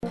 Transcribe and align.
Go, 0.00 0.08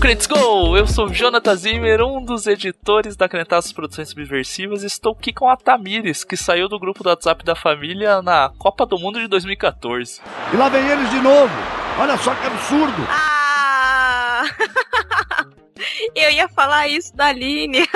Crentes, 0.00 0.26
go! 0.26 0.74
Eu 0.74 0.86
sou 0.86 1.12
Jonathan 1.12 1.54
Zimmer, 1.54 2.00
um 2.00 2.24
dos 2.24 2.46
editores 2.46 3.14
da 3.14 3.28
Canetaços 3.28 3.74
Produções 3.74 4.08
Subversivas 4.08 4.82
e 4.82 4.86
estou 4.86 5.12
aqui 5.12 5.34
com 5.34 5.50
a 5.50 5.56
Tamires, 5.58 6.24
que 6.24 6.38
saiu 6.38 6.66
do 6.66 6.78
grupo 6.78 7.02
do 7.02 7.10
WhatsApp 7.10 7.44
da 7.44 7.54
família 7.54 8.22
na 8.22 8.50
Copa 8.58 8.86
do 8.86 8.98
Mundo 8.98 9.20
de 9.20 9.28
2014. 9.28 10.22
E 10.54 10.56
lá 10.56 10.70
vem 10.70 10.88
eles 10.88 11.10
de 11.10 11.20
novo! 11.20 11.52
Olha 11.98 12.16
só 12.16 12.34
que 12.34 12.46
absurdo! 12.46 13.06
Ah! 13.10 14.44
Eu 16.14 16.30
ia 16.30 16.48
falar 16.48 16.88
isso 16.88 17.14
da 17.14 17.26
Aline. 17.26 17.86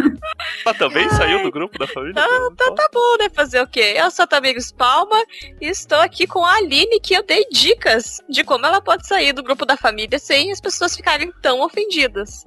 Ela 0.64 0.74
também 0.74 1.04
Ai. 1.04 1.10
saiu 1.10 1.42
do 1.42 1.50
grupo 1.50 1.78
da 1.78 1.86
família? 1.86 2.10
Então 2.10 2.54
tá, 2.54 2.72
tá, 2.72 2.88
bom, 2.92 3.16
né? 3.18 3.28
Fazer 3.30 3.60
o 3.60 3.66
quê? 3.66 3.94
Eu 3.96 4.10
sou 4.10 4.24
a 4.24 4.26
Tamires 4.26 4.72
Palma 4.72 5.16
e 5.60 5.66
estou 5.66 5.98
aqui 5.98 6.26
com 6.26 6.44
a 6.44 6.54
Aline, 6.54 7.00
que 7.00 7.14
eu 7.14 7.22
dei 7.22 7.46
dicas 7.50 8.20
de 8.28 8.44
como 8.44 8.66
ela 8.66 8.80
pode 8.80 9.06
sair 9.06 9.32
do 9.32 9.42
grupo 9.42 9.64
da 9.64 9.76
família 9.76 10.18
sem 10.18 10.52
as 10.52 10.60
pessoas 10.60 10.94
ficarem 10.94 11.32
tão 11.40 11.60
ofendidas. 11.60 12.44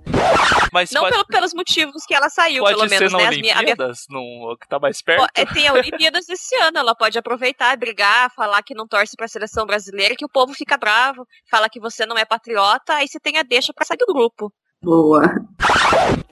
Mas 0.72 0.92
Não 0.92 1.02
pode... 1.02 1.14
pelo, 1.14 1.26
pelos 1.26 1.54
motivos 1.54 2.06
que 2.06 2.14
ela 2.14 2.30
saiu, 2.30 2.64
pode 2.64 2.76
pelo 2.76 2.90
ser 2.90 3.00
menos, 3.00 3.14
na 3.14 3.20
né? 3.20 3.28
Olimpíadas, 3.28 4.06
minha... 4.10 4.22
no, 4.22 4.58
que 4.58 4.68
tá 4.68 4.80
mais 4.80 5.02
perto? 5.02 5.28
É, 5.36 5.46
tem 5.46 5.68
a 5.68 5.74
Olimpíadas 5.74 6.30
esse 6.30 6.56
ano, 6.58 6.78
ela 6.78 6.96
pode 6.96 7.18
aproveitar, 7.18 7.76
brigar, 7.78 8.32
falar 8.36 8.62
que 8.64 8.76
não 8.76 8.88
torce 8.88 9.16
pra 9.16 9.28
seleção 9.28 9.66
brasileira, 9.66 10.16
que 10.16 10.26
o 10.26 10.30
povo 10.30 10.54
fica 10.54 10.78
bravo, 10.78 11.28
fala 11.50 11.70
que 11.70 11.80
você 11.80 12.06
não 12.06 12.18
é 12.18 12.26
patriota, 12.26 12.94
aí 12.96 13.08
você 13.08 13.20
tem 13.20 13.38
a 13.38 13.44
deixa 13.44 13.74
pra 13.74 13.86
sair 13.86 13.98
do 13.98 14.06
grupo. 14.06 14.52
Boa. 14.84 15.42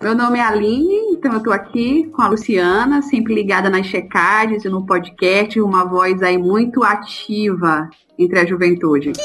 Meu 0.02 0.14
nome 0.14 0.38
é 0.38 0.41
Aline, 0.41 1.14
então 1.14 1.32
eu 1.32 1.41
tô 1.41 1.54
aqui 1.54 2.10
com 2.14 2.22
a 2.22 2.28
Luciana, 2.28 3.02
sempre 3.02 3.34
ligada 3.34 3.70
nas 3.70 3.86
checagens 3.88 4.66
e 4.66 4.70
no 4.70 4.86
podcast, 4.86 5.62
uma 5.62 5.85
voz 5.85 6.21
aí 6.21 6.38
muito 6.38 6.84
ativa 6.84 7.90
entre 8.20 8.40
a 8.40 8.46
juventude. 8.46 9.13
Que 9.13 9.22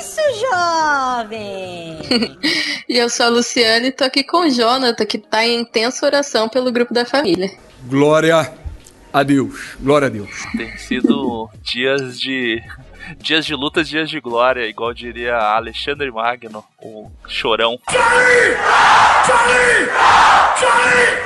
isso, 0.00 0.20
jovem! 0.40 1.98
e 2.88 2.96
eu 2.96 3.10
sou 3.10 3.26
a 3.26 3.30
Luciana 3.30 3.88
e 3.88 3.92
tô 3.92 4.04
aqui 4.04 4.22
com 4.22 4.46
o 4.46 4.50
Jonathan, 4.50 5.04
que 5.04 5.18
tá 5.18 5.44
em 5.44 5.62
intensa 5.62 6.06
oração 6.06 6.48
pelo 6.48 6.70
grupo 6.70 6.94
da 6.94 7.04
família. 7.04 7.50
Glória 7.88 8.67
a 9.12 9.22
Deus, 9.22 9.76
glória 9.80 10.06
a 10.06 10.10
Deus. 10.10 10.30
Tem 10.56 10.76
sido 10.76 11.48
dias 11.62 12.20
de 12.20 12.62
dias 13.18 13.46
de 13.46 13.54
luta, 13.54 13.82
dias 13.82 14.10
de 14.10 14.20
glória, 14.20 14.66
igual 14.66 14.92
diria 14.92 15.36
Alexandre 15.36 16.10
Magno, 16.10 16.64
o 16.82 17.10
chorão. 17.26 17.78
Charlie! 17.90 18.56
Charlie! 19.26 19.88
Charlie! 20.58 21.18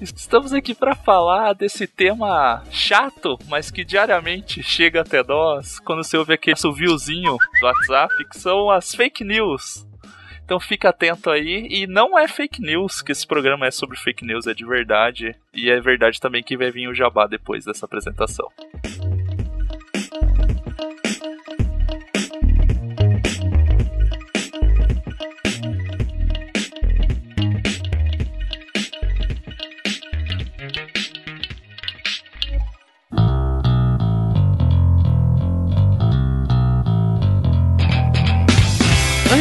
Estamos 0.00 0.52
aqui 0.54 0.74
para 0.74 0.94
falar 0.94 1.52
desse 1.52 1.86
tema 1.86 2.62
chato, 2.70 3.38
mas 3.48 3.70
que 3.70 3.84
diariamente 3.84 4.62
chega 4.62 5.02
até 5.02 5.22
nós 5.22 5.78
quando 5.80 6.02
você 6.02 6.16
ouve 6.16 6.32
aquele 6.32 6.56
suviozinho 6.56 7.36
do 7.60 7.66
WhatsApp, 7.66 8.14
que 8.30 8.38
são 8.38 8.70
as 8.70 8.94
fake 8.94 9.22
news. 9.24 9.86
Então 10.52 10.60
fica 10.60 10.90
atento 10.90 11.30
aí. 11.30 11.66
E 11.70 11.86
não 11.86 12.18
é 12.18 12.28
fake 12.28 12.60
news 12.60 13.00
que 13.00 13.10
esse 13.10 13.26
programa 13.26 13.66
é 13.66 13.70
sobre 13.70 13.98
fake 13.98 14.22
news, 14.22 14.46
é 14.46 14.52
de 14.52 14.66
verdade. 14.66 15.34
E 15.54 15.70
é 15.70 15.80
verdade 15.80 16.20
também 16.20 16.42
que 16.42 16.58
vai 16.58 16.70
vir 16.70 16.88
o 16.88 16.94
jabá 16.94 17.26
depois 17.26 17.64
dessa 17.64 17.86
apresentação. 17.86 18.46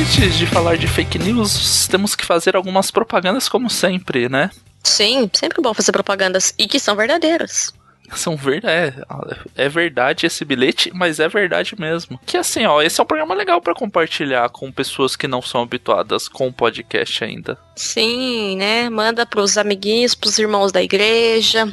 Antes 0.01 0.35
de 0.35 0.47
falar 0.47 0.79
de 0.79 0.87
fake 0.87 1.19
news, 1.19 1.87
temos 1.87 2.15
que 2.15 2.25
fazer 2.25 2.55
algumas 2.55 2.89
propagandas 2.89 3.47
como 3.47 3.69
sempre, 3.69 4.27
né? 4.27 4.49
Sim, 4.83 5.29
sempre 5.31 5.61
bom 5.61 5.75
fazer 5.75 5.91
propagandas 5.91 6.55
e 6.57 6.67
que 6.67 6.79
são 6.79 6.95
verdadeiras 6.95 7.71
são 8.17 8.35
verdade. 8.35 8.71
É, 9.55 9.65
é 9.65 9.69
verdade 9.69 10.25
esse 10.25 10.43
bilhete, 10.43 10.91
mas 10.93 11.19
é 11.19 11.27
verdade 11.27 11.75
mesmo. 11.79 12.19
Que 12.25 12.37
assim, 12.37 12.65
ó, 12.65 12.81
esse 12.81 12.99
é 12.99 13.03
um 13.03 13.07
programa 13.07 13.33
legal 13.33 13.61
para 13.61 13.73
compartilhar 13.73 14.49
com 14.49 14.71
pessoas 14.71 15.15
que 15.15 15.27
não 15.27 15.41
são 15.41 15.61
habituadas 15.63 16.27
com 16.27 16.47
o 16.47 16.53
podcast 16.53 17.23
ainda. 17.23 17.57
Sim, 17.75 18.57
né? 18.57 18.89
Manda 18.89 19.25
pros 19.25 19.57
amiguinhos, 19.57 20.13
pros 20.13 20.37
irmãos 20.37 20.71
da 20.71 20.83
igreja, 20.83 21.67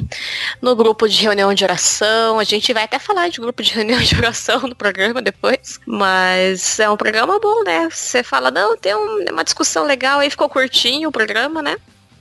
no 0.61 0.75
grupo 0.75 1.07
de 1.07 1.21
reunião 1.21 1.53
de 1.53 1.63
oração. 1.63 2.39
A 2.39 2.43
gente 2.43 2.73
vai 2.73 2.83
até 2.83 2.99
falar 2.99 3.29
de 3.29 3.39
grupo 3.39 3.61
de 3.61 3.73
reunião 3.75 3.99
de 3.99 4.15
oração 4.15 4.61
no 4.61 4.75
programa 4.75 5.21
depois. 5.21 5.79
Mas 5.85 6.79
é 6.79 6.89
um 6.89 6.97
programa 6.97 7.39
bom, 7.39 7.63
né? 7.63 7.89
Você 7.91 8.23
fala, 8.23 8.49
não, 8.49 8.77
tem 8.77 8.95
uma 8.95 9.43
discussão 9.43 9.85
legal 9.85 10.19
aí, 10.19 10.29
ficou 10.29 10.49
curtinho 10.49 11.09
o 11.09 11.11
programa, 11.11 11.61
né? 11.61 11.77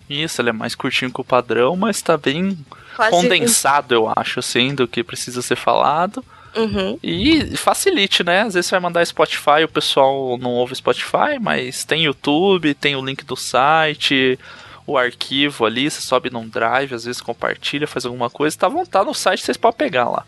Isso, 0.08 0.40
ele 0.40 0.48
é 0.48 0.52
mais 0.52 0.74
curtinho 0.74 1.12
que 1.12 1.20
o 1.20 1.24
padrão, 1.24 1.76
mas 1.76 2.00
tá 2.00 2.16
bem 2.16 2.56
Quase 2.98 3.12
condensado, 3.12 3.94
eu 3.94 4.12
acho, 4.16 4.40
assim, 4.40 4.74
do 4.74 4.88
que 4.88 5.04
precisa 5.04 5.40
ser 5.40 5.54
falado. 5.54 6.24
Uhum. 6.56 6.98
E 7.00 7.56
facilite, 7.56 8.24
né? 8.24 8.40
Às 8.40 8.54
vezes 8.54 8.66
você 8.66 8.74
vai 8.74 8.80
mandar 8.80 9.06
Spotify, 9.06 9.62
o 9.64 9.68
pessoal 9.68 10.36
não 10.36 10.50
ouve 10.50 10.74
Spotify, 10.74 11.38
mas 11.40 11.84
tem 11.84 12.02
YouTube, 12.02 12.74
tem 12.74 12.96
o 12.96 13.04
link 13.04 13.24
do 13.24 13.36
site, 13.36 14.36
o 14.84 14.98
arquivo 14.98 15.64
ali, 15.64 15.88
você 15.88 16.00
sobe 16.00 16.28
num 16.28 16.48
drive, 16.48 16.92
às 16.92 17.04
vezes 17.04 17.20
compartilha, 17.20 17.86
faz 17.86 18.04
alguma 18.04 18.28
coisa, 18.28 18.58
tá 18.58 18.66
à 18.66 18.70
vontade 18.70 19.06
no 19.06 19.14
site, 19.14 19.44
vocês 19.44 19.56
podem 19.56 19.78
pegar 19.78 20.08
lá. 20.08 20.26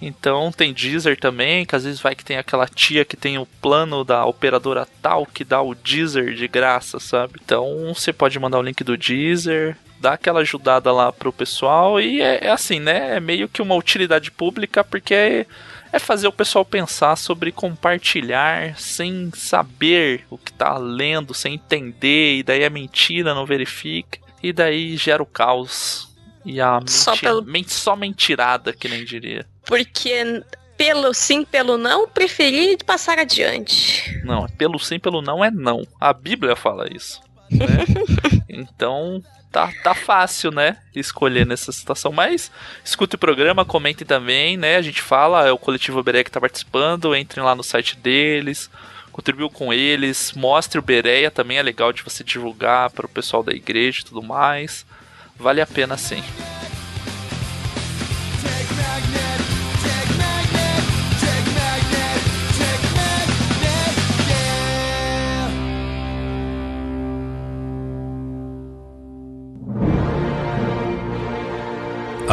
Então 0.00 0.52
tem 0.52 0.72
Deezer 0.72 1.18
também, 1.18 1.64
que 1.64 1.74
às 1.74 1.84
vezes 1.84 2.00
vai 2.00 2.14
que 2.14 2.24
tem 2.24 2.36
aquela 2.36 2.68
tia 2.68 3.04
que 3.04 3.16
tem 3.16 3.38
o 3.38 3.46
plano 3.46 4.04
da 4.04 4.26
operadora 4.26 4.86
tal 5.00 5.24
que 5.24 5.42
dá 5.42 5.60
o 5.62 5.74
Deezer 5.74 6.34
de 6.34 6.46
graça, 6.46 7.00
sabe? 7.00 7.40
Então 7.42 7.94
você 7.94 8.12
pode 8.12 8.38
mandar 8.38 8.58
o 8.58 8.62
link 8.62 8.84
do 8.84 8.96
Deezer, 8.96 9.76
dá 9.98 10.12
aquela 10.12 10.40
ajudada 10.40 10.92
lá 10.92 11.10
pro 11.10 11.32
pessoal 11.32 12.00
e 12.00 12.20
é, 12.20 12.46
é 12.46 12.50
assim, 12.50 12.78
né? 12.78 13.16
É 13.16 13.20
meio 13.20 13.48
que 13.48 13.62
uma 13.62 13.74
utilidade 13.74 14.30
pública 14.30 14.84
porque 14.84 15.14
é, 15.14 15.46
é 15.92 15.98
fazer 15.98 16.28
o 16.28 16.32
pessoal 16.32 16.64
pensar 16.64 17.16
sobre 17.16 17.50
compartilhar 17.50 18.78
sem 18.78 19.30
saber 19.34 20.26
o 20.28 20.36
que 20.36 20.52
tá 20.52 20.76
lendo, 20.76 21.32
sem 21.32 21.54
entender, 21.54 22.36
e 22.36 22.42
daí 22.42 22.62
é 22.62 22.70
mentira, 22.70 23.34
não 23.34 23.46
verifica, 23.46 24.18
e 24.42 24.52
daí 24.52 24.96
gera 24.96 25.22
o 25.22 25.26
caos. 25.26 26.14
E 26.44 26.60
a 26.60 26.80
só, 26.86 27.12
mentira, 27.12 27.30
pelo... 27.32 27.42
ment, 27.44 27.68
só 27.68 27.96
mentirada, 27.96 28.72
que 28.72 28.88
nem 28.88 29.04
diria. 29.04 29.46
Porque 29.66 30.42
pelo 30.76 31.12
sim, 31.14 31.44
pelo 31.44 31.76
não, 31.78 32.08
preferi 32.08 32.76
passar 32.84 33.18
adiante. 33.18 34.20
Não, 34.24 34.46
pelo 34.46 34.78
sim, 34.78 34.98
pelo 34.98 35.22
não 35.22 35.44
é 35.44 35.50
não. 35.50 35.86
A 36.00 36.12
Bíblia 36.12 36.54
fala 36.54 36.88
isso. 36.92 37.20
Né? 37.50 37.66
então, 38.48 39.22
tá, 39.50 39.72
tá 39.82 39.94
fácil, 39.94 40.50
né? 40.50 40.76
Escolher 40.94 41.46
nessa 41.46 41.72
situação. 41.72 42.12
Mas 42.12 42.50
escute 42.84 43.16
o 43.16 43.18
programa, 43.18 43.64
comente 43.64 44.04
também, 44.04 44.56
né? 44.56 44.76
A 44.76 44.82
gente 44.82 45.00
fala, 45.00 45.46
é 45.46 45.52
o 45.52 45.58
coletivo 45.58 46.02
Beré 46.02 46.22
que 46.22 46.30
tá 46.30 46.40
participando, 46.40 47.16
entrem 47.16 47.44
lá 47.44 47.54
no 47.54 47.64
site 47.64 47.96
deles, 47.96 48.70
contribuiu 49.10 49.48
com 49.48 49.72
eles, 49.72 50.32
mostre 50.34 50.78
o 50.78 50.82
Bereia, 50.82 51.30
também 51.30 51.56
é 51.56 51.62
legal 51.62 51.92
de 51.92 52.02
você 52.02 52.22
divulgar 52.22 52.90
para 52.90 53.06
o 53.06 53.08
pessoal 53.08 53.42
da 53.42 53.52
igreja 53.52 54.00
e 54.02 54.04
tudo 54.04 54.22
mais. 54.22 54.84
Vale 55.38 55.60
a 55.60 55.66
pena 55.66 55.96
sim. 55.96 56.22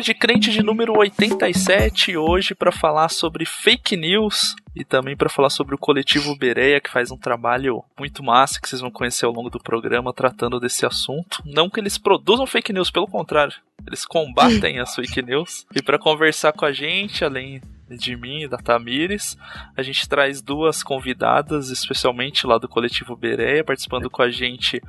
Pode 0.00 0.14
Crente 0.14 0.50
de 0.50 0.62
número 0.62 0.96
87 0.96 2.16
hoje 2.16 2.54
para 2.54 2.72
falar 2.72 3.10
sobre 3.10 3.44
fake 3.44 3.98
news 3.98 4.56
e 4.74 4.82
também 4.82 5.14
para 5.14 5.28
falar 5.28 5.50
sobre 5.50 5.74
o 5.74 5.78
coletivo 5.78 6.34
Bereia, 6.34 6.80
que 6.80 6.88
faz 6.88 7.10
um 7.10 7.18
trabalho 7.18 7.84
muito 7.98 8.22
massa 8.22 8.58
que 8.58 8.66
vocês 8.66 8.80
vão 8.80 8.90
conhecer 8.90 9.26
ao 9.26 9.32
longo 9.32 9.50
do 9.50 9.60
programa 9.60 10.10
tratando 10.10 10.58
desse 10.58 10.86
assunto. 10.86 11.42
Não 11.44 11.68
que 11.68 11.78
eles 11.78 11.98
produzam 11.98 12.46
fake 12.46 12.72
news, 12.72 12.90
pelo 12.90 13.06
contrário, 13.06 13.56
eles 13.86 14.06
combatem 14.06 14.80
as 14.80 14.94
fake 14.94 15.20
news. 15.20 15.66
E 15.76 15.82
para 15.82 15.98
conversar 15.98 16.54
com 16.54 16.64
a 16.64 16.72
gente, 16.72 17.22
além 17.22 17.60
de 17.90 18.16
mim 18.16 18.44
e 18.44 18.48
da 18.48 18.56
Tamires, 18.56 19.36
a 19.76 19.82
gente 19.82 20.08
traz 20.08 20.40
duas 20.40 20.82
convidadas, 20.82 21.68
especialmente 21.68 22.46
lá 22.46 22.56
do 22.56 22.66
coletivo 22.66 23.14
Bereia, 23.14 23.62
participando 23.62 24.08
com 24.08 24.22
a 24.22 24.30
gente 24.30 24.80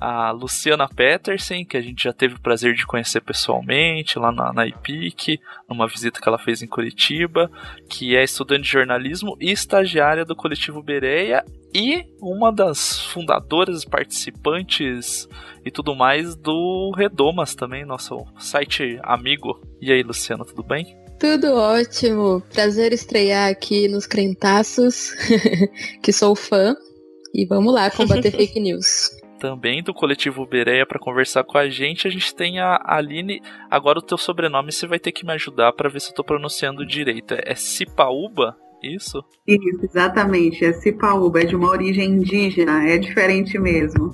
a 0.00 0.30
Luciana 0.30 0.88
Petersen, 0.88 1.64
que 1.64 1.76
a 1.76 1.80
gente 1.80 2.04
já 2.04 2.12
teve 2.12 2.34
o 2.34 2.40
prazer 2.40 2.74
de 2.74 2.86
conhecer 2.86 3.20
pessoalmente 3.20 4.18
lá 4.18 4.32
na, 4.32 4.52
na 4.52 4.66
IPIC, 4.66 5.40
numa 5.68 5.86
visita 5.86 6.20
que 6.20 6.28
ela 6.28 6.38
fez 6.38 6.62
em 6.62 6.66
Curitiba, 6.66 7.50
que 7.88 8.16
é 8.16 8.24
estudante 8.24 8.62
de 8.62 8.70
jornalismo 8.70 9.36
e 9.40 9.50
estagiária 9.50 10.24
do 10.24 10.36
coletivo 10.36 10.82
Bereia 10.82 11.44
e 11.74 12.04
uma 12.20 12.52
das 12.52 13.00
fundadoras, 13.06 13.84
participantes 13.84 15.28
e 15.64 15.70
tudo 15.70 15.94
mais 15.94 16.36
do 16.36 16.92
Redomas 16.96 17.54
também, 17.54 17.84
nosso 17.84 18.24
site 18.38 18.98
amigo. 19.02 19.60
E 19.80 19.90
aí, 19.90 20.02
Luciana, 20.02 20.44
tudo 20.44 20.62
bem? 20.62 20.96
Tudo 21.18 21.54
ótimo. 21.54 22.42
Prazer 22.52 22.92
estrear 22.92 23.50
aqui 23.50 23.88
nos 23.88 24.06
Crentaços, 24.06 25.12
que 26.02 26.12
sou 26.12 26.34
fã. 26.36 26.76
E 27.32 27.46
vamos 27.46 27.74
lá 27.74 27.90
combater 27.90 28.30
fake 28.36 28.60
news 28.60 29.10
também 29.38 29.82
do 29.82 29.92
coletivo 29.92 30.46
Bereia 30.46 30.86
para 30.86 30.98
conversar 30.98 31.44
com 31.44 31.58
a 31.58 31.68
gente. 31.68 32.06
A 32.06 32.10
gente 32.10 32.34
tem 32.34 32.60
a 32.60 32.80
Aline. 32.84 33.42
Agora 33.70 33.98
o 33.98 34.02
teu 34.02 34.16
sobrenome 34.16 34.72
você 34.72 34.86
vai 34.86 34.98
ter 34.98 35.12
que 35.12 35.26
me 35.26 35.32
ajudar 35.32 35.72
para 35.72 35.88
ver 35.88 36.00
se 36.00 36.10
eu 36.10 36.14
tô 36.14 36.24
pronunciando 36.24 36.86
direito. 36.86 37.34
É 37.34 37.54
Cipaúba? 37.54 38.56
Isso? 38.82 39.24
Isso, 39.46 39.80
exatamente. 39.82 40.64
É 40.64 40.72
Cipaúba, 40.72 41.40
é 41.40 41.44
de 41.44 41.56
uma 41.56 41.70
origem 41.70 42.10
indígena, 42.10 42.86
é 42.88 42.98
diferente 42.98 43.58
mesmo. 43.58 44.12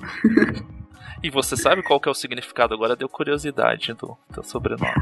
e 1.21 1.29
você 1.29 1.57
sabe 1.57 1.83
qual 1.83 1.99
que 1.99 2.07
é 2.07 2.11
o 2.11 2.15
significado? 2.15 2.73
Agora 2.73 2.95
deu 2.95 3.09
curiosidade 3.09 3.93
do 3.93 4.17
teu 4.33 4.43
sobrenome. 4.43 4.93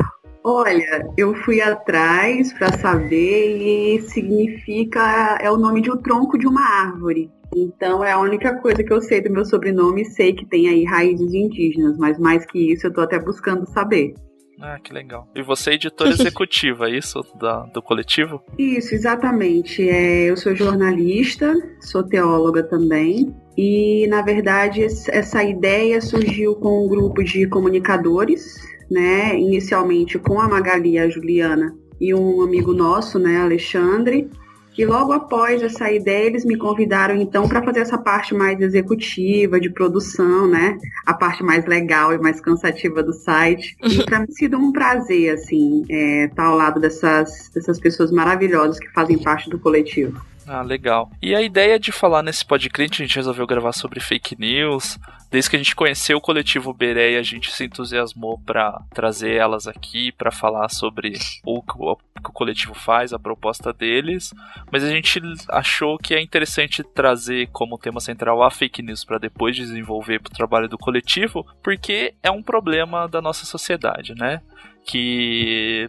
Olha, 0.44 1.06
eu 1.18 1.36
fui 1.36 1.62
atrás 1.62 2.54
para 2.54 2.72
saber 2.78 3.98
e 3.98 4.02
significa 4.02 5.38
é 5.42 5.52
o 5.52 5.58
nome 5.58 5.82
de 5.82 5.92
um 5.92 5.98
tronco 5.98 6.38
de 6.38 6.48
uma 6.48 6.62
árvore. 6.62 7.30
Então 7.56 8.04
é 8.04 8.12
a 8.12 8.20
única 8.20 8.56
coisa 8.60 8.84
que 8.84 8.92
eu 8.94 9.02
sei 9.02 9.22
do 9.22 9.32
meu 9.32 9.46
sobrenome, 9.46 10.06
sei 10.06 10.34
que 10.34 10.46
tem 10.46 10.68
aí 10.68 10.84
raízes 10.84 11.34
indígenas, 11.34 11.98
mas 11.98 12.20
mais 12.20 12.46
que 12.46 12.74
isso 12.74 12.88
eu 12.88 12.94
tô 12.94 13.02
até 13.02 13.20
buscando 13.20 13.66
saber. 13.68 14.14
Ah, 14.62 14.78
que 14.78 14.94
legal. 14.94 15.28
E 15.34 15.42
você 15.42 15.72
é 15.72 15.74
editora 15.76 16.10
executiva, 16.12 16.90
é 16.90 16.98
isso? 16.98 17.22
Da, 17.40 17.62
do 17.74 17.82
coletivo? 17.82 18.42
Isso, 18.58 18.94
exatamente. 18.94 19.88
É, 19.88 20.30
eu 20.30 20.36
sou 20.36 20.54
jornalista, 20.54 21.54
sou 21.80 22.04
teóloga 22.04 22.62
também. 22.64 23.34
E, 23.58 24.06
na 24.08 24.22
verdade, 24.22 24.84
essa 24.84 25.44
ideia 25.44 26.02
surgiu 26.02 26.56
com 26.56 26.86
um 26.86 26.90
grupo 26.90 27.24
de 27.24 27.48
comunicadores, 27.48 28.58
né? 28.92 29.38
Inicialmente 29.40 30.20
com 30.20 30.40
a 30.40 30.48
Magali 30.48 30.92
e 30.92 31.00
a 31.00 31.10
Juliana 31.10 31.74
e 32.00 32.14
um 32.14 32.42
amigo 32.42 32.74
nosso, 32.74 33.20
né, 33.20 33.38
Alexandre. 33.38 34.30
E 34.78 34.86
logo 34.86 35.12
após 35.12 35.62
essa 35.62 35.92
ideia, 35.92 36.28
eles 36.28 36.46
me 36.46 36.58
convidaram 36.58 37.16
então 37.16 37.48
para 37.48 37.62
fazer 37.62 37.82
essa 37.82 37.98
parte 37.98 38.34
mais 38.34 38.62
executiva, 38.62 39.60
de 39.60 39.70
produção, 39.70 40.48
né? 40.48 40.78
A 41.06 41.14
parte 41.14 41.44
mais 41.44 41.66
legal 41.66 42.14
e 42.14 42.18
mais 42.18 42.40
cansativa 42.40 43.04
do 43.04 43.14
site. 43.14 43.76
E 43.84 44.04
para 44.06 44.20
mim 44.20 44.28
tem 44.28 44.36
sido 44.36 44.58
um 44.58 44.72
prazer, 44.72 45.34
assim, 45.34 45.82
estar 45.82 45.96
é, 45.96 46.28
tá 46.30 46.44
ao 46.46 46.56
lado 46.56 46.80
dessas, 46.80 47.50
dessas 47.54 47.80
pessoas 47.80 48.12
maravilhosas 48.12 48.80
que 48.80 48.90
fazem 48.92 49.18
parte 49.18 49.50
do 49.50 49.60
coletivo. 49.60 50.22
Ah, 50.52 50.64
legal. 50.64 51.12
E 51.22 51.36
a 51.36 51.44
ideia 51.44 51.80
de 51.80 51.92
falar 51.92 52.24
nesse 52.24 52.44
podcast, 52.44 53.00
a 53.00 53.06
gente 53.06 53.16
resolveu 53.16 53.46
gravar 53.46 53.72
sobre 53.72 54.00
fake 54.00 54.36
news. 54.40 54.98
Desde 55.30 55.48
que 55.48 55.56
a 55.56 55.60
gente 55.60 55.76
conheceu 55.76 56.18
o 56.18 56.22
coletivo 56.22 56.74
Bereia, 56.74 57.20
a 57.20 57.24
gente 57.24 57.52
se 57.52 57.66
entusiasmou 57.66 58.40
para 58.40 58.82
trazer 58.90 59.36
elas 59.36 59.68
aqui 59.68 60.12
para 60.12 60.32
falar 60.32 60.68
sobre 60.70 61.14
o 61.46 61.62
que 61.62 61.74
o 61.78 62.34
coletivo 62.34 62.74
faz, 62.74 63.14
a 63.14 63.20
proposta 63.20 63.72
deles. 63.72 64.34
Mas 64.72 64.84
a 64.84 64.90
gente 64.90 65.22
achou 65.50 66.00
que 66.00 66.16
é 66.16 66.20
interessante 66.20 66.82
trazer 66.82 67.48
como 67.52 67.78
tema 67.78 68.00
central 68.00 68.42
a 68.42 68.50
fake 68.50 68.82
news 68.82 69.06
para 69.06 69.20
depois 69.20 69.56
desenvolver 69.56 70.20
para 70.20 70.32
o 70.32 70.36
trabalho 70.36 70.68
do 70.68 70.80
coletivo, 70.80 71.46
porque 71.62 72.16
é 72.24 72.32
um 72.32 72.42
problema 72.42 73.08
da 73.08 73.22
nossa 73.22 73.46
sociedade, 73.46 74.16
né? 74.16 74.42
Que 74.84 75.88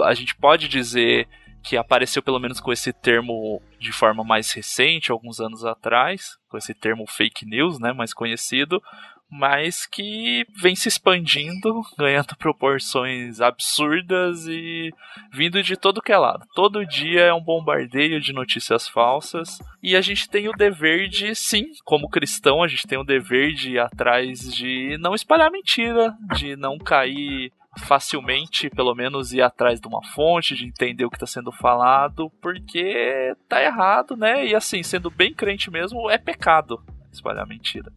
a 0.00 0.14
gente 0.14 0.34
pode 0.34 0.66
dizer 0.66 1.28
que 1.62 1.76
apareceu 1.76 2.22
pelo 2.22 2.38
menos 2.38 2.60
com 2.60 2.72
esse 2.72 2.92
termo 2.92 3.60
de 3.78 3.92
forma 3.92 4.24
mais 4.24 4.52
recente, 4.52 5.12
alguns 5.12 5.40
anos 5.40 5.64
atrás, 5.64 6.38
com 6.48 6.56
esse 6.56 6.74
termo 6.74 7.06
fake 7.06 7.46
news, 7.46 7.78
né, 7.78 7.92
mais 7.92 8.14
conhecido, 8.14 8.82
mas 9.30 9.86
que 9.86 10.46
vem 10.56 10.74
se 10.74 10.88
expandindo, 10.88 11.82
ganhando 11.98 12.34
proporções 12.36 13.40
absurdas 13.40 14.46
e 14.46 14.90
vindo 15.32 15.62
de 15.62 15.76
todo 15.76 16.00
que 16.00 16.12
é 16.12 16.16
lado. 16.16 16.46
Todo 16.54 16.86
dia 16.86 17.20
é 17.22 17.34
um 17.34 17.42
bombardeio 17.42 18.20
de 18.20 18.32
notícias 18.32 18.88
falsas 18.88 19.58
e 19.82 19.94
a 19.94 20.00
gente 20.00 20.28
tem 20.28 20.48
o 20.48 20.56
dever 20.56 21.08
de, 21.08 21.34
sim, 21.34 21.66
como 21.84 22.08
cristão, 22.08 22.62
a 22.62 22.68
gente 22.68 22.86
tem 22.86 22.98
o 22.98 23.04
dever 23.04 23.52
de 23.52 23.72
ir 23.72 23.78
atrás 23.78 24.40
de 24.52 24.96
não 24.98 25.14
espalhar 25.14 25.50
mentira, 25.50 26.16
de 26.34 26.56
não 26.56 26.78
cair 26.78 27.52
facilmente, 27.78 28.68
pelo 28.70 28.94
menos, 28.94 29.32
ir 29.32 29.42
atrás 29.42 29.80
de 29.80 29.86
uma 29.86 30.02
fonte, 30.02 30.54
de 30.54 30.66
entender 30.66 31.04
o 31.04 31.10
que 31.10 31.16
está 31.16 31.26
sendo 31.26 31.52
falado, 31.52 32.30
porque 32.40 33.34
tá 33.48 33.62
errado, 33.62 34.16
né? 34.16 34.46
E 34.46 34.54
assim, 34.54 34.82
sendo 34.82 35.10
bem 35.10 35.32
crente 35.32 35.70
mesmo, 35.70 36.10
é 36.10 36.18
pecado 36.18 36.82
espalhar 37.12 37.46
mentira. 37.46 37.92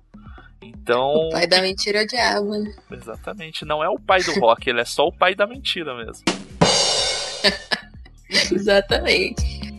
Então. 0.61 1.27
O 1.27 1.29
pai 1.29 1.47
da 1.47 1.61
mentira 1.61 2.01
é 2.01 2.03
o 2.03 2.07
diabo, 2.07 2.57
né? 2.57 2.73
Exatamente. 2.91 3.65
Não 3.65 3.83
é 3.83 3.89
o 3.89 3.99
pai 3.99 4.21
do 4.21 4.39
rock, 4.39 4.69
ele 4.69 4.81
é 4.81 4.85
só 4.85 5.07
o 5.07 5.11
pai 5.11 5.33
da 5.33 5.47
mentira 5.47 5.95
mesmo. 5.95 6.23
Exatamente. 8.29 9.70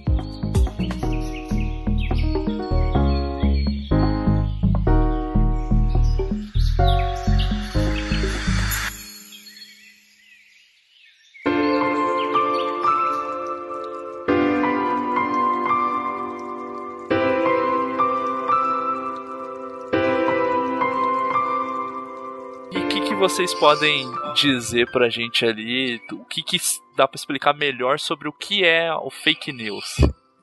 Vocês 23.22 23.54
podem 23.54 24.10
dizer 24.34 24.90
pra 24.90 25.08
gente 25.08 25.46
ali 25.46 26.00
o 26.12 26.24
que, 26.24 26.42
que 26.42 26.56
dá 26.96 27.06
para 27.06 27.16
explicar 27.16 27.56
melhor 27.56 28.00
sobre 28.00 28.28
o 28.28 28.32
que 28.32 28.64
é 28.64 28.92
o 28.92 29.10
fake 29.10 29.52
news? 29.52 29.94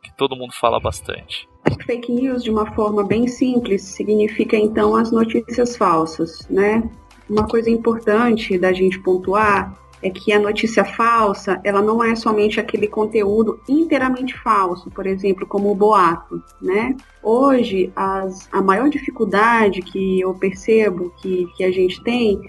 Que 0.02 0.16
todo 0.16 0.34
mundo 0.34 0.54
fala 0.54 0.80
bastante. 0.80 1.46
Fake 1.86 2.10
news, 2.10 2.42
de 2.42 2.50
uma 2.50 2.74
forma 2.74 3.04
bem 3.04 3.28
simples, 3.28 3.82
significa 3.82 4.56
então 4.56 4.96
as 4.96 5.12
notícias 5.12 5.76
falsas, 5.76 6.48
né? 6.50 6.90
Uma 7.30 7.46
coisa 7.46 7.70
importante 7.70 8.58
da 8.58 8.72
gente 8.72 8.98
pontuar 9.00 9.78
é 10.02 10.10
que 10.10 10.32
a 10.32 10.40
notícia 10.40 10.86
falsa, 10.86 11.60
ela 11.66 11.82
não 11.82 12.02
é 12.02 12.16
somente 12.16 12.62
aquele 12.62 12.88
conteúdo 12.88 13.60
inteiramente 13.68 14.38
falso, 14.38 14.90
por 14.90 15.06
exemplo, 15.06 15.46
como 15.46 15.70
o 15.70 15.76
boato, 15.76 16.42
né? 16.62 16.96
Hoje, 17.22 17.92
as, 17.94 18.48
a 18.54 18.62
maior 18.62 18.90
dificuldade 18.90 19.82
que 19.82 20.22
eu 20.22 20.34
percebo 20.34 21.14
que, 21.22 21.46
que 21.58 21.66
a 21.66 21.72
gente 21.72 22.02
tem 22.04 22.40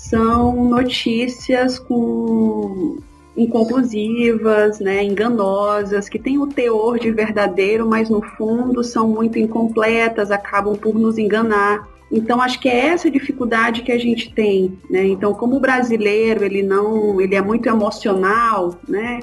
são 0.00 0.64
notícias 0.64 1.78
com 1.78 2.98
inconclusivas, 3.36 4.80
né, 4.80 5.04
enganosas, 5.04 6.08
que 6.08 6.18
têm 6.18 6.38
o 6.38 6.46
teor 6.46 6.98
de 6.98 7.10
verdadeiro, 7.10 7.86
mas 7.86 8.08
no 8.08 8.22
fundo 8.22 8.82
são 8.82 9.06
muito 9.08 9.38
incompletas, 9.38 10.30
acabam 10.30 10.74
por 10.74 10.94
nos 10.94 11.18
enganar. 11.18 11.86
Então 12.10 12.40
acho 12.40 12.58
que 12.58 12.68
é 12.68 12.86
essa 12.86 13.10
dificuldade 13.10 13.82
que 13.82 13.92
a 13.92 13.98
gente 13.98 14.32
tem, 14.34 14.76
né? 14.90 15.06
Então 15.06 15.32
como 15.32 15.56
o 15.56 15.60
brasileiro 15.60 16.44
ele 16.44 16.62
não, 16.62 17.20
ele 17.20 17.36
é 17.36 17.40
muito 17.40 17.68
emocional, 17.68 18.74
né? 18.88 19.20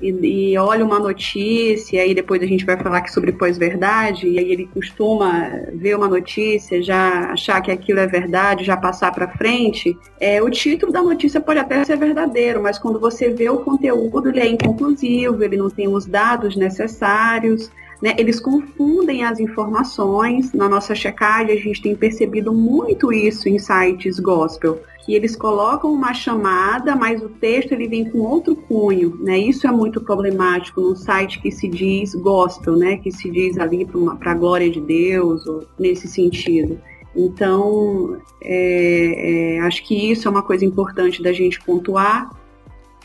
E, 0.00 0.52
e, 0.52 0.58
olha 0.58 0.84
uma 0.84 0.98
notícia, 0.98 1.96
e 1.96 2.00
aí 2.00 2.14
depois 2.14 2.42
a 2.42 2.46
gente 2.46 2.64
vai 2.64 2.76
falar 2.76 2.98
aqui 2.98 3.12
sobre 3.12 3.32
pós-verdade, 3.32 4.28
e 4.28 4.38
aí 4.38 4.52
ele 4.52 4.68
costuma 4.72 5.50
ver 5.72 5.96
uma 5.96 6.08
notícia, 6.08 6.82
já 6.82 7.30
achar 7.30 7.60
que 7.60 7.70
aquilo 7.70 8.00
é 8.00 8.06
verdade, 8.06 8.64
já 8.64 8.76
passar 8.76 9.12
para 9.12 9.28
frente, 9.28 9.96
é, 10.20 10.42
o 10.42 10.50
título 10.50 10.92
da 10.92 11.02
notícia 11.02 11.40
pode 11.40 11.58
até 11.58 11.84
ser 11.84 11.96
verdadeiro, 11.96 12.62
mas 12.62 12.78
quando 12.78 12.98
você 12.98 13.30
vê 13.30 13.48
o 13.48 13.58
conteúdo, 13.58 14.28
ele 14.28 14.40
é 14.40 14.46
inconclusivo, 14.46 15.42
ele 15.42 15.56
não 15.56 15.70
tem 15.70 15.88
os 15.88 16.06
dados 16.06 16.56
necessários, 16.56 17.70
né, 18.04 18.14
eles 18.18 18.38
confundem 18.38 19.24
as 19.24 19.40
informações. 19.40 20.52
Na 20.52 20.68
nossa 20.68 20.94
checagem, 20.94 21.56
a 21.56 21.58
gente 21.58 21.80
tem 21.80 21.96
percebido 21.96 22.52
muito 22.52 23.10
isso 23.10 23.48
em 23.48 23.58
sites 23.58 24.20
gospel, 24.20 24.82
que 25.06 25.14
eles 25.14 25.34
colocam 25.34 25.90
uma 25.90 26.12
chamada, 26.12 26.94
mas 26.94 27.22
o 27.22 27.30
texto 27.30 27.72
ele 27.72 27.88
vem 27.88 28.04
com 28.10 28.18
outro 28.18 28.54
cunho, 28.54 29.16
né? 29.22 29.38
Isso 29.38 29.66
é 29.66 29.72
muito 29.72 30.02
problemático 30.02 30.82
num 30.82 30.94
site 30.94 31.40
que 31.40 31.50
se 31.50 31.66
diz 31.66 32.14
gospel, 32.14 32.76
né? 32.76 32.98
Que 32.98 33.10
se 33.10 33.30
diz 33.30 33.56
ali 33.56 33.86
para 34.18 34.32
a 34.32 34.34
glória 34.34 34.68
de 34.68 34.82
Deus, 34.82 35.46
ou 35.46 35.64
nesse 35.78 36.06
sentido. 36.06 36.78
Então, 37.16 38.18
é, 38.42 39.54
é, 39.56 39.60
acho 39.60 39.82
que 39.82 40.10
isso 40.10 40.28
é 40.28 40.30
uma 40.30 40.42
coisa 40.42 40.66
importante 40.66 41.22
da 41.22 41.32
gente 41.32 41.58
pontuar. 41.64 42.28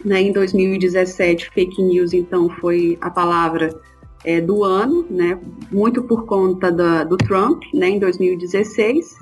Né? 0.03 0.23
Em 0.23 0.33
2017, 0.33 1.51
fake 1.51 1.81
news, 1.81 2.11
então, 2.11 2.49
foi 2.49 2.97
a 2.99 3.09
palavra 3.09 3.79
é, 4.23 4.41
do 4.41 4.63
ano, 4.63 5.05
né, 5.09 5.39
muito 5.71 6.03
por 6.03 6.25
conta 6.25 6.71
da, 6.71 7.03
do 7.03 7.17
Trump, 7.17 7.63
né, 7.73 7.89
em 7.89 7.99
2016. 7.99 9.17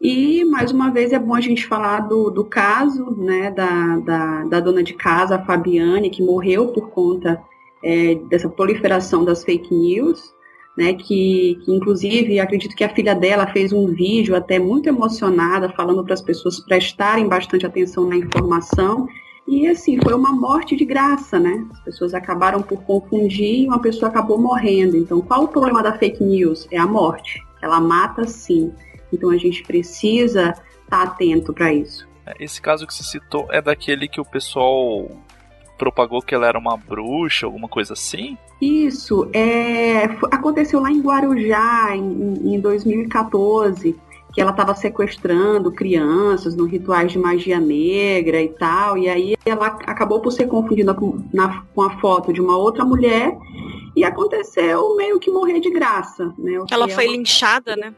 E, 0.00 0.44
mais 0.44 0.70
uma 0.70 0.90
vez, 0.90 1.12
é 1.12 1.18
bom 1.18 1.34
a 1.34 1.40
gente 1.40 1.66
falar 1.66 2.00
do, 2.00 2.30
do 2.30 2.44
caso 2.44 3.10
né, 3.16 3.50
da, 3.50 3.98
da, 4.00 4.44
da 4.44 4.60
dona 4.60 4.82
de 4.82 4.92
casa, 4.94 5.36
a 5.36 5.44
Fabiane, 5.44 6.10
que 6.10 6.22
morreu 6.22 6.68
por 6.68 6.90
conta 6.90 7.40
é, 7.82 8.14
dessa 8.28 8.48
proliferação 8.48 9.24
das 9.24 9.44
fake 9.44 9.72
news, 9.72 10.34
né, 10.76 10.92
que, 10.94 11.58
que, 11.64 11.72
inclusive 11.72 12.40
acredito 12.40 12.74
que 12.74 12.84
a 12.84 12.88
filha 12.88 13.14
dela 13.14 13.46
fez 13.46 13.72
um 13.72 13.86
vídeo 13.86 14.34
até 14.34 14.58
muito 14.58 14.88
emocionada, 14.88 15.68
falando 15.70 16.04
para 16.04 16.14
as 16.14 16.22
pessoas 16.22 16.58
prestarem 16.60 17.28
bastante 17.28 17.64
atenção 17.64 18.06
na 18.06 18.16
informação 18.16 19.06
e 19.46 19.68
assim, 19.68 19.98
foi 20.02 20.14
uma 20.14 20.32
morte 20.32 20.74
de 20.74 20.84
graça, 20.84 21.38
né? 21.38 21.66
As 21.70 21.80
pessoas 21.80 22.14
acabaram 22.14 22.62
por 22.62 22.82
confundir 22.82 23.62
e 23.62 23.66
uma 23.66 23.78
pessoa 23.78 24.08
acabou 24.08 24.38
morrendo. 24.38 24.96
Então, 24.96 25.20
qual 25.20 25.44
o 25.44 25.48
problema 25.48 25.82
da 25.82 25.98
fake 25.98 26.24
news? 26.24 26.66
É 26.70 26.78
a 26.78 26.86
morte. 26.86 27.44
Ela 27.60 27.80
mata 27.80 28.26
sim. 28.26 28.72
Então 29.12 29.30
a 29.30 29.36
gente 29.36 29.62
precisa 29.62 30.50
estar 30.50 30.86
tá 30.88 31.02
atento 31.02 31.52
para 31.52 31.72
isso. 31.72 32.08
Esse 32.40 32.60
caso 32.60 32.86
que 32.86 32.94
você 32.94 33.04
citou 33.04 33.46
é 33.50 33.60
daquele 33.60 34.08
que 34.08 34.20
o 34.20 34.24
pessoal 34.24 35.10
propagou 35.76 36.22
que 36.22 36.34
ela 36.34 36.46
era 36.46 36.58
uma 36.58 36.76
bruxa, 36.76 37.46
alguma 37.46 37.68
coisa 37.68 37.92
assim? 37.92 38.38
Isso, 38.60 39.28
é, 39.32 40.04
aconteceu 40.30 40.80
lá 40.80 40.90
em 40.90 41.00
Guarujá, 41.00 41.94
em, 41.94 42.54
em 42.54 42.60
2014 42.60 43.94
que 44.34 44.40
ela 44.40 44.50
estava 44.50 44.74
sequestrando 44.74 45.70
crianças 45.70 46.56
no 46.56 46.64
rituais 46.66 47.12
de 47.12 47.18
magia 47.18 47.60
negra 47.60 48.42
e 48.42 48.48
tal, 48.48 48.98
e 48.98 49.08
aí 49.08 49.36
ela 49.46 49.66
acabou 49.66 50.20
por 50.20 50.32
ser 50.32 50.46
confundida 50.46 50.92
com, 50.92 51.22
na, 51.32 51.62
com 51.74 51.82
a 51.82 51.98
foto 51.98 52.32
de 52.32 52.40
uma 52.40 52.56
outra 52.56 52.84
mulher 52.84 53.38
e 53.94 54.04
aconteceu 54.04 54.96
meio 54.96 55.20
que 55.20 55.30
morrer 55.30 55.60
de 55.60 55.70
graça, 55.70 56.34
né? 56.36 56.52
ela 56.70 56.88
foi 56.88 57.04
ela... 57.04 57.12
linchada, 57.12 57.76
né? 57.76 57.94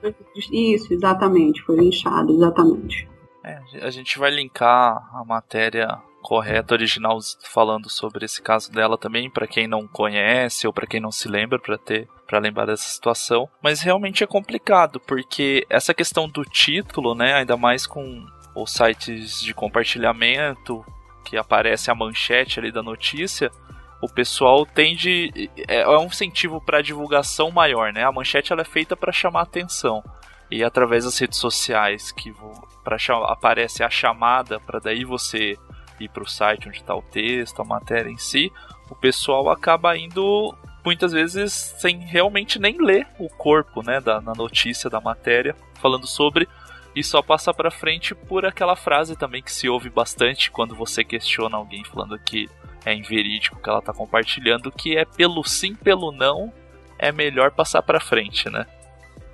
Isso, 0.53 0.93
exatamente, 0.93 1.63
foi 1.63 1.77
linchada, 1.77 2.31
exatamente. 2.31 3.09
É, 3.43 3.59
a 3.81 3.91
gente 3.91 4.19
vai 4.19 4.31
linkar 4.31 5.09
a 5.15 5.25
matéria 5.25 5.99
correta 6.27 6.75
original 6.75 7.21
falando 7.45 7.89
sobre 7.89 8.25
esse 8.25 8.43
caso 8.43 8.73
dela 8.73 8.99
também 8.99 9.31
para 9.31 9.47
quem 9.47 9.69
não 9.69 9.87
conhece 9.87 10.67
ou 10.67 10.73
para 10.73 10.85
quem 10.85 11.01
não 11.01 11.13
se 11.13 11.29
lembra 11.29 11.57
para 11.57 11.79
ter 11.79 12.09
para 12.27 12.41
lembrar 12.41 12.67
dessa 12.67 12.89
situação, 12.89 13.49
mas 13.63 13.81
realmente 13.81 14.25
é 14.25 14.27
complicado 14.27 14.99
porque 14.99 15.65
essa 15.71 15.95
questão 15.95 16.29
do 16.29 16.43
título, 16.45 17.15
né, 17.15 17.35
ainda 17.35 17.57
mais 17.57 17.87
com 17.87 18.27
os 18.57 18.73
sites 18.73 19.41
de 19.41 19.55
compartilhamento 19.55 20.85
que 21.25 21.37
aparece 21.37 21.93
a 21.93 21.95
manchete 21.95 22.59
ali 22.59 22.73
da 22.73 22.83
notícia, 22.83 23.49
o 24.03 24.09
pessoal 24.09 24.67
tende 24.67 25.49
é, 25.69 25.83
é 25.83 25.99
um 25.99 26.07
incentivo 26.07 26.61
para 26.61 26.83
divulgação 26.83 27.53
maior, 27.53 27.93
né? 27.93 28.03
A 28.03 28.11
manchete 28.11 28.53
ela 28.53 28.63
é 28.63 28.65
feita 28.65 28.97
para 28.97 29.13
chamar 29.13 29.43
atenção 29.43 30.03
e 30.51 30.65
através 30.65 31.05
das 31.05 31.17
redes 31.19 31.39
sociais 31.39 32.11
que 32.11 32.35
para 32.83 32.97
aparece 33.31 33.85
a 33.85 33.91
chamada 33.91 34.59
para 34.59 34.81
daí 34.81 35.05
você 35.05 35.57
ir 36.01 36.09
para 36.09 36.23
o 36.23 36.29
site 36.29 36.69
onde 36.69 36.79
está 36.79 36.95
o 36.95 37.03
texto, 37.03 37.61
a 37.61 37.65
matéria 37.65 38.11
em 38.11 38.19
si, 38.19 38.53
o 38.91 38.95
pessoal 38.95 39.51
acaba 39.51 39.97
indo 39.97 40.55
muitas 40.85 41.13
vezes 41.13 41.53
sem 41.53 41.99
realmente 41.99 42.59
nem 42.59 42.79
ler 42.81 43.07
o 43.19 43.29
corpo, 43.29 43.83
né, 43.83 44.01
da 44.01 44.21
na 44.21 44.33
notícia 44.35 44.89
da 44.89 45.01
matéria 45.01 45.57
falando 45.81 46.07
sobre 46.07 46.49
e 46.95 47.05
só 47.05 47.21
passa 47.21 47.53
para 47.53 47.71
frente 47.71 48.15
por 48.15 48.47
aquela 48.47 48.75
frase 48.75 49.17
também 49.17 49.43
que 49.43 49.53
se 49.53 49.69
ouve 49.69 49.91
bastante 49.91 50.51
quando 50.51 50.75
você 50.75 51.05
questiona 51.05 51.57
alguém 51.57 51.85
falando 51.85 52.19
que 52.19 52.49
é 52.87 52.95
inverídico 52.95 53.61
que 53.61 53.69
ela 53.69 53.81
está 53.81 53.93
compartilhando, 53.93 54.71
que 54.71 54.97
é 54.97 55.05
pelo 55.05 55.43
sim, 55.45 55.75
pelo 55.75 56.13
não, 56.13 56.53
é 56.99 57.13
melhor 57.13 57.51
passar 57.51 57.83
para 57.83 58.01
frente, 58.01 58.49
né? 58.49 58.65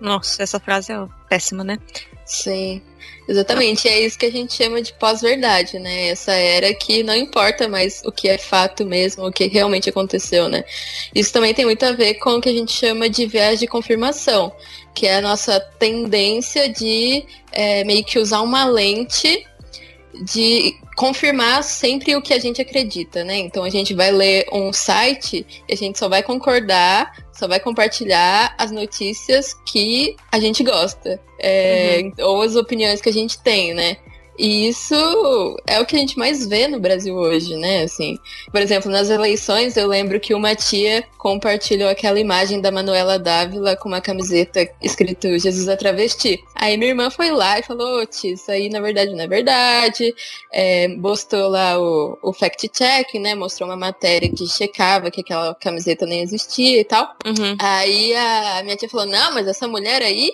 Nossa, 0.02 0.42
essa 0.42 0.58
frase 0.58 0.92
é 0.92 0.96
péssima, 1.28 1.62
né? 1.62 1.78
Sim, 2.26 2.82
exatamente. 3.28 3.86
É 3.86 4.00
isso 4.00 4.18
que 4.18 4.26
a 4.26 4.32
gente 4.32 4.52
chama 4.52 4.82
de 4.82 4.92
pós-verdade, 4.94 5.78
né? 5.78 6.08
Essa 6.08 6.32
era 6.32 6.74
que 6.74 7.04
não 7.04 7.14
importa 7.14 7.68
mais 7.68 8.02
o 8.04 8.10
que 8.10 8.28
é 8.28 8.36
fato 8.36 8.84
mesmo, 8.84 9.24
o 9.24 9.32
que 9.32 9.46
realmente 9.46 9.88
aconteceu, 9.88 10.48
né? 10.48 10.64
Isso 11.14 11.32
também 11.32 11.54
tem 11.54 11.64
muito 11.64 11.84
a 11.84 11.92
ver 11.92 12.14
com 12.14 12.30
o 12.30 12.40
que 12.40 12.48
a 12.48 12.52
gente 12.52 12.72
chama 12.72 13.08
de 13.08 13.26
viés 13.26 13.60
de 13.60 13.68
confirmação, 13.68 14.52
que 14.92 15.06
é 15.06 15.18
a 15.18 15.20
nossa 15.20 15.60
tendência 15.60 16.68
de 16.68 17.24
é, 17.52 17.84
meio 17.84 18.04
que 18.04 18.18
usar 18.18 18.40
uma 18.42 18.64
lente 18.64 19.46
de 20.24 20.74
confirmar 21.02 21.64
sempre 21.64 22.14
o 22.14 22.22
que 22.22 22.32
a 22.32 22.38
gente 22.38 22.62
acredita, 22.62 23.24
né? 23.24 23.36
Então 23.36 23.64
a 23.64 23.68
gente 23.68 23.92
vai 23.92 24.12
ler 24.12 24.46
um 24.52 24.72
site 24.72 25.44
e 25.68 25.72
a 25.72 25.76
gente 25.76 25.98
só 25.98 26.08
vai 26.08 26.22
concordar, 26.22 27.26
só 27.32 27.48
vai 27.48 27.58
compartilhar 27.58 28.54
as 28.56 28.70
notícias 28.70 29.52
que 29.66 30.14
a 30.30 30.38
gente 30.38 30.62
gosta, 30.62 31.20
é, 31.40 32.02
uhum. 32.04 32.12
ou 32.24 32.42
as 32.42 32.54
opiniões 32.54 33.00
que 33.00 33.08
a 33.08 33.12
gente 33.12 33.36
tem, 33.42 33.74
né? 33.74 33.96
E 34.42 34.66
isso 34.66 35.56
é 35.68 35.80
o 35.80 35.86
que 35.86 35.94
a 35.94 35.98
gente 36.00 36.18
mais 36.18 36.44
vê 36.48 36.66
no 36.66 36.80
Brasil 36.80 37.14
hoje, 37.14 37.54
né? 37.54 37.84
Assim, 37.84 38.18
por 38.50 38.60
exemplo, 38.60 38.90
nas 38.90 39.08
eleições 39.08 39.76
eu 39.76 39.86
lembro 39.86 40.18
que 40.18 40.34
uma 40.34 40.52
tia 40.56 41.04
compartilhou 41.16 41.88
aquela 41.88 42.18
imagem 42.18 42.60
da 42.60 42.72
Manuela 42.72 43.20
Dávila 43.20 43.76
com 43.76 43.88
uma 43.88 44.00
camiseta 44.00 44.68
escrito 44.82 45.38
Jesus 45.38 45.68
é 45.68 45.76
travesti. 45.76 46.42
Aí 46.56 46.76
minha 46.76 46.90
irmã 46.90 47.08
foi 47.08 47.30
lá 47.30 47.60
e 47.60 47.62
falou, 47.62 48.04
tia, 48.04 48.32
isso 48.32 48.50
aí 48.50 48.68
na 48.68 48.80
verdade 48.80 49.12
não 49.12 49.20
é 49.22 49.28
verdade. 49.28 50.12
É, 50.52 50.88
postou 51.00 51.48
lá 51.48 51.78
o, 51.80 52.18
o 52.20 52.32
fact-check, 52.32 53.14
né? 53.20 53.36
Mostrou 53.36 53.68
uma 53.68 53.76
matéria 53.76 54.28
que 54.28 54.44
checava 54.48 55.08
que 55.08 55.20
aquela 55.20 55.54
camiseta 55.54 56.04
nem 56.04 56.20
existia 56.20 56.80
e 56.80 56.84
tal. 56.84 57.14
Uhum. 57.24 57.56
Aí 57.60 58.12
a 58.16 58.60
minha 58.64 58.76
tia 58.76 58.88
falou, 58.88 59.06
não, 59.06 59.34
mas 59.34 59.46
essa 59.46 59.68
mulher 59.68 60.02
aí 60.02 60.32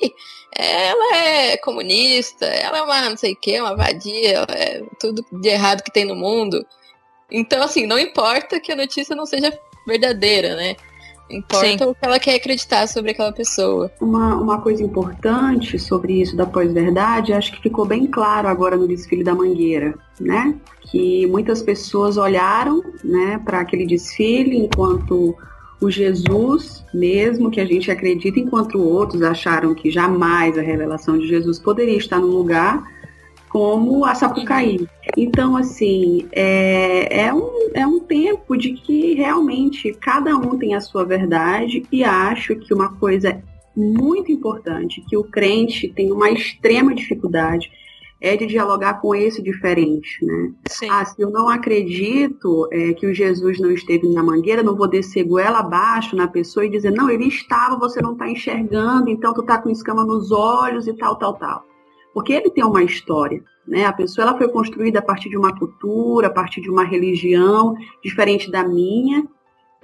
ela 0.50 1.16
é 1.16 1.56
comunista, 1.58 2.46
ela 2.46 2.78
é 2.78 2.82
uma 2.82 3.10
não 3.10 3.16
sei 3.16 3.32
o 3.32 3.36
que, 3.36 3.60
uma 3.60 3.76
vadia, 3.76 3.97
é 4.06 4.82
tudo 5.00 5.24
de 5.32 5.48
errado 5.48 5.82
que 5.82 5.92
tem 5.92 6.04
no 6.04 6.14
mundo. 6.14 6.64
Então, 7.30 7.62
assim, 7.62 7.86
não 7.86 7.98
importa 7.98 8.58
que 8.60 8.72
a 8.72 8.76
notícia 8.76 9.14
não 9.14 9.26
seja 9.26 9.52
verdadeira, 9.86 10.56
né? 10.56 10.76
Importa 11.30 11.84
Sim. 11.84 11.90
o 11.90 11.94
que 11.94 12.04
ela 12.04 12.18
quer 12.18 12.36
acreditar 12.36 12.86
sobre 12.86 13.10
aquela 13.10 13.32
pessoa. 13.32 13.92
Uma, 14.00 14.36
uma 14.36 14.60
coisa 14.62 14.82
importante 14.82 15.78
sobre 15.78 16.22
isso 16.22 16.34
da 16.34 16.46
pós-verdade, 16.46 17.34
acho 17.34 17.52
que 17.52 17.60
ficou 17.60 17.84
bem 17.84 18.06
claro 18.06 18.48
agora 18.48 18.76
no 18.76 18.88
desfile 18.88 19.22
da 19.22 19.34
Mangueira, 19.34 19.94
né? 20.18 20.54
Que 20.90 21.26
muitas 21.26 21.60
pessoas 21.60 22.16
olharam, 22.16 22.82
né, 23.04 23.38
para 23.44 23.60
aquele 23.60 23.86
desfile 23.86 24.56
enquanto 24.56 25.36
o 25.80 25.90
Jesus 25.90 26.84
mesmo 26.92 27.50
que 27.50 27.60
a 27.60 27.64
gente 27.64 27.90
acredita, 27.90 28.40
enquanto 28.40 28.80
outros 28.80 29.22
acharam 29.22 29.74
que 29.74 29.90
jamais 29.90 30.58
a 30.58 30.62
revelação 30.62 31.18
de 31.18 31.28
Jesus 31.28 31.58
poderia 31.58 31.96
estar 31.96 32.18
num 32.18 32.28
lugar 32.28 32.82
como 33.48 34.04
a 34.04 34.14
Sapucaí. 34.14 34.86
Então, 35.16 35.56
assim, 35.56 36.28
é, 36.32 37.26
é, 37.26 37.34
um, 37.34 37.70
é 37.74 37.86
um 37.86 38.00
tempo 38.00 38.56
de 38.56 38.72
que 38.72 39.14
realmente 39.14 39.92
cada 39.94 40.36
um 40.36 40.58
tem 40.58 40.74
a 40.74 40.80
sua 40.80 41.04
verdade 41.04 41.82
e 41.90 42.04
acho 42.04 42.56
que 42.56 42.72
uma 42.74 42.94
coisa 42.96 43.42
muito 43.74 44.32
importante, 44.32 45.04
que 45.08 45.16
o 45.16 45.24
crente 45.24 45.88
tem 45.88 46.10
uma 46.10 46.30
extrema 46.30 46.94
dificuldade, 46.94 47.70
é 48.20 48.36
de 48.36 48.46
dialogar 48.46 49.00
com 49.00 49.14
esse 49.14 49.40
diferente, 49.40 50.24
né? 50.24 50.52
Sim. 50.68 50.88
Ah, 50.90 51.04
se 51.04 51.22
eu 51.22 51.30
não 51.30 51.48
acredito 51.48 52.68
é, 52.72 52.92
que 52.92 53.06
o 53.06 53.14
Jesus 53.14 53.60
não 53.60 53.70
esteve 53.70 54.08
na 54.08 54.24
mangueira, 54.24 54.62
não 54.62 54.74
vou 54.74 54.88
descer 54.88 55.22
goela 55.22 55.60
abaixo 55.60 56.16
na 56.16 56.26
pessoa 56.26 56.66
e 56.66 56.70
dizer, 56.70 56.90
não, 56.90 57.08
ele 57.08 57.28
estava, 57.28 57.78
você 57.78 58.02
não 58.02 58.12
está 58.12 58.28
enxergando, 58.28 59.08
então 59.08 59.32
tu 59.32 59.42
está 59.42 59.58
com 59.58 59.70
escama 59.70 60.04
nos 60.04 60.32
olhos 60.32 60.88
e 60.88 60.94
tal, 60.94 61.14
tal, 61.14 61.34
tal. 61.34 61.67
Porque 62.18 62.32
ele 62.32 62.50
tem 62.50 62.64
uma 62.64 62.82
história, 62.82 63.40
né? 63.64 63.84
A 63.84 63.92
pessoa 63.92 64.26
ela 64.26 64.36
foi 64.36 64.48
construída 64.48 64.98
a 64.98 65.02
partir 65.02 65.28
de 65.28 65.36
uma 65.36 65.56
cultura, 65.56 66.26
a 66.26 66.30
partir 66.30 66.60
de 66.60 66.68
uma 66.68 66.82
religião 66.82 67.76
diferente 68.02 68.50
da 68.50 68.66
minha, 68.66 69.24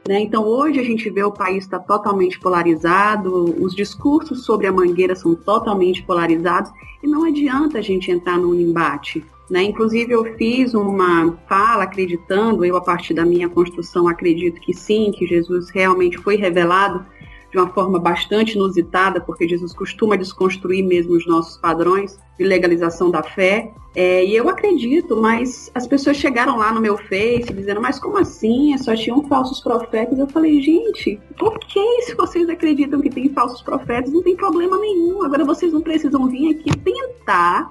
né? 0.04 0.18
Então, 0.18 0.44
hoje 0.44 0.80
a 0.80 0.82
gente 0.82 1.08
vê 1.10 1.22
o 1.22 1.30
país 1.30 1.62
está 1.62 1.78
totalmente 1.78 2.40
polarizado, 2.40 3.54
os 3.62 3.72
discursos 3.72 4.44
sobre 4.44 4.66
a 4.66 4.72
mangueira 4.72 5.14
são 5.14 5.36
totalmente 5.36 6.02
polarizados 6.02 6.72
e 7.04 7.06
não 7.06 7.22
adianta 7.22 7.78
a 7.78 7.82
gente 7.82 8.10
entrar 8.10 8.36
num 8.36 8.52
embate. 8.52 9.24
Né? 9.48 9.62
Inclusive, 9.62 10.10
eu 10.10 10.24
fiz 10.36 10.74
uma 10.74 11.38
fala 11.48 11.84
acreditando, 11.84 12.64
eu, 12.64 12.76
a 12.76 12.80
partir 12.80 13.14
da 13.14 13.24
minha 13.24 13.48
construção, 13.48 14.08
acredito 14.08 14.60
que 14.60 14.74
sim, 14.74 15.12
que 15.12 15.24
Jesus 15.24 15.70
realmente 15.70 16.18
foi 16.18 16.34
revelado 16.34 17.06
de 17.54 17.60
uma 17.60 17.68
forma 17.68 18.00
bastante 18.00 18.56
inusitada, 18.56 19.20
porque 19.20 19.48
Jesus 19.48 19.72
costuma 19.72 20.16
desconstruir 20.16 20.84
mesmo 20.84 21.14
os 21.14 21.24
nossos 21.24 21.56
padrões 21.56 22.18
de 22.36 22.44
legalização 22.44 23.12
da 23.12 23.22
fé. 23.22 23.70
É, 23.94 24.24
e 24.24 24.34
eu 24.34 24.48
acredito, 24.48 25.16
mas 25.16 25.70
as 25.72 25.86
pessoas 25.86 26.16
chegaram 26.16 26.56
lá 26.56 26.72
no 26.72 26.80
meu 26.80 26.98
Face 26.98 27.52
dizendo, 27.52 27.80
mas 27.80 28.00
como 28.00 28.18
assim? 28.18 28.76
Só 28.78 28.96
tinham 28.96 29.22
falsos 29.28 29.60
profetas. 29.60 30.18
Eu 30.18 30.26
falei, 30.26 30.60
gente, 30.60 31.20
ok 31.40 32.02
se 32.02 32.16
vocês 32.16 32.48
acreditam 32.48 33.00
que 33.00 33.08
tem 33.08 33.28
falsos 33.28 33.62
profetas, 33.62 34.12
não 34.12 34.22
tem 34.22 34.34
problema 34.34 34.76
nenhum. 34.76 35.22
Agora 35.22 35.44
vocês 35.44 35.72
não 35.72 35.80
precisam 35.80 36.26
vir 36.26 36.56
aqui 36.56 36.76
tentar 36.78 37.70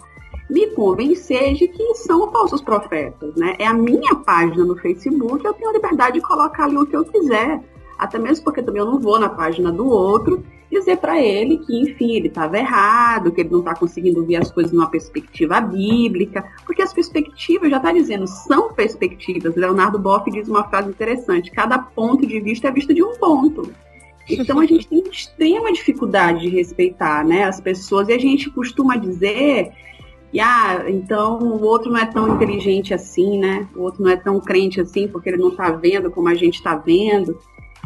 me 0.50 0.68
convencer 0.68 1.56
de 1.56 1.68
que 1.68 1.96
são 1.96 2.32
falsos 2.32 2.62
profetas, 2.62 3.36
né? 3.36 3.56
É 3.60 3.66
a 3.66 3.74
minha 3.74 4.16
página 4.16 4.64
no 4.64 4.78
Facebook, 4.78 5.44
eu 5.44 5.54
tenho 5.54 5.72
a 5.72 5.74
liberdade 5.74 6.20
de 6.20 6.22
colocar 6.22 6.66
ali 6.66 6.78
o 6.78 6.86
que 6.86 6.96
eu 6.96 7.04
quiser. 7.04 7.60
Até 8.04 8.20
mesmo 8.20 8.44
porque 8.44 8.62
também 8.62 8.82
eu 8.82 8.86
não 8.86 9.00
vou 9.00 9.18
na 9.18 9.30
página 9.30 9.72
do 9.72 9.88
outro 9.88 10.44
dizer 10.70 10.98
para 10.98 11.22
ele 11.22 11.60
que, 11.60 11.80
enfim, 11.80 12.16
ele 12.16 12.28
estava 12.28 12.58
errado, 12.58 13.32
que 13.32 13.40
ele 13.40 13.50
não 13.50 13.60
está 13.60 13.74
conseguindo 13.74 14.26
ver 14.26 14.38
as 14.38 14.52
coisas 14.52 14.74
numa 14.74 14.90
perspectiva 14.90 15.62
bíblica, 15.62 16.44
porque 16.66 16.82
as 16.82 16.92
perspectivas, 16.92 17.70
já 17.70 17.78
está 17.78 17.94
dizendo, 17.94 18.28
são 18.28 18.74
perspectivas. 18.74 19.56
Leonardo 19.56 19.98
Boff 19.98 20.30
diz 20.30 20.50
uma 20.50 20.68
frase 20.68 20.90
interessante: 20.90 21.50
cada 21.50 21.80
ponto 21.80 22.28
de 22.28 22.42
vista 22.42 22.68
é 22.68 22.72
visto 22.72 22.94
de 22.94 23.02
um 23.02 23.14
ponto. 23.18 23.72
Então 24.30 24.60
a 24.60 24.66
gente 24.66 24.88
tem 24.88 25.04
extrema 25.10 25.72
dificuldade 25.72 26.42
de 26.42 26.50
respeitar 26.50 27.24
né, 27.24 27.46
as 27.46 27.62
pessoas 27.62 28.10
e 28.10 28.14
a 28.14 28.20
gente 28.20 28.50
costuma 28.50 28.98
dizer 28.98 29.72
e 30.34 30.40
ah, 30.40 30.86
então 30.88 31.38
o 31.38 31.64
outro 31.64 31.92
não 31.92 32.00
é 32.00 32.08
tão 32.08 32.36
inteligente 32.36 32.92
assim, 32.92 33.38
né? 33.38 33.68
O 33.76 33.82
outro 33.82 34.02
não 34.02 34.10
é 34.10 34.18
tão 34.18 34.40
crente 34.40 34.82
assim 34.82 35.08
porque 35.08 35.30
ele 35.30 35.38
não 35.38 35.50
está 35.50 35.70
vendo 35.70 36.10
como 36.10 36.28
a 36.28 36.34
gente 36.34 36.56
está 36.56 36.76
vendo. 36.76 37.38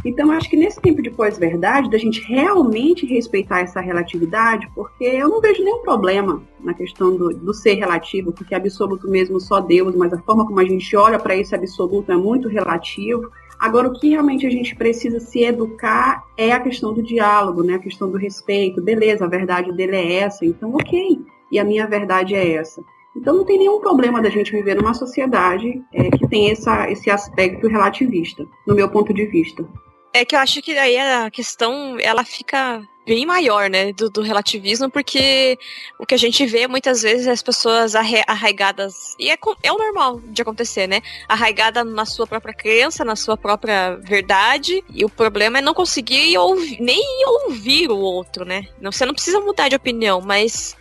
Então, 0.06 0.32
acho 0.32 0.50
que 0.50 0.56
nesse 0.56 0.80
tempo 0.80 1.02
de 1.02 1.10
pós-verdade, 1.10 1.90
da 1.90 1.98
gente 1.98 2.22
realmente 2.22 3.06
respeitar 3.06 3.62
essa 3.62 3.82
relatividade, 3.82 4.70
porque 4.76 5.04
eu 5.04 5.28
não 5.28 5.42
vejo 5.42 5.64
nenhum 5.64 5.82
problema 5.82 6.42
na 6.60 6.74
questão 6.74 7.16
do, 7.16 7.30
do 7.30 7.54
ser 7.54 7.74
relativo, 7.74 8.32
porque 8.32 8.54
é 8.54 8.58
absoluto 8.58 9.10
mesmo 9.10 9.40
só 9.40 9.60
Deus, 9.60 9.96
mas 9.96 10.14
a 10.14 10.22
forma 10.22 10.46
como 10.46 10.60
a 10.60 10.66
gente 10.66 10.96
olha 10.96 11.18
para 11.18 11.36
esse 11.36 11.56
absoluto 11.56 12.12
é 12.12 12.16
muito 12.16 12.48
relativo. 12.48 13.30
Agora, 13.60 13.88
o 13.88 13.94
que 14.00 14.10
realmente 14.10 14.46
a 14.46 14.52
gente 14.52 14.76
precisa 14.76 15.20
se 15.20 15.44
educar 15.44 16.24
é 16.38 16.52
a 16.52 16.60
questão 16.60 16.94
do 16.94 17.02
diálogo, 17.02 17.64
né? 17.64 17.76
a 17.76 17.80
questão 17.80 18.10
do 18.10 18.18
respeito. 18.18 18.82
Beleza, 18.82 19.26
a 19.26 19.30
verdade 19.30 19.72
dele 19.74 19.96
é 19.96 20.14
essa, 20.20 20.46
então 20.46 20.74
ok 20.76 21.20
e 21.52 21.60
a 21.60 21.64
minha 21.64 21.88
verdade 21.88 22.36
é 22.36 22.54
essa. 22.54 22.84
Então 23.16 23.36
não 23.36 23.46
tem 23.46 23.58
nenhum 23.58 23.80
problema 23.80 24.22
da 24.22 24.30
gente 24.30 24.52
viver 24.52 24.76
numa 24.76 24.94
sociedade 24.94 25.82
é, 25.92 26.10
que 26.12 26.28
tem 26.28 26.52
essa, 26.52 26.90
esse 26.92 27.10
aspecto 27.10 27.68
relativista, 27.68 28.46
no 28.66 28.76
meu 28.76 28.88
ponto 28.90 29.12
de 29.12 29.26
vista. 29.26 29.68
É 30.18 30.26
que 30.26 30.36
eu 30.36 30.40
acho 30.40 30.64
que 30.64 30.76
aí 30.76 30.98
a 30.98 31.30
questão 31.30 32.00
ela 32.00 32.24
fica 32.24 32.82
bem 33.06 33.24
maior, 33.24 33.70
né, 33.70 33.94
do, 33.94 34.10
do, 34.10 34.24
relativismo, 34.24 34.90
porque 34.90 35.60
o 36.00 36.08
que 36.08 36.16
a 36.16 36.18
gente 36.18 36.44
vê 36.46 36.68
muitas 36.68 37.04
vezes 37.04 37.28
é 37.28 37.32
as 37.32 37.44
pessoas 37.44 37.94
arraigadas, 37.96 39.16
e 39.18 39.30
é, 39.30 39.38
é 39.64 39.72
o 39.72 39.78
normal 39.78 40.20
de 40.20 40.42
acontecer, 40.42 40.88
né, 40.88 41.02
arraigada 41.30 41.86
na 41.86 42.04
sua 42.04 42.26
própria 42.26 42.54
crença, 42.54 43.06
na 43.06 43.16
sua 43.16 43.38
própria 43.38 43.96
verdade, 44.02 44.84
e 44.94 45.06
o 45.06 45.10
problema 45.10 45.60
é 45.60 45.62
não 45.62 45.74
conseguir 45.74 46.38
ouvir, 46.38 46.82
nem 46.82 47.02
ouvir 47.46 47.90
o 47.90 47.98
outro, 47.98 48.44
né, 48.44 48.68
você 48.82 49.06
não 49.06 49.14
precisa 49.14 49.40
mudar 49.40 49.70
de 49.70 49.76
opinião, 49.76 50.20
mas 50.20 50.76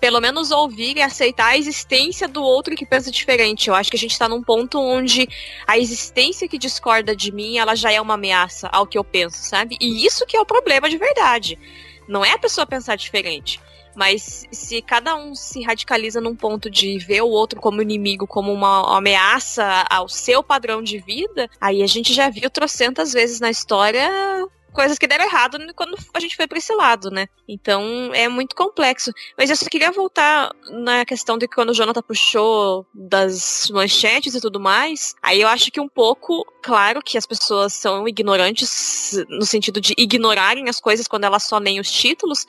pelo 0.00 0.20
menos 0.20 0.50
ouvir 0.50 0.96
e 0.96 1.02
aceitar 1.02 1.48
a 1.48 1.58
existência 1.58 2.26
do 2.26 2.42
outro 2.42 2.74
que 2.74 2.86
pensa 2.86 3.10
diferente. 3.10 3.68
Eu 3.68 3.74
acho 3.74 3.90
que 3.90 3.96
a 3.96 4.00
gente 4.00 4.12
está 4.12 4.28
num 4.28 4.42
ponto 4.42 4.80
onde 4.80 5.28
a 5.66 5.78
existência 5.78 6.48
que 6.48 6.58
discorda 6.58 7.14
de 7.14 7.30
mim, 7.30 7.58
ela 7.58 7.74
já 7.74 7.92
é 7.92 8.00
uma 8.00 8.14
ameaça 8.14 8.68
ao 8.72 8.86
que 8.86 8.96
eu 8.96 9.04
penso, 9.04 9.36
sabe? 9.38 9.76
E 9.80 10.06
isso 10.06 10.26
que 10.26 10.36
é 10.36 10.40
o 10.40 10.46
problema 10.46 10.88
de 10.88 10.96
verdade. 10.96 11.58
Não 12.08 12.24
é 12.24 12.32
a 12.32 12.38
pessoa 12.38 12.66
pensar 12.66 12.96
diferente. 12.96 13.60
Mas 13.94 14.46
se 14.50 14.80
cada 14.80 15.16
um 15.16 15.34
se 15.34 15.62
radicaliza 15.62 16.20
num 16.20 16.34
ponto 16.34 16.70
de 16.70 16.96
ver 16.98 17.22
o 17.22 17.28
outro 17.28 17.60
como 17.60 17.82
inimigo, 17.82 18.26
como 18.26 18.52
uma 18.52 18.96
ameaça 18.96 19.84
ao 19.90 20.08
seu 20.08 20.42
padrão 20.42 20.82
de 20.82 20.98
vida, 20.98 21.50
aí 21.60 21.82
a 21.82 21.86
gente 21.86 22.14
já 22.14 22.30
viu 22.30 22.48
trocentas 22.48 23.12
vezes 23.12 23.40
na 23.40 23.50
história 23.50 24.08
coisas 24.72 24.98
que 24.98 25.06
deram 25.06 25.24
errado 25.24 25.58
quando 25.74 25.96
a 26.14 26.20
gente 26.20 26.36
foi 26.36 26.46
para 26.46 26.58
esse 26.58 26.74
lado, 26.74 27.10
né? 27.10 27.28
Então 27.48 28.10
é 28.14 28.28
muito 28.28 28.54
complexo. 28.54 29.12
Mas 29.36 29.50
eu 29.50 29.56
só 29.56 29.66
queria 29.66 29.90
voltar 29.90 30.50
na 30.70 31.04
questão 31.04 31.36
de 31.36 31.46
que 31.46 31.54
quando 31.54 31.70
o 31.70 31.74
Jonathan 31.74 32.02
puxou 32.02 32.86
das 32.94 33.70
manchetes 33.70 34.34
e 34.34 34.40
tudo 34.40 34.60
mais, 34.60 35.14
aí 35.22 35.40
eu 35.40 35.48
acho 35.48 35.70
que 35.70 35.80
um 35.80 35.88
pouco, 35.88 36.44
claro 36.62 37.02
que 37.02 37.18
as 37.18 37.26
pessoas 37.26 37.72
são 37.72 38.06
ignorantes 38.06 39.24
no 39.28 39.44
sentido 39.44 39.80
de 39.80 39.94
ignorarem 39.98 40.68
as 40.68 40.80
coisas 40.80 41.06
quando 41.06 41.24
elas 41.24 41.44
só 41.44 41.58
leem 41.58 41.80
os 41.80 41.90
títulos, 41.90 42.46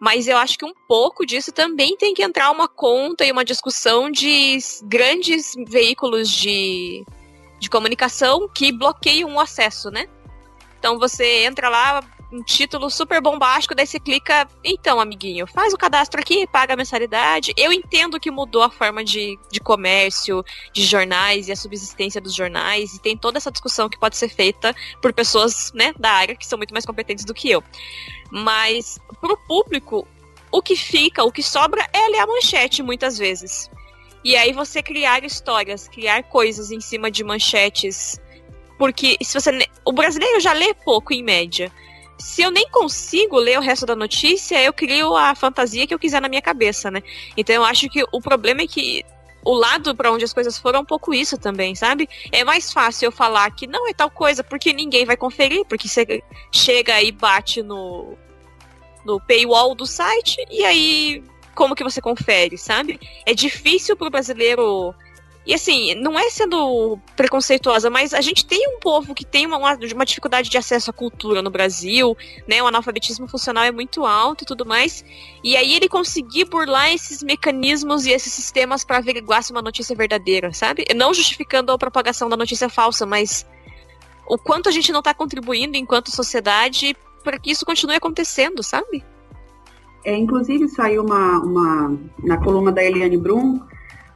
mas 0.00 0.28
eu 0.28 0.36
acho 0.36 0.58
que 0.58 0.64
um 0.64 0.74
pouco 0.86 1.26
disso 1.26 1.52
também 1.52 1.96
tem 1.96 2.14
que 2.14 2.22
entrar 2.22 2.50
uma 2.50 2.68
conta 2.68 3.24
e 3.24 3.32
uma 3.32 3.44
discussão 3.44 4.10
de 4.10 4.58
grandes 4.84 5.52
veículos 5.68 6.30
de, 6.30 7.04
de 7.58 7.70
comunicação 7.70 8.48
que 8.48 8.72
bloqueiam 8.72 9.34
o 9.34 9.40
acesso, 9.40 9.90
né? 9.90 10.06
Então 10.82 10.98
você 10.98 11.44
entra 11.44 11.68
lá, 11.68 12.02
um 12.32 12.42
título 12.42 12.90
super 12.90 13.22
bombástico, 13.22 13.72
daí 13.72 13.86
você 13.86 14.00
clica, 14.00 14.48
então, 14.64 14.98
amiguinho, 14.98 15.46
faz 15.46 15.72
o 15.72 15.78
cadastro 15.78 16.20
aqui, 16.20 16.44
paga 16.44 16.74
a 16.74 16.76
mensalidade. 16.76 17.52
Eu 17.56 17.72
entendo 17.72 18.18
que 18.18 18.32
mudou 18.32 18.64
a 18.64 18.68
forma 18.68 19.04
de, 19.04 19.38
de 19.48 19.60
comércio, 19.60 20.44
de 20.72 20.84
jornais 20.84 21.46
e 21.46 21.52
a 21.52 21.56
subsistência 21.56 22.20
dos 22.20 22.34
jornais, 22.34 22.94
e 22.94 23.00
tem 23.00 23.16
toda 23.16 23.38
essa 23.38 23.52
discussão 23.52 23.88
que 23.88 23.96
pode 23.96 24.16
ser 24.16 24.28
feita 24.28 24.74
por 25.00 25.12
pessoas, 25.12 25.70
né, 25.72 25.94
da 25.96 26.10
área 26.10 26.34
que 26.34 26.44
são 26.44 26.58
muito 26.58 26.74
mais 26.74 26.84
competentes 26.84 27.24
do 27.24 27.32
que 27.32 27.48
eu. 27.48 27.62
Mas 28.28 28.98
pro 29.20 29.36
público, 29.46 30.04
o 30.50 30.60
que 30.60 30.74
fica, 30.74 31.22
o 31.22 31.30
que 31.30 31.44
sobra 31.44 31.88
é 31.92 32.08
ler 32.08 32.18
a 32.18 32.26
manchete 32.26 32.82
muitas 32.82 33.16
vezes. 33.16 33.70
E 34.24 34.34
aí 34.34 34.52
você 34.52 34.82
criar 34.82 35.24
histórias, 35.24 35.86
criar 35.86 36.24
coisas 36.24 36.72
em 36.72 36.80
cima 36.80 37.08
de 37.08 37.22
manchetes 37.22 38.20
porque 38.82 39.16
se 39.22 39.40
você. 39.40 39.64
O 39.84 39.92
brasileiro 39.92 40.40
já 40.40 40.52
lê 40.52 40.74
pouco 40.74 41.12
em 41.12 41.22
média. 41.22 41.70
Se 42.18 42.42
eu 42.42 42.50
nem 42.50 42.68
consigo 42.68 43.36
ler 43.36 43.56
o 43.56 43.62
resto 43.62 43.86
da 43.86 43.94
notícia, 43.94 44.60
eu 44.60 44.72
crio 44.72 45.14
a 45.14 45.36
fantasia 45.36 45.86
que 45.86 45.94
eu 45.94 46.00
quiser 46.00 46.20
na 46.20 46.28
minha 46.28 46.42
cabeça, 46.42 46.90
né? 46.90 47.00
Então 47.36 47.54
eu 47.54 47.64
acho 47.64 47.88
que 47.88 48.02
o 48.10 48.20
problema 48.20 48.62
é 48.62 48.66
que 48.66 49.04
o 49.44 49.54
lado 49.54 49.94
para 49.94 50.10
onde 50.10 50.24
as 50.24 50.32
coisas 50.32 50.58
foram 50.58 50.80
é 50.80 50.82
um 50.82 50.84
pouco 50.84 51.14
isso 51.14 51.38
também, 51.38 51.76
sabe? 51.76 52.08
É 52.32 52.42
mais 52.42 52.72
fácil 52.72 53.06
eu 53.06 53.12
falar 53.12 53.48
que 53.52 53.68
não 53.68 53.88
é 53.88 53.94
tal 53.94 54.10
coisa 54.10 54.42
porque 54.42 54.72
ninguém 54.72 55.04
vai 55.04 55.16
conferir, 55.16 55.64
porque 55.66 55.86
você 55.86 56.20
chega 56.50 57.00
e 57.00 57.12
bate 57.12 57.62
no 57.62 58.18
no 59.04 59.20
paywall 59.20 59.76
do 59.76 59.86
site 59.86 60.44
e 60.50 60.64
aí 60.64 61.22
como 61.54 61.76
que 61.76 61.84
você 61.84 62.00
confere, 62.00 62.58
sabe? 62.58 62.98
É 63.24 63.32
difícil 63.32 63.96
pro 63.96 64.10
brasileiro 64.10 64.92
e 65.44 65.52
assim, 65.52 65.94
não 65.96 66.16
é 66.16 66.30
sendo 66.30 66.98
preconceituosa, 67.16 67.90
mas 67.90 68.14
a 68.14 68.20
gente 68.20 68.46
tem 68.46 68.68
um 68.68 68.78
povo 68.78 69.12
que 69.12 69.24
tem 69.24 69.44
uma, 69.44 69.56
uma 69.56 70.04
dificuldade 70.04 70.48
de 70.48 70.56
acesso 70.56 70.90
à 70.90 70.92
cultura 70.92 71.42
no 71.42 71.50
Brasil, 71.50 72.16
né? 72.46 72.62
O 72.62 72.66
analfabetismo 72.68 73.26
funcional 73.26 73.64
é 73.64 73.72
muito 73.72 74.06
alto 74.06 74.44
e 74.44 74.46
tudo 74.46 74.64
mais. 74.64 75.04
E 75.42 75.56
aí 75.56 75.74
ele 75.74 75.88
conseguir 75.88 76.44
burlar 76.44 76.92
esses 76.92 77.24
mecanismos 77.24 78.06
e 78.06 78.12
esses 78.12 78.32
sistemas 78.32 78.84
para 78.84 78.98
averiguar 78.98 79.42
se 79.42 79.50
uma 79.50 79.62
notícia 79.62 79.94
é 79.94 79.96
verdadeira, 79.96 80.52
sabe? 80.52 80.84
Não 80.94 81.12
justificando 81.12 81.72
a 81.72 81.78
propagação 81.78 82.28
da 82.28 82.36
notícia 82.36 82.68
falsa, 82.68 83.04
mas 83.04 83.44
o 84.28 84.38
quanto 84.38 84.68
a 84.68 84.72
gente 84.72 84.92
não 84.92 85.00
está 85.00 85.12
contribuindo 85.12 85.76
enquanto 85.76 86.14
sociedade 86.14 86.96
para 87.24 87.38
que 87.38 87.50
isso 87.50 87.66
continue 87.66 87.96
acontecendo, 87.96 88.62
sabe? 88.62 89.04
É, 90.04 90.16
inclusive 90.16 90.68
saiu 90.68 91.04
uma, 91.04 91.38
uma 91.40 91.98
na 92.22 92.36
coluna 92.36 92.70
da 92.70 92.82
Eliane 92.82 93.16
Brum 93.16 93.60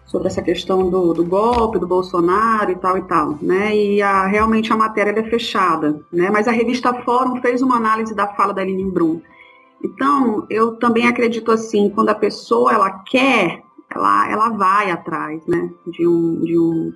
sobre 0.06 0.28
essa 0.28 0.40
questão 0.40 0.88
do, 0.88 1.12
do, 1.12 1.24
golpe, 1.24 1.78
do 1.78 1.86
Bolsonaro 1.86 2.70
e 2.70 2.76
tal 2.76 2.96
e 2.96 3.02
tal, 3.02 3.38
né? 3.42 3.76
E 3.76 4.00
a, 4.00 4.26
realmente 4.26 4.72
a 4.72 4.76
matéria 4.76 5.18
é 5.18 5.24
fechada, 5.24 6.00
né? 6.12 6.30
Mas 6.30 6.46
a 6.46 6.52
revista 6.52 6.94
Fórum 7.02 7.40
fez 7.42 7.60
uma 7.60 7.76
análise 7.76 8.14
da 8.14 8.28
fala 8.28 8.54
da 8.54 8.64
Lilian 8.64 8.88
Brum. 8.88 9.20
Então, 9.84 10.46
eu 10.48 10.76
também 10.76 11.06
acredito 11.06 11.50
assim, 11.50 11.90
quando 11.90 12.08
a 12.08 12.14
pessoa 12.14 12.72
ela 12.72 12.90
quer, 13.04 13.62
ela, 13.94 14.30
ela 14.30 14.48
vai 14.50 14.90
atrás, 14.90 15.44
né? 15.46 15.70
De 15.86 16.06
um, 16.06 16.40
de 16.40 16.58
um 16.58 16.92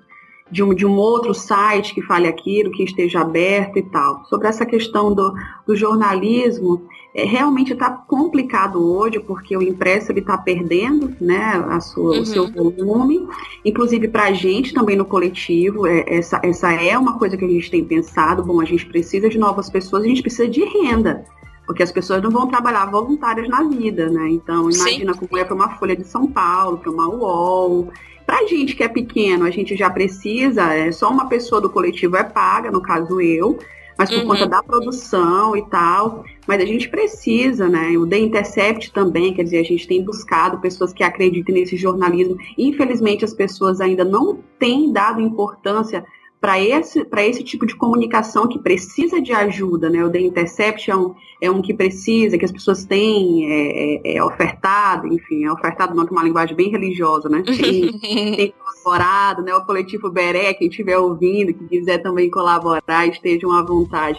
de 0.50 0.64
um, 0.64 0.74
de 0.74 0.84
um 0.84 0.96
outro 0.96 1.32
site 1.32 1.94
que 1.94 2.02
fale 2.02 2.26
aquilo, 2.26 2.72
que 2.72 2.82
esteja 2.82 3.20
aberto 3.20 3.78
e 3.78 3.82
tal. 3.82 4.24
Sobre 4.24 4.48
essa 4.48 4.66
questão 4.66 5.14
do, 5.14 5.32
do 5.64 5.76
jornalismo, 5.76 6.82
é, 7.14 7.24
realmente 7.24 7.72
está 7.72 7.90
complicado 7.90 8.80
hoje, 8.80 9.18
porque 9.18 9.56
o 9.56 9.62
impresso 9.62 10.12
está 10.12 10.38
perdendo 10.38 11.14
né, 11.20 11.64
a 11.68 11.80
sua, 11.80 12.14
uhum. 12.14 12.22
o 12.22 12.26
seu 12.26 12.50
volume, 12.50 13.26
inclusive 13.64 14.06
para 14.08 14.24
a 14.24 14.32
gente 14.32 14.72
também 14.72 14.96
no 14.96 15.04
coletivo, 15.04 15.86
é, 15.86 16.04
essa, 16.06 16.40
essa 16.42 16.72
é 16.72 16.96
uma 16.96 17.18
coisa 17.18 17.36
que 17.36 17.44
a 17.44 17.48
gente 17.48 17.70
tem 17.70 17.84
pensado, 17.84 18.44
bom, 18.44 18.60
a 18.60 18.64
gente 18.64 18.86
precisa 18.86 19.28
de 19.28 19.38
novas 19.38 19.68
pessoas, 19.68 20.04
a 20.04 20.06
gente 20.06 20.22
precisa 20.22 20.48
de 20.48 20.64
renda, 20.64 21.24
porque 21.66 21.82
as 21.82 21.90
pessoas 21.90 22.22
não 22.22 22.30
vão 22.30 22.46
trabalhar 22.46 22.86
voluntárias 22.86 23.48
na 23.48 23.62
vida, 23.64 24.08
né? 24.08 24.28
Então, 24.28 24.70
imagina 24.70 25.12
Sim. 25.12 25.18
como 25.18 25.36
é 25.36 25.44
para 25.44 25.54
uma 25.54 25.70
Folha 25.78 25.96
de 25.96 26.04
São 26.04 26.26
Paulo, 26.26 26.78
para 26.78 26.90
uma 26.90 27.08
UOL, 27.08 27.88
para 28.24 28.38
a 28.38 28.46
gente 28.46 28.76
que 28.76 28.84
é 28.84 28.88
pequeno, 28.88 29.44
a 29.44 29.50
gente 29.50 29.74
já 29.76 29.90
precisa, 29.90 30.72
é, 30.72 30.92
só 30.92 31.10
uma 31.10 31.26
pessoa 31.26 31.60
do 31.60 31.68
coletivo 31.68 32.16
é 32.16 32.22
paga, 32.22 32.70
no 32.70 32.80
caso 32.80 33.20
eu, 33.20 33.58
mas 34.00 34.08
por 34.08 34.20
Uhum. 34.20 34.28
conta 34.28 34.46
da 34.46 34.62
produção 34.62 35.54
e 35.54 35.62
tal. 35.68 36.24
Mas 36.46 36.62
a 36.62 36.64
gente 36.64 36.88
precisa, 36.88 37.68
né? 37.68 37.90
O 37.98 38.06
The 38.06 38.18
Intercept 38.18 38.94
também, 38.94 39.34
quer 39.34 39.42
dizer, 39.44 39.58
a 39.58 39.62
gente 39.62 39.86
tem 39.86 40.02
buscado 40.02 40.58
pessoas 40.58 40.90
que 40.90 41.02
acreditem 41.04 41.54
nesse 41.54 41.76
jornalismo. 41.76 42.38
Infelizmente, 42.56 43.26
as 43.26 43.34
pessoas 43.34 43.78
ainda 43.78 44.02
não 44.02 44.38
têm 44.58 44.90
dado 44.90 45.20
importância 45.20 46.02
para 46.40 46.58
esse, 46.58 47.04
pra 47.04 47.24
esse 47.24 47.44
tipo 47.44 47.66
de 47.66 47.76
comunicação 47.76 48.48
que 48.48 48.58
precisa 48.58 49.20
de 49.20 49.32
ajuda, 49.32 49.90
né? 49.90 50.02
O 50.02 50.10
The 50.10 50.20
Intercept 50.20 50.90
é 50.90 50.96
um, 50.96 51.14
é 51.40 51.50
um 51.50 51.60
que 51.60 51.74
precisa, 51.74 52.38
que 52.38 52.44
as 52.44 52.50
pessoas 52.50 52.84
têm 52.84 53.46
é, 53.46 54.14
é, 54.14 54.16
é 54.16 54.24
ofertado, 54.24 55.06
enfim, 55.06 55.44
é 55.44 55.52
ofertado 55.52 55.94
não 55.94 56.06
com 56.06 56.14
uma 56.14 56.24
linguagem 56.24 56.56
bem 56.56 56.70
religiosa, 56.70 57.28
né? 57.28 57.42
Tem, 57.60 57.98
tem 58.36 58.54
colaborado, 58.58 59.42
né? 59.42 59.54
O 59.54 59.64
coletivo 59.66 60.10
Beré, 60.10 60.54
quem 60.54 60.68
estiver 60.68 60.98
ouvindo, 60.98 61.52
que 61.52 61.66
quiser 61.66 61.98
também 61.98 62.30
colaborar, 62.30 63.06
estejam 63.06 63.52
à 63.52 63.62
vontade. 63.62 64.18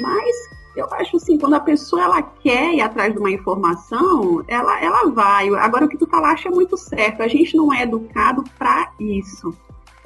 Mas 0.00 0.36
eu 0.76 0.86
acho 0.92 1.16
assim, 1.16 1.38
quando 1.38 1.54
a 1.54 1.60
pessoa 1.60 2.02
ela 2.02 2.22
quer 2.22 2.74
ir 2.74 2.80
atrás 2.80 3.12
de 3.12 3.18
uma 3.18 3.30
informação, 3.30 4.44
ela, 4.46 4.80
ela 4.80 5.10
vai. 5.10 5.48
Agora 5.56 5.86
o 5.86 5.88
que 5.88 5.96
tu 5.96 6.06
falaste 6.06 6.46
é 6.46 6.50
muito 6.50 6.76
certo. 6.76 7.22
A 7.22 7.28
gente 7.28 7.56
não 7.56 7.72
é 7.72 7.82
educado 7.82 8.44
para 8.58 8.92
isso. 9.00 9.52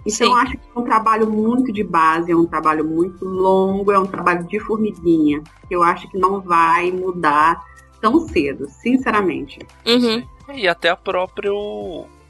Então 0.07 0.11
Sim. 0.11 0.25
eu 0.25 0.35
acho 0.35 0.53
que 0.53 0.69
é 0.75 0.79
um 0.79 0.85
trabalho 0.85 1.31
muito 1.31 1.73
de 1.73 1.85
base, 1.85 2.33
é 2.33 2.37
um 2.37 2.47
trabalho 2.47 2.85
muito 2.85 3.25
longo, 3.25 3.93
é 3.93 3.99
um 3.99 4.07
trabalho 4.07 4.45
de 4.47 4.59
formiguinha. 4.61 5.43
Que 5.69 5.75
eu 5.75 5.83
acho 5.83 6.09
que 6.11 6.19
não 6.19 6.41
vai 6.41 6.91
mudar 6.91 7.63
tão 8.01 8.19
cedo, 8.29 8.67
sinceramente. 8.69 9.59
Uhum. 9.87 10.27
E 10.55 10.67
até 10.67 10.89
a 10.89 10.97
própria 10.97 11.51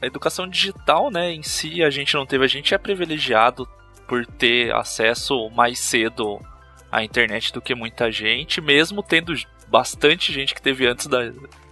a 0.01 0.05
educação 0.05 0.47
digital, 0.47 1.11
né, 1.11 1.31
em 1.31 1.43
si, 1.43 1.83
a 1.83 1.89
gente 1.89 2.15
não 2.15 2.25
teve, 2.25 2.43
a 2.43 2.47
gente 2.47 2.73
é 2.73 2.77
privilegiado 2.77 3.67
por 4.07 4.25
ter 4.25 4.73
acesso 4.73 5.49
mais 5.51 5.79
cedo 5.79 6.39
à 6.91 7.03
internet 7.03 7.53
do 7.53 7.61
que 7.61 7.75
muita 7.75 8.11
gente, 8.11 8.59
mesmo 8.59 9.03
tendo 9.03 9.33
bastante 9.69 10.33
gente 10.33 10.53
que 10.53 10.61
teve 10.61 10.85
antes 10.85 11.07
da 11.07 11.31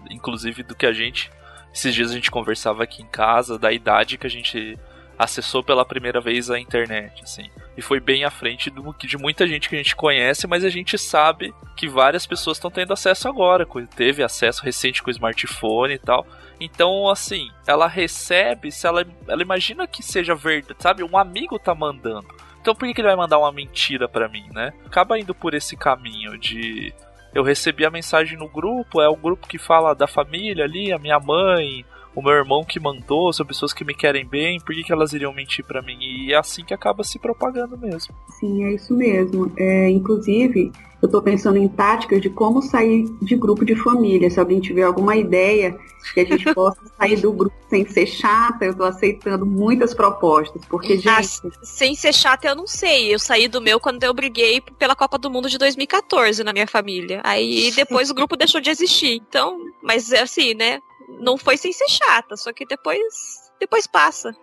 inclusive 0.10 0.64
do 0.64 0.76
que 0.76 0.86
a 0.86 0.94
gente. 0.94 1.32
Esses 1.74 1.94
dias 1.94 2.12
a 2.12 2.14
gente 2.14 2.32
conversava 2.32 2.84
aqui 2.84 3.02
em 3.02 3.08
casa 3.08 3.60
da 3.60 3.72
idade 3.72 4.18
que 4.18 4.26
a 4.26 4.30
gente 4.30 4.78
acessou 5.20 5.62
pela 5.62 5.84
primeira 5.84 6.22
vez 6.22 6.50
a 6.50 6.58
internet, 6.58 7.22
assim. 7.22 7.50
E 7.76 7.82
foi 7.82 8.00
bem 8.00 8.24
à 8.24 8.32
frente 8.32 8.70
do 8.70 8.96
de 8.98 9.18
muita 9.18 9.46
gente 9.46 9.68
que 9.68 9.76
a 9.76 9.78
gente 9.78 9.96
conhece, 9.96 10.48
mas 10.48 10.64
a 10.64 10.70
gente 10.70 10.98
sabe 10.98 11.54
que 11.76 11.90
várias 11.90 12.26
pessoas 12.26 12.56
estão 12.56 12.72
tendo 12.72 12.94
acesso 12.94 13.28
agora, 13.28 13.68
teve 13.96 14.24
acesso 14.24 14.64
recente 14.64 15.04
com 15.04 15.10
o 15.10 15.12
smartphone 15.12 15.96
e 15.96 16.00
tal. 16.00 16.26
Então, 16.58 17.10
assim, 17.10 17.50
ela 17.68 17.88
recebe, 17.88 18.72
se 18.72 18.88
ela, 18.88 19.06
ela 19.28 19.42
imagina 19.42 19.86
que 19.86 20.02
seja 20.02 20.34
verdade, 20.34 20.82
sabe? 20.82 21.04
Um 21.04 21.18
amigo 21.18 21.60
tá 21.60 21.76
mandando. 21.76 22.28
Então 22.62 22.74
por 22.74 22.88
que, 22.88 22.94
que 22.94 23.02
ele 23.02 23.08
vai 23.08 23.18
mandar 23.18 23.40
uma 23.40 23.52
mentira 23.52 24.08
pra 24.08 24.28
mim, 24.28 24.48
né? 24.54 24.74
Acaba 24.86 25.20
indo 25.20 25.34
por 25.34 25.54
esse 25.54 25.76
caminho 25.76 26.38
de 26.38 26.94
eu 27.34 27.44
recebi 27.44 27.86
a 27.86 27.92
mensagem 27.92 28.38
no 28.38 28.50
grupo, 28.50 29.02
é 29.02 29.08
o 29.08 29.16
grupo 29.16 29.48
que 29.48 29.58
fala 29.58 29.94
da 29.94 30.08
família 30.08 30.66
ali, 30.66 30.92
a 30.92 30.98
minha 30.98 31.20
mãe, 31.20 31.86
o 32.16 32.22
meu 32.22 32.34
irmão 32.34 32.64
que 32.64 32.80
mandou, 32.80 33.32
são 33.32 33.46
pessoas 33.46 33.74
que 33.74 33.86
me 33.86 33.94
querem 33.94 34.26
bem, 34.26 34.60
por 34.60 34.76
que, 34.76 34.84
que 34.84 34.92
elas 34.92 35.14
iriam 35.14 35.34
mentir 35.34 35.64
pra 35.64 35.82
mim? 35.82 35.98
E 36.00 36.34
é 36.34 36.38
assim 36.38 36.64
que 36.66 36.74
acaba 36.74 37.04
se 37.04 37.20
propagando 37.20 37.78
mesmo. 37.78 38.14
Sim, 38.40 38.64
é 38.66 38.74
isso 38.74 38.96
mesmo. 38.96 39.52
É, 39.58 39.90
inclusive, 39.90 40.72
eu 41.02 41.06
estou 41.06 41.22
pensando 41.22 41.58
em 41.58 41.68
táticas 41.68 42.22
de 42.22 42.30
como 42.30 42.62
sair 42.62 43.06
de 43.22 43.36
grupo 43.36 43.64
de 43.64 43.76
família. 43.76 44.30
Se 44.30 44.40
alguém 44.40 44.60
tiver 44.60 44.84
alguma 44.84 45.16
ideia 45.16 45.78
que 46.14 46.20
a 46.20 46.26
gente 46.26 46.44
possa 46.54 46.82
sair 46.98 47.22
do 47.22 47.32
grupo 47.32 47.56
sem 47.70 47.88
ser 47.88 48.06
chata, 48.06 48.66
eu 48.66 48.72
estou 48.72 48.86
aceitando 48.86 49.46
muitas 49.46 49.94
propostas. 49.94 50.62
Porque, 50.66 51.00
Ah, 51.06 51.22
gente, 51.22 51.58
Sem 51.64 51.96
ser 51.96 52.14
chata, 52.14 52.48
eu 52.48 52.56
não 52.56 52.68
sei. 52.68 53.14
Eu 53.14 53.20
saí 53.20 53.48
do 53.48 53.62
meu 53.62 53.80
quando 53.80 54.04
eu 54.04 54.14
briguei 54.14 54.60
pela 54.60 54.96
Copa 54.96 55.18
do 55.18 55.30
Mundo 55.30 55.50
de 55.50 55.58
2014 55.58 56.44
na 56.44 56.52
minha 56.52 56.68
família. 56.68 57.22
Aí 57.24 57.72
depois 57.72 58.10
o 58.10 58.14
grupo 58.14 58.36
deixou 58.36 58.60
de 58.60 58.70
existir. 58.70 59.22
Então, 59.30 59.58
mas 59.82 60.12
é 60.12 60.22
assim, 60.22 60.54
né? 60.54 60.82
Não 61.20 61.38
foi 61.38 61.58
sem 61.58 61.72
ser 61.74 61.88
chata, 61.90 62.36
só 62.38 62.52
que 62.54 62.66
depois 62.66 63.50
depois 63.60 63.86
passa. 63.88 64.34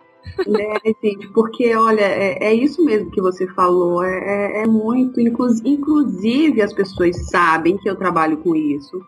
né, 0.45 0.75
gente, 1.03 1.27
porque, 1.29 1.73
olha, 1.75 2.01
é, 2.01 2.47
é 2.47 2.53
isso 2.53 2.83
mesmo 2.83 3.09
que 3.11 3.21
você 3.21 3.47
falou. 3.53 4.03
É, 4.03 4.17
é- 4.59 4.61
é 4.63 4.67
muito. 4.67 5.19
inclu- 5.21 5.47
inclusive, 5.63 6.61
as 6.61 6.73
pessoas 6.73 7.29
sabem 7.29 7.77
que 7.77 7.89
eu 7.89 7.95
trabalho 7.95 8.37
com 8.37 8.55
isso. 8.55 9.01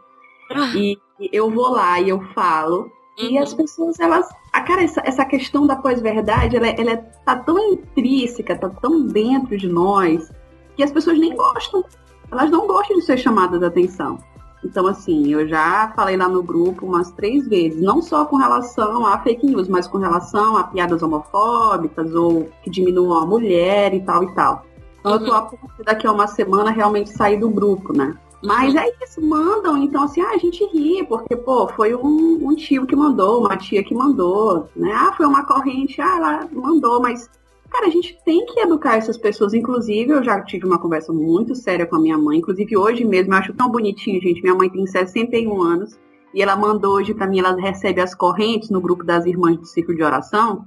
E 0.76 0.98
eu 1.34 1.52
vou 1.52 1.69
lá 1.69 2.00
e 2.00 2.10
eu 2.10 2.22
falo. 2.34 2.89
E 3.17 3.36
Uhum. 3.38 3.43
as 3.43 3.54
pessoas, 3.54 4.00
elas. 4.00 4.28
A 4.54 4.62
cara, 4.62 4.82
essa, 4.82 5.02
essa 5.06 5.26
questão 5.26 5.67
da 5.67 5.76
pós-verdade, 5.76 6.56
ela, 6.56 6.67
ela 6.69 6.98
tá 7.26 7.36
tão 7.36 7.60
intrínseca, 7.74 8.58
tá 8.58 8.69
tão 8.69 9.06
dentro 9.06 9.58
de 9.58 9.67
nós, 9.67 10.32
que 10.78 10.82
as 10.84 10.91
pessoas 10.91 11.19
nem 11.19 11.36
gostam. 11.36 11.84
Elas 12.32 12.50
não 12.50 12.65
gostam 12.65 12.95
de 12.98 13.04
ser 13.04 13.17
chamadas 13.17 13.62
a 13.62 13.67
atenção. 13.67 14.17
Então, 14.63 14.88
assim, 14.88 15.32
eu 15.32 15.48
já 15.48 15.91
falei 15.95 16.17
lá 16.17 16.28
no 16.28 16.43
grupo 16.43 16.86
umas 16.86 17.12
três 17.12 17.48
vezes, 17.48 17.82
não 17.82 18.02
só 18.02 18.26
com 18.26 18.36
relação 18.36 19.06
a 19.06 19.17
fake 19.19 19.45
news, 19.45 19.67
mas 19.67 19.88
com 19.88 19.98
relação 19.98 20.58
a 20.58 20.63
piadas 20.65 21.02
homofóbicas 21.02 22.13
ou 22.13 22.50
que 22.62 22.69
diminuam 22.69 23.22
a 23.22 23.26
mulher 23.26 23.93
e 23.93 24.02
tal 24.02 24.24
e 24.24 24.36
tal. 24.36 24.65
Então, 25.00 25.13
eu 25.13 25.26
tô 25.26 25.34
a 25.34 25.41
ponto 25.43 25.78
de 25.78 25.84
daqui 25.84 26.06
a 26.06 26.12
uma 26.12 26.28
semana 26.28 26.72
realmente 26.72 27.10
sair 27.12 27.39
do 27.39 27.50
grupo, 27.50 27.93
né? 27.93 28.17
Mas 28.41 28.74
é 28.74 28.86
isso, 29.04 29.22
mandam, 29.22 29.78
então 29.78 30.04
assim, 30.04 30.22
ah, 30.22 30.32
a 30.32 30.38
gente 30.38 30.63
ri, 30.67 31.06
porque, 31.06 31.36
pô, 31.36 31.67
foi 31.67 31.93
um, 31.93 32.39
um 32.41 32.56
tio 32.56 32.86
que 32.86 32.95
mandou, 32.95 33.41
uma 33.41 33.58
tia 33.58 33.84
que 33.84 33.93
mandou, 33.93 34.69
né? 34.76 34.91
Ah, 34.93 35.13
foi 35.15 35.26
uma 35.26 35.45
corrente, 35.45 36.02
ah, 36.02 36.15
ela 36.15 36.50
mandou, 36.54 37.02
mas, 37.02 37.30
cara, 37.69 37.88
a 37.88 37.89
gente 37.89 38.17
tem 38.25 38.45
que 38.45 38.60
educar 38.60 38.97
essas 38.97 39.17
pessoas. 39.17 39.53
Inclusive, 39.53 40.12
eu 40.12 40.23
já 40.23 40.41
tive 40.43 40.65
uma 40.65 40.79
conversa 40.79 41.13
muito 41.13 41.55
séria 41.55 41.86
com 41.86 41.95
a 41.95 41.99
minha 41.99 42.17
mãe, 42.17 42.39
inclusive 42.39 42.75
hoje 42.75 43.05
mesmo, 43.05 43.34
eu 43.34 43.38
acho 43.38 43.53
tão 43.53 43.69
bonitinho, 43.69 44.21
gente. 44.21 44.41
Minha 44.41 44.55
mãe 44.55 44.69
tem 44.69 44.86
61 44.86 45.62
anos, 45.62 45.99
e 46.34 46.41
ela 46.41 46.55
mandou 46.55 46.95
hoje 46.95 47.13
pra 47.13 47.27
mim, 47.27 47.39
ela 47.39 47.55
recebe 47.55 48.01
as 48.01 48.13
correntes 48.13 48.69
no 48.69 48.82
grupo 48.82 49.03
das 49.03 49.25
irmãs 49.25 49.58
do 49.58 49.65
ciclo 49.65 49.95
de 49.95 50.03
oração, 50.03 50.65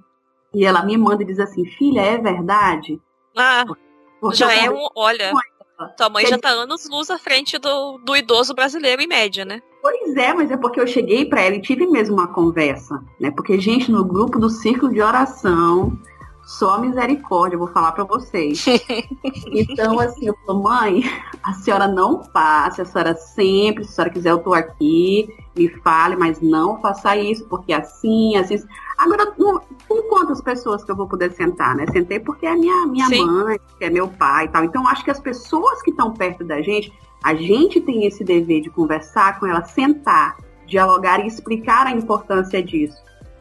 e 0.54 0.64
ela 0.64 0.84
me 0.84 0.96
manda 0.96 1.22
e 1.22 1.26
diz 1.26 1.38
assim, 1.38 1.64
filha, 1.64 2.00
é 2.00 2.18
verdade? 2.18 3.00
Ah, 3.36 3.64
Porque 4.20 4.36
já 4.36 4.54
é 4.54 4.70
um. 4.70 4.86
Olha, 4.94 5.32
tua 5.96 6.10
mãe 6.10 6.26
já 6.26 6.38
tá 6.38 6.50
anos 6.50 6.88
luz 6.88 7.10
à 7.10 7.18
frente 7.18 7.58
do, 7.58 7.98
do 7.98 8.16
idoso 8.16 8.54
brasileiro 8.54 9.02
em 9.02 9.06
média, 9.06 9.44
né? 9.44 9.60
Pois 9.80 10.16
é, 10.16 10.32
mas 10.32 10.50
é 10.50 10.56
porque 10.56 10.80
eu 10.80 10.86
cheguei 10.86 11.24
pra 11.24 11.40
ela 11.40 11.56
e 11.56 11.60
tive 11.60 11.86
mesmo 11.86 12.14
uma 12.14 12.28
conversa, 12.28 13.02
né? 13.18 13.30
Porque, 13.30 13.58
gente, 13.58 13.90
no 13.90 14.04
grupo 14.04 14.38
do 14.38 14.48
círculo 14.48 14.92
de 14.92 15.02
oração, 15.02 15.98
só 16.58 16.78
misericórdia, 16.78 17.54
eu 17.54 17.60
vou 17.60 17.68
falar 17.68 17.92
pra 17.92 18.04
vocês. 18.04 18.64
Então, 19.54 19.98
assim, 20.00 20.26
eu 20.26 20.36
falo, 20.46 20.62
mãe, 20.62 21.02
a 21.42 21.52
senhora 21.52 21.86
não 21.86 22.18
passe, 22.18 22.80
a 22.80 22.84
senhora 22.84 23.14
sempre, 23.14 23.84
se 23.84 23.90
a 23.90 23.94
senhora 23.94 24.10
quiser, 24.12 24.30
eu 24.30 24.38
tô 24.38 24.52
aqui, 24.54 25.28
me 25.56 25.68
fale, 25.80 26.16
mas 26.16 26.40
não 26.40 26.80
faça 26.80 27.16
isso, 27.16 27.46
porque 27.48 27.72
assim, 27.72 28.36
assim. 28.36 28.56
Agora, 28.98 29.30
com 29.32 30.02
quantas 30.08 30.40
pessoas 30.40 30.84
que 30.84 30.90
eu 30.90 30.96
vou 30.96 31.06
poder 31.06 31.32
sentar, 31.32 31.74
né? 31.74 31.86
Sentei 31.92 32.18
porque 32.18 32.46
é 32.46 32.54
minha, 32.54 32.86
minha 32.86 33.06
Sim. 33.06 33.24
mãe, 33.24 33.58
que 33.78 33.84
é 33.84 33.90
meu 33.90 34.08
pai 34.08 34.46
e 34.46 34.48
tal. 34.48 34.64
Então, 34.64 34.86
acho 34.88 35.04
que 35.04 35.10
as 35.10 35.20
pessoas 35.20 35.82
que 35.82 35.90
estão 35.90 36.12
perto 36.12 36.44
da 36.44 36.60
gente, 36.60 36.92
a 37.22 37.34
gente 37.34 37.80
tem 37.80 38.06
esse 38.06 38.24
dever 38.24 38.62
de 38.62 38.70
conversar 38.70 39.38
com 39.38 39.46
ela, 39.46 39.64
sentar, 39.64 40.36
dialogar 40.66 41.20
e 41.20 41.26
explicar 41.26 41.86
a 41.86 41.92
importância 41.92 42.62
disso. 42.62 42.96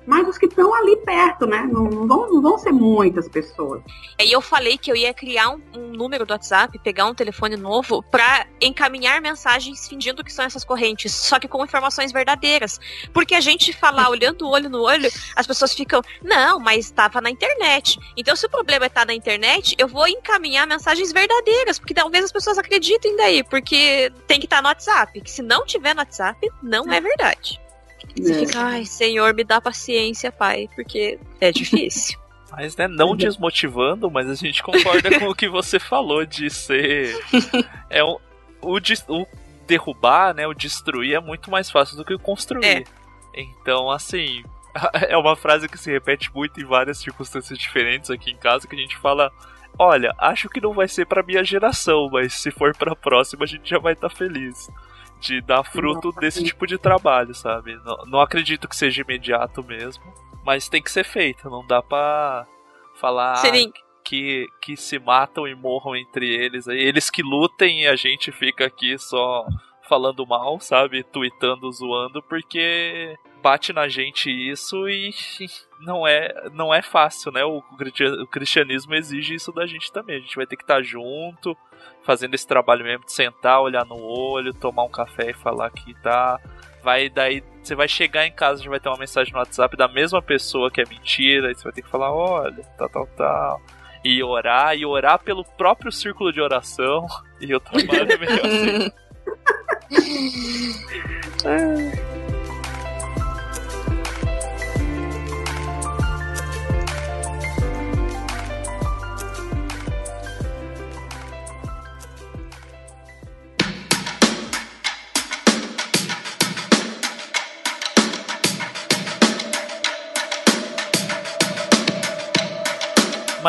Mas 0.05 0.27
os 0.27 0.37
que 0.37 0.47
estão 0.47 0.73
ali 0.73 0.97
perto, 0.97 1.45
né? 1.45 1.67
Não, 1.71 1.83
não 1.83 2.07
vão, 2.07 2.33
não 2.33 2.41
vão 2.41 2.57
ser 2.57 2.71
muitas 2.71 3.27
pessoas. 3.29 3.81
Aí 4.19 4.31
eu 4.31 4.41
falei 4.41 4.77
que 4.77 4.91
eu 4.91 4.95
ia 4.95 5.13
criar 5.13 5.49
um, 5.49 5.61
um 5.75 5.87
número 5.91 6.25
do 6.25 6.31
WhatsApp, 6.31 6.77
pegar 6.79 7.05
um 7.05 7.13
telefone 7.13 7.55
novo, 7.55 8.01
pra 8.03 8.47
encaminhar 8.59 9.21
mensagens 9.21 9.87
fingindo 9.87 10.23
que 10.23 10.33
são 10.33 10.45
essas 10.45 10.63
correntes, 10.63 11.13
só 11.13 11.39
que 11.39 11.47
com 11.47 11.63
informações 11.63 12.11
verdadeiras. 12.11 12.79
Porque 13.13 13.35
a 13.35 13.41
gente 13.41 13.73
falar 13.73 14.09
olhando 14.09 14.47
o 14.47 14.49
olho 14.49 14.69
no 14.69 14.81
olho, 14.81 15.09
as 15.35 15.45
pessoas 15.45 15.73
ficam, 15.73 16.01
não, 16.23 16.59
mas 16.59 16.85
estava 16.85 17.21
na 17.21 17.29
internet. 17.29 17.99
Então, 18.17 18.35
se 18.35 18.45
o 18.45 18.49
problema 18.49 18.85
é 18.85 18.87
estar 18.87 19.05
na 19.05 19.13
internet, 19.13 19.75
eu 19.77 19.87
vou 19.87 20.07
encaminhar 20.07 20.65
mensagens 20.65 21.11
verdadeiras, 21.11 21.77
porque 21.77 21.93
talvez 21.93 22.25
as 22.25 22.31
pessoas 22.31 22.57
acreditem 22.57 23.15
daí, 23.15 23.43
porque 23.43 24.11
tem 24.27 24.39
que 24.39 24.45
estar 24.45 24.61
no 24.61 24.67
WhatsApp. 24.67 25.21
Que 25.21 25.29
se 25.29 25.41
não 25.41 25.65
tiver 25.65 25.93
no 25.93 26.01
WhatsApp, 26.01 26.49
não 26.63 26.91
é 26.91 26.99
verdade. 26.99 27.60
Você 28.17 28.33
É. 28.33 28.45
fica, 28.45 28.59
ai, 28.59 28.85
Senhor, 28.85 29.33
me 29.33 29.43
dá 29.43 29.59
paciência, 29.61 30.31
Pai, 30.31 30.67
porque 30.75 31.19
é 31.39 31.51
difícil. 31.51 32.19
Mas, 32.51 32.75
né, 32.75 32.85
não 32.85 33.15
desmotivando, 33.15 34.11
mas 34.11 34.29
a 34.29 34.35
gente 34.35 34.61
concorda 34.61 35.17
com 35.17 35.29
o 35.29 35.33
que 35.33 35.47
você 35.47 35.79
falou 35.79 36.25
de 36.25 36.49
ser. 36.49 37.17
É 37.89 38.03
um, 38.03 38.17
o, 38.61 38.77
des- 38.77 39.05
o 39.07 39.25
derrubar, 39.65 40.33
né, 40.33 40.45
o 40.45 40.53
destruir 40.53 41.15
é 41.15 41.19
muito 41.21 41.49
mais 41.49 41.71
fácil 41.71 41.95
do 41.95 42.03
que 42.03 42.13
o 42.13 42.19
construir. 42.19 42.65
É. 42.65 42.83
Então, 43.33 43.89
assim, 43.89 44.43
é 45.07 45.15
uma 45.15 45.37
frase 45.37 45.69
que 45.69 45.77
se 45.77 45.89
repete 45.89 46.29
muito 46.35 46.59
em 46.59 46.65
várias 46.65 46.97
circunstâncias 46.97 47.57
diferentes 47.57 48.09
aqui 48.09 48.31
em 48.31 48.35
casa 48.37 48.67
que 48.67 48.75
a 48.75 48.79
gente 48.79 48.97
fala. 48.97 49.31
Olha, 49.79 50.13
acho 50.17 50.49
que 50.49 50.59
não 50.59 50.73
vai 50.73 50.89
ser 50.89 51.05
pra 51.05 51.23
minha 51.23 51.45
geração, 51.45 52.09
mas 52.11 52.33
se 52.33 52.51
for 52.51 52.75
pra 52.75 52.93
próxima 52.97 53.45
a 53.45 53.47
gente 53.47 53.69
já 53.69 53.79
vai 53.79 53.93
estar 53.93 54.09
feliz 54.09 54.69
de 55.21 55.39
dar 55.39 55.63
fruto 55.63 56.11
desse 56.19 56.43
tipo 56.43 56.65
de 56.65 56.77
trabalho, 56.77 57.33
sabe? 57.33 57.79
Não, 57.85 57.97
não 58.07 58.19
acredito 58.19 58.67
que 58.67 58.75
seja 58.75 59.03
imediato 59.03 59.63
mesmo, 59.63 60.03
mas 60.43 60.67
tem 60.67 60.81
que 60.81 60.91
ser 60.91 61.05
feito, 61.05 61.49
não 61.49 61.65
dá 61.65 61.81
pra 61.81 62.45
falar. 62.95 63.35
Que, 64.03 64.47
que 64.59 64.75
se 64.75 64.97
matam 64.97 65.47
e 65.47 65.53
morram 65.53 65.95
entre 65.95 66.27
eles. 66.27 66.67
Eles 66.67 67.09
que 67.09 67.21
lutem 67.21 67.83
e 67.83 67.87
a 67.87 67.95
gente 67.95 68.31
fica 68.31 68.65
aqui 68.65 68.97
só 68.97 69.45
falando 69.87 70.25
mal, 70.25 70.59
sabe? 70.59 71.03
Tweetando, 71.03 71.71
zoando, 71.71 72.21
porque 72.23 73.15
bate 73.43 73.71
na 73.71 73.87
gente 73.87 74.29
isso 74.29 74.89
e 74.89 75.11
não 75.79 76.07
é, 76.07 76.49
não 76.53 76.73
é 76.73 76.81
fácil, 76.81 77.31
né? 77.31 77.43
O, 77.43 77.61
cristianismo 78.31 78.95
exige 78.95 79.35
isso 79.35 79.51
da 79.51 79.67
gente 79.67 79.91
também. 79.91 80.17
A 80.17 80.19
gente 80.19 80.35
vai 80.35 80.47
ter 80.47 80.55
que 80.55 80.63
estar 80.63 80.81
junto, 80.81 81.55
fazendo 82.03 82.33
esse 82.33 82.47
trabalho 82.47 82.83
mesmo 82.83 83.05
de 83.05 83.13
sentar, 83.13 83.61
olhar 83.61 83.85
no 83.85 83.97
olho, 83.97 84.53
tomar 84.53 84.83
um 84.83 84.89
café 84.89 85.31
e 85.31 85.33
falar 85.33 85.69
que 85.71 85.93
tá. 86.01 86.39
Vai 86.83 87.09
daí, 87.09 87.43
você 87.61 87.75
vai 87.75 87.87
chegar 87.87 88.25
em 88.25 88.31
casa, 88.31 88.53
a 88.53 88.57
gente 88.57 88.69
vai 88.69 88.79
ter 88.79 88.89
uma 88.89 88.97
mensagem 88.97 89.31
no 89.31 89.39
WhatsApp 89.39 89.77
da 89.77 89.87
mesma 89.87 90.21
pessoa 90.21 90.71
que 90.71 90.81
é 90.81 90.85
mentira, 90.85 91.51
e 91.51 91.55
você 91.55 91.63
vai 91.63 91.73
ter 91.73 91.83
que 91.83 91.89
falar, 91.89 92.11
olha, 92.11 92.63
tal, 92.77 92.89
tal, 92.89 93.07
tal. 93.15 93.61
E 94.03 94.23
orar, 94.23 94.75
e 94.75 94.83
orar 94.83 95.19
pelo 95.19 95.45
próprio 95.45 95.91
círculo 95.91 96.31
de 96.31 96.41
oração. 96.41 97.05
E 97.41 97.55
o 97.55 97.59
trabalho 97.59 98.11
é 98.11 98.17
meio 98.19 98.39
assim. 98.45 98.91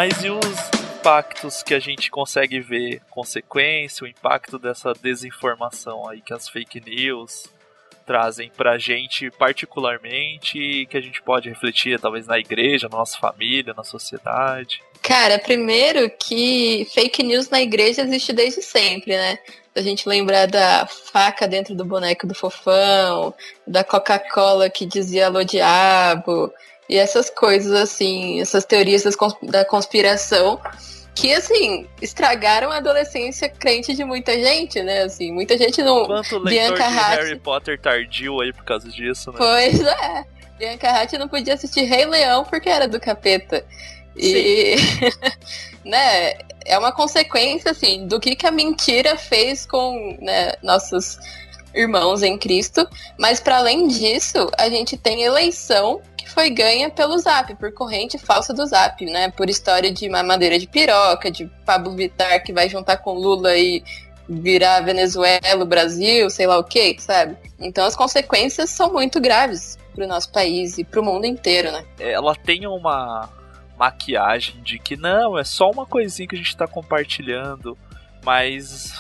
Mas 0.05 0.25
e 0.25 0.31
os 0.31 0.97
impactos 0.97 1.63
que 1.63 1.73
a 1.73 1.79
gente 1.79 2.11
consegue 2.11 2.59
ver, 2.59 3.01
consequência, 3.09 4.03
o 4.03 4.09
impacto 4.09 4.59
dessa 4.59 4.93
desinformação 5.01 6.09
aí 6.09 6.21
que 6.21 6.35
as 6.35 6.49
fake 6.49 6.81
news 6.81 7.45
trazem 8.05 8.51
pra 8.57 8.79
gente 8.79 9.31
particularmente 9.31 10.89
que 10.91 10.97
a 10.97 11.01
gente 11.01 11.23
pode 11.23 11.49
refletir 11.49 12.01
talvez 12.01 12.27
na 12.27 12.37
igreja, 12.37 12.89
na 12.91 12.99
nossa 12.99 13.17
família, 13.17 13.73
na 13.77 13.85
sociedade? 13.85 14.83
Cara, 15.01 15.39
primeiro 15.39 16.11
que 16.11 16.85
fake 16.93 17.23
news 17.23 17.49
na 17.49 17.63
igreja 17.63 18.03
existe 18.03 18.33
desde 18.33 18.61
sempre, 18.61 19.17
né? 19.17 19.39
A 19.73 19.83
gente 19.83 20.09
lembrar 20.09 20.47
da 20.47 20.85
faca 20.85 21.47
dentro 21.47 21.77
do 21.77 21.85
boneco 21.85 22.27
do 22.27 22.35
fofão, 22.35 23.33
da 23.65 23.85
Coca-Cola 23.85 24.69
que 24.69 24.85
dizia 24.85 25.27
alô 25.27 25.45
diabo, 25.45 26.53
e 26.93 26.99
essas 26.99 27.31
coisas, 27.31 27.73
assim, 27.73 28.39
essas 28.39 28.67
teorias 28.67 29.03
da 29.43 29.65
conspiração 29.65 30.61
que, 31.15 31.33
assim, 31.33 31.87
estragaram 32.03 32.71
a 32.71 32.77
adolescência 32.77 33.49
crente 33.49 33.95
de 33.95 34.05
muita 34.05 34.35
gente, 34.35 34.83
né? 34.83 35.05
Assim, 35.05 35.33
muita 35.33 35.57
gente 35.57 35.83
não. 35.83 36.05
Quanto 36.05 36.37
leitor 36.37 36.77
Bianca 36.77 36.89
de. 36.89 36.95
Harry 36.95 37.39
Potter 37.39 37.81
tardio 37.81 38.43
aí 38.43 38.53
por 38.53 38.65
causa 38.65 38.91
disso, 38.91 39.33
né? 39.33 39.39
Pois 39.39 39.81
é. 39.81 40.27
Bianca 40.59 40.91
Hatt 40.91 41.15
não 41.15 41.29
podia 41.29 41.55
assistir 41.55 41.85
Rei 41.85 42.05
Leão 42.05 42.45
porque 42.45 42.69
era 42.69 42.87
do 42.87 43.01
capeta. 43.01 43.65
E, 44.15 44.77
né, 45.83 46.35
é 46.67 46.79
uma 46.79 46.93
consequência, 46.93 47.71
assim, 47.71 48.07
do 48.07 48.21
que, 48.21 48.37
que 48.37 48.47
a 48.47 48.51
mentira 48.51 49.17
fez 49.17 49.65
com 49.65 50.19
né, 50.21 50.53
nossos 50.63 51.19
irmãos 51.75 52.23
em 52.23 52.39
Cristo. 52.39 52.89
Mas, 53.19 53.41
para 53.41 53.59
além 53.59 53.89
disso, 53.89 54.51
a 54.59 54.69
gente 54.69 54.97
tem 54.97 55.23
eleição 55.23 56.01
foi 56.33 56.51
ganha 56.51 56.89
pelo 56.91 57.19
Zap, 57.19 57.55
por 57.57 57.73
corrente 57.73 58.19
falsa 58.19 58.55
do 58.55 58.65
Zap, 58.67 59.05
né? 59.05 59.31
Por 59.31 59.51
história 59.51 59.93
de 59.93 60.09
mamadeira 60.09 60.59
de 60.59 60.67
piroca, 60.67 61.31
de 61.31 61.47
Pablo 61.65 61.95
Vittar 61.95 62.43
que 62.43 62.53
vai 62.53 62.69
juntar 62.69 62.97
com 62.99 63.13
Lula 63.13 63.57
e 63.57 63.85
virar 64.29 64.81
Venezuela, 64.81 65.65
Brasil, 65.65 66.31
sei 66.31 66.47
lá 66.47 66.59
o 66.59 66.65
que, 66.65 66.97
sabe? 66.99 67.37
Então 67.59 67.85
as 67.85 67.95
consequências 67.95 68.71
são 68.71 68.93
muito 68.93 69.21
graves 69.21 69.79
para 69.95 70.05
o 70.05 70.09
nosso 70.09 70.33
país 70.33 70.79
e 70.79 70.85
para 70.85 71.01
o 71.01 71.05
mundo 71.05 71.27
inteiro, 71.27 71.71
né? 71.71 71.85
Ela 71.99 72.35
tem 72.35 72.67
uma 72.67 73.29
maquiagem 73.77 74.63
de 74.63 74.79
que 74.79 74.97
não, 74.97 75.39
é 75.39 75.45
só 75.45 75.71
uma 75.71 75.85
coisinha 75.85 76.29
que 76.29 76.35
a 76.35 76.39
gente 76.39 76.49
está 76.49 76.67
compartilhando, 76.67 77.77
mas 78.25 78.95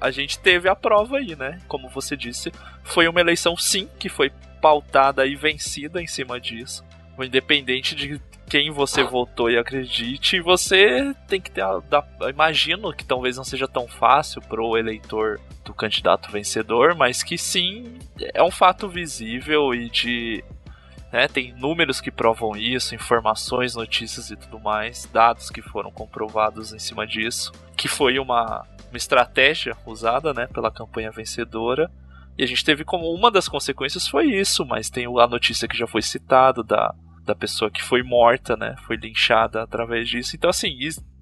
a 0.00 0.10
gente 0.10 0.38
teve 0.38 0.68
a 0.68 0.76
prova 0.76 1.18
aí, 1.18 1.34
né? 1.34 1.60
Como 1.66 1.88
você 1.88 2.16
disse, 2.16 2.52
foi 2.84 3.08
uma 3.08 3.20
eleição 3.20 3.56
sim 3.56 3.88
que 3.98 4.08
foi 4.08 4.30
pautada 4.60 5.26
e 5.26 5.34
vencida 5.34 6.02
em 6.02 6.06
cima 6.06 6.40
disso. 6.40 6.84
Independente 7.18 7.94
de 7.94 8.20
quem 8.48 8.70
você 8.70 9.02
votou 9.02 9.50
e 9.50 9.58
acredite, 9.58 10.40
você 10.40 11.14
tem 11.26 11.40
que 11.40 11.50
ter. 11.50 11.62
A, 11.62 11.78
da, 11.80 12.04
imagino 12.30 12.92
que 12.92 13.04
talvez 13.04 13.36
não 13.36 13.44
seja 13.44 13.68
tão 13.68 13.86
fácil 13.86 14.40
pro 14.40 14.76
eleitor 14.76 15.40
do 15.64 15.74
candidato 15.74 16.30
vencedor, 16.30 16.94
mas 16.94 17.22
que 17.22 17.36
sim 17.36 17.98
é 18.32 18.42
um 18.42 18.50
fato 18.50 18.88
visível 18.88 19.74
e 19.74 19.88
de. 19.90 20.44
Né, 21.10 21.26
tem 21.26 21.54
números 21.54 22.02
que 22.02 22.10
provam 22.10 22.54
isso, 22.54 22.94
informações, 22.94 23.74
notícias 23.74 24.30
e 24.30 24.36
tudo 24.36 24.60
mais, 24.60 25.08
dados 25.10 25.48
que 25.48 25.62
foram 25.62 25.90
comprovados 25.90 26.74
em 26.74 26.78
cima 26.78 27.06
disso, 27.06 27.50
que 27.74 27.88
foi 27.88 28.18
uma, 28.18 28.66
uma 28.90 28.96
estratégia 28.96 29.76
usada 29.86 30.32
né, 30.32 30.46
pela 30.46 30.70
campanha 30.70 31.10
vencedora 31.10 31.90
e 32.38 32.44
a 32.44 32.46
gente 32.46 32.64
teve 32.64 32.84
como 32.84 33.12
uma 33.12 33.32
das 33.32 33.48
consequências 33.48 34.06
foi 34.06 34.26
isso, 34.26 34.64
mas 34.64 34.88
tem 34.88 35.06
a 35.06 35.26
notícia 35.26 35.66
que 35.66 35.76
já 35.76 35.88
foi 35.88 36.00
citada 36.00 36.62
da, 36.62 36.94
da 37.24 37.34
pessoa 37.34 37.68
que 37.68 37.82
foi 37.82 38.00
morta, 38.04 38.56
né? 38.56 38.76
Foi 38.86 38.96
linchada 38.96 39.60
através 39.60 40.08
disso. 40.08 40.36
Então, 40.36 40.48
assim, 40.48 40.78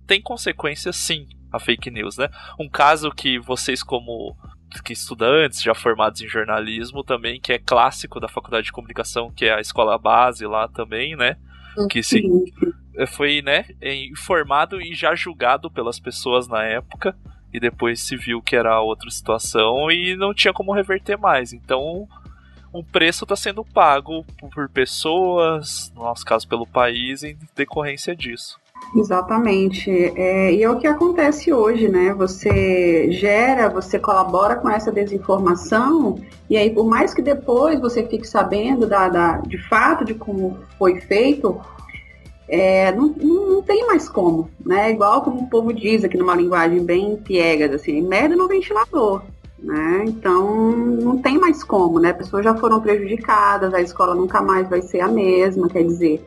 tem 0.07 0.21
consequências 0.21 0.95
sim 0.95 1.27
a 1.51 1.59
fake 1.59 1.91
news, 1.91 2.19
né? 2.19 2.29
Um 2.61 2.69
caso 2.69 3.11
que 3.11 3.39
vocês, 3.39 3.83
como 3.83 4.37
que 4.85 4.93
estudantes 4.93 5.63
já 5.63 5.75
formados 5.75 6.21
em 6.21 6.29
jornalismo 6.29 7.03
também, 7.03 7.41
que 7.41 7.51
é 7.51 7.59
clássico 7.59 8.21
da 8.21 8.29
faculdade 8.29 8.67
de 8.67 8.73
comunicação, 8.73 9.33
que 9.33 9.47
é 9.47 9.55
a 9.55 9.61
escola 9.61 9.97
base 9.97 10.47
lá 10.47 10.69
também, 10.69 11.17
né? 11.17 11.39
Que 11.91 12.03
se 12.03 12.23
foi, 13.09 13.41
né, 13.41 13.65
informado 13.83 14.81
e 14.83 14.95
já 14.95 15.15
julgado 15.15 15.71
pelas 15.71 15.99
pessoas 15.99 16.47
na 16.47 16.63
época 16.63 17.17
e 17.57 17.61
depois 17.61 18.03
se 18.03 18.17
viu 18.17 18.43
que 18.43 18.55
era 18.55 18.81
outra 18.83 19.11
situação 19.11 19.91
e 19.91 20.15
não 20.15 20.35
tinha 20.35 20.53
como 20.53 20.75
reverter 20.75 21.17
mais. 21.17 21.55
Então, 21.55 22.07
um 22.73 22.83
preço 22.83 23.25
está 23.25 23.35
sendo 23.35 23.65
pago 23.65 24.27
por 24.55 24.69
pessoas, 24.69 25.91
no 25.97 26.03
nosso 26.03 26.23
caso 26.25 26.47
pelo 26.47 26.67
país, 26.67 27.23
em 27.23 27.35
decorrência 27.55 28.15
disso. 28.15 28.59
Exatamente. 28.95 29.91
É, 29.91 30.53
e 30.53 30.63
é 30.63 30.71
o 30.71 30.79
que 30.79 30.87
acontece 30.87 31.51
hoje, 31.51 31.89
né? 31.89 32.13
Você 32.13 33.11
gera, 33.11 33.71
você 33.71 33.99
colabora 33.99 34.57
com 34.57 34.69
essa 34.69 34.93
desinformação, 34.93 36.21
e 36.51 36.59
aí, 36.59 36.71
por 36.71 36.87
mais 36.87 37.15
que 37.15 37.23
depois 37.23 37.81
você 37.81 38.07
fique 38.07 38.29
sabendo 38.29 38.87
da, 38.87 39.09
da 39.09 39.39
de 39.39 39.57
fato 39.57 40.05
de 40.05 40.13
como 40.13 40.59
foi 40.79 41.01
feito, 41.01 41.59
é, 42.49 42.93
não, 42.93 43.09
não, 43.09 43.63
tem 43.63 43.87
mais 43.87 44.09
como, 44.09 44.49
né? 44.65 44.91
Igual 44.91 45.23
como 45.23 45.43
o 45.43 45.51
povo 45.51 45.73
diz 45.73 46.05
aqui 46.05 46.17
numa 46.17 46.37
linguagem 46.37 46.85
bem 46.85 47.17
piegas, 47.17 47.73
assim, 47.73 48.01
merda 48.01 48.37
no 48.37 48.47
ventilador, 48.47 49.23
né? 49.59 50.05
Então 50.07 50.71
não 50.71 51.19
tem 51.19 51.39
mais 51.39 51.65
como, 51.65 51.99
né? 51.99 52.13
Pessoas 52.13 52.45
já 52.45 52.55
foram 52.55 52.81
prejudicadas, 52.81 53.75
a 53.75 53.81
escola 53.81 54.15
nunca 54.15 54.41
mais 54.41 54.69
vai 54.69 54.81
ser 54.81 55.01
a 55.01 55.09
mesma, 55.09 55.69
quer 55.69 55.83
dizer. 55.83 56.25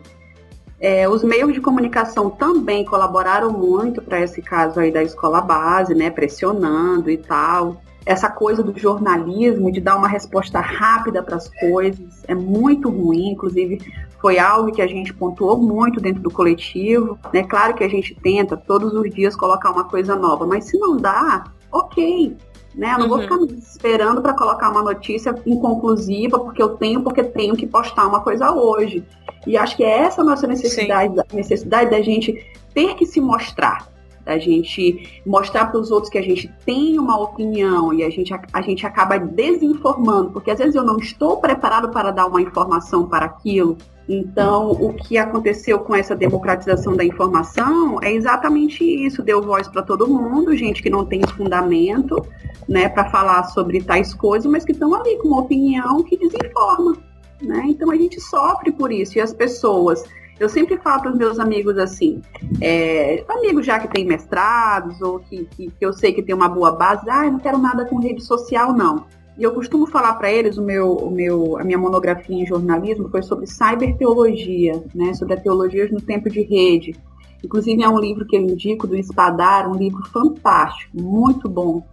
É, 0.81 1.09
os 1.09 1.23
meios 1.23 1.53
de 1.53 1.61
comunicação 1.61 2.29
também 2.29 2.85
colaboraram 2.85 3.51
muito 3.51 4.01
para 4.01 4.21
esse 4.21 4.41
caso 4.41 4.79
aí 4.79 4.91
da 4.91 5.03
escola 5.03 5.41
base, 5.41 5.93
né? 5.93 6.09
Pressionando 6.09 7.09
e 7.09 7.17
tal 7.17 7.81
essa 8.05 8.27
coisa 8.27 8.63
do 8.63 8.77
jornalismo, 8.77 9.71
de 9.71 9.79
dar 9.79 9.95
uma 9.95 10.07
resposta 10.07 10.59
rápida 10.59 11.21
para 11.21 11.35
as 11.35 11.47
coisas, 11.47 12.23
é 12.27 12.33
muito 12.33 12.89
ruim. 12.89 13.29
Inclusive, 13.29 13.79
foi 14.21 14.37
algo 14.37 14.71
que 14.71 14.81
a 14.81 14.87
gente 14.87 15.13
pontuou 15.13 15.57
muito 15.57 15.99
dentro 15.99 16.21
do 16.21 16.29
coletivo. 16.29 17.17
É 17.33 17.37
né? 17.37 17.43
claro 17.43 17.73
que 17.73 17.83
a 17.83 17.87
gente 17.87 18.15
tenta 18.15 18.57
todos 18.57 18.93
os 18.93 19.09
dias 19.09 19.35
colocar 19.35 19.71
uma 19.71 19.85
coisa 19.85 20.15
nova, 20.15 20.45
mas 20.45 20.65
se 20.65 20.77
não 20.77 20.97
dá, 20.97 21.45
ok. 21.71 22.35
Né? 22.75 22.93
Eu 22.93 22.99
não 22.99 23.03
uhum. 23.05 23.09
vou 23.09 23.21
ficar 23.21 23.37
me 23.37 23.47
esperando 23.57 24.21
para 24.21 24.33
colocar 24.33 24.69
uma 24.69 24.83
notícia 24.83 25.33
inconclusiva, 25.45 26.39
porque 26.39 26.61
eu 26.61 26.69
tenho, 26.69 27.01
porque 27.01 27.23
tenho 27.23 27.55
que 27.55 27.65
postar 27.65 28.07
uma 28.07 28.21
coisa 28.21 28.51
hoje. 28.51 29.03
E 29.47 29.57
acho 29.57 29.75
que 29.75 29.83
é 29.83 29.99
essa 29.99 30.21
a 30.21 30.25
nossa 30.25 30.45
necessidade, 30.45 31.19
a 31.19 31.35
necessidade 31.35 31.89
da 31.89 32.01
gente 32.01 32.45
ter 32.73 32.95
que 32.95 33.05
se 33.05 33.19
mostrar 33.19 33.87
a 34.25 34.37
gente 34.37 35.21
mostrar 35.25 35.65
para 35.65 35.79
os 35.79 35.89
outros 35.89 36.11
que 36.11 36.17
a 36.17 36.21
gente 36.21 36.47
tem 36.63 36.99
uma 36.99 37.19
opinião 37.19 37.91
e 37.93 38.03
a 38.03 38.09
gente, 38.09 38.31
a 38.53 38.61
gente 38.61 38.85
acaba 38.85 39.17
desinformando, 39.17 40.31
porque 40.31 40.51
às 40.51 40.59
vezes 40.59 40.75
eu 40.75 40.83
não 40.83 40.97
estou 40.97 41.37
preparado 41.37 41.89
para 41.89 42.11
dar 42.11 42.27
uma 42.27 42.41
informação 42.41 43.07
para 43.07 43.25
aquilo. 43.25 43.75
Então, 44.11 44.71
o 44.71 44.91
que 44.91 45.19
aconteceu 45.19 45.77
com 45.81 45.95
essa 45.95 46.15
democratização 46.15 46.95
da 46.95 47.05
informação 47.05 48.01
é 48.01 48.11
exatamente 48.11 48.83
isso: 48.83 49.21
deu 49.21 49.39
voz 49.39 49.67
para 49.67 49.83
todo 49.83 50.07
mundo, 50.07 50.57
gente 50.57 50.81
que 50.81 50.89
não 50.89 51.05
tem 51.05 51.21
fundamento 51.37 52.25
né, 52.67 52.89
para 52.89 53.07
falar 53.11 53.43
sobre 53.43 53.83
tais 53.83 54.11
coisas, 54.15 54.51
mas 54.51 54.65
que 54.65 54.71
estão 54.71 54.95
ali 54.95 55.15
com 55.19 55.27
uma 55.27 55.41
opinião 55.41 56.01
que 56.01 56.17
desinforma. 56.17 56.97
Né? 57.39 57.65
Então, 57.67 57.91
a 57.91 57.95
gente 57.95 58.19
sofre 58.19 58.71
por 58.71 58.91
isso, 58.91 59.19
e 59.19 59.21
as 59.21 59.31
pessoas 59.31 60.03
Eu 60.39 60.47
sempre 60.47 60.77
falo 60.77 61.01
para 61.01 61.11
os 61.11 61.17
meus 61.17 61.37
amigos 61.37 61.77
assim, 61.77 62.21
é, 62.61 63.25
amigos 63.27 63.65
já 63.65 63.77
que 63.77 63.89
têm 63.89 64.05
mestrados 64.05 65.01
ou 65.01 65.19
que, 65.19 65.43
que, 65.45 65.69
que, 65.69 65.85
eu 65.85 65.91
sei 65.91 66.13
que 66.13 66.23
tem 66.23 66.33
uma 66.33 66.47
boa 66.47 66.71
base, 66.71 67.09
ah, 67.09 67.25
eu 67.25 67.33
não 67.33 67.39
quero 67.39 67.57
nada 67.57 67.83
com 67.85 67.99
rede 67.99 68.23
social, 68.23 68.73
não. 68.73 69.05
E 69.39 69.43
eu 69.43 69.53
costumo 69.53 69.87
falar 69.87 70.15
para 70.15 70.29
eles, 70.29 70.57
o 70.57 70.61
meu, 70.61 70.91
o 70.97 71.09
meu, 71.09 71.57
a 71.57 71.63
minha 71.63 71.77
monografia 71.77 72.35
em 72.35 72.45
jornalismo 72.45 73.07
foi 73.07 73.23
sobre 73.23 73.47
cyberteologia, 73.47 74.83
né, 74.93 75.13
sobre 75.13 75.35
a 75.35 75.39
teologia 75.39 75.87
no 75.89 76.01
tempo 76.01 76.29
de 76.29 76.41
rede. 76.41 76.93
Inclusive 77.41 77.81
é 77.81 77.87
um 77.87 77.97
livro 77.97 78.27
que 78.27 78.35
eu 78.35 78.41
indico 78.41 78.85
do 78.85 78.97
Espadar, 78.97 79.71
um 79.71 79.75
livro 79.75 80.05
fantástico, 80.09 81.01
muito 81.01 81.47
bom. 81.47 81.87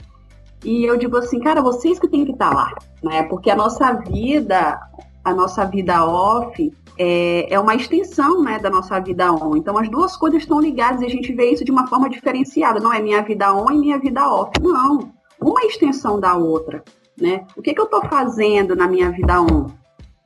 E 0.65 0.85
eu 0.85 0.97
digo 0.97 1.17
assim, 1.19 1.39
cara, 1.39 1.63
vocês 1.63 2.01
que 2.01 2.09
têm 2.09 2.25
que 2.25 2.33
estar 2.33 2.53
lá, 2.53 2.75
né? 3.01 3.23
Porque 3.23 3.49
a 3.49 3.55
nossa 3.55 3.93
vida, 3.93 4.81
a 5.23 5.33
nossa 5.33 5.65
vida 5.65 6.05
off, 6.05 6.73
é, 6.99 7.55
é 7.55 7.61
uma 7.61 7.77
extensão 7.77 8.43
né, 8.43 8.59
da 8.59 8.71
nossa 8.71 8.99
vida 8.99 9.33
on. 9.33 9.57
Então 9.57 9.79
as 9.79 9.89
duas 9.89 10.17
coisas 10.17 10.43
estão 10.43 10.61
ligadas 10.61 11.01
e 11.01 11.07
a 11.07 11.11
gente 11.11 11.33
vê 11.33 11.53
isso 11.53 11.65
de 11.65 11.71
uma 11.71 11.87
forma 11.87 12.11
diferenciada. 12.11 12.81
Não 12.81 12.93
é 12.93 13.01
minha 13.01 13.23
vida 13.23 13.55
on 13.55 13.71
e 13.71 13.79
minha 13.79 14.01
vida 14.01 14.29
off. 14.29 14.51
Não. 14.61 15.13
Uma 15.41 15.61
é 15.63 15.67
extensão 15.67 16.19
da 16.19 16.35
outra. 16.35 16.83
Né? 17.21 17.47
O 17.57 17.63
que, 17.63 17.73
que 17.73 17.81
eu 17.81 17.87
estou 17.87 18.05
fazendo 18.07 18.77
na 18.77 18.87
minha 18.87 19.11
vida 19.11 19.41
on? 19.41 19.71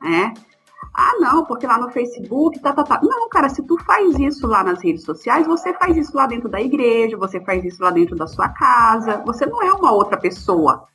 É? 0.02 0.32
Ah, 0.92 1.12
não, 1.20 1.44
porque 1.44 1.66
lá 1.66 1.78
no 1.78 1.90
Facebook, 1.90 2.58
tá, 2.60 2.72
tá, 2.72 2.82
tá. 2.82 3.00
Não, 3.02 3.28
cara, 3.28 3.48
se 3.48 3.62
tu 3.62 3.78
faz 3.84 4.18
isso 4.18 4.46
lá 4.46 4.64
nas 4.64 4.82
redes 4.82 5.04
sociais, 5.04 5.46
você 5.46 5.72
faz 5.74 5.96
isso 5.96 6.16
lá 6.16 6.26
dentro 6.26 6.48
da 6.48 6.60
igreja, 6.60 7.16
você 7.16 7.40
faz 7.40 7.64
isso 7.64 7.82
lá 7.82 7.90
dentro 7.90 8.16
da 8.16 8.26
sua 8.26 8.48
casa. 8.48 9.22
Você 9.24 9.46
não 9.46 9.62
é 9.62 9.72
uma 9.72 9.92
outra 9.92 10.18
pessoa 10.18 10.88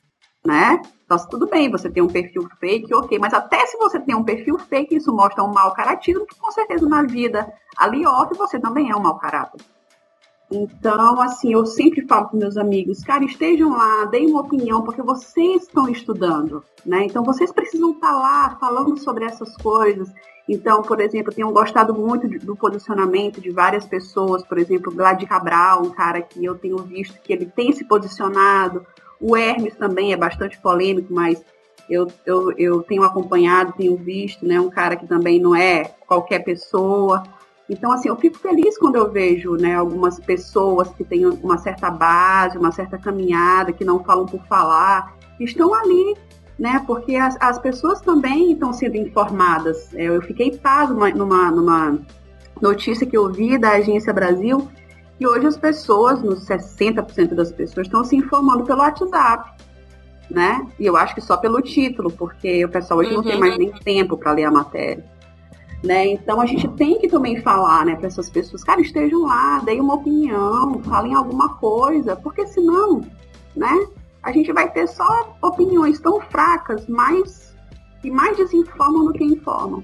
né? 0.45 0.81
Então, 1.05 1.17
tudo 1.27 1.47
bem, 1.47 1.69
você 1.69 1.89
tem 1.89 2.01
um 2.01 2.07
perfil 2.07 2.47
fake, 2.59 2.93
ok, 2.93 3.19
mas 3.19 3.33
até 3.33 3.65
se 3.65 3.77
você 3.77 3.99
tem 3.99 4.15
um 4.15 4.23
perfil 4.23 4.57
fake, 4.57 4.95
isso 4.95 5.13
mostra 5.13 5.43
um 5.43 5.51
mau 5.51 5.73
caráter, 5.73 6.13
que 6.25 6.39
com 6.39 6.51
certeza 6.51 6.87
na 6.87 7.03
vida 7.03 7.51
ali 7.77 8.05
off 8.05 8.35
você 8.37 8.59
também 8.59 8.89
é 8.89 8.95
um 8.95 9.01
mau 9.01 9.17
caráter. 9.17 9.61
Então, 10.55 11.19
assim, 11.21 11.51
eu 11.51 11.65
sempre 11.65 12.05
falo 12.07 12.29
para 12.29 12.39
meus 12.39 12.55
amigos, 12.55 13.03
cara, 13.03 13.25
estejam 13.25 13.71
lá, 13.71 14.05
deem 14.05 14.27
uma 14.27 14.39
opinião, 14.39 14.83
porque 14.83 15.01
vocês 15.01 15.63
estão 15.63 15.89
estudando, 15.89 16.63
né? 16.85 17.03
Então, 17.03 17.23
vocês 17.23 17.51
precisam 17.51 17.91
estar 17.91 18.13
tá 18.13 18.17
lá 18.17 18.57
falando 18.57 18.97
sobre 18.97 19.25
essas 19.25 19.55
coisas. 19.57 20.09
Então, 20.47 20.81
por 20.81 21.01
exemplo, 21.01 21.31
eu 21.31 21.35
tenho 21.35 21.51
gostado 21.51 21.93
muito 21.93 22.27
do 22.27 22.55
posicionamento 22.55 23.41
de 23.41 23.49
várias 23.49 23.85
pessoas, 23.85 24.45
por 24.45 24.57
exemplo, 24.57 24.93
Glad 24.93 25.21
Cabral, 25.25 25.83
um 25.83 25.89
cara 25.89 26.21
que 26.21 26.45
eu 26.45 26.55
tenho 26.55 26.77
visto 26.77 27.19
que 27.21 27.33
ele 27.33 27.47
tem 27.47 27.73
se 27.73 27.83
posicionado, 27.83 28.85
o 29.19 29.35
Hermes 29.35 29.75
também 29.75 30.13
é 30.13 30.17
bastante 30.17 30.57
polêmico, 30.61 31.13
mas 31.13 31.43
eu, 31.89 32.07
eu, 32.25 32.51
eu 32.57 32.83
tenho 32.83 33.03
acompanhado, 33.03 33.73
tenho 33.75 33.95
visto, 33.97 34.45
né? 34.45 34.59
Um 34.59 34.69
cara 34.69 34.95
que 34.95 35.07
também 35.07 35.39
não 35.39 35.55
é 35.55 35.83
qualquer 36.07 36.39
pessoa. 36.39 37.23
Então, 37.69 37.91
assim, 37.91 38.09
eu 38.09 38.15
fico 38.15 38.37
feliz 38.37 38.77
quando 38.77 38.95
eu 38.95 39.11
vejo 39.11 39.55
né, 39.55 39.75
algumas 39.75 40.19
pessoas 40.19 40.89
que 40.89 41.03
têm 41.03 41.25
uma 41.25 41.57
certa 41.57 41.89
base, 41.89 42.57
uma 42.57 42.71
certa 42.71 42.97
caminhada, 42.97 43.73
que 43.73 43.83
não 43.83 44.03
falam 44.03 44.25
por 44.25 44.45
falar, 44.45 45.15
estão 45.39 45.73
ali, 45.73 46.15
né? 46.59 46.83
Porque 46.85 47.15
as, 47.15 47.35
as 47.39 47.57
pessoas 47.57 48.01
também 48.01 48.51
estão 48.51 48.71
sendo 48.71 48.97
informadas. 48.97 49.93
É, 49.95 50.03
eu 50.03 50.21
fiquei 50.21 50.55
pasmo 50.57 51.07
numa, 51.09 51.49
numa 51.49 51.99
notícia 52.61 53.05
que 53.05 53.17
eu 53.17 53.31
vi 53.31 53.57
da 53.57 53.71
Agência 53.71 54.13
Brasil, 54.13 54.67
e 55.19 55.25
hoje 55.25 55.47
as 55.47 55.57
pessoas, 55.57 56.21
nos 56.21 56.45
60% 56.45 57.33
das 57.33 57.51
pessoas, 57.51 57.87
estão 57.87 58.03
se 58.03 58.15
informando 58.15 58.63
pelo 58.63 58.79
WhatsApp, 58.81 59.55
né? 60.29 60.67
E 60.79 60.85
eu 60.85 60.97
acho 60.97 61.15
que 61.15 61.21
só 61.21 61.37
pelo 61.37 61.61
título, 61.61 62.11
porque 62.11 62.63
o 62.65 62.69
pessoal 62.69 62.99
hoje 62.99 63.11
uhum. 63.11 63.17
não 63.17 63.23
tem 63.23 63.39
mais 63.39 63.53
uhum. 63.53 63.59
nem 63.59 63.71
tempo 63.71 64.17
para 64.17 64.33
ler 64.33 64.45
a 64.45 64.51
matéria. 64.51 65.03
Né? 65.85 66.07
Então 66.07 66.41
a 66.41 66.47
gente 66.47 66.67
tem 66.69 66.97
que 66.97 67.07
também 67.07 67.39
falar 67.41 67.85
né, 67.85 67.95
para 67.95 68.07
essas 68.07 68.27
pessoas, 68.27 68.63
cara, 68.63 68.81
estejam 68.81 69.21
lá, 69.21 69.59
deem 69.59 69.79
uma 69.79 69.93
opinião, 69.93 70.81
falem 70.83 71.13
alguma 71.13 71.57
coisa, 71.57 72.15
porque 72.15 72.47
senão, 72.47 73.01
né, 73.55 73.87
a 74.23 74.31
gente 74.31 74.51
vai 74.51 74.67
ter 74.71 74.87
só 74.87 75.37
opiniões 75.43 75.99
tão 75.99 76.19
fracas, 76.19 76.87
mais 76.87 77.53
e 78.03 78.09
mais 78.09 78.35
desinformam 78.35 79.05
do 79.05 79.13
que 79.13 79.23
informam. 79.23 79.83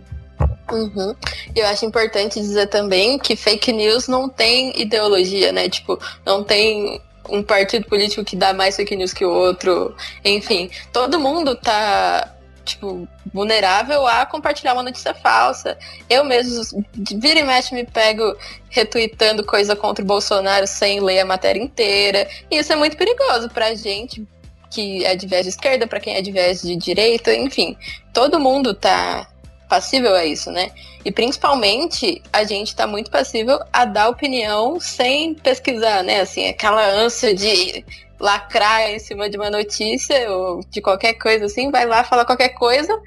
Uhum. 0.71 1.15
Eu 1.55 1.67
acho 1.67 1.85
importante 1.85 2.39
dizer 2.39 2.67
também 2.67 3.19
que 3.19 3.35
fake 3.35 3.71
news 3.71 4.07
não 4.07 4.29
tem 4.29 4.79
ideologia, 4.79 5.51
né? 5.51 5.69
Tipo, 5.69 5.99
não 6.25 6.43
tem 6.43 7.01
um 7.29 7.43
partido 7.43 7.85
político 7.87 8.23
que 8.23 8.35
dá 8.35 8.53
mais 8.53 8.75
fake 8.75 8.95
news 8.95 9.13
que 9.13 9.25
o 9.25 9.31
outro. 9.31 9.95
Enfim, 10.23 10.69
todo 10.93 11.19
mundo 11.19 11.55
tá 11.55 12.35
tipo, 12.63 13.07
vulnerável 13.33 14.05
a 14.07 14.25
compartilhar 14.25 14.73
uma 14.73 14.83
notícia 14.83 15.13
falsa. 15.13 15.77
Eu 16.09 16.23
mesmo, 16.23 16.85
vira 16.93 17.39
e 17.39 17.43
mexe, 17.43 17.73
me 17.73 17.85
pego 17.85 18.35
retweetando 18.69 19.45
coisa 19.45 19.75
contra 19.75 20.03
o 20.03 20.07
Bolsonaro 20.07 20.67
sem 20.67 20.99
ler 20.99 21.19
a 21.19 21.25
matéria 21.25 21.61
inteira. 21.61 22.27
E 22.49 22.57
isso 22.57 22.71
é 22.71 22.75
muito 22.75 22.97
perigoso 22.97 23.49
pra 23.49 23.75
gente 23.75 24.25
que 24.69 25.05
é 25.05 25.15
de 25.15 25.27
viés 25.27 25.43
de 25.43 25.49
esquerda, 25.49 25.85
para 25.85 25.99
quem 25.99 26.15
é 26.15 26.21
de 26.21 26.31
viés 26.31 26.61
de 26.61 26.75
direita, 26.77 27.35
enfim. 27.35 27.77
Todo 28.13 28.39
mundo 28.39 28.73
tá 28.73 29.27
passível 29.67 30.15
a 30.15 30.25
isso, 30.25 30.49
né? 30.49 30.71
E 31.03 31.11
principalmente 31.11 32.21
a 32.31 32.43
gente 32.43 32.69
está 32.69 32.87
muito 32.87 33.11
passível 33.11 33.59
a 33.71 33.85
dar 33.85 34.09
opinião 34.09 34.79
sem 34.79 35.33
pesquisar, 35.33 36.03
né? 36.03 36.21
Assim, 36.21 36.47
aquela 36.47 36.85
ânsia 36.85 37.33
de 37.33 37.85
lacrar 38.21 38.89
em 38.89 38.99
cima 38.99 39.29
de 39.29 39.35
uma 39.35 39.49
notícia 39.49 40.31
ou 40.31 40.61
de 40.69 40.79
qualquer 40.79 41.15
coisa 41.15 41.45
assim, 41.45 41.71
vai 41.71 41.85
lá 41.85 42.03
falar 42.03 42.23
qualquer 42.23 42.49
coisa 42.49 42.97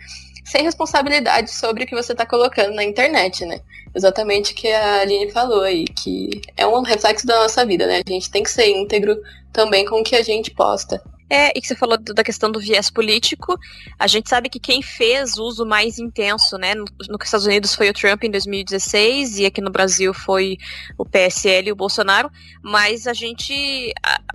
sem 0.44 0.62
responsabilidade 0.62 1.50
sobre 1.50 1.84
o 1.84 1.86
que 1.86 1.94
você 1.94 2.12
está 2.12 2.26
colocando 2.26 2.74
na 2.74 2.84
internet, 2.84 3.46
né? 3.46 3.60
Exatamente 3.94 4.52
o 4.52 4.56
que 4.56 4.68
a 4.68 5.00
Aline 5.00 5.30
falou 5.30 5.62
aí, 5.62 5.84
que 5.84 6.42
é 6.56 6.66
um 6.66 6.82
reflexo 6.82 7.26
da 7.26 7.40
nossa 7.40 7.64
vida, 7.64 7.86
né? 7.86 8.02
A 8.06 8.10
gente 8.10 8.30
tem 8.30 8.42
que 8.42 8.50
ser 8.50 8.68
íntegro 8.68 9.16
também 9.52 9.86
com 9.86 10.00
o 10.00 10.04
que 10.04 10.16
a 10.16 10.22
gente 10.22 10.50
posta. 10.50 11.02
É, 11.28 11.56
e 11.56 11.60
que 11.60 11.66
você 11.66 11.74
falou 11.74 11.96
da 11.96 12.22
questão 12.22 12.50
do 12.50 12.60
viés 12.60 12.90
político. 12.90 13.58
A 13.98 14.06
gente 14.06 14.28
sabe 14.28 14.50
que 14.50 14.60
quem 14.60 14.82
fez 14.82 15.38
uso 15.38 15.64
mais 15.64 15.98
intenso, 15.98 16.58
né, 16.58 16.74
no, 16.74 16.84
nos 17.08 17.24
Estados 17.24 17.46
Unidos 17.46 17.74
foi 17.74 17.88
o 17.88 17.94
Trump 17.94 18.24
em 18.24 18.30
2016 18.30 19.38
e 19.38 19.46
aqui 19.46 19.60
no 19.60 19.70
Brasil 19.70 20.12
foi 20.12 20.58
o 20.98 21.04
PSL 21.04 21.68
e 21.68 21.72
o 21.72 21.76
Bolsonaro, 21.76 22.30
mas 22.62 23.06
a 23.06 23.14
gente, 23.14 23.92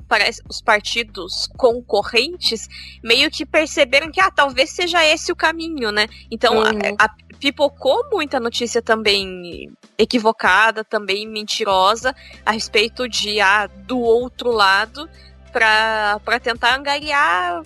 parece, 0.08 0.42
os 0.50 0.62
partidos 0.62 1.48
concorrentes 1.56 2.68
meio 3.04 3.30
que 3.30 3.46
perceberam 3.46 4.12
que, 4.12 4.20
ah, 4.20 4.32
talvez 4.32 4.72
seja 4.72 5.06
esse 5.06 5.32
o 5.32 5.36
caminho, 5.36 5.92
né? 5.92 6.08
Então, 6.32 6.58
uhum. 6.58 6.96
a, 6.98 7.06
a, 7.06 7.10
pipocou 7.40 8.10
muita 8.12 8.40
notícia 8.40 8.82
também 8.82 9.72
equivocada, 9.98 10.84
também 10.84 11.28
mentirosa 11.28 12.16
a 12.46 12.52
respeito 12.52 13.08
de, 13.08 13.40
ah, 13.40 13.68
do 13.68 14.00
outro 14.00 14.52
lado 14.52 15.08
para 15.50 16.40
tentar 16.42 16.76
angariar 16.76 17.62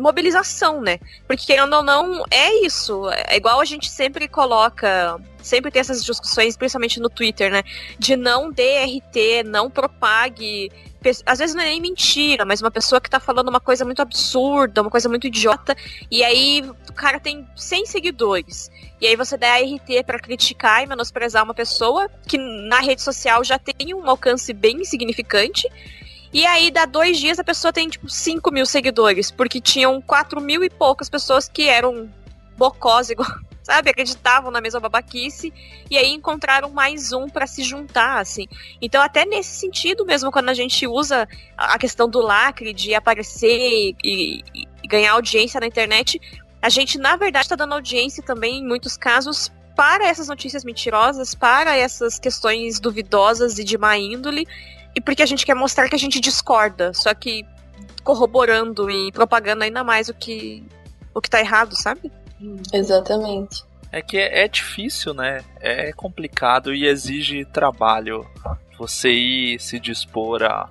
mobilização, 0.00 0.80
né? 0.80 0.98
Porque 1.26 1.46
querendo 1.46 1.74
ou 1.74 1.82
não, 1.82 2.24
é 2.30 2.64
isso. 2.64 3.08
É 3.10 3.36
igual 3.36 3.60
a 3.60 3.64
gente 3.64 3.90
sempre 3.90 4.26
coloca, 4.26 5.20
sempre 5.42 5.70
tem 5.70 5.80
essas 5.80 6.02
discussões, 6.04 6.56
principalmente 6.56 6.98
no 6.98 7.10
Twitter, 7.10 7.52
né? 7.52 7.62
De 7.98 8.16
não 8.16 8.50
dê 8.50 8.84
RT, 8.84 9.44
não 9.44 9.70
propague. 9.70 10.72
Às 11.24 11.38
vezes 11.38 11.54
não 11.54 11.62
é 11.62 11.66
nem 11.66 11.80
mentira, 11.80 12.44
mas 12.44 12.60
uma 12.60 12.70
pessoa 12.70 13.00
que 13.00 13.08
tá 13.08 13.18
falando 13.18 13.48
uma 13.48 13.60
coisa 13.60 13.84
muito 13.84 14.02
absurda, 14.02 14.82
uma 14.82 14.90
coisa 14.90 15.08
muito 15.08 15.26
idiota, 15.26 15.74
e 16.10 16.22
aí 16.22 16.62
o 16.88 16.92
cara 16.92 17.18
tem 17.18 17.46
100 17.56 17.86
seguidores. 17.86 18.70
E 19.00 19.06
aí 19.06 19.16
você 19.16 19.38
dá 19.38 19.56
RT 19.56 20.04
para 20.04 20.18
criticar 20.18 20.82
e 20.82 20.86
menosprezar 20.86 21.42
uma 21.42 21.54
pessoa 21.54 22.06
que 22.26 22.36
na 22.36 22.80
rede 22.80 23.00
social 23.00 23.42
já 23.42 23.58
tem 23.58 23.94
um 23.94 24.10
alcance 24.10 24.52
bem 24.52 24.84
significante 24.84 25.66
e 26.32 26.46
aí, 26.46 26.70
dá 26.70 26.86
dois 26.86 27.18
dias, 27.18 27.38
a 27.38 27.44
pessoa 27.44 27.72
tem, 27.72 27.88
tipo, 27.88 28.08
5 28.08 28.52
mil 28.52 28.64
seguidores, 28.64 29.30
porque 29.30 29.60
tinham 29.60 30.00
4 30.00 30.40
mil 30.40 30.62
e 30.62 30.70
poucas 30.70 31.08
pessoas 31.08 31.48
que 31.48 31.68
eram 31.68 32.08
bocós, 32.56 33.10
igual, 33.10 33.28
sabe? 33.64 33.90
Acreditavam 33.90 34.50
na 34.50 34.60
mesma 34.60 34.78
babaquice, 34.78 35.52
e 35.90 35.98
aí 35.98 36.10
encontraram 36.12 36.70
mais 36.70 37.12
um 37.12 37.28
para 37.28 37.48
se 37.48 37.64
juntar, 37.64 38.20
assim. 38.20 38.46
Então, 38.80 39.02
até 39.02 39.24
nesse 39.24 39.58
sentido 39.58 40.06
mesmo, 40.06 40.30
quando 40.30 40.50
a 40.50 40.54
gente 40.54 40.86
usa 40.86 41.28
a 41.56 41.78
questão 41.78 42.08
do 42.08 42.20
lacre, 42.20 42.72
de 42.72 42.94
aparecer 42.94 43.94
e, 44.04 44.44
e 44.54 44.88
ganhar 44.88 45.12
audiência 45.12 45.58
na 45.58 45.66
internet, 45.66 46.20
a 46.62 46.68
gente, 46.68 46.96
na 46.96 47.16
verdade, 47.16 47.46
está 47.46 47.56
dando 47.56 47.74
audiência 47.74 48.22
também, 48.22 48.58
em 48.58 48.66
muitos 48.66 48.96
casos, 48.96 49.50
para 49.74 50.06
essas 50.06 50.28
notícias 50.28 50.62
mentirosas, 50.62 51.34
para 51.34 51.76
essas 51.76 52.18
questões 52.18 52.78
duvidosas 52.78 53.58
e 53.58 53.64
de 53.64 53.78
má 53.78 53.96
índole, 53.96 54.46
e 54.94 55.00
porque 55.00 55.22
a 55.22 55.26
gente 55.26 55.46
quer 55.46 55.54
mostrar 55.54 55.88
que 55.88 55.94
a 55.94 55.98
gente 55.98 56.20
discorda, 56.20 56.92
só 56.94 57.14
que 57.14 57.44
corroborando 58.02 58.90
e 58.90 59.12
propagando 59.12 59.64
ainda 59.64 59.84
mais 59.84 60.08
o 60.08 60.14
que 60.14 60.64
o 61.14 61.20
que 61.20 61.28
tá 61.28 61.40
errado, 61.40 61.74
sabe? 61.76 62.10
Exatamente. 62.72 63.64
É 63.92 64.00
que 64.00 64.16
é, 64.16 64.44
é 64.44 64.48
difícil, 64.48 65.12
né? 65.12 65.44
É 65.60 65.92
complicado 65.92 66.72
e 66.72 66.86
exige 66.86 67.44
trabalho 67.44 68.24
você 68.78 69.10
ir 69.10 69.60
se 69.60 69.78
dispor 69.78 70.42
a 70.44 70.68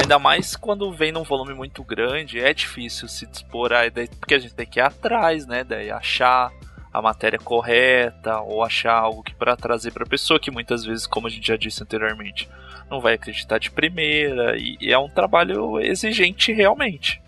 Ainda 0.00 0.18
mais 0.18 0.56
quando 0.56 0.92
vem 0.92 1.12
num 1.12 1.22
volume 1.22 1.52
muito 1.52 1.82
grande, 1.82 2.40
é 2.40 2.52
difícil 2.52 3.08
se 3.08 3.26
dispor 3.26 3.72
a. 3.72 3.80
Porque 4.18 4.34
a 4.34 4.38
gente 4.38 4.54
tem 4.54 4.66
que 4.66 4.78
ir 4.78 4.82
atrás, 4.82 5.46
né? 5.46 5.64
Daí 5.64 5.90
achar 5.90 6.50
a 6.92 7.02
matéria 7.02 7.38
correta 7.38 8.40
ou 8.40 8.62
achar 8.62 8.94
algo 8.94 9.22
que 9.22 9.34
para 9.34 9.56
trazer 9.56 9.92
para 9.92 10.04
a 10.04 10.08
pessoa 10.08 10.40
que 10.40 10.50
muitas 10.50 10.84
vezes, 10.84 11.06
como 11.06 11.26
a 11.26 11.30
gente 11.30 11.46
já 11.46 11.56
disse 11.56 11.82
anteriormente, 11.82 12.48
não 12.90 13.00
vai 13.00 13.14
acreditar 13.14 13.58
de 13.58 13.70
primeira 13.70 14.56
e, 14.56 14.76
e 14.80 14.92
é 14.92 14.98
um 14.98 15.08
trabalho 15.08 15.80
exigente 15.80 16.52
realmente. 16.52 17.20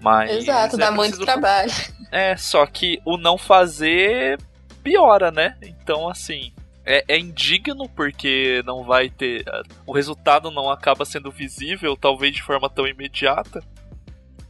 Mas 0.00 0.30
Exato, 0.30 0.76
é 0.76 0.78
dá 0.78 0.90
muito 0.90 1.18
trabalho. 1.18 1.72
É, 2.12 2.36
só 2.36 2.64
que 2.64 3.02
o 3.04 3.16
não 3.16 3.36
fazer 3.36 4.38
piora, 4.80 5.32
né? 5.32 5.56
Então, 5.60 6.08
assim, 6.08 6.52
é, 6.84 7.04
é 7.08 7.18
indigno 7.18 7.88
porque 7.88 8.62
não 8.64 8.84
vai 8.84 9.10
ter. 9.10 9.44
O 9.84 9.92
resultado 9.92 10.48
não 10.52 10.70
acaba 10.70 11.04
sendo 11.04 11.32
visível, 11.32 11.96
talvez 11.96 12.32
de 12.32 12.42
forma 12.42 12.70
tão 12.70 12.86
imediata. 12.86 13.60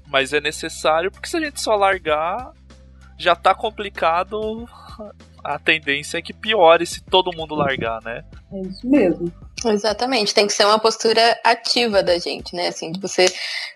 Mas 0.07 0.35
é 0.35 0.41
necessário 0.41 1.11
porque 1.11 1.27
se 1.27 1.39
a 1.39 1.41
gente 1.41 1.59
só 1.59 1.75
largar, 1.75 2.53
já 3.19 3.35
tá 3.35 3.55
complicado. 3.55 4.69
A 5.43 5.59
tendência 5.59 6.19
é 6.19 6.23
que 6.23 6.35
piore 6.35 6.85
se 6.87 7.03
todo 7.03 7.35
mundo 7.35 7.55
largar, 7.55 8.03
né? 8.03 8.23
É 8.53 8.61
isso 8.61 8.87
mesmo. 8.87 9.33
Exatamente, 9.65 10.35
tem 10.35 10.47
que 10.47 10.53
ser 10.53 10.65
uma 10.65 10.79
postura 10.79 11.39
ativa 11.43 12.03
da 12.03 12.19
gente, 12.19 12.55
né? 12.55 12.69
Assim, 12.69 12.93
de 12.93 13.01
você 13.01 13.27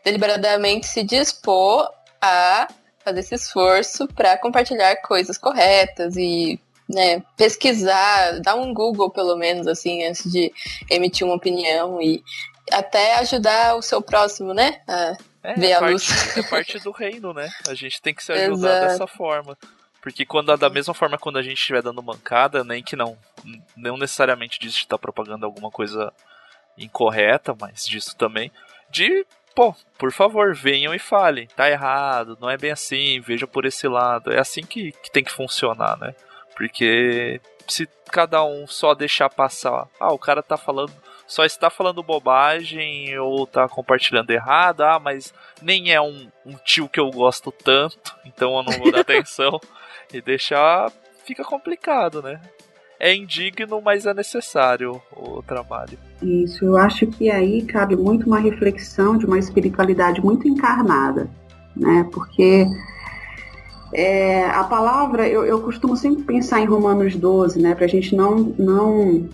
deliberadamente 0.04 0.86
se 0.86 1.02
dispor 1.02 1.90
a 2.20 2.68
fazer 3.04 3.20
esse 3.20 3.34
esforço 3.34 4.06
para 4.08 4.36
compartilhar 4.38 4.94
coisas 4.96 5.38
corretas 5.38 6.16
e 6.16 6.60
né, 6.88 7.22
pesquisar, 7.36 8.40
dar 8.40 8.56
um 8.56 8.74
Google 8.74 9.10
pelo 9.10 9.36
menos 9.36 9.66
assim 9.66 10.04
antes 10.04 10.30
de 10.30 10.52
emitir 10.90 11.24
uma 11.26 11.36
opinião 11.36 12.02
e 12.02 12.22
até 12.70 13.14
ajudar 13.16 13.76
o 13.76 13.82
seu 13.82 14.02
próximo, 14.02 14.52
né? 14.52 14.80
A 14.86 15.16
É, 15.42 15.54
ver 15.54 15.70
é 15.70 15.74
a 15.74 15.78
parte, 15.80 15.92
luz. 15.92 16.36
é 16.36 16.42
parte 16.42 16.78
do 16.80 16.90
reino, 16.90 17.32
né? 17.32 17.48
A 17.68 17.74
gente 17.74 18.02
tem 18.02 18.14
que 18.14 18.22
se 18.22 18.30
ajudar 18.32 18.76
Exato. 18.76 18.86
dessa 18.86 19.06
forma. 19.06 19.56
Porque 20.00 20.24
quando 20.24 20.56
da 20.56 20.70
mesma 20.70 20.94
forma 20.94 21.18
quando 21.18 21.38
a 21.38 21.42
gente 21.42 21.58
estiver 21.58 21.82
dando 21.82 22.02
mancada, 22.02 22.64
nem 22.64 22.82
que 22.82 22.96
não, 22.96 23.18
não 23.76 23.96
necessariamente 23.96 24.58
disso 24.58 24.78
de 24.78 24.84
estar 24.84 24.98
propagando 24.98 25.44
alguma 25.44 25.70
coisa 25.70 26.12
incorreta, 26.78 27.54
mas 27.58 27.86
disso 27.86 28.16
também, 28.16 28.50
de 28.90 29.26
pô, 29.54 29.74
por 29.98 30.12
favor, 30.12 30.54
venham 30.54 30.94
e 30.94 30.98
falem, 30.98 31.46
tá 31.48 31.70
errado, 31.70 32.38
não 32.40 32.48
é 32.48 32.56
bem 32.56 32.70
assim, 32.70 33.20
veja 33.20 33.46
por 33.46 33.66
esse 33.66 33.86
lado. 33.86 34.32
É 34.32 34.38
assim 34.38 34.62
que, 34.62 34.92
que 34.92 35.10
tem 35.10 35.22
que 35.22 35.32
funcionar, 35.32 35.98
né? 35.98 36.14
Porque 36.56 37.40
se 37.68 37.88
cada 38.10 38.42
um 38.44 38.66
só 38.66 38.94
deixar 38.94 39.28
passar, 39.28 39.86
ah, 39.98 40.12
o 40.12 40.18
cara 40.18 40.42
tá 40.42 40.56
falando, 40.56 40.92
só 41.30 41.44
está 41.44 41.70
falando 41.70 42.02
bobagem 42.02 43.16
ou 43.20 43.46
tá 43.46 43.68
compartilhando 43.68 44.32
errado, 44.32 44.80
ah, 44.80 44.98
mas 44.98 45.32
nem 45.62 45.92
é 45.92 46.00
um, 46.00 46.26
um 46.44 46.56
tio 46.64 46.88
que 46.88 46.98
eu 46.98 47.08
gosto 47.08 47.52
tanto, 47.52 48.16
então 48.26 48.56
eu 48.56 48.64
não 48.64 48.72
vou 48.72 48.90
dar 48.90 49.02
atenção. 49.06 49.60
E 50.12 50.20
deixar 50.20 50.90
fica 51.24 51.44
complicado, 51.44 52.20
né? 52.20 52.40
É 52.98 53.14
indigno, 53.14 53.80
mas 53.80 54.06
é 54.06 54.12
necessário 54.12 55.00
o 55.16 55.40
trabalho. 55.40 55.96
Isso, 56.20 56.64
eu 56.64 56.76
acho 56.76 57.06
que 57.06 57.30
aí 57.30 57.62
cabe 57.62 57.94
muito 57.94 58.26
uma 58.26 58.40
reflexão 58.40 59.16
de 59.16 59.24
uma 59.24 59.38
espiritualidade 59.38 60.20
muito 60.20 60.48
encarnada, 60.48 61.30
né? 61.76 62.08
Porque 62.12 62.66
é, 63.94 64.46
a 64.46 64.64
palavra, 64.64 65.28
eu, 65.28 65.44
eu 65.44 65.60
costumo 65.60 65.96
sempre 65.96 66.24
pensar 66.24 66.60
em 66.60 66.66
Romanos 66.66 67.14
12, 67.14 67.62
né? 67.62 67.72
Para 67.72 67.84
a 67.84 67.88
gente 67.88 68.16
não, 68.16 68.52
não, 68.58 69.28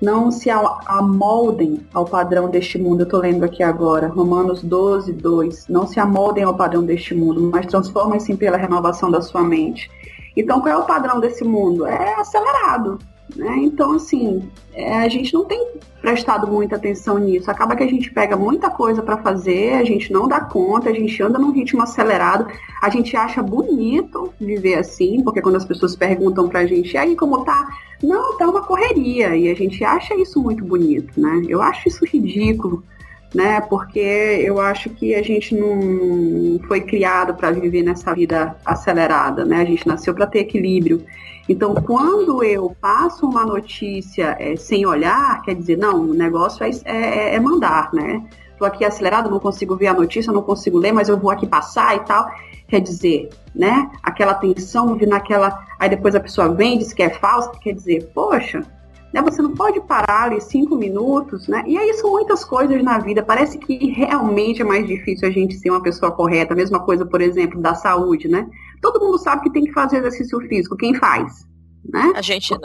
não 0.00 0.30
se 0.30 0.50
amoldem 0.50 1.86
ao 1.92 2.04
padrão 2.04 2.48
deste 2.48 2.78
mundo. 2.78 3.00
Eu 3.00 3.04
estou 3.04 3.20
lendo 3.20 3.44
aqui 3.44 3.62
agora, 3.62 4.08
Romanos 4.08 4.62
12, 4.62 5.12
2. 5.12 5.68
Não 5.68 5.86
se 5.86 5.98
amoldem 5.98 6.44
ao 6.44 6.54
padrão 6.54 6.84
deste 6.84 7.14
mundo, 7.14 7.40
mas 7.52 7.66
transformem-se 7.66 8.34
pela 8.36 8.56
renovação 8.56 9.10
da 9.10 9.22
sua 9.22 9.42
mente. 9.42 9.90
Então, 10.36 10.60
qual 10.60 10.74
é 10.74 10.76
o 10.76 10.84
padrão 10.84 11.20
desse 11.20 11.44
mundo? 11.44 11.86
É 11.86 12.14
acelerado. 12.14 12.98
Né? 13.34 13.56
Então, 13.58 13.92
assim, 13.92 14.48
é, 14.72 14.98
a 14.98 15.08
gente 15.08 15.32
não 15.32 15.44
tem 15.44 15.66
prestado 16.00 16.46
muita 16.46 16.76
atenção 16.76 17.18
nisso. 17.18 17.50
Acaba 17.50 17.74
que 17.74 17.82
a 17.82 17.88
gente 17.88 18.12
pega 18.12 18.36
muita 18.36 18.70
coisa 18.70 19.02
para 19.02 19.16
fazer, 19.16 19.74
a 19.74 19.84
gente 19.84 20.12
não 20.12 20.28
dá 20.28 20.40
conta, 20.40 20.90
a 20.90 20.92
gente 20.92 21.22
anda 21.22 21.38
num 21.38 21.50
ritmo 21.50 21.82
acelerado, 21.82 22.46
a 22.82 22.90
gente 22.90 23.16
acha 23.16 23.42
bonito 23.42 24.32
viver 24.38 24.74
assim, 24.74 25.22
porque 25.22 25.40
quando 25.40 25.56
as 25.56 25.64
pessoas 25.64 25.96
perguntam 25.96 26.48
pra 26.48 26.66
gente, 26.66 26.92
e 26.92 26.98
aí 26.98 27.16
como 27.16 27.44
tá? 27.44 27.66
Não, 28.02 28.36
tá 28.36 28.46
uma 28.46 28.62
correria, 28.62 29.34
e 29.34 29.48
a 29.48 29.54
gente 29.54 29.82
acha 29.82 30.14
isso 30.14 30.42
muito 30.42 30.62
bonito, 30.62 31.18
né? 31.18 31.42
Eu 31.48 31.62
acho 31.62 31.88
isso 31.88 32.04
ridículo, 32.04 32.84
né? 33.34 33.60
Porque 33.62 33.98
eu 33.98 34.60
acho 34.60 34.88
que 34.90 35.14
a 35.14 35.22
gente 35.22 35.54
não 35.54 36.60
foi 36.68 36.80
criado 36.80 37.34
para 37.34 37.50
viver 37.50 37.82
nessa 37.82 38.14
vida 38.14 38.56
acelerada, 38.64 39.44
né? 39.44 39.56
A 39.56 39.64
gente 39.64 39.86
nasceu 39.86 40.14
para 40.14 40.26
ter 40.26 40.40
equilíbrio. 40.40 41.04
Então, 41.48 41.74
quando 41.74 42.42
eu 42.42 42.74
passo 42.80 43.26
uma 43.26 43.44
notícia 43.44 44.36
é, 44.38 44.56
sem 44.56 44.86
olhar, 44.86 45.42
quer 45.42 45.54
dizer, 45.54 45.76
não, 45.76 46.00
o 46.00 46.14
negócio 46.14 46.64
é, 46.64 46.70
é, 46.84 47.34
é 47.34 47.40
mandar, 47.40 47.92
né? 47.92 48.24
Estou 48.52 48.66
aqui 48.66 48.84
acelerado, 48.84 49.28
não 49.28 49.40
consigo 49.40 49.76
ver 49.76 49.88
a 49.88 49.94
notícia, 49.94 50.32
não 50.32 50.40
consigo 50.40 50.78
ler, 50.78 50.92
mas 50.92 51.08
eu 51.08 51.18
vou 51.18 51.30
aqui 51.30 51.46
passar 51.46 51.96
e 51.96 52.00
tal. 52.00 52.30
Quer 52.68 52.80
dizer, 52.80 53.28
né? 53.54 53.90
Aquela 54.02 54.32
tensão, 54.32 54.96
naquela. 55.06 55.66
Aí 55.78 55.88
depois 55.88 56.14
a 56.14 56.20
pessoa 56.20 56.48
vem, 56.54 56.78
diz 56.78 56.92
que 56.92 57.02
é 57.02 57.10
falso, 57.10 57.50
quer 57.60 57.72
dizer, 57.72 58.10
poxa, 58.14 58.62
né? 59.14 59.22
Você 59.22 59.40
não 59.40 59.52
pode 59.52 59.80
parar 59.82 60.24
ali 60.24 60.40
cinco 60.40 60.74
minutos, 60.74 61.46
né? 61.46 61.62
E 61.68 61.78
aí 61.78 61.94
são 61.94 62.10
muitas 62.10 62.44
coisas 62.44 62.82
na 62.82 62.98
vida. 62.98 63.22
Parece 63.22 63.56
que 63.58 63.92
realmente 63.92 64.60
é 64.60 64.64
mais 64.64 64.84
difícil 64.88 65.28
a 65.28 65.30
gente 65.30 65.54
ser 65.54 65.70
uma 65.70 65.80
pessoa 65.80 66.10
correta. 66.10 66.52
A 66.52 66.56
mesma 66.56 66.80
coisa, 66.80 67.06
por 67.06 67.20
exemplo, 67.20 67.60
da 67.60 67.76
saúde, 67.76 68.26
né? 68.26 68.48
Todo 68.82 68.98
mundo 68.98 69.16
sabe 69.16 69.44
que 69.44 69.52
tem 69.52 69.64
que 69.64 69.72
fazer 69.72 69.98
exercício 69.98 70.40
físico. 70.48 70.76
Quem 70.76 70.96
faz? 70.96 71.46
Né? 71.88 72.12
A 72.16 72.22
gente 72.22 72.50
não. 72.50 72.58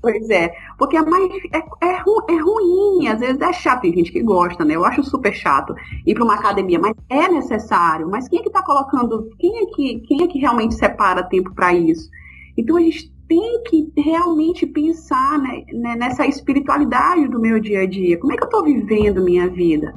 Pois 0.00 0.28
é, 0.30 0.52
porque 0.78 0.96
é 0.96 1.02
mais 1.02 1.30
é, 1.52 1.86
é, 1.86 1.96
ru- 2.02 2.24
é 2.28 2.36
ruim, 2.36 3.06
às 3.06 3.20
vezes 3.20 3.40
é 3.40 3.52
chato, 3.52 3.82
tem 3.82 3.92
gente 3.92 4.10
que 4.10 4.22
gosta, 4.22 4.64
né? 4.64 4.74
Eu 4.74 4.84
acho 4.84 5.04
super 5.04 5.32
chato 5.32 5.74
ir 6.04 6.14
para 6.14 6.24
uma 6.24 6.34
academia, 6.34 6.78
mas 6.78 6.94
é 7.08 7.28
necessário. 7.28 8.08
Mas 8.08 8.28
quem 8.28 8.40
é 8.40 8.42
que 8.42 8.48
está 8.48 8.62
colocando, 8.62 9.28
quem 9.38 9.58
é 9.58 9.66
que, 9.66 10.00
quem 10.00 10.22
é 10.24 10.26
que 10.26 10.38
realmente 10.40 10.74
separa 10.74 11.22
tempo 11.22 11.54
para 11.54 11.72
isso? 11.72 12.08
Então 12.56 12.76
a 12.76 12.80
gente 12.80 13.11
tem 13.32 13.62
que 13.62 13.92
realmente 13.96 14.66
pensar 14.66 15.38
né, 15.38 15.64
né, 15.72 15.96
nessa 15.96 16.26
espiritualidade 16.26 17.28
do 17.28 17.40
meu 17.40 17.58
dia 17.58 17.80
a 17.80 17.86
dia. 17.86 18.18
Como 18.18 18.32
é 18.32 18.36
que 18.36 18.42
eu 18.42 18.46
estou 18.46 18.62
vivendo 18.62 19.24
minha 19.24 19.48
vida, 19.48 19.94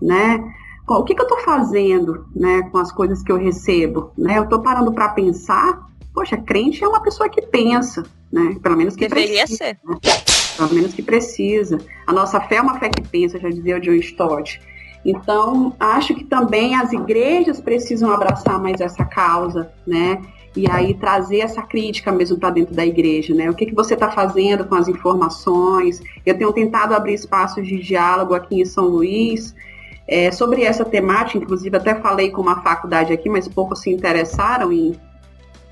né? 0.00 0.44
O 0.88 1.04
que, 1.04 1.14
que 1.14 1.20
eu 1.20 1.26
estou 1.26 1.38
fazendo, 1.40 2.26
né, 2.34 2.62
com 2.70 2.78
as 2.78 2.90
coisas 2.90 3.22
que 3.22 3.30
eu 3.30 3.36
recebo, 3.36 4.10
né? 4.18 4.36
Eu 4.36 4.44
estou 4.44 4.60
parando 4.60 4.92
para 4.92 5.10
pensar. 5.10 5.86
Poxa, 6.12 6.36
crente 6.36 6.82
é 6.82 6.88
uma 6.88 7.00
pessoa 7.00 7.28
que 7.28 7.40
pensa, 7.40 8.02
né? 8.32 8.56
Pelo 8.60 8.76
menos 8.76 8.96
que 8.96 9.06
Deveria 9.06 9.44
precisa, 9.44 9.64
ser. 9.64 9.78
né? 9.84 9.96
Pelo 10.56 10.74
menos 10.74 10.92
que 10.92 11.02
precisa. 11.02 11.78
A 12.04 12.12
nossa 12.12 12.40
fé 12.40 12.56
é 12.56 12.62
uma 12.62 12.80
fé 12.80 12.88
que 12.88 13.00
pensa, 13.00 13.38
já 13.38 13.48
dizia 13.48 13.76
o 13.76 13.80
John 13.80 13.94
Stott. 13.94 14.60
Então, 15.04 15.74
acho 15.78 16.14
que 16.14 16.24
também 16.24 16.74
as 16.74 16.92
igrejas 16.92 17.60
precisam 17.60 18.12
abraçar 18.12 18.60
mais 18.60 18.80
essa 18.80 19.04
causa, 19.04 19.72
né? 19.86 20.20
E 20.54 20.70
aí 20.70 20.92
trazer 20.94 21.38
essa 21.38 21.62
crítica 21.62 22.12
mesmo 22.12 22.38
para 22.38 22.50
dentro 22.50 22.74
da 22.74 22.84
igreja, 22.84 23.34
né? 23.34 23.48
O 23.48 23.54
que, 23.54 23.66
que 23.66 23.74
você 23.74 23.94
está 23.94 24.10
fazendo 24.10 24.64
com 24.66 24.74
as 24.74 24.86
informações? 24.86 26.02
Eu 26.26 26.36
tenho 26.36 26.52
tentado 26.52 26.94
abrir 26.94 27.14
espaços 27.14 27.66
de 27.66 27.78
diálogo 27.78 28.34
aqui 28.34 28.60
em 28.60 28.64
São 28.64 28.84
Luís 28.84 29.54
é, 30.06 30.30
sobre 30.30 30.62
essa 30.62 30.84
temática, 30.84 31.38
inclusive 31.38 31.76
até 31.76 31.94
falei 31.94 32.30
com 32.30 32.42
uma 32.42 32.60
faculdade 32.60 33.12
aqui, 33.12 33.30
mas 33.30 33.48
poucos 33.48 33.80
se 33.80 33.90
interessaram 33.90 34.70
em, 34.72 34.94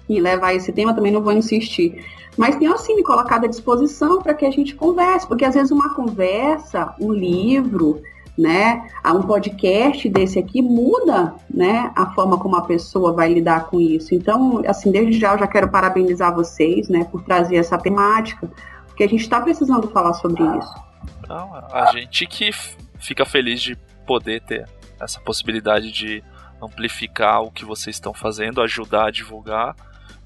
em 0.08 0.18
levar 0.20 0.54
esse 0.54 0.72
tema, 0.72 0.94
também 0.94 1.12
não 1.12 1.22
vou 1.22 1.32
insistir. 1.32 2.02
Mas 2.36 2.56
tenho 2.56 2.72
assim 2.72 2.96
me 2.96 3.02
colocado 3.02 3.44
à 3.44 3.48
disposição 3.48 4.22
para 4.22 4.32
que 4.32 4.46
a 4.46 4.50
gente 4.50 4.74
converse, 4.74 5.26
porque 5.26 5.44
às 5.44 5.54
vezes 5.54 5.70
uma 5.70 5.94
conversa, 5.94 6.94
um 6.98 7.12
livro, 7.12 8.00
né, 8.40 8.88
um 9.06 9.22
podcast 9.22 10.08
desse 10.08 10.38
aqui 10.38 10.62
muda, 10.62 11.34
né, 11.52 11.92
a 11.94 12.06
forma 12.14 12.38
como 12.38 12.56
a 12.56 12.62
pessoa 12.62 13.12
vai 13.12 13.32
lidar 13.32 13.66
com 13.66 13.78
isso. 13.78 14.14
Então, 14.14 14.62
assim, 14.66 14.90
desde 14.90 15.18
já 15.18 15.34
eu 15.34 15.38
já 15.38 15.46
quero 15.46 15.68
parabenizar 15.68 16.34
vocês, 16.34 16.88
né, 16.88 17.04
por 17.04 17.22
trazer 17.22 17.56
essa 17.56 17.76
temática, 17.76 18.50
porque 18.86 19.04
a 19.04 19.08
gente 19.08 19.20
está 19.20 19.40
precisando 19.40 19.88
falar 19.90 20.14
sobre 20.14 20.42
isso. 20.42 20.74
Então, 21.22 21.50
a 21.70 21.92
gente 21.92 22.26
que 22.26 22.50
fica 22.98 23.26
feliz 23.26 23.60
de 23.60 23.76
poder 24.06 24.40
ter 24.40 24.66
essa 24.98 25.20
possibilidade 25.20 25.92
de 25.92 26.24
amplificar 26.62 27.42
o 27.42 27.50
que 27.50 27.64
vocês 27.64 27.96
estão 27.96 28.14
fazendo, 28.14 28.62
ajudar 28.62 29.06
a 29.06 29.10
divulgar, 29.10 29.76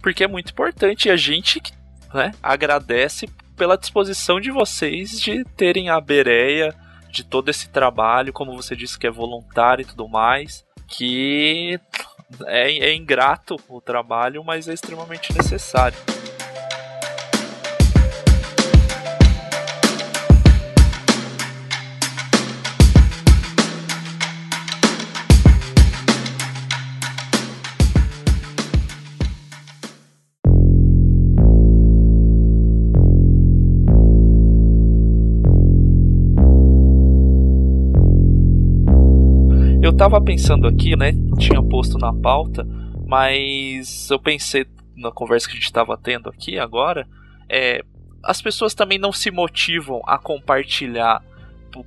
porque 0.01 0.23
é 0.23 0.29
muito 0.29 0.53
importante 0.53 1.09
e 1.09 1.11
a 1.11 1.17
gente 1.17 1.61
né, 2.13 2.33
agradece 2.43 3.29
pela 3.57 3.77
disposição 3.77 4.41
de 4.41 4.51
vocês 4.51 5.21
de 5.21 5.45
terem 5.57 5.89
a 5.89 6.01
Bereia 6.01 6.75
de 7.15 7.23
todo 7.23 7.49
esse 7.49 7.69
trabalho, 7.69 8.33
como 8.33 8.57
você 8.61 8.75
disse 8.75 8.99
que 8.99 9.07
é 9.07 9.11
voluntário 9.11 9.83
e 9.83 9.87
tudo 9.87 10.09
mais, 10.09 10.65
que 10.89 11.79
é, 12.47 12.89
é 12.89 12.95
ingrato 12.95 13.57
o 13.69 13.81
trabalho, 13.81 14.43
mas 14.43 14.67
é 14.67 14.75
extremamente 14.75 15.33
necessário. 15.33 15.97
Eu 39.95 39.99
tava 39.99 40.21
pensando 40.21 40.67
aqui, 40.67 40.97
né? 40.97 41.13
Tinha 41.39 41.63
posto 41.63 41.97
na 41.99 42.13
pauta, 42.13 42.67
mas 43.07 44.11
eu 44.11 44.19
pensei 44.19 44.67
na 44.97 45.13
conversa 45.13 45.47
que 45.47 45.53
a 45.53 45.55
gente 45.55 45.67
estava 45.67 45.97
tendo 45.97 46.29
aqui 46.29 46.59
agora, 46.59 47.07
é, 47.49 47.81
as 48.25 48.43
pessoas 48.43 48.75
também 48.75 48.99
não 48.99 49.13
se 49.13 49.31
motivam 49.31 50.03
a 50.05 50.19
compartilhar 50.19 51.23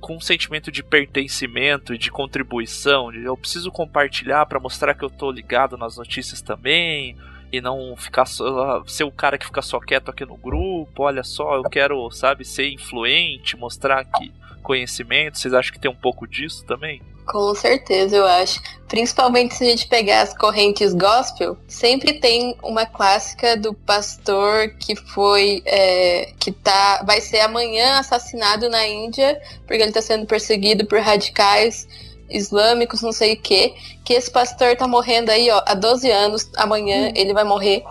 com 0.00 0.16
um 0.16 0.20
sentimento 0.20 0.72
de 0.72 0.82
pertencimento 0.82 1.92
e 1.92 1.98
de 1.98 2.10
contribuição, 2.10 3.12
de 3.12 3.24
eu 3.24 3.36
preciso 3.36 3.70
compartilhar 3.70 4.46
para 4.46 4.58
mostrar 4.58 4.94
que 4.94 5.04
eu 5.04 5.10
tô 5.10 5.30
ligado 5.30 5.76
nas 5.76 5.98
notícias 5.98 6.40
também 6.40 7.14
e 7.52 7.60
não 7.60 7.94
ficar 7.94 8.24
só, 8.24 8.82
ser 8.86 9.04
o 9.04 9.12
cara 9.12 9.36
que 9.36 9.44
fica 9.44 9.60
só 9.60 9.78
quieto 9.78 10.10
aqui 10.10 10.24
no 10.24 10.36
grupo. 10.38 11.02
Olha 11.02 11.22
só, 11.22 11.56
eu 11.56 11.64
quero, 11.64 12.10
sabe, 12.10 12.42
ser 12.42 12.70
influente, 12.70 13.54
mostrar 13.54 14.02
que 14.06 14.32
conhecimento. 14.62 15.36
Vocês 15.36 15.52
acham 15.52 15.74
que 15.74 15.78
tem 15.78 15.90
um 15.90 15.94
pouco 15.94 16.26
disso 16.26 16.64
também? 16.64 17.02
Com 17.28 17.54
certeza, 17.54 18.16
eu 18.16 18.26
acho. 18.26 18.58
Principalmente 18.88 19.54
se 19.54 19.62
a 19.62 19.66
gente 19.66 19.86
pegar 19.86 20.22
as 20.22 20.32
correntes 20.34 20.94
gospel, 20.94 21.58
sempre 21.68 22.14
tem 22.14 22.56
uma 22.62 22.86
clássica 22.86 23.54
do 23.54 23.74
pastor 23.74 24.70
que 24.80 24.96
foi. 24.96 25.62
É, 25.66 26.32
que 26.40 26.50
tá. 26.50 27.02
vai 27.04 27.20
ser 27.20 27.40
amanhã 27.40 27.98
assassinado 27.98 28.70
na 28.70 28.86
Índia, 28.86 29.38
porque 29.66 29.82
ele 29.82 29.90
está 29.90 30.00
sendo 30.00 30.24
perseguido 30.24 30.86
por 30.86 31.00
radicais 31.00 31.86
islâmicos, 32.30 33.02
não 33.02 33.12
sei 33.12 33.34
o 33.34 33.40
que. 33.40 33.74
Que 34.02 34.14
esse 34.14 34.30
pastor 34.30 34.74
tá 34.74 34.88
morrendo 34.88 35.30
aí, 35.30 35.50
ó, 35.50 35.62
há 35.66 35.74
12 35.74 36.10
anos, 36.10 36.50
amanhã 36.56 37.08
hum. 37.08 37.12
ele 37.14 37.34
vai 37.34 37.44
morrer. 37.44 37.84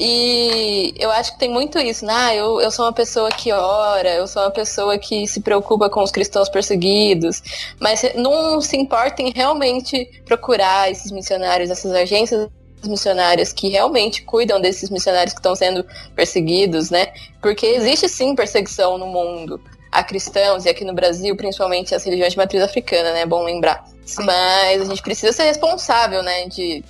E 0.00 0.94
eu 0.96 1.10
acho 1.10 1.32
que 1.32 1.40
tem 1.40 1.50
muito 1.50 1.76
isso, 1.76 2.06
né? 2.06 2.12
Ah, 2.14 2.32
eu, 2.32 2.60
eu 2.60 2.70
sou 2.70 2.84
uma 2.84 2.92
pessoa 2.92 3.28
que 3.30 3.50
ora, 3.50 4.14
eu 4.14 4.28
sou 4.28 4.42
uma 4.42 4.50
pessoa 4.52 4.96
que 4.96 5.26
se 5.26 5.40
preocupa 5.40 5.90
com 5.90 6.00
os 6.04 6.12
cristãos 6.12 6.48
perseguidos, 6.48 7.42
mas 7.80 8.02
não 8.14 8.60
se 8.60 8.76
importa 8.76 9.22
em 9.22 9.32
realmente 9.32 10.08
procurar 10.24 10.88
esses 10.88 11.10
missionários, 11.10 11.68
essas 11.68 11.92
agências 11.92 12.48
missionárias 12.84 13.52
que 13.52 13.68
realmente 13.70 14.22
cuidam 14.22 14.60
desses 14.60 14.88
missionários 14.88 15.34
que 15.34 15.40
estão 15.40 15.56
sendo 15.56 15.84
perseguidos, 16.14 16.90
né? 16.90 17.12
Porque 17.42 17.66
existe 17.66 18.08
sim 18.08 18.36
perseguição 18.36 18.98
no 18.98 19.06
mundo 19.08 19.60
a 19.90 20.04
cristãos 20.04 20.64
e 20.64 20.68
aqui 20.68 20.84
no 20.84 20.92
Brasil, 20.92 21.34
principalmente 21.34 21.92
as 21.92 22.04
religiões 22.04 22.34
de 22.34 22.38
matriz 22.38 22.62
africana, 22.62 23.12
né? 23.14 23.22
É 23.22 23.26
bom 23.26 23.42
lembrar. 23.42 23.84
Mas 24.18 24.82
a 24.82 24.84
gente 24.84 25.02
precisa 25.02 25.32
ser 25.32 25.42
responsável, 25.42 26.22
né? 26.22 26.46
De 26.46 26.84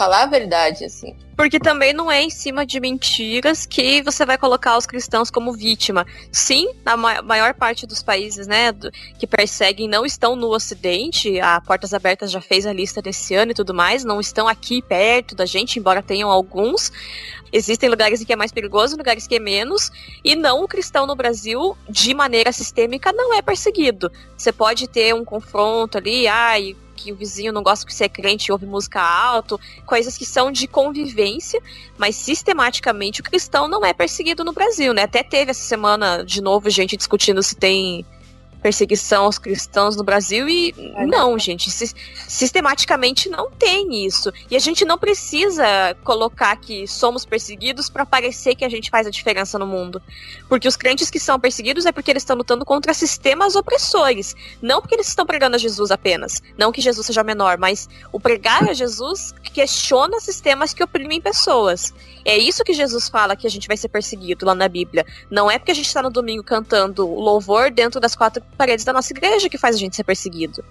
falar 0.00 0.22
a 0.22 0.26
verdade, 0.26 0.86
assim. 0.86 1.14
Porque 1.36 1.60
também 1.60 1.92
não 1.92 2.10
é 2.10 2.22
em 2.22 2.30
cima 2.30 2.64
de 2.64 2.80
mentiras 2.80 3.66
que 3.66 4.00
você 4.00 4.24
vai 4.24 4.38
colocar 4.38 4.78
os 4.78 4.86
cristãos 4.86 5.30
como 5.30 5.52
vítima. 5.52 6.06
Sim, 6.32 6.70
na 6.82 6.96
maior 6.96 7.52
parte 7.52 7.86
dos 7.86 8.02
países, 8.02 8.46
né, 8.46 8.72
que 9.18 9.26
perseguem 9.26 9.86
não 9.86 10.06
estão 10.06 10.34
no 10.34 10.48
Ocidente. 10.48 11.38
A 11.38 11.60
Portas 11.60 11.92
Abertas 11.92 12.30
já 12.30 12.40
fez 12.40 12.64
a 12.64 12.72
lista 12.72 13.02
desse 13.02 13.34
ano 13.34 13.50
e 13.50 13.54
tudo 13.54 13.74
mais, 13.74 14.02
não 14.02 14.18
estão 14.20 14.48
aqui 14.48 14.80
perto 14.80 15.34
da 15.34 15.44
gente, 15.44 15.78
embora 15.78 16.02
tenham 16.02 16.30
alguns. 16.30 16.90
Existem 17.52 17.90
lugares 17.90 18.22
em 18.22 18.24
que 18.24 18.32
é 18.32 18.36
mais 18.36 18.52
perigoso, 18.52 18.96
lugares 18.96 19.26
que 19.26 19.34
é 19.34 19.38
menos, 19.38 19.90
e 20.24 20.34
não 20.34 20.64
o 20.64 20.68
cristão 20.68 21.06
no 21.06 21.14
Brasil, 21.14 21.76
de 21.90 22.14
maneira 22.14 22.52
sistêmica, 22.52 23.12
não 23.12 23.34
é 23.34 23.42
perseguido. 23.42 24.10
Você 24.34 24.50
pode 24.50 24.88
ter 24.88 25.14
um 25.14 25.26
confronto 25.26 25.98
ali, 25.98 26.26
ai, 26.26 26.74
que 27.00 27.12
o 27.12 27.16
vizinho 27.16 27.52
não 27.52 27.62
gosta 27.62 27.86
que 27.86 27.94
você 27.94 28.04
é 28.04 28.08
crente 28.08 28.46
e 28.46 28.52
ouve 28.52 28.66
música 28.66 29.00
alto, 29.00 29.58
coisas 29.86 30.18
que 30.18 30.26
são 30.26 30.52
de 30.52 30.66
convivência, 30.66 31.62
mas 31.96 32.14
sistematicamente 32.14 33.20
o 33.20 33.24
cristão 33.24 33.66
não 33.66 33.84
é 33.84 33.92
perseguido 33.94 34.44
no 34.44 34.52
Brasil, 34.52 34.92
né? 34.92 35.02
Até 35.02 35.22
teve 35.22 35.50
essa 35.50 35.62
semana 35.62 36.22
de 36.24 36.42
novo 36.42 36.68
gente 36.68 36.96
discutindo 36.96 37.42
se 37.42 37.56
tem 37.56 38.04
perseguição 38.60 39.24
aos 39.24 39.38
cristãos 39.38 39.96
no 39.96 40.04
Brasil 40.04 40.48
e 40.48 40.74
é 40.96 41.06
não, 41.06 41.38
gente, 41.38 41.70
sistematicamente 41.70 43.28
não 43.28 43.50
tem 43.50 44.04
isso. 44.06 44.32
E 44.50 44.56
a 44.56 44.58
gente 44.58 44.84
não 44.84 44.98
precisa 44.98 45.64
colocar 46.04 46.56
que 46.56 46.86
somos 46.86 47.24
perseguidos 47.24 47.88
para 47.88 48.06
parecer 48.06 48.54
que 48.54 48.64
a 48.64 48.68
gente 48.68 48.90
faz 48.90 49.06
a 49.06 49.10
diferença 49.10 49.58
no 49.58 49.66
mundo. 49.66 50.00
Porque 50.48 50.68
os 50.68 50.76
crentes 50.76 51.10
que 51.10 51.18
são 51.18 51.40
perseguidos 51.40 51.86
é 51.86 51.92
porque 51.92 52.10
eles 52.10 52.22
estão 52.22 52.36
lutando 52.36 52.64
contra 52.64 52.94
sistemas 52.94 53.56
opressores, 53.56 54.36
não 54.60 54.80
porque 54.80 54.94
eles 54.94 55.08
estão 55.08 55.26
pregando 55.26 55.56
a 55.56 55.58
Jesus 55.58 55.90
apenas. 55.90 56.42
Não 56.56 56.72
que 56.72 56.80
Jesus 56.80 57.06
seja 57.06 57.24
menor, 57.24 57.58
mas 57.58 57.88
o 58.12 58.20
pregar 58.20 58.68
a 58.68 58.72
Jesus 58.72 59.34
questiona 59.42 60.20
sistemas 60.20 60.74
que 60.74 60.84
oprimem 60.84 61.20
pessoas. 61.20 61.92
É 62.24 62.36
isso 62.36 62.64
que 62.64 62.72
Jesus 62.72 63.08
fala 63.08 63.36
que 63.36 63.46
a 63.46 63.50
gente 63.50 63.66
vai 63.66 63.76
ser 63.76 63.88
perseguido 63.88 64.46
lá 64.46 64.54
na 64.54 64.68
Bíblia. 64.68 65.06
Não 65.30 65.50
é 65.50 65.58
porque 65.58 65.72
a 65.72 65.74
gente 65.74 65.86
está 65.86 66.02
no 66.02 66.10
domingo 66.10 66.42
cantando 66.42 67.06
louvor 67.06 67.70
dentro 67.70 68.00
das 68.00 68.14
quatro 68.14 68.42
paredes 68.56 68.84
da 68.84 68.92
nossa 68.92 69.12
igreja 69.12 69.48
que 69.48 69.58
faz 69.58 69.76
a 69.76 69.78
gente 69.78 69.96
ser 69.96 70.04
perseguido. 70.04 70.64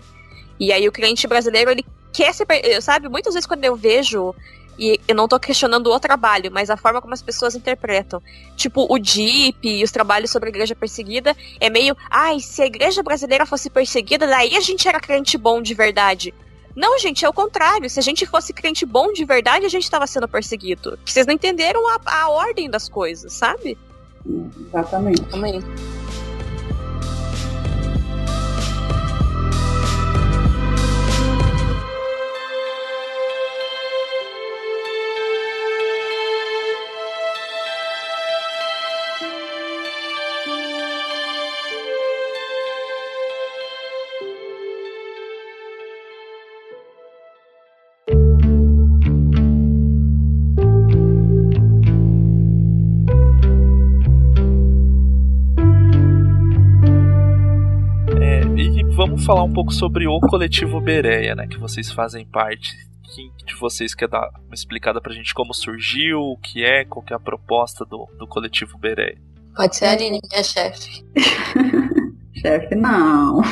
E 0.60 0.72
aí 0.74 0.88
o 0.88 0.92
crente 0.92 1.28
brasileiro, 1.28 1.72
ele 1.72 1.86
quer 2.12 2.34
ser, 2.34 2.46
sabe, 2.82 3.08
muitas 3.08 3.34
vezes 3.34 3.48
quando 3.48 3.64
eu 3.64 3.76
vejo 3.76 4.36
e 4.78 5.00
eu 5.08 5.14
não 5.14 5.28
tô 5.28 5.38
questionando 5.38 5.88
o 5.92 6.00
trabalho, 6.00 6.50
mas 6.52 6.70
a 6.70 6.78
forma 6.78 7.02
como 7.02 7.14
as 7.14 7.22
pessoas 7.22 7.54
interpretam. 7.54 8.22
Tipo, 8.56 8.88
o 8.90 8.98
DIP 8.98 9.58
e 9.62 9.84
os 9.84 9.92
trabalhos 9.92 10.32
sobre 10.32 10.48
a 10.48 10.52
igreja 10.52 10.74
perseguida 10.74 11.36
é 11.60 11.70
meio, 11.70 11.98
ai, 12.10 12.40
se 12.40 12.62
a 12.62 12.66
igreja 12.66 13.04
brasileira 13.04 13.46
fosse 13.46 13.70
perseguida, 13.70 14.26
daí 14.26 14.56
a 14.56 14.62
gente 14.62 14.88
era 14.88 15.00
crente 15.00 15.38
bom 15.38 15.62
de 15.62 15.74
verdade. 15.74 16.34
Não, 16.80 16.98
gente, 16.98 17.26
é 17.26 17.30
o 17.30 17.34
contrário. 17.34 17.90
Se 17.90 18.00
a 18.00 18.02
gente 18.02 18.26
fosse 18.26 18.54
crente 18.54 18.86
bom 18.86 19.12
de 19.12 19.26
verdade, 19.26 19.66
a 19.66 19.70
gente 19.70 19.84
estava 19.84 20.08
sendo 20.08 20.30
perseguido. 20.30 20.98
Vocês 21.04 21.28
não 21.28 21.34
entenderam 21.34 21.86
a, 21.90 22.00
a 22.06 22.30
ordem 22.30 22.70
das 22.70 22.88
coisas, 22.88 23.34
sabe? 23.34 23.78
Exatamente. 24.26 25.22
Também. 59.20 59.26
falar 59.26 59.44
um 59.44 59.54
pouco 59.54 59.74
sobre 59.74 60.08
o 60.08 60.20
coletivo 60.20 60.80
Bereia, 60.80 61.36
né, 61.36 61.48
que 61.48 61.58
vocês 61.58 61.92
fazem 61.92 62.26
parte. 62.26 62.76
Quem 63.16 63.32
de 63.46 63.56
vocês 63.56 63.96
quer 63.96 64.08
dar 64.08 64.30
uma 64.46 64.54
explicada 64.54 65.02
pra 65.02 65.14
gente 65.14 65.34
como 65.34 65.54
surgiu, 65.54 66.20
o 66.20 66.38
que 66.38 66.64
é, 66.64 66.86
qual 66.86 67.04
que 67.04 67.14
é 67.14 67.16
a 67.16 67.20
proposta 67.20 67.84
do, 67.84 68.08
do 68.18 68.28
coletivo 68.28 68.78
Bereia? 68.78 69.18
Pode 69.56 69.76
ser 69.76 69.86
a 69.86 69.92
Aline, 69.92 70.20
minha 70.32 70.44
chefe. 70.44 71.04
chefe, 72.40 72.76
não. 72.76 73.42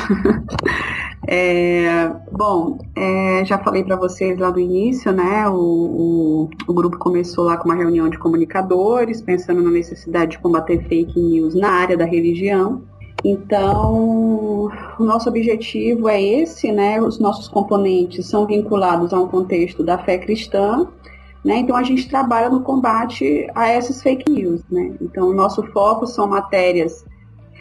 É, 1.30 2.10
bom, 2.32 2.78
é, 2.96 3.44
já 3.44 3.58
falei 3.58 3.84
para 3.84 3.96
vocês 3.96 4.38
lá 4.38 4.50
do 4.50 4.58
início, 4.58 5.12
né? 5.12 5.46
O, 5.46 5.52
o, 5.54 6.50
o, 6.66 6.72
grupo 6.72 6.96
começou 6.96 7.44
lá 7.44 7.58
com 7.58 7.68
uma 7.68 7.74
reunião 7.74 8.08
de 8.08 8.16
comunicadores, 8.18 9.20
pensando 9.20 9.60
na 9.60 9.70
necessidade 9.70 10.30
de 10.30 10.38
combater 10.38 10.82
fake 10.88 11.20
news 11.20 11.54
na 11.54 11.68
área 11.68 11.98
da 11.98 12.06
religião. 12.06 12.82
Então, 13.24 14.70
o 14.98 15.04
nosso 15.04 15.28
objetivo 15.28 16.08
é 16.08 16.22
esse, 16.22 16.70
né? 16.70 17.00
Os 17.00 17.18
nossos 17.18 17.48
componentes 17.48 18.26
são 18.26 18.46
vinculados 18.46 19.12
a 19.12 19.20
um 19.20 19.26
contexto 19.26 19.82
da 19.82 19.98
fé 19.98 20.18
cristã, 20.18 20.86
né? 21.44 21.58
Então, 21.58 21.76
a 21.76 21.82
gente 21.82 22.08
trabalha 22.08 22.48
no 22.48 22.60
combate 22.62 23.46
a 23.54 23.68
essas 23.68 24.02
fake 24.02 24.30
news, 24.30 24.62
né? 24.70 24.94
Então, 25.00 25.28
o 25.28 25.34
nosso 25.34 25.62
foco 25.72 26.06
são 26.06 26.26
matérias 26.26 27.04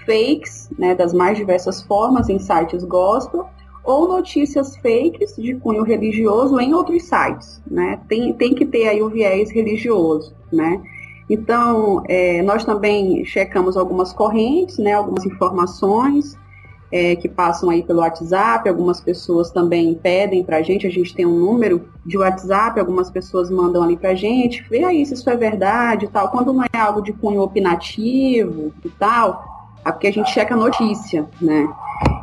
fakes, 0.05 0.69
né, 0.79 0.95
das 0.95 1.13
mais 1.13 1.37
diversas 1.37 1.81
formas 1.81 2.29
em 2.29 2.39
sites 2.39 2.83
gospel, 2.85 3.45
ou 3.83 4.07
notícias 4.07 4.75
fakes 4.77 5.35
de 5.37 5.55
cunho 5.55 5.83
religioso 5.83 6.59
em 6.59 6.73
outros 6.73 7.03
sites, 7.03 7.61
né? 7.65 7.99
Tem, 8.07 8.33
tem 8.33 8.53
que 8.53 8.65
ter 8.65 8.87
aí 8.87 9.01
o 9.01 9.09
viés 9.09 9.49
religioso, 9.49 10.33
né? 10.51 10.81
Então, 11.29 12.03
é, 12.07 12.41
nós 12.41 12.63
também 12.63 13.25
checamos 13.25 13.75
algumas 13.75 14.13
correntes, 14.13 14.77
né, 14.77 14.93
algumas 14.93 15.25
informações 15.25 16.37
é, 16.91 17.15
que 17.15 17.27
passam 17.27 17.69
aí 17.69 17.83
pelo 17.83 17.99
WhatsApp, 17.99 18.67
algumas 18.69 19.01
pessoas 19.01 19.51
também 19.51 19.93
pedem 19.95 20.43
para 20.43 20.57
a 20.57 20.61
gente, 20.61 20.87
a 20.87 20.89
gente 20.89 21.13
tem 21.13 21.25
um 21.25 21.37
número 21.37 21.89
de 22.05 22.17
WhatsApp, 22.17 22.79
algumas 22.79 23.11
pessoas 23.11 23.49
mandam 23.49 23.83
ali 23.83 23.97
para 23.97 24.11
a 24.11 24.15
gente, 24.15 24.65
vê 24.69 24.83
aí 24.83 25.05
se 25.05 25.13
isso 25.13 25.29
é 25.29 25.35
verdade 25.35 26.05
e 26.05 26.07
tal. 26.07 26.29
Quando 26.29 26.53
não 26.53 26.63
é 26.63 26.79
algo 26.79 27.01
de 27.01 27.11
cunho 27.11 27.41
opinativo 27.41 28.73
e 28.85 28.89
tal, 28.89 29.56
porque 29.91 30.07
a 30.07 30.11
gente 30.11 30.29
checa 30.31 30.53
a 30.53 30.57
notícia, 30.57 31.27
né? 31.41 31.67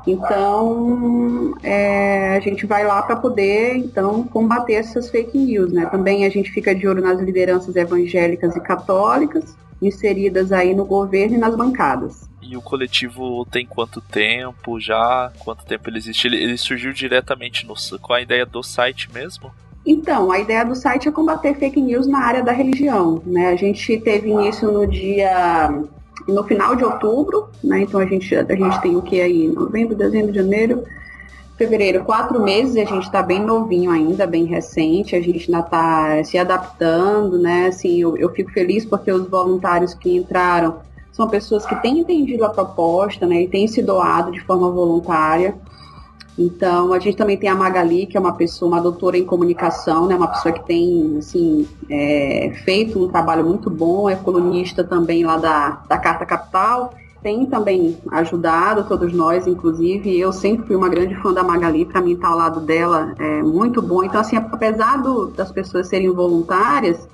Então, 0.06 1.54
é, 1.62 2.36
a 2.36 2.40
gente 2.40 2.66
vai 2.66 2.84
lá 2.84 3.02
para 3.02 3.16
poder, 3.16 3.76
então, 3.76 4.22
combater 4.24 4.74
essas 4.74 5.10
fake 5.10 5.36
news, 5.36 5.72
né? 5.72 5.86
Também 5.86 6.24
a 6.24 6.28
gente 6.28 6.50
fica 6.50 6.74
de 6.74 6.86
olho 6.86 7.02
nas 7.02 7.18
lideranças 7.20 7.74
evangélicas 7.74 8.54
e 8.54 8.60
católicas, 8.60 9.56
inseridas 9.80 10.52
aí 10.52 10.74
no 10.74 10.84
governo 10.84 11.36
e 11.36 11.38
nas 11.38 11.56
bancadas. 11.56 12.28
E 12.42 12.56
o 12.56 12.62
coletivo 12.62 13.46
tem 13.46 13.66
quanto 13.66 14.00
tempo 14.00 14.78
já? 14.78 15.32
Quanto 15.38 15.64
tempo 15.64 15.88
ele 15.88 15.96
existe? 15.96 16.28
Ele, 16.28 16.36
ele 16.36 16.58
surgiu 16.58 16.92
diretamente 16.92 17.66
no, 17.66 17.74
com 17.98 18.12
a 18.12 18.20
ideia 18.20 18.44
do 18.44 18.62
site 18.62 19.10
mesmo? 19.12 19.50
Então, 19.86 20.30
a 20.30 20.38
ideia 20.38 20.64
do 20.64 20.74
site 20.74 21.08
é 21.08 21.12
combater 21.12 21.54
fake 21.56 21.80
news 21.80 22.06
na 22.06 22.18
área 22.18 22.42
da 22.42 22.52
religião. 22.52 23.22
Né? 23.24 23.48
A 23.48 23.56
gente 23.56 23.98
teve 23.98 24.30
início 24.30 24.70
no 24.70 24.86
dia. 24.86 25.68
No 26.26 26.44
final 26.44 26.74
de 26.74 26.84
outubro, 26.84 27.48
né? 27.62 27.82
Então 27.82 28.00
a 28.00 28.06
gente, 28.06 28.34
a 28.34 28.54
gente 28.54 28.80
tem 28.80 28.96
o 28.96 29.02
que 29.02 29.20
aí? 29.20 29.48
Novembro, 29.48 29.94
dezembro, 29.94 30.34
janeiro, 30.34 30.84
fevereiro, 31.56 32.04
quatro 32.04 32.42
meses, 32.42 32.76
a 32.76 32.84
gente 32.84 33.04
está 33.04 33.22
bem 33.22 33.40
novinho 33.44 33.90
ainda, 33.90 34.26
bem 34.26 34.44
recente, 34.44 35.14
a 35.14 35.20
gente 35.20 35.46
ainda 35.52 35.64
está 35.64 36.24
se 36.24 36.36
adaptando, 36.36 37.38
né? 37.38 37.66
Assim, 37.66 38.00
eu, 38.00 38.16
eu 38.16 38.30
fico 38.30 38.50
feliz 38.50 38.84
porque 38.84 39.12
os 39.12 39.28
voluntários 39.28 39.94
que 39.94 40.16
entraram 40.16 40.78
são 41.12 41.28
pessoas 41.28 41.64
que 41.64 41.76
têm 41.76 42.00
entendido 42.00 42.44
a 42.44 42.48
proposta, 42.48 43.26
né? 43.26 43.42
E 43.42 43.48
têm 43.48 43.68
se 43.68 43.82
doado 43.82 44.32
de 44.32 44.40
forma 44.40 44.70
voluntária. 44.70 45.54
Então, 46.36 46.92
a 46.92 46.98
gente 46.98 47.16
também 47.16 47.36
tem 47.36 47.48
a 47.48 47.54
Magali, 47.54 48.06
que 48.06 48.16
é 48.16 48.20
uma 48.20 48.32
pessoa, 48.34 48.68
uma 48.68 48.80
doutora 48.80 49.16
em 49.16 49.24
comunicação, 49.24 50.06
né, 50.06 50.16
uma 50.16 50.26
pessoa 50.26 50.52
que 50.52 50.64
tem, 50.66 51.18
assim, 51.18 51.66
é, 51.88 52.52
feito 52.64 53.04
um 53.04 53.08
trabalho 53.08 53.44
muito 53.44 53.70
bom, 53.70 54.10
é 54.10 54.16
colunista 54.16 54.82
também 54.82 55.24
lá 55.24 55.36
da, 55.36 55.82
da 55.88 55.96
Carta 55.96 56.26
Capital, 56.26 56.92
tem 57.22 57.46
também 57.46 57.96
ajudado 58.10 58.84
todos 58.84 59.12
nós, 59.12 59.46
inclusive, 59.46 60.18
eu 60.18 60.30
sempre 60.30 60.66
fui 60.66 60.76
uma 60.76 60.90
grande 60.90 61.14
fã 61.16 61.32
da 61.32 61.42
Magali, 61.42 61.86
para 61.86 62.02
mim 62.02 62.12
estar 62.12 62.26
tá 62.26 62.32
ao 62.32 62.38
lado 62.38 62.60
dela 62.60 63.14
é 63.18 63.42
muito 63.42 63.80
bom. 63.80 64.04
Então, 64.04 64.20
assim, 64.20 64.36
apesar 64.36 65.00
do, 65.00 65.28
das 65.28 65.50
pessoas 65.50 65.88
serem 65.88 66.10
voluntárias, 66.10 67.08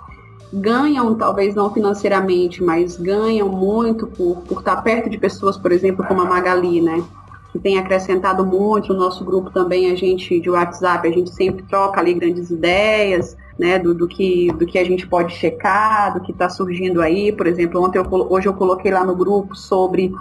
ganham, 0.52 1.14
talvez 1.14 1.54
não 1.54 1.72
financeiramente, 1.72 2.60
mas 2.60 2.96
ganham 2.96 3.48
muito 3.48 4.06
por, 4.08 4.38
por 4.38 4.58
estar 4.58 4.76
tá 4.76 4.82
perto 4.82 5.08
de 5.08 5.16
pessoas, 5.16 5.56
por 5.56 5.70
exemplo, 5.70 6.04
como 6.04 6.22
a 6.22 6.24
Magali, 6.24 6.80
né? 6.80 7.04
Que 7.52 7.58
tem 7.58 7.78
acrescentado 7.78 8.44
muito 8.44 8.92
no 8.92 9.00
nosso 9.00 9.24
grupo 9.24 9.50
também, 9.50 9.90
a 9.90 9.94
gente 9.94 10.40
de 10.40 10.48
WhatsApp, 10.48 11.06
a 11.06 11.10
gente 11.10 11.30
sempre 11.30 11.64
troca 11.64 12.00
ali 12.00 12.14
grandes 12.14 12.50
ideias, 12.50 13.36
né, 13.58 13.78
do, 13.78 13.94
do, 13.94 14.08
que, 14.08 14.48
do 14.52 14.64
que 14.64 14.78
a 14.78 14.84
gente 14.84 15.06
pode 15.06 15.34
checar, 15.34 16.14
do 16.14 16.20
que 16.20 16.32
está 16.32 16.48
surgindo 16.48 17.02
aí. 17.02 17.32
Por 17.32 17.46
exemplo, 17.46 17.82
ontem 17.82 17.98
eu, 17.98 18.06
hoje 18.10 18.46
eu 18.46 18.54
coloquei 18.54 18.90
lá 18.90 19.04
no 19.04 19.14
grupo 19.14 19.54
sobre 19.54 20.12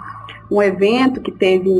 um 0.50 0.60
evento 0.60 1.20
que 1.20 1.30
teve 1.30 1.70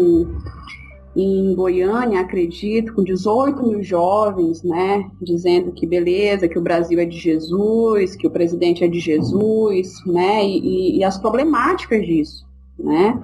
em, 1.14 1.54
Goiânia, 1.54 2.20
acredito, 2.20 2.94
com 2.94 3.02
18 3.02 3.62
mil 3.66 3.82
jovens, 3.82 4.62
né, 4.62 5.10
dizendo 5.20 5.72
que 5.72 5.86
beleza, 5.86 6.48
que 6.48 6.58
o 6.58 6.62
Brasil 6.62 6.98
é 7.00 7.04
de 7.04 7.18
Jesus, 7.18 8.14
que 8.14 8.26
o 8.26 8.30
presidente 8.30 8.84
é 8.84 8.88
de 8.88 9.00
Jesus, 9.00 10.02
né, 10.06 10.46
e, 10.46 10.98
e 10.98 11.04
as 11.04 11.18
problemáticas 11.18 12.06
disso, 12.06 12.46
né. 12.78 13.20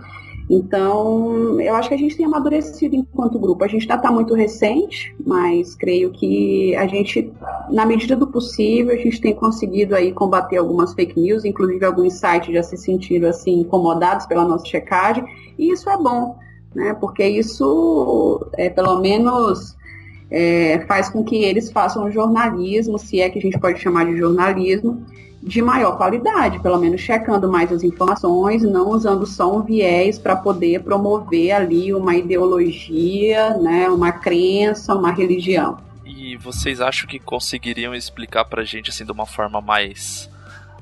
Então, 0.49 1.61
eu 1.61 1.75
acho 1.75 1.89
que 1.89 1.95
a 1.95 1.99
gente 1.99 2.17
tem 2.17 2.25
amadurecido 2.25 2.95
enquanto 2.95 3.39
grupo. 3.39 3.65
A 3.65 3.69
gente 3.69 3.83
ainda 3.83 3.97
está 3.97 4.13
muito 4.13 4.33
recente, 4.33 5.15
mas 5.27 5.75
creio 5.75 6.13
que 6.13 6.75
a 6.77 6.87
gente, 6.87 7.33
na 7.71 7.85
medida 7.85 8.15
do 8.15 8.29
possível, 8.29 8.95
a 8.95 8.97
gente 8.97 9.21
tem 9.21 9.35
conseguido 9.35 9.97
aí 9.97 10.13
combater 10.13 10.57
algumas 10.57 10.95
fake 10.95 11.19
news, 11.19 11.45
inclusive 11.45 11.85
alguns 11.85 12.15
sites 12.15 12.55
já 12.55 12.63
se 12.63 12.77
sentiram 12.77 13.29
assim 13.29 13.61
incomodados 13.61 14.27
pela 14.27 14.45
nossa 14.45 14.67
checagem, 14.67 15.25
e 15.59 15.73
isso 15.73 15.91
é 15.91 15.97
bom, 15.97 16.37
né? 16.75 16.95
Porque 16.95 17.27
isso, 17.27 18.47
é, 18.55 18.71
pelo 18.71 19.01
menos, 19.01 19.77
é, 20.31 20.85
faz 20.87 21.09
com 21.09 21.25
que 21.25 21.43
eles 21.43 21.73
façam 21.73 22.11
jornalismo, 22.11 22.99
se 22.99 23.21
é 23.21 23.29
que 23.29 23.41
a 23.41 23.43
gente 23.43 23.59
pode 23.59 23.81
chamar 23.81 24.07
de 24.07 24.17
jornalismo, 24.17 25.05
de 25.47 25.63
maior 25.63 25.97
qualidade, 25.97 26.59
pelo 26.59 26.77
menos 26.77 27.01
checando 27.01 27.49
mais 27.49 27.71
as 27.71 27.85
informações, 27.85 28.65
não 28.65 28.91
usando 28.91 29.25
só 29.25 29.57
um 29.57 29.63
viés 29.63 30.19
para 30.19 30.35
poder 30.35 30.83
promover 30.83 31.53
ali 31.53 31.95
uma 31.95 32.17
ideologia, 32.17 33.57
né, 33.57 33.89
uma 33.89 34.11
crença, 34.11 34.93
uma 34.93 35.13
religião. 35.13 35.79
E 36.05 36.37
vocês 36.37 36.81
acham 36.81 37.09
que 37.09 37.21
conseguiriam 37.21 37.95
explicar 37.95 38.45
para 38.45 38.63
a 38.63 38.65
gente 38.65 38.91
assim 38.91 39.05
de 39.05 39.13
uma 39.13 39.25
forma 39.25 39.61
mais 39.61 40.29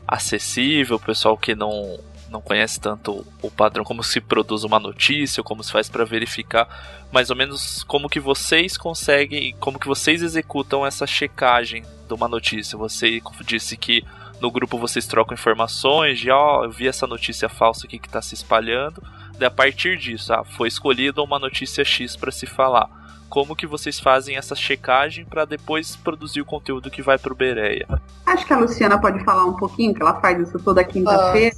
acessível, 0.08 0.98
pessoal 0.98 1.36
que 1.36 1.54
não 1.54 1.98
não 2.30 2.40
conhece 2.40 2.80
tanto 2.80 3.24
o 3.40 3.48
padrão, 3.48 3.84
como 3.84 4.02
se 4.02 4.20
produz 4.20 4.64
uma 4.64 4.80
notícia, 4.80 5.40
como 5.40 5.62
se 5.62 5.70
faz 5.70 5.88
para 5.88 6.04
verificar, 6.04 6.66
mais 7.12 7.30
ou 7.30 7.36
menos 7.36 7.84
como 7.84 8.08
que 8.08 8.18
vocês 8.18 8.76
conseguem, 8.76 9.54
como 9.60 9.78
que 9.78 9.86
vocês 9.86 10.20
executam 10.20 10.84
essa 10.84 11.06
checagem 11.06 11.84
de 12.08 12.12
uma 12.12 12.26
notícia. 12.26 12.76
Você 12.76 13.22
disse 13.46 13.76
que 13.76 14.02
no 14.44 14.50
grupo 14.50 14.76
vocês 14.76 15.06
trocam 15.06 15.32
informações 15.32 16.18
de, 16.18 16.30
ó, 16.30 16.60
oh, 16.60 16.64
eu 16.64 16.70
vi 16.70 16.86
essa 16.86 17.06
notícia 17.06 17.48
falsa 17.48 17.86
aqui 17.86 17.98
que 17.98 18.06
está 18.06 18.20
se 18.20 18.34
espalhando. 18.34 19.02
Daí 19.38 19.48
a 19.48 19.50
partir 19.50 19.96
disso, 19.96 20.34
ah, 20.34 20.44
foi 20.44 20.68
escolhida 20.68 21.22
uma 21.22 21.38
notícia 21.38 21.82
X 21.82 22.14
para 22.14 22.30
se 22.30 22.44
falar. 22.44 22.90
Como 23.30 23.56
que 23.56 23.66
vocês 23.66 23.98
fazem 23.98 24.36
essa 24.36 24.54
checagem 24.54 25.24
para 25.24 25.46
depois 25.46 25.96
produzir 25.96 26.42
o 26.42 26.44
conteúdo 26.44 26.90
que 26.90 27.00
vai 27.00 27.16
pro 27.16 27.34
Bereia? 27.34 27.88
Acho 28.26 28.46
que 28.46 28.52
a 28.52 28.58
Luciana 28.58 29.00
pode 29.00 29.24
falar 29.24 29.46
um 29.46 29.54
pouquinho, 29.54 29.94
que 29.94 30.02
ela 30.02 30.20
faz 30.20 30.38
isso 30.46 30.58
toda 30.58 30.84
quinta-feira. 30.84 31.56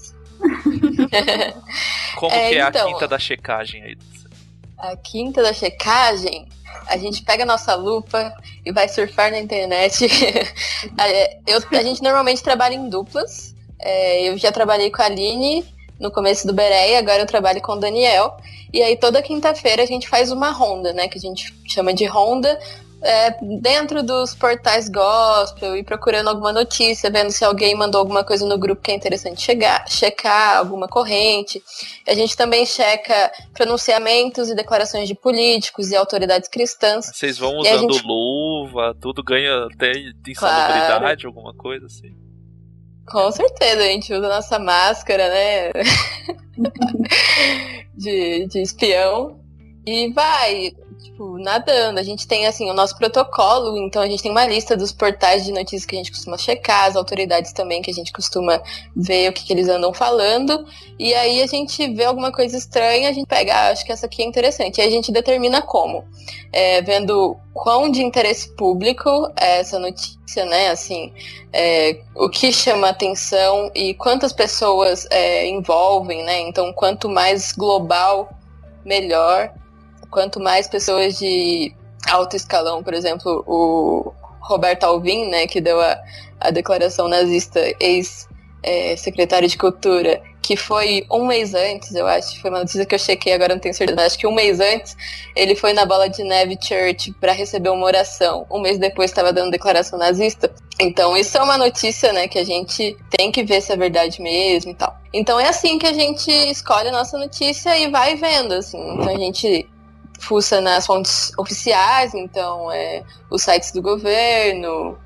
Como 2.17 2.31
é, 2.33 2.51
que 2.51 2.55
é 2.55 2.69
então, 2.69 2.89
a 2.89 2.93
quinta 2.93 3.09
da 3.09 3.19
checagem 3.19 3.83
aí? 3.83 3.99
A 4.79 4.97
quinta 4.97 5.43
da 5.43 5.53
checagem 5.53 6.47
a 6.87 6.97
gente 6.97 7.23
pega 7.23 7.43
a 7.43 7.47
nossa 7.47 7.75
lupa 7.75 8.33
e 8.65 8.73
vai 8.73 8.89
surfar 8.89 9.31
na 9.31 9.39
internet. 9.39 10.07
Eu, 11.47 11.61
a 11.79 11.83
gente 11.83 12.03
normalmente 12.03 12.43
trabalha 12.43 12.75
em 12.75 12.89
duplas. 12.89 13.55
É, 13.79 14.29
eu 14.29 14.39
já 14.39 14.51
trabalhei 14.51 14.91
com 14.91 15.03
a 15.03 15.05
Aline 15.05 15.65
no 16.01 16.11
começo 16.11 16.47
do 16.47 16.53
Beré, 16.53 16.97
agora 16.97 17.21
eu 17.21 17.27
trabalho 17.27 17.61
com 17.61 17.73
o 17.73 17.77
Daniel. 17.77 18.37
E 18.73 18.83
aí 18.83 18.97
toda 18.97 19.23
quinta-feira 19.23 19.83
a 19.83 19.87
gente 19.87 20.09
faz 20.09 20.31
uma 20.31 20.51
ronda, 20.51 20.93
né? 20.93 21.09
Que 21.09 21.19
a 21.19 21.21
gente 21.21 21.55
chama 21.67 21.93
de 21.93 22.05
ronda, 22.05 22.59
é, 23.07 23.39
dentro 23.61 24.03
dos 24.03 24.35
portais 24.35 24.89
gospel 24.89 25.77
e 25.77 25.85
procurando 25.85 26.29
alguma 26.29 26.53
notícia, 26.53 27.11
vendo 27.11 27.31
se 27.31 27.45
alguém 27.45 27.75
mandou 27.75 28.01
alguma 28.01 28.25
coisa 28.25 28.47
no 28.47 28.59
grupo 28.59 28.83
que 28.83 28.91
é 28.91 28.95
interessante 28.95 29.41
chegar, 29.41 29.89
checar, 29.89 30.59
alguma 30.59 30.89
corrente. 30.89 31.63
A 32.07 32.15
gente 32.15 32.37
também 32.37 32.67
checa 32.67 33.31
pronunciamentos 33.55 34.51
e 34.51 34.55
declarações 34.55 35.09
de 35.09 35.15
políticos 35.15 35.91
e 35.91 35.97
autoridades 35.97 36.49
cristãs. 36.49 37.07
Vocês 37.07 37.39
vão 37.39 37.57
usando 37.59 37.93
gente... 37.93 38.05
luva, 38.05 38.95
tudo 39.01 39.23
ganha 39.23 39.67
até 39.73 39.93
insalubridade, 40.29 41.23
claro. 41.23 41.27
alguma 41.27 41.55
coisa 41.55 41.87
assim. 41.87 42.15
Com 43.07 43.31
certeza, 43.31 43.83
a 43.83 43.87
gente 43.87 44.13
usa 44.13 44.29
nossa 44.29 44.59
máscara, 44.59 45.29
né? 45.29 45.71
de, 47.95 48.47
de 48.49 48.61
espião. 48.61 49.41
E 49.87 50.13
vai, 50.13 50.73
tipo, 51.07 51.39
nadando. 51.39 51.99
A 51.99 52.03
gente 52.03 52.27
tem, 52.27 52.47
assim, 52.47 52.71
o 52.71 52.75
nosso 52.75 52.97
protocolo, 52.97 53.77
então 53.79 54.03
a 54.03 54.09
gente 54.09 54.23
tem 54.23 54.31
uma 54.31 54.47
lista 54.47 54.77
dos 54.77 54.93
portais 54.93 55.45
de 55.45 55.53
notícias 55.53 55.87
que 55.87 55.95
a 55.95 55.99
gente 55.99 56.11
costuma 56.11 56.37
checar, 56.37 56.87
as 56.87 56.97
autoridades 56.97 57.53
também 57.53 57.81
que 57.81 57.91
a 57.91 57.95
gente 57.95 58.13
costuma 58.13 58.61
ver 58.95 59.31
o 59.31 59.33
que, 59.33 59.45
que 59.45 59.53
eles 59.53 59.69
andam 59.69 59.93
falando. 59.93 60.67
E 60.99 61.15
aí 61.15 61.43
a 61.43 61.47
gente 61.47 61.87
vê 61.95 62.05
alguma 62.05 62.33
coisa 62.33 62.57
estranha, 62.57 63.09
a 63.09 63.13
gente 63.13 63.27
pega, 63.27 63.55
ah, 63.55 63.69
acho 63.71 63.85
que 63.85 63.93
essa 63.93 64.07
aqui 64.07 64.23
é 64.23 64.27
interessante. 64.27 64.79
E 64.79 64.83
a 64.83 64.91
gente 64.91 65.13
determina 65.13 65.63
como. 65.63 66.05
É, 66.53 66.81
vendo 66.83 67.37
quão 67.53 67.91
de 67.91 68.03
interesse 68.03 68.55
público 68.55 69.11
é 69.37 69.61
essa 69.61 69.79
notícia, 69.79 70.45
né? 70.45 70.69
Assim, 70.69 71.13
é, 71.53 72.01
o 72.15 72.29
que 72.29 72.53
chama 72.53 72.89
atenção 72.89 73.71
e 73.75 73.95
quantas 73.95 74.33
pessoas 74.33 75.07
é, 75.11 75.47
envolvem, 75.47 76.25
né? 76.25 76.41
Então, 76.41 76.73
quanto 76.73 77.09
mais 77.09 77.53
global, 77.53 78.31
melhor 78.85 79.53
quanto 80.11 80.41
mais 80.41 80.67
pessoas 80.69 81.19
de 81.19 81.75
alto 82.09 82.37
escalão, 82.37 82.83
por 82.83 82.95
exemplo, 82.95 83.45
o 83.47 84.13
Roberto 84.41 84.85
Alvim, 84.85 85.29
né, 85.29 85.47
que 85.47 85.61
deu 85.61 85.81
a, 85.81 85.99
a 86.41 86.51
declaração 86.51 87.09
nazista, 87.09 87.61
ex-secretário 87.81 89.47
é, 89.47 89.49
de 89.49 89.59
Cultura, 89.59 90.23
que 90.47 90.57
foi 90.57 91.05
um 91.11 91.27
mês 91.27 91.55
antes, 91.55 91.93
eu 91.93 92.07
acho, 92.07 92.41
foi 92.41 92.51
uma 92.51 92.61
notícia 92.61 92.87
que 92.87 92.95
eu 92.95 92.99
chequei, 93.01 93.33
agora 93.33 93.55
não 93.55 93.61
tenho 93.61 93.75
certeza, 93.75 93.97
mas 93.97 94.07
acho 94.13 94.19
que 94.19 94.29
um 94.29 94.33
mês 94.33 94.61
antes, 94.61 94.97
ele 95.35 95.57
foi 95.57 95.73
na 95.73 95.85
Bola 95.85 96.09
de 96.09 96.23
Neve 96.23 96.57
Church 96.63 97.13
para 97.21 97.33
receber 97.33 97.69
uma 97.69 97.85
oração. 97.85 98.47
Um 98.49 98.61
mês 98.61 98.79
depois 98.79 99.11
estava 99.11 99.33
dando 99.33 99.51
declaração 99.51 99.99
nazista. 99.99 100.49
Então, 100.79 101.17
isso 101.17 101.37
é 101.37 101.43
uma 101.43 101.59
notícia, 101.59 102.13
né, 102.13 102.29
que 102.29 102.39
a 102.39 102.45
gente 102.45 102.97
tem 103.11 103.33
que 103.33 103.43
ver 103.43 103.61
se 103.61 103.73
é 103.73 103.77
verdade 103.77 104.23
mesmo 104.23 104.71
e 104.71 104.75
tal. 104.75 104.97
Então, 105.13 105.41
é 105.41 105.49
assim 105.49 105.81
que 105.81 105.87
a 105.87 105.93
gente 105.93 106.31
escolhe 106.31 106.91
a 106.91 106.93
nossa 106.93 107.19
notícia 107.19 107.77
e 107.77 107.91
vai 107.91 108.15
vendo, 108.15 108.53
assim. 108.53 108.79
Então, 108.79 109.17
a 109.17 109.19
gente 109.19 109.69
fuça 110.21 110.61
nas 110.61 110.87
fontes 110.87 111.33
oficiais, 111.39 112.15
então 112.15 112.71
é, 112.71 113.03
os 113.31 113.43
sites 113.43 113.73
do 113.73 113.83
governo 113.83 114.99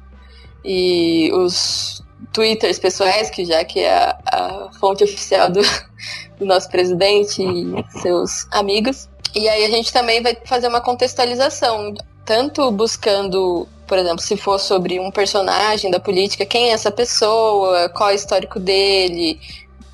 e 0.65 1.31
os 1.33 2.03
twitters 2.33 2.79
pessoais, 2.79 3.31
que 3.31 3.45
já 3.45 3.65
que 3.65 3.81
é 3.81 3.93
a, 3.93 4.19
a 4.27 4.71
fonte 4.79 5.05
oficial 5.05 5.51
do, 5.51 5.61
do 6.39 6.47
nosso 6.47 6.69
presidente 6.69 7.43
e 7.43 8.01
seus 8.01 8.47
amigos. 8.51 9.09
E 9.35 9.49
aí 9.49 9.65
a 9.65 9.71
gente 9.71 9.93
também 9.93 10.23
vai 10.23 10.37
fazer 10.45 10.69
uma 10.69 10.81
contextualização, 10.81 11.95
tanto 12.25 12.71
buscando, 12.73 13.67
por 13.87 13.99
exemplo, 13.99 14.21
se 14.21 14.37
for 14.37 14.59
sobre 14.59 14.99
um 14.99 15.11
personagem 15.11 15.91
da 15.91 16.01
política, 16.01 16.45
quem 16.45 16.71
é 16.71 16.73
essa 16.73 16.91
pessoa, 16.91 17.89
qual 17.91 18.11
é 18.11 18.13
o 18.13 18.17
histórico 18.17 18.59
dele, 18.59 19.41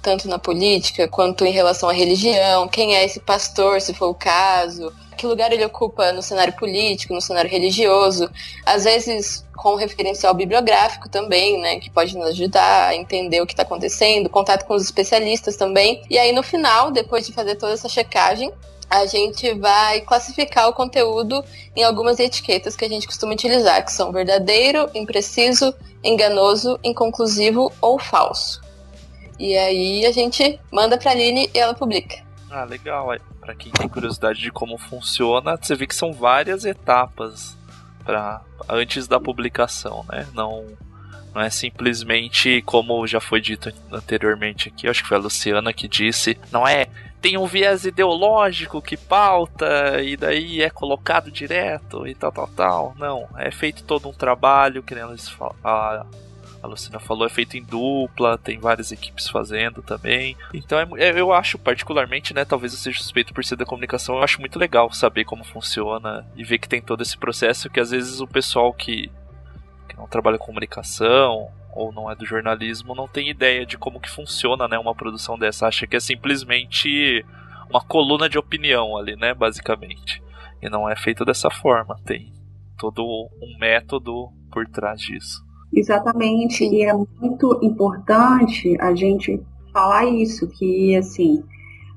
tanto 0.03 0.29
na 0.29 0.39
política 0.39 1.09
quanto 1.09 1.45
em 1.45 1.51
relação 1.51 1.89
à 1.89 1.93
religião, 1.93 2.69
quem 2.69 2.95
é 2.95 3.05
esse 3.05 3.21
pastor, 3.21 3.81
se 3.81 3.93
for 3.93 4.09
o 4.09 4.15
caso, 4.15 4.93
que 5.17 5.27
lugar 5.27 5.53
ele 5.53 5.65
ocupa 5.65 6.13
no 6.13 6.23
cenário 6.23 6.53
político, 6.53 7.15
no 7.15 7.21
cenário 7.21 7.51
religioso, 7.51 8.31
às 8.65 8.85
vezes 8.85 9.45
com 9.57 9.75
referencial 9.75 10.35
bibliográfico 10.35 11.09
também, 11.09 11.59
né, 11.61 11.81
que 11.81 11.91
pode 11.91 12.17
nos 12.17 12.29
ajudar 12.29 12.89
a 12.89 12.95
entender 12.95 13.41
o 13.41 13.47
que 13.47 13.53
está 13.53 13.63
acontecendo, 13.63 14.29
contato 14.29 14.65
com 14.65 14.75
os 14.75 14.85
especialistas 14.85 15.57
também. 15.57 16.03
E 16.11 16.19
aí 16.19 16.33
no 16.33 16.43
final, 16.43 16.91
depois 16.91 17.27
de 17.27 17.33
fazer 17.33 17.57
toda 17.57 17.73
essa 17.73 17.89
checagem, 17.89 18.53
a 18.89 19.05
gente 19.07 19.53
vai 19.55 20.01
classificar 20.03 20.69
o 20.69 20.73
conteúdo 20.73 21.45
em 21.75 21.83
algumas 21.83 22.21
etiquetas 22.21 22.77
que 22.77 22.85
a 22.85 22.89
gente 22.89 23.07
costuma 23.07 23.33
utilizar, 23.33 23.85
que 23.85 23.93
são 23.93 24.13
verdadeiro, 24.13 24.89
impreciso, 24.95 25.75
enganoso, 26.05 26.79
inconclusivo 26.85 27.73
ou 27.81 27.99
falso. 27.99 28.61
E 29.39 29.57
aí 29.57 30.07
a 30.07 30.13
gente 30.13 30.59
manda 30.71 30.97
para 30.97 31.11
a 31.11 31.15
Aline 31.15 31.51
e 31.53 31.59
ela 31.59 31.75
publica. 31.75 32.26
Ah, 32.51 32.65
legal. 32.65 33.09
Para 33.41 33.55
quem 33.55 33.73
tem 33.73 33.89
curiosidade 33.89 34.41
de 34.41 34.51
como 34.51 34.79
funciona, 34.79 35.57
você 35.57 35.75
vê 35.75 35.87
que 35.87 35.95
são 35.95 36.13
várias 36.13 36.65
etapas 36.65 37.57
para 38.05 38.41
antes 38.69 39.09
da 39.09 39.19
publicação, 39.21 40.05
né? 40.09 40.27
Não 40.33 40.65
não 41.35 41.43
é 41.43 41.51
simplesmente 41.51 42.63
como 42.63 43.07
já 43.07 43.21
foi 43.21 43.43
dito 43.43 43.71
anteriormente 43.93 44.71
aqui, 44.71 44.89
acho 44.89 45.03
que 45.03 45.09
foi 45.09 45.19
a 45.19 45.21
Luciana 45.21 45.71
que 45.71 45.87
disse, 45.87 46.39
não 46.51 46.67
é 46.67 46.87
tem 47.21 47.37
um 47.37 47.45
viés 47.45 47.85
ideológico 47.85 48.81
que 48.81 48.97
pauta 48.97 50.01
e 50.01 50.17
daí 50.17 50.63
é 50.63 50.71
colocado 50.71 51.31
direto 51.31 52.07
e 52.07 52.15
tal, 52.15 52.33
tal, 52.33 52.49
tal. 52.49 52.95
Não, 52.97 53.29
é 53.37 53.51
feito 53.51 53.83
todo 53.83 54.09
um 54.09 54.13
trabalho, 54.13 54.83
que 54.83 54.95
nem 54.95 55.05
a, 55.65 56.07
a 56.67 56.71
Lucina 56.71 56.99
falou, 56.99 57.27
é 57.27 57.31
feito 57.31 57.57
em 57.57 57.63
dupla, 57.63 58.37
tem 58.37 58.59
várias 58.59 58.93
equipes 58.93 59.29
fazendo 59.29 59.83
também. 59.83 60.37
Então 60.53 60.79
é, 60.79 60.87
é, 60.99 61.21
eu 61.21 61.33
acho, 61.33 61.59
particularmente, 61.59 62.35
né, 62.35 62.45
talvez 62.45 62.73
eu 62.73 62.79
seja 62.79 62.99
suspeito 62.99 63.33
por 63.33 63.45
ser 63.45 63.57
da 63.57 63.65
comunicação, 63.65 64.17
eu 64.17 64.23
acho 64.23 64.41
muito 64.41 64.59
legal 64.59 64.93
saber 64.93 65.25
como 65.25 65.45
funciona 65.45 66.27
e 66.37 66.45
ver 66.45 66.59
que 66.59 66.69
tem 66.69 66.83
todo 66.83 67.03
esse 67.03 67.17
processo 67.17 67.71
que 67.71 67.81
às 67.81 67.91
vezes 67.91 68.21
o 68.21 68.27
pessoal 68.27 68.73
que, 68.73 69.11
que 69.89 69.97
não 69.97 70.07
trabalha 70.07 70.39
com 70.39 70.47
comunicação 70.47 71.51
ou 71.73 71.93
não 71.93 72.11
é 72.11 72.15
do 72.15 72.25
jornalismo 72.25 72.95
não 72.95 73.07
tem 73.07 73.29
ideia 73.29 73.67
de 73.67 73.77
como 73.77 74.01
que 74.01 74.11
funciona, 74.11 74.67
né, 74.67 74.79
uma 74.79 74.95
produção 74.95 75.39
dessa. 75.39 75.67
Acha 75.67 75.87
que 75.87 75.97
é 75.97 76.01
simplesmente 76.01 77.25
uma 77.69 77.83
coluna 77.83 78.29
de 78.29 78.39
opinião 78.39 78.97
ali, 78.97 79.15
né, 79.17 79.35
basicamente. 79.35 80.23
E 80.63 80.71
não 80.71 80.89
é 80.89 80.97
feito 80.97 81.25
dessa 81.25 81.51
forma, 81.51 81.97
tem 82.05 82.33
todo 82.79 83.03
um 83.41 83.59
método 83.59 84.33
por 84.51 84.67
trás 84.67 85.01
disso. 85.01 85.46
Exatamente, 85.77 86.65
e 86.65 86.85
é 86.85 86.95
muito 86.95 87.59
importante 87.63 88.77
a 88.81 88.95
gente 88.95 89.39
falar 89.73 90.07
isso, 90.07 90.49
que 90.49 90.97
assim, 90.97 91.45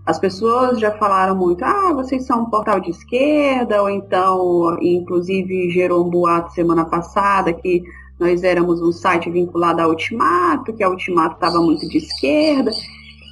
as 0.05 0.19
pessoas 0.19 0.81
já 0.81 0.91
falaram 0.97 1.33
muito, 1.33 1.63
ah, 1.63 1.93
vocês 1.93 2.25
são 2.25 2.41
um 2.41 2.49
portal 2.49 2.81
de 2.81 2.89
esquerda, 2.89 3.81
ou 3.81 3.89
então, 3.89 4.77
inclusive 4.81 5.69
gerou 5.69 6.05
um 6.05 6.09
boato 6.09 6.51
semana 6.51 6.83
passada 6.83 7.53
que 7.53 7.81
nós 8.19 8.43
éramos 8.43 8.81
um 8.81 8.91
site 8.91 9.29
vinculado 9.29 9.81
à 9.81 9.87
Ultimato, 9.87 10.73
que 10.73 10.83
a 10.83 10.89
Ultimato 10.89 11.35
estava 11.35 11.61
muito 11.61 11.87
de 11.87 11.99
esquerda. 11.99 12.71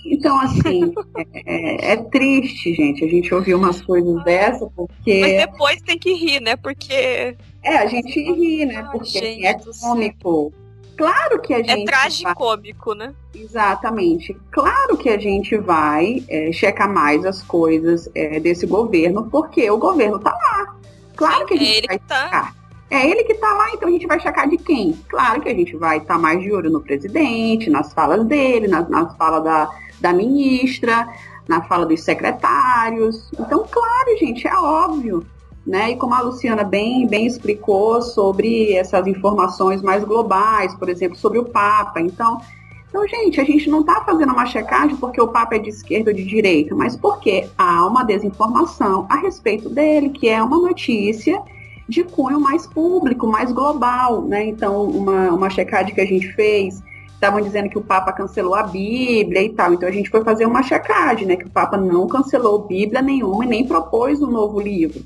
Então, 0.05 0.39
assim, 0.39 0.93
é, 1.45 1.91
é, 1.91 1.95
triste, 1.97 2.73
gente, 2.73 3.03
a 3.03 3.07
gente 3.09 3.33
ouvir 3.33 3.53
umas 3.53 3.81
coisas 3.81 4.23
dessa, 4.23 4.65
porque. 4.75 5.19
Mas 5.19 5.37
depois 5.37 5.81
tem 5.81 5.97
que 5.97 6.13
rir, 6.13 6.39
né? 6.41 6.55
Porque. 6.55 7.35
É, 7.68 7.80
a 7.80 7.86
gente 7.86 8.18
ri, 8.18 8.65
né? 8.65 8.88
Porque 8.89 9.20
Ai, 9.20 9.45
é 9.45 9.53
cômico. 9.82 10.53
Claro 10.95 11.41
que 11.41 11.53
a 11.53 11.59
é 11.59 11.63
gente. 11.65 11.82
É 11.82 11.86
tragicômico, 11.86 12.95
vai... 12.95 13.07
né? 13.07 13.15
Exatamente. 13.36 14.38
Claro 14.51 14.95
que 14.95 15.09
a 15.09 15.18
gente 15.18 15.57
vai 15.57 16.24
é, 16.30 16.49
checar 16.53 16.89
mais 16.89 17.26
as 17.26 17.43
coisas 17.43 18.09
é, 18.15 18.39
desse 18.39 18.65
governo, 18.65 19.30
porque 19.30 19.70
o 19.70 19.78
governo 19.78 20.18
tá 20.18 20.32
lá. 20.32 20.76
Claro 21.18 21.39
Sim, 21.39 21.45
que 21.45 21.53
a 21.55 21.57
gente 21.57 21.84
é 21.84 21.88
vai 21.88 21.99
tá. 21.99 22.24
checar. 22.24 22.55
É 22.89 23.05
ele 23.05 23.26
que 23.26 23.34
está 23.34 23.51
lá, 23.51 23.70
então 23.74 23.89
a 23.89 23.91
gente 23.91 24.07
vai 24.07 24.18
checar 24.18 24.47
de 24.47 24.57
quem? 24.57 24.93
Claro 25.09 25.41
que 25.41 25.49
a 25.49 25.53
gente 25.53 25.76
vai 25.76 25.97
estar 25.97 26.13
tá 26.13 26.20
mais 26.20 26.41
de 26.41 26.49
olho 26.53 26.70
no 26.70 26.80
presidente, 26.80 27.70
nas 27.70 27.91
falas 27.91 28.26
dele, 28.26 28.70
nas, 28.70 28.88
nas 28.88 29.13
falas 29.18 29.43
da, 29.43 29.70
da 29.99 30.13
ministra, 30.13 31.05
na 31.49 31.61
fala 31.63 31.86
dos 31.86 32.01
secretários. 32.01 33.30
Então, 33.38 33.68
claro, 33.70 34.18
gente, 34.18 34.47
é 34.47 34.55
óbvio. 34.55 35.28
Né? 35.68 35.91
E 35.91 35.95
como 35.97 36.13
a 36.13 36.22
Luciana 36.22 36.63
bem, 36.63 37.05
bem 37.05 37.26
explicou 37.26 38.01
sobre 38.01 38.72
essas 38.74 39.05
informações 39.05 39.82
mais 39.82 40.01
globais, 40.01 40.74
por 40.74 40.88
exemplo, 40.88 41.18
sobre 41.18 41.39
o 41.39 41.43
Papa. 41.43 41.99
Então, 41.99 42.39
então 42.88 43.05
gente, 43.05 43.41
a 43.41 43.43
gente 43.43 43.70
não 43.70 43.82
está 43.82 44.01
fazendo 44.05 44.32
uma 44.32 44.45
checagem 44.45 44.95
porque 44.95 45.20
o 45.20 45.28
Papa 45.28 45.57
é 45.57 45.59
de 45.59 45.68
esquerda 45.68 46.11
ou 46.11 46.15
de 46.15 46.24
direita, 46.24 46.74
mas 46.74 46.95
porque 46.95 47.49
há 47.57 47.86
uma 47.86 48.03
desinformação 48.03 49.05
a 49.09 49.18
respeito 49.18 49.70
dele, 49.70 50.09
que 50.09 50.30
é 50.30 50.41
uma 50.41 50.57
notícia 50.57 51.41
de 51.86 52.01
cunho 52.05 52.39
mais 52.39 52.65
público, 52.65 53.28
mais 53.28 53.51
global, 53.51 54.22
né? 54.22 54.45
Então, 54.45 54.84
uma, 54.84 55.32
uma 55.32 55.49
checagem 55.49 55.93
que 55.93 56.01
a 56.01 56.05
gente 56.05 56.32
fez, 56.34 56.82
estavam 57.13 57.41
dizendo 57.41 57.70
que 57.70 57.78
o 57.78 57.84
Papa 57.84 58.13
cancelou 58.13 58.55
a 58.55 58.63
Bíblia 58.63 59.41
e 59.41 59.49
tal. 59.49 59.74
Então 59.74 59.89
a 59.89 59.91
gente 59.91 60.09
foi 60.09 60.24
fazer 60.24 60.45
uma 60.45 60.63
checagem, 60.63 61.28
né? 61.28 61.36
Que 61.36 61.45
o 61.45 61.49
Papa 61.49 61.76
não 61.76 62.07
cancelou 62.07 62.65
Bíblia 62.68 63.01
nenhuma 63.01 63.43
e 63.43 63.49
nem 63.49 63.68
propôs 63.68 64.22
um 64.22 64.32
novo 64.32 64.61
livro. 64.61 65.03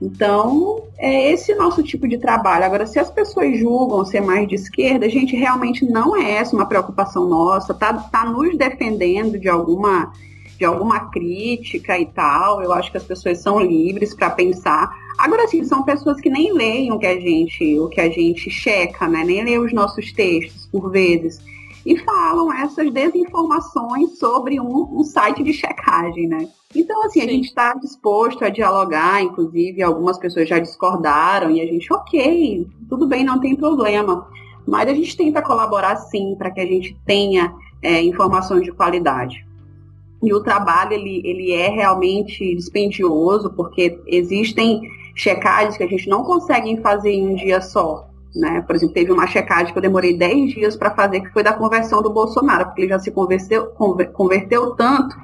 Então, 0.00 0.84
é 0.96 1.32
esse 1.32 1.54
nosso 1.54 1.82
tipo 1.82 2.06
de 2.06 2.18
trabalho. 2.18 2.64
Agora, 2.64 2.86
se 2.86 2.98
as 2.98 3.10
pessoas 3.10 3.58
julgam 3.58 4.04
ser 4.04 4.20
mais 4.20 4.46
de 4.46 4.54
esquerda, 4.54 5.06
a 5.06 5.08
gente 5.08 5.34
realmente 5.34 5.84
não 5.84 6.16
é 6.16 6.32
essa 6.32 6.54
uma 6.54 6.66
preocupação 6.66 7.28
nossa, 7.28 7.74
tá, 7.74 7.92
tá 7.92 8.24
nos 8.24 8.56
defendendo 8.56 9.38
de 9.38 9.48
alguma 9.48 10.12
de 10.56 10.64
alguma 10.64 11.08
crítica 11.08 11.98
e 11.98 12.06
tal. 12.06 12.60
Eu 12.62 12.72
acho 12.72 12.90
que 12.90 12.96
as 12.96 13.04
pessoas 13.04 13.38
são 13.40 13.60
livres 13.60 14.12
para 14.12 14.28
pensar. 14.30 14.90
Agora 15.16 15.46
sim, 15.46 15.64
são 15.64 15.84
pessoas 15.84 16.20
que 16.20 16.28
nem 16.28 16.52
leem 16.52 16.92
o 16.92 16.98
que 16.98 17.06
a 17.06 17.18
gente, 17.18 17.78
o 17.78 17.88
que 17.88 18.00
a 18.00 18.10
gente 18.10 18.50
checa, 18.50 19.06
né? 19.06 19.22
Nem 19.24 19.44
leem 19.44 19.58
os 19.58 19.72
nossos 19.72 20.12
textos 20.12 20.66
por 20.66 20.90
vezes. 20.90 21.40
E 21.88 21.96
falam 22.00 22.52
essas 22.52 22.92
desinformações 22.92 24.18
sobre 24.18 24.60
um, 24.60 25.00
um 25.00 25.02
site 25.02 25.42
de 25.42 25.54
checagem, 25.54 26.28
né? 26.28 26.46
Então, 26.76 27.02
assim, 27.04 27.20
Sim. 27.20 27.26
a 27.26 27.30
gente 27.30 27.46
está 27.46 27.74
disposto 27.76 28.44
a 28.44 28.50
dialogar, 28.50 29.22
inclusive 29.22 29.82
algumas 29.82 30.18
pessoas 30.18 30.46
já 30.46 30.58
discordaram, 30.58 31.50
e 31.50 31.62
a 31.62 31.64
gente, 31.64 31.90
ok, 31.90 32.66
tudo 32.90 33.06
bem, 33.06 33.24
não 33.24 33.40
tem 33.40 33.56
problema. 33.56 34.28
Mas 34.66 34.86
a 34.86 34.92
gente 34.92 35.16
tenta 35.16 35.40
colaborar 35.40 35.96
sim 35.96 36.34
para 36.36 36.50
que 36.50 36.60
a 36.60 36.66
gente 36.66 36.94
tenha 37.06 37.54
é, 37.80 38.02
informações 38.02 38.64
de 38.64 38.72
qualidade. 38.72 39.46
E 40.22 40.34
o 40.34 40.42
trabalho 40.42 40.92
ele, 40.92 41.22
ele 41.24 41.52
é 41.52 41.70
realmente 41.70 42.54
dispendioso, 42.54 43.48
porque 43.54 43.98
existem 44.06 44.82
checagens 45.14 45.78
que 45.78 45.84
a 45.84 45.88
gente 45.88 46.06
não 46.06 46.22
consegue 46.22 46.76
fazer 46.82 47.12
em 47.12 47.28
um 47.28 47.34
dia 47.34 47.62
só. 47.62 48.10
Né? 48.38 48.62
Por 48.62 48.76
exemplo, 48.76 48.94
teve 48.94 49.10
uma 49.10 49.26
checagem 49.26 49.72
que 49.72 49.78
eu 49.78 49.82
demorei 49.82 50.16
10 50.16 50.52
dias 50.52 50.76
para 50.76 50.92
fazer, 50.92 51.20
que 51.22 51.32
foi 51.32 51.42
da 51.42 51.52
conversão 51.52 52.00
do 52.00 52.08
Bolsonaro, 52.08 52.66
porque 52.66 52.82
ele 52.82 52.88
já 52.88 52.98
se 53.00 53.10
converteu, 53.10 53.66
converteu 54.12 54.76
tanto 54.76 55.16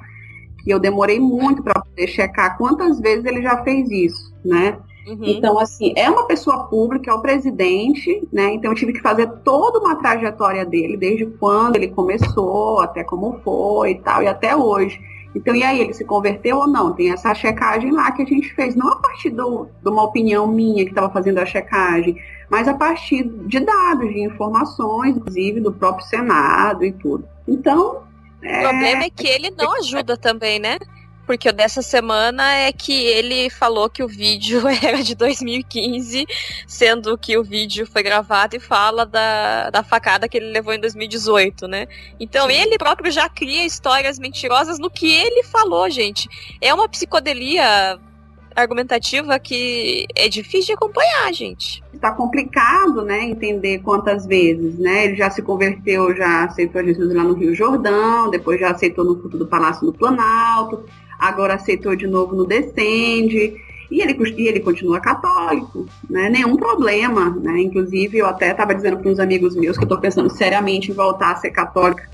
que 0.61 0.69
eu 0.69 0.79
demorei 0.79 1.17
muito 1.17 1.63
para 1.63 1.79
poder 1.79 2.07
checar 2.07 2.57
quantas 2.57 2.99
vezes 2.99 3.23
ele 3.23 3.41
já 3.41 3.63
fez 3.63 3.89
isso. 3.89 4.35
Né? 4.43 4.77
Uhum. 5.07 5.19
Então, 5.23 5.57
assim, 5.57 5.93
é 5.95 6.09
uma 6.09 6.27
pessoa 6.27 6.65
pública, 6.65 7.09
é 7.09 7.13
o 7.13 7.21
presidente, 7.21 8.27
né? 8.33 8.53
Então 8.53 8.71
eu 8.71 8.75
tive 8.75 8.91
que 8.91 9.01
fazer 9.01 9.27
toda 9.43 9.79
uma 9.79 9.95
trajetória 9.95 10.65
dele, 10.65 10.97
desde 10.97 11.27
quando 11.27 11.75
ele 11.75 11.89
começou, 11.89 12.81
até 12.81 13.03
como 13.03 13.39
foi 13.43 13.91
e 13.91 13.99
tal, 13.99 14.23
e 14.23 14.27
até 14.27 14.55
hoje. 14.55 14.99
Então, 15.35 15.53
e 15.53 15.63
aí, 15.63 15.81
ele 15.81 15.93
se 15.93 16.05
converteu 16.05 16.57
ou 16.57 16.67
não? 16.67 16.93
Tem 16.93 17.11
essa 17.11 17.33
checagem 17.35 17.91
lá 17.91 18.11
que 18.11 18.21
a 18.21 18.25
gente 18.25 18.53
fez, 18.53 18.73
não 18.75 18.93
a 18.93 18.95
partir 18.95 19.29
do, 19.29 19.67
de 19.83 19.89
uma 19.89 20.03
opinião 20.03 20.47
minha 20.47 20.85
que 20.85 20.91
estava 20.91 21.09
fazendo 21.09 21.39
a 21.39 21.45
checagem, 21.45 22.17
mas 22.49 22.67
a 22.67 22.73
partir 22.73 23.23
de 23.23 23.59
dados, 23.59 24.07
de 24.07 24.21
informações, 24.21 25.17
inclusive 25.17 25.59
do 25.59 25.73
próprio 25.73 26.05
Senado 26.05 26.85
e 26.85 26.91
tudo. 26.93 27.27
Então. 27.47 28.03
O 28.41 28.45
é... 28.45 28.61
problema 28.61 29.03
é 29.03 29.09
que 29.09 29.27
ele 29.27 29.51
não 29.51 29.73
ajuda 29.73 30.15
também, 30.15 30.57
né? 30.57 30.77
Porque 31.25 31.49
o 31.49 31.53
dessa 31.53 31.81
semana 31.81 32.53
é 32.55 32.71
que 32.71 32.93
ele 32.93 33.49
falou 33.49 33.89
que 33.89 34.03
o 34.03 34.07
vídeo 34.07 34.63
era 34.83 35.03
de 35.03 35.15
2015, 35.15 36.25
sendo 36.67 37.17
que 37.17 37.37
o 37.37 37.43
vídeo 37.43 37.85
foi 37.87 38.03
gravado 38.03 38.55
e 38.55 38.59
fala 38.59 39.05
da, 39.05 39.69
da 39.69 39.83
facada 39.83 40.27
que 40.27 40.37
ele 40.37 40.51
levou 40.51 40.73
em 40.73 40.79
2018, 40.79 41.67
né? 41.67 41.87
Então 42.19 42.49
ele 42.49 42.77
próprio 42.77 43.11
já 43.11 43.27
cria 43.27 43.65
histórias 43.65 44.19
mentirosas 44.19 44.79
no 44.79 44.89
que 44.89 45.11
ele 45.11 45.43
falou, 45.43 45.89
gente. 45.89 46.29
É 46.61 46.73
uma 46.73 46.87
psicodelia 46.87 47.99
argumentativa 48.55 49.37
que 49.37 50.07
é 50.15 50.29
difícil 50.29 50.67
de 50.67 50.73
acompanhar, 50.73 51.33
gente. 51.33 51.83
Está 51.93 52.11
complicado, 52.11 53.01
né, 53.01 53.23
entender 53.23 53.79
quantas 53.79 54.25
vezes, 54.25 54.79
né? 54.79 55.05
Ele 55.05 55.15
já 55.15 55.29
se 55.29 55.41
converteu, 55.41 56.15
já 56.15 56.45
aceitou 56.45 56.83
Jesus 56.83 57.13
lá 57.13 57.23
no 57.23 57.33
Rio 57.33 57.53
Jordão, 57.53 58.29
depois 58.29 58.59
já 58.59 58.71
aceitou 58.71 59.03
no 59.03 59.17
culto 59.17 59.37
do 59.37 59.47
Palácio 59.47 59.85
do 59.85 59.93
Planalto 59.93 60.85
agora 61.19 61.55
aceitou 61.55 61.95
de 61.95 62.07
novo 62.07 62.35
no 62.35 62.45
Descende, 62.45 63.53
e 63.89 64.01
ele, 64.01 64.17
e 64.37 64.47
ele 64.47 64.59
continua 64.59 64.99
católico, 64.99 65.85
né? 66.09 66.29
Nenhum 66.29 66.57
problema, 66.57 67.29
né? 67.29 67.61
Inclusive, 67.61 68.17
eu 68.17 68.25
até 68.25 68.51
estava 68.51 68.73
dizendo 68.73 68.97
para 68.97 69.09
uns 69.09 69.19
amigos 69.19 69.55
meus 69.55 69.77
que 69.77 69.83
eu 69.83 69.87
estou 69.87 69.99
pensando 69.99 70.29
seriamente 70.29 70.91
em 70.91 70.93
voltar 70.95 71.31
a 71.31 71.35
ser 71.35 71.51
católica, 71.51 72.09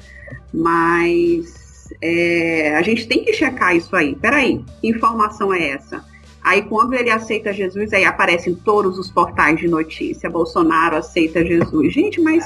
mas 0.53 1.89
é, 2.01 2.75
a 2.75 2.81
gente 2.81 3.07
tem 3.07 3.23
que 3.23 3.33
checar 3.33 3.75
isso 3.75 3.95
aí. 3.95 4.15
Peraí, 4.15 4.63
que 4.79 4.87
informação 4.87 5.53
é 5.53 5.69
essa? 5.69 6.03
Aí 6.43 6.63
quando 6.63 6.93
ele 6.93 7.09
aceita 7.09 7.53
Jesus, 7.53 7.93
aí 7.93 8.03
aparecem 8.03 8.55
todos 8.55 8.97
os 8.97 9.11
portais 9.11 9.59
de 9.59 9.67
notícia. 9.67 10.29
Bolsonaro 10.29 10.97
aceita 10.97 11.45
Jesus. 11.45 11.93
Gente, 11.93 12.19
mas 12.19 12.45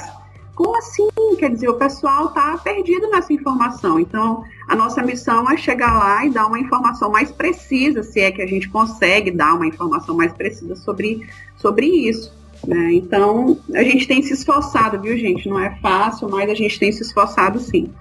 como 0.54 0.76
assim? 0.76 1.08
Quer 1.38 1.50
dizer, 1.50 1.68
o 1.68 1.74
pessoal 1.74 2.26
está 2.28 2.58
perdido 2.58 3.10
nessa 3.10 3.32
informação. 3.32 3.98
Então, 3.98 4.44
a 4.68 4.74
nossa 4.74 5.02
missão 5.02 5.48
é 5.50 5.56
chegar 5.56 5.96
lá 5.96 6.24
e 6.24 6.30
dar 6.30 6.46
uma 6.46 6.58
informação 6.58 7.10
mais 7.10 7.30
precisa, 7.30 8.02
se 8.02 8.20
é 8.20 8.32
que 8.32 8.42
a 8.42 8.46
gente 8.46 8.68
consegue 8.68 9.30
dar 9.30 9.54
uma 9.54 9.66
informação 9.66 10.16
mais 10.16 10.32
precisa 10.32 10.74
sobre, 10.74 11.28
sobre 11.56 11.86
isso. 11.86 12.34
Né? 12.66 12.94
Então, 12.94 13.60
a 13.74 13.82
gente 13.82 14.08
tem 14.08 14.22
se 14.22 14.32
esforçado, 14.32 15.00
viu, 15.00 15.16
gente? 15.16 15.48
Não 15.48 15.60
é 15.60 15.76
fácil, 15.76 16.28
mas 16.28 16.50
a 16.50 16.54
gente 16.54 16.78
tem 16.78 16.90
se 16.90 17.02
esforçado 17.02 17.60
sim. 17.60 17.92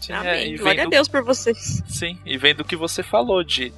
Sim, 0.00 0.12
Amém. 0.14 0.54
é, 0.54 0.58
Glória 0.58 0.84
a 0.84 0.88
Deus 0.88 1.06
por 1.06 1.22
vocês. 1.22 1.82
Sim, 1.86 2.18
e 2.26 2.36
vendo 2.36 2.60
o 2.60 2.64
que 2.64 2.74
você 2.74 3.04
falou 3.04 3.44
de 3.44 3.72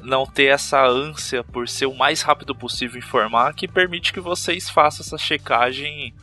não 0.00 0.26
ter 0.26 0.44
essa 0.44 0.86
ânsia 0.86 1.42
por 1.42 1.68
ser 1.68 1.86
o 1.86 1.94
mais 1.94 2.22
rápido 2.22 2.54
possível 2.54 2.98
informar, 2.98 3.54
que 3.54 3.66
permite 3.66 4.12
que 4.12 4.20
vocês 4.20 4.70
façam 4.70 5.04
essa 5.04 5.18
checagem 5.18 6.14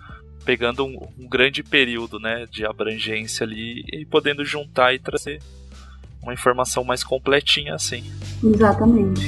pegando 0.46 0.86
um, 0.86 1.08
um 1.20 1.28
grande 1.28 1.64
período 1.64 2.20
né, 2.20 2.48
de 2.50 2.66
abrangência 2.66 3.46
ali 3.46 3.84
e 3.92 4.06
podendo 4.06 4.44
juntar 4.44 4.94
e 4.94 5.00
trazer 5.00 5.42
uma 6.22 6.34
informação 6.34 6.84
mais 6.84 7.04
completinha 7.04 7.76
assim. 7.76 8.04
Exatamente. 8.44 9.22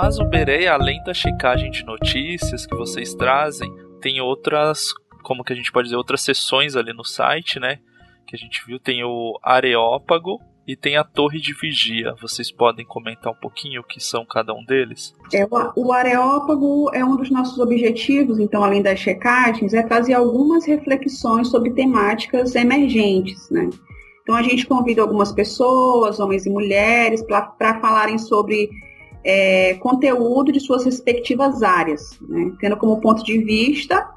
Mas 0.00 0.20
o 0.20 0.24
Berei, 0.24 0.68
além 0.68 1.02
da 1.02 1.12
checagem 1.12 1.72
de 1.72 1.84
notícias 1.84 2.64
que 2.64 2.76
vocês 2.76 3.14
trazem, 3.14 3.68
tem 4.00 4.20
outras, 4.20 4.94
como 5.24 5.42
que 5.42 5.52
a 5.52 5.56
gente 5.56 5.72
pode 5.72 5.86
dizer, 5.86 5.96
outras 5.96 6.20
sessões 6.20 6.76
ali 6.76 6.92
no 6.92 7.02
site, 7.02 7.58
né? 7.58 7.80
Que 8.24 8.36
a 8.36 8.38
gente 8.38 8.64
viu, 8.64 8.78
tem 8.78 9.02
o 9.02 9.36
Areópago 9.42 10.40
e 10.68 10.76
tem 10.76 10.96
a 10.96 11.02
Torre 11.02 11.40
de 11.40 11.52
Vigia. 11.52 12.14
Vocês 12.22 12.52
podem 12.52 12.86
comentar 12.86 13.32
um 13.32 13.40
pouquinho 13.40 13.80
o 13.80 13.84
que 13.84 13.98
são 13.98 14.24
cada 14.24 14.54
um 14.54 14.64
deles? 14.64 15.16
É, 15.34 15.44
o, 15.74 15.92
Areópago 15.92 16.94
é 16.94 17.04
um 17.04 17.16
dos 17.16 17.28
nossos 17.28 17.58
objetivos, 17.58 18.38
então, 18.38 18.62
além 18.62 18.80
das 18.80 19.00
checagens, 19.00 19.74
é 19.74 19.84
fazer 19.84 20.14
algumas 20.14 20.64
reflexões 20.64 21.48
sobre 21.48 21.72
temáticas 21.72 22.54
emergentes, 22.54 23.50
né? 23.50 23.68
Então, 24.22 24.36
a 24.36 24.42
gente 24.42 24.64
convida 24.64 25.02
algumas 25.02 25.32
pessoas, 25.32 26.20
homens 26.20 26.46
e 26.46 26.50
mulheres, 26.50 27.20
para 27.20 27.80
falarem 27.80 28.16
sobre 28.16 28.70
é, 29.24 29.74
conteúdo 29.74 30.52
de 30.52 30.60
suas 30.60 30.84
respectivas 30.84 31.62
áreas, 31.62 32.18
né? 32.28 32.52
tendo 32.60 32.76
como 32.76 33.00
ponto 33.00 33.24
de 33.24 33.38
vista, 33.38 34.08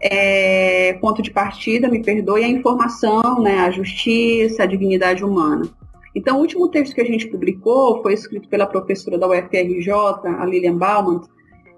é, 0.00 0.94
ponto 0.94 1.20
de 1.20 1.30
partida, 1.30 1.88
me 1.88 2.02
perdoe, 2.02 2.44
a 2.44 2.48
informação, 2.48 3.40
né, 3.42 3.58
a 3.58 3.70
justiça, 3.70 4.62
a 4.62 4.66
dignidade 4.66 5.22
humana. 5.22 5.68
Então, 6.14 6.38
o 6.38 6.40
último 6.40 6.68
texto 6.68 6.94
que 6.94 7.00
a 7.00 7.04
gente 7.04 7.28
publicou 7.28 8.02
foi 8.02 8.14
escrito 8.14 8.48
pela 8.48 8.66
professora 8.66 9.18
da 9.18 9.28
UFRJ, 9.28 9.92
a 10.24 10.44
Lilian 10.44 10.76
Bauman, 10.76 11.20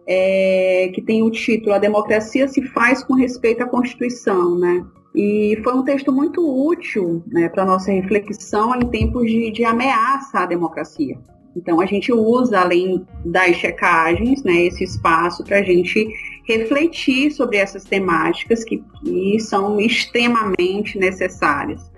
é, 0.06 0.90
que 0.94 1.02
tem 1.02 1.22
o 1.22 1.30
título 1.30 1.74
A 1.74 1.78
Democracia 1.78 2.48
se 2.48 2.62
faz 2.68 3.04
com 3.04 3.14
respeito 3.14 3.62
à 3.62 3.66
Constituição, 3.66 4.58
né? 4.58 4.84
E 5.14 5.60
foi 5.62 5.74
um 5.74 5.84
texto 5.84 6.10
muito 6.10 6.40
útil 6.42 7.22
né, 7.26 7.48
para 7.48 7.66
nossa 7.66 7.92
reflexão 7.92 8.74
em 8.74 8.88
tempos 8.88 9.30
de, 9.30 9.50
de 9.50 9.62
ameaça 9.62 10.40
à 10.40 10.46
democracia. 10.46 11.18
Então 11.54 11.80
a 11.80 11.86
gente 11.86 12.12
usa, 12.12 12.60
além 12.60 13.06
das 13.24 13.56
checagens, 13.56 14.42
né, 14.42 14.64
esse 14.66 14.84
espaço 14.84 15.44
para 15.44 15.58
a 15.58 15.62
gente 15.62 16.08
refletir 16.46 17.30
sobre 17.30 17.56
essas 17.56 17.84
temáticas 17.84 18.64
que, 18.64 18.82
que 19.00 19.38
são 19.40 19.80
extremamente 19.80 20.98
necessárias. 20.98 21.92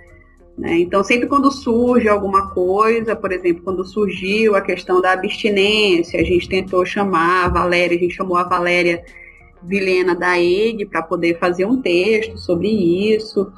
Né? 0.57 0.79
Então, 0.79 1.03
sempre 1.03 1.27
quando 1.27 1.51
surge 1.51 2.09
alguma 2.09 2.51
coisa, 2.51 3.17
por 3.17 3.33
exemplo, 3.33 3.63
quando 3.65 3.85
surgiu 3.85 4.55
a 4.55 4.61
questão 4.61 5.01
da 5.01 5.13
abstinência, 5.13 6.21
a 6.21 6.25
gente 6.25 6.49
tentou 6.49 6.85
chamar 6.87 7.47
a 7.47 7.49
Valéria, 7.49 7.97
a 7.97 8.01
gente 8.01 8.15
chamou 8.15 8.37
a 8.37 8.45
Valéria 8.45 9.03
Vilena 9.63 10.15
da 10.15 10.39
EG 10.39 10.87
para 10.87 11.03
poder 11.03 11.39
fazer 11.39 11.65
um 11.65 11.81
texto 11.81 12.39
sobre 12.39 12.69
isso. 12.69 13.51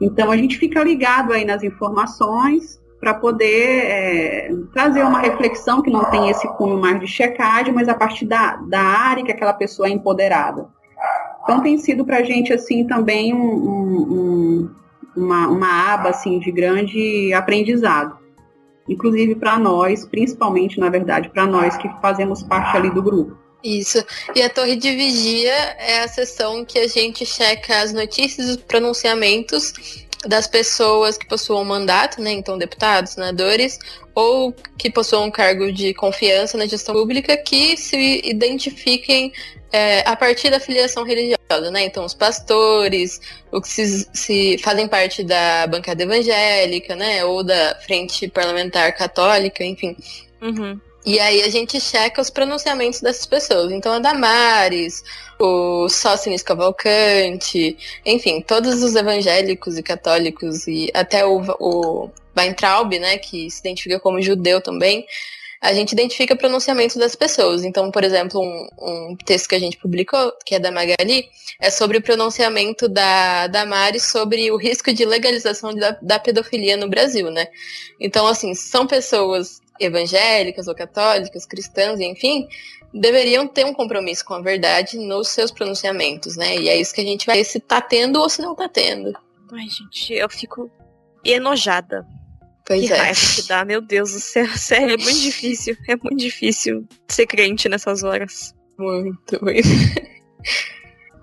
Então, 0.00 0.30
a 0.30 0.36
gente 0.36 0.58
fica 0.58 0.82
ligado 0.82 1.32
aí 1.32 1.44
nas 1.44 1.62
informações 1.62 2.82
para 3.04 3.12
poder 3.12 3.84
é, 3.84 4.48
trazer 4.72 5.02
uma 5.02 5.20
reflexão 5.20 5.82
que 5.82 5.90
não 5.90 6.06
tem 6.06 6.30
esse 6.30 6.48
cunho 6.56 6.80
mais 6.80 6.98
de 6.98 7.06
checagem, 7.06 7.70
mas 7.70 7.86
a 7.86 7.94
partir 7.94 8.24
da, 8.24 8.56
da 8.56 8.80
área 8.80 9.22
que 9.22 9.30
aquela 9.30 9.52
pessoa 9.52 9.88
é 9.88 9.90
empoderada. 9.90 10.66
Então 11.42 11.62
tem 11.62 11.76
sido 11.76 12.06
para 12.06 12.16
a 12.16 12.22
gente 12.22 12.50
assim 12.50 12.86
também 12.86 13.34
um, 13.34 13.44
um, 13.44 14.70
uma, 15.14 15.48
uma 15.48 15.92
aba 15.92 16.08
assim 16.08 16.38
de 16.38 16.50
grande 16.50 17.30
aprendizado, 17.34 18.16
inclusive 18.88 19.34
para 19.34 19.58
nós, 19.58 20.06
principalmente 20.06 20.80
na 20.80 20.88
verdade 20.88 21.28
para 21.28 21.46
nós 21.46 21.76
que 21.76 21.90
fazemos 22.00 22.42
parte 22.42 22.74
ali 22.74 22.88
do 22.88 23.02
grupo. 23.02 23.36
Isso. 23.62 24.04
E 24.34 24.42
a 24.42 24.50
torre 24.50 24.76
de 24.76 24.94
vigia 24.94 25.54
é 25.78 26.02
a 26.02 26.08
sessão 26.08 26.66
que 26.66 26.78
a 26.78 26.86
gente 26.86 27.24
checa 27.24 27.82
as 27.82 27.94
notícias, 27.94 28.48
os 28.48 28.56
pronunciamentos 28.58 30.03
das 30.26 30.46
pessoas 30.46 31.16
que 31.16 31.26
possuam 31.26 31.64
mandato, 31.64 32.20
né, 32.20 32.32
então 32.32 32.58
deputados, 32.58 33.12
senadores, 33.12 33.78
ou 34.14 34.54
que 34.78 34.90
possuam 34.90 35.26
um 35.26 35.30
cargo 35.30 35.72
de 35.72 35.92
confiança 35.94 36.56
na 36.56 36.66
gestão 36.66 36.94
pública, 36.94 37.36
que 37.36 37.76
se 37.76 38.20
identifiquem 38.24 39.32
é, 39.72 40.08
a 40.08 40.14
partir 40.14 40.50
da 40.50 40.60
filiação 40.60 41.02
religiosa, 41.02 41.68
né? 41.72 41.84
Então, 41.84 42.04
os 42.04 42.14
pastores, 42.14 43.20
os 43.50 43.62
que 43.62 43.68
se, 43.68 44.08
se, 44.12 44.58
fazem 44.58 44.86
parte 44.86 45.24
da 45.24 45.66
bancada 45.66 46.04
evangélica, 46.04 46.94
né? 46.94 47.24
Ou 47.24 47.42
da 47.42 47.74
frente 47.84 48.28
parlamentar 48.28 48.94
católica, 48.96 49.64
enfim. 49.64 49.96
Uhum. 50.40 50.80
E 51.04 51.20
aí 51.20 51.42
a 51.42 51.50
gente 51.50 51.78
checa 51.80 52.22
os 52.22 52.30
pronunciamentos 52.30 53.00
dessas 53.00 53.26
pessoas. 53.26 53.70
Então 53.72 53.92
a 53.92 53.98
Damares, 53.98 55.04
o 55.38 55.88
Sócines 55.88 56.42
Cavalcante, 56.42 57.76
enfim, 58.06 58.40
todos 58.40 58.82
os 58.82 58.94
evangélicos 58.94 59.76
e 59.76 59.82
católicos 59.82 60.66
e 60.66 60.90
até 60.94 61.24
o, 61.26 61.42
o 61.60 62.10
Weintraub, 62.36 62.98
né, 62.98 63.18
que 63.18 63.50
se 63.50 63.60
identifica 63.60 64.00
como 64.00 64.22
judeu 64.22 64.62
também, 64.62 65.06
a 65.60 65.72
gente 65.72 65.92
identifica 65.92 66.36
pronunciamentos 66.36 66.96
das 66.96 67.16
pessoas. 67.16 67.64
Então, 67.64 67.90
por 67.90 68.04
exemplo, 68.04 68.40
um, 68.40 68.68
um, 68.78 69.16
texto 69.16 69.48
que 69.48 69.54
a 69.54 69.58
gente 69.58 69.78
publicou, 69.78 70.32
que 70.44 70.54
é 70.54 70.58
da 70.58 70.70
Magali, 70.70 71.28
é 71.58 71.70
sobre 71.70 71.96
o 71.96 72.02
pronunciamento 72.02 72.86
da 72.86 73.46
Damares 73.46 74.10
sobre 74.10 74.50
o 74.50 74.58
risco 74.58 74.92
de 74.92 75.06
legalização 75.06 75.74
da, 75.74 75.96
da 76.02 76.18
pedofilia 76.18 76.76
no 76.76 76.88
Brasil, 76.88 77.30
né? 77.30 77.46
Então, 77.98 78.26
assim, 78.26 78.54
são 78.54 78.86
pessoas 78.86 79.63
evangélicas 79.80 80.68
ou 80.68 80.74
católicas, 80.74 81.46
cristãs, 81.46 82.00
enfim, 82.00 82.46
deveriam 82.92 83.46
ter 83.46 83.64
um 83.64 83.74
compromisso 83.74 84.24
com 84.24 84.34
a 84.34 84.40
verdade 84.40 84.96
nos 84.98 85.28
seus 85.28 85.50
pronunciamentos, 85.50 86.36
né? 86.36 86.56
E 86.56 86.68
é 86.68 86.76
isso 86.76 86.94
que 86.94 87.00
a 87.00 87.04
gente 87.04 87.26
vai 87.26 87.38
ver 87.38 87.44
se 87.44 87.58
tá 87.58 87.80
tendo 87.80 88.20
ou 88.20 88.28
se 88.28 88.40
não 88.40 88.54
tá 88.54 88.68
tendo. 88.68 89.12
Ai, 89.52 89.66
gente, 89.68 90.12
eu 90.12 90.28
fico 90.28 90.70
enojada. 91.24 92.06
Pois 92.66 92.86
que 92.86 92.92
é. 92.92 92.96
raiva 92.96 93.20
que 93.36 93.42
dá, 93.46 93.64
meu 93.64 93.80
Deus 93.80 94.12
do 94.12 94.20
céu. 94.20 94.46
Sério, 94.56 94.94
é 94.94 94.96
muito 94.96 95.20
difícil. 95.20 95.76
É 95.88 95.96
muito 95.96 96.16
difícil 96.16 96.86
ser 97.08 97.26
crente 97.26 97.68
nessas 97.68 98.02
horas. 98.02 98.54
Muito, 98.78 99.42
muito. 99.42 99.68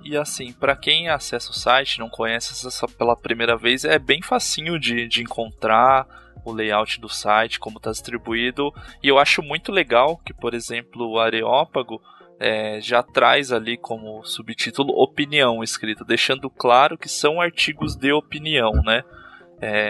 E 0.04 0.18
assim, 0.18 0.52
para 0.52 0.76
quem 0.76 1.10
acessa 1.10 1.52
o 1.52 1.54
site, 1.54 2.00
não 2.00 2.10
conhece 2.10 2.68
essa 2.68 2.88
pela 2.88 3.16
primeira 3.16 3.56
vez, 3.56 3.86
é 3.86 4.00
bem 4.00 4.22
facinho 4.22 4.80
de, 4.80 5.08
de 5.08 5.22
encontrar 5.22 6.08
o 6.44 6.52
layout 6.52 7.00
do 7.00 7.10
site, 7.10 7.60
como 7.60 7.78
está 7.78 7.92
distribuído. 7.92 8.74
E 9.02 9.08
eu 9.08 9.18
acho 9.18 9.42
muito 9.42 9.72
legal 9.72 10.18
que, 10.26 10.34
por 10.34 10.54
exemplo, 10.54 11.08
o 11.08 11.20
Areópago 11.20 12.02
é, 12.40 12.82
já 12.82 13.04
traz 13.04 13.52
ali 13.52 13.78
como 13.78 14.24
subtítulo 14.24 14.94
opinião 15.00 15.64
escrita, 15.64 16.04
deixando 16.04 16.50
claro 16.50 16.98
que 16.98 17.08
são 17.08 17.40
artigos 17.40 17.96
de 17.96 18.12
opinião, 18.12 18.72
né? 18.84 19.04
É, 19.62 19.90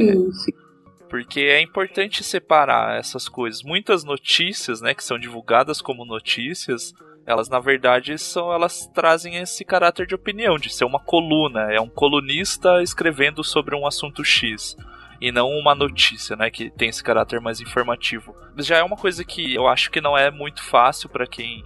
porque 1.10 1.40
é 1.40 1.62
importante 1.62 2.24
separar 2.24 3.00
essas 3.00 3.30
coisas. 3.30 3.64
Muitas 3.64 4.04
notícias, 4.04 4.82
né, 4.82 4.94
que 4.94 5.04
são 5.04 5.18
divulgadas 5.18 5.82
como 5.82 6.04
notícias, 6.04 6.94
elas 7.26 7.48
na 7.48 7.60
verdade 7.60 8.18
são 8.18 8.52
elas 8.52 8.86
trazem 8.88 9.38
esse 9.38 9.64
caráter 9.64 10.06
de 10.06 10.16
opinião, 10.16 10.58
de 10.58 10.74
ser 10.74 10.84
uma 10.84 11.00
coluna, 11.00 11.72
é 11.72 11.80
um 11.80 11.90
colunista 11.90 12.84
escrevendo 12.84 13.44
sobre 13.44 13.76
um 13.76 13.88
assunto 13.88 14.26
X 14.26 14.76
e 15.22 15.32
não 15.32 15.50
uma 15.52 15.76
notícia, 15.76 16.36
né, 16.36 16.50
que 16.50 16.72
tem 16.72 16.90
esse 16.90 17.04
caráter 17.04 17.40
mais 17.40 17.62
informativo. 17.62 18.36
Já 18.58 18.78
é 18.78 18.84
uma 18.84 18.98
coisa 18.98 19.24
que 19.24 19.54
eu 19.54 19.68
acho 19.68 19.92
que 19.92 20.02
não 20.02 20.18
é 20.18 20.32
muito 20.32 20.64
fácil 20.64 21.08
para 21.08 21.28
quem 21.28 21.64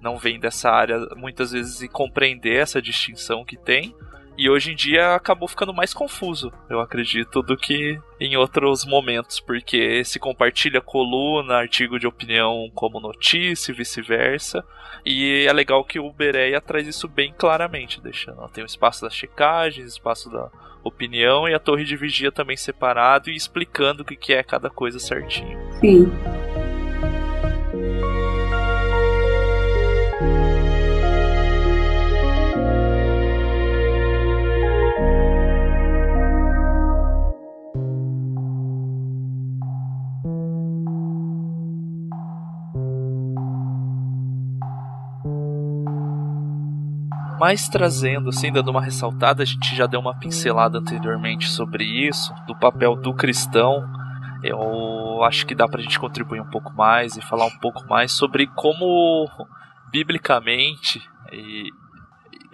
não 0.00 0.16
vem 0.16 0.38
dessa 0.38 0.70
área 0.70 1.00
muitas 1.16 1.50
vezes 1.50 1.82
e 1.82 1.88
compreender 1.88 2.54
essa 2.54 2.80
distinção 2.80 3.44
que 3.44 3.56
tem. 3.56 3.92
E 4.38 4.50
hoje 4.50 4.72
em 4.72 4.74
dia 4.74 5.14
acabou 5.14 5.48
ficando 5.48 5.72
mais 5.72 5.94
confuso, 5.94 6.52
eu 6.68 6.80
acredito, 6.80 7.42
do 7.42 7.56
que 7.56 7.98
em 8.20 8.36
outros 8.36 8.84
momentos, 8.84 9.40
porque 9.40 10.04
se 10.04 10.18
compartilha 10.18 10.80
coluna, 10.80 11.54
artigo 11.54 11.98
de 11.98 12.06
opinião 12.06 12.70
como 12.74 13.00
notícia 13.00 13.72
e 13.72 13.74
vice-versa. 13.74 14.64
E 15.04 15.46
é 15.46 15.52
legal 15.52 15.84
que 15.84 15.98
o 15.98 16.12
Bereia 16.12 16.60
traz 16.60 16.86
isso 16.86 17.08
bem 17.08 17.32
claramente, 17.36 18.00
deixando. 18.00 18.46
Tem 18.48 18.62
o 18.62 18.66
espaço 18.66 19.02
das 19.02 19.14
checagens, 19.14 19.92
espaço 19.92 20.30
da 20.30 20.50
opinião 20.82 21.48
e 21.48 21.54
a 21.54 21.58
torre 21.58 21.84
de 21.84 21.96
vigia 21.96 22.30
também 22.30 22.56
separado 22.56 23.30
e 23.30 23.36
explicando 23.36 24.02
o 24.02 24.06
que 24.06 24.32
é 24.32 24.42
cada 24.42 24.68
coisa 24.68 24.98
certinho. 24.98 25.58
Sim. 25.80 26.10
Mas 47.38 47.68
trazendo, 47.68 48.30
assim, 48.30 48.50
dando 48.50 48.70
uma 48.70 48.82
ressaltada, 48.82 49.42
a 49.42 49.46
gente 49.46 49.74
já 49.76 49.86
deu 49.86 50.00
uma 50.00 50.18
pincelada 50.18 50.78
anteriormente 50.78 51.48
sobre 51.48 51.84
isso, 51.84 52.34
do 52.46 52.56
papel 52.56 52.96
do 52.96 53.12
cristão. 53.12 53.86
Eu 54.42 55.22
acho 55.22 55.46
que 55.46 55.54
dá 55.54 55.68
pra 55.68 55.82
gente 55.82 55.98
contribuir 55.98 56.40
um 56.40 56.50
pouco 56.50 56.72
mais 56.72 57.16
e 57.16 57.22
falar 57.22 57.46
um 57.46 57.58
pouco 57.58 57.86
mais 57.86 58.12
sobre 58.12 58.46
como, 58.46 59.28
biblicamente, 59.90 61.02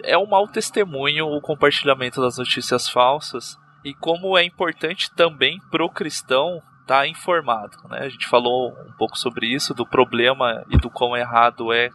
é 0.03 0.17
um 0.17 0.27
mau 0.27 0.47
testemunho 0.47 1.27
o 1.27 1.41
compartilhamento 1.41 2.21
das 2.21 2.37
notícias 2.37 2.89
falsas 2.89 3.57
e 3.85 3.93
como 3.93 4.37
é 4.37 4.43
importante 4.43 5.09
também 5.13 5.59
pro 5.71 5.89
cristão 5.89 6.61
estar 6.81 6.99
tá 6.99 7.07
informado. 7.07 7.77
Né? 7.89 7.99
A 7.99 8.09
gente 8.09 8.27
falou 8.27 8.71
um 8.71 8.93
pouco 8.97 9.17
sobre 9.17 9.47
isso, 9.47 9.73
do 9.73 9.85
problema 9.85 10.65
e 10.69 10.77
do 10.77 10.89
quão 10.89 11.15
errado 11.15 11.71
é 11.71 11.89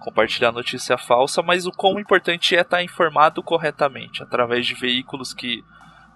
compartilhar 0.00 0.50
notícia 0.50 0.98
falsa, 0.98 1.42
mas 1.42 1.66
o 1.66 1.70
quão 1.70 2.00
importante 2.00 2.56
é 2.56 2.62
estar 2.62 2.82
informado 2.82 3.42
corretamente, 3.42 4.22
através 4.22 4.66
de 4.66 4.74
veículos 4.74 5.32
que 5.32 5.62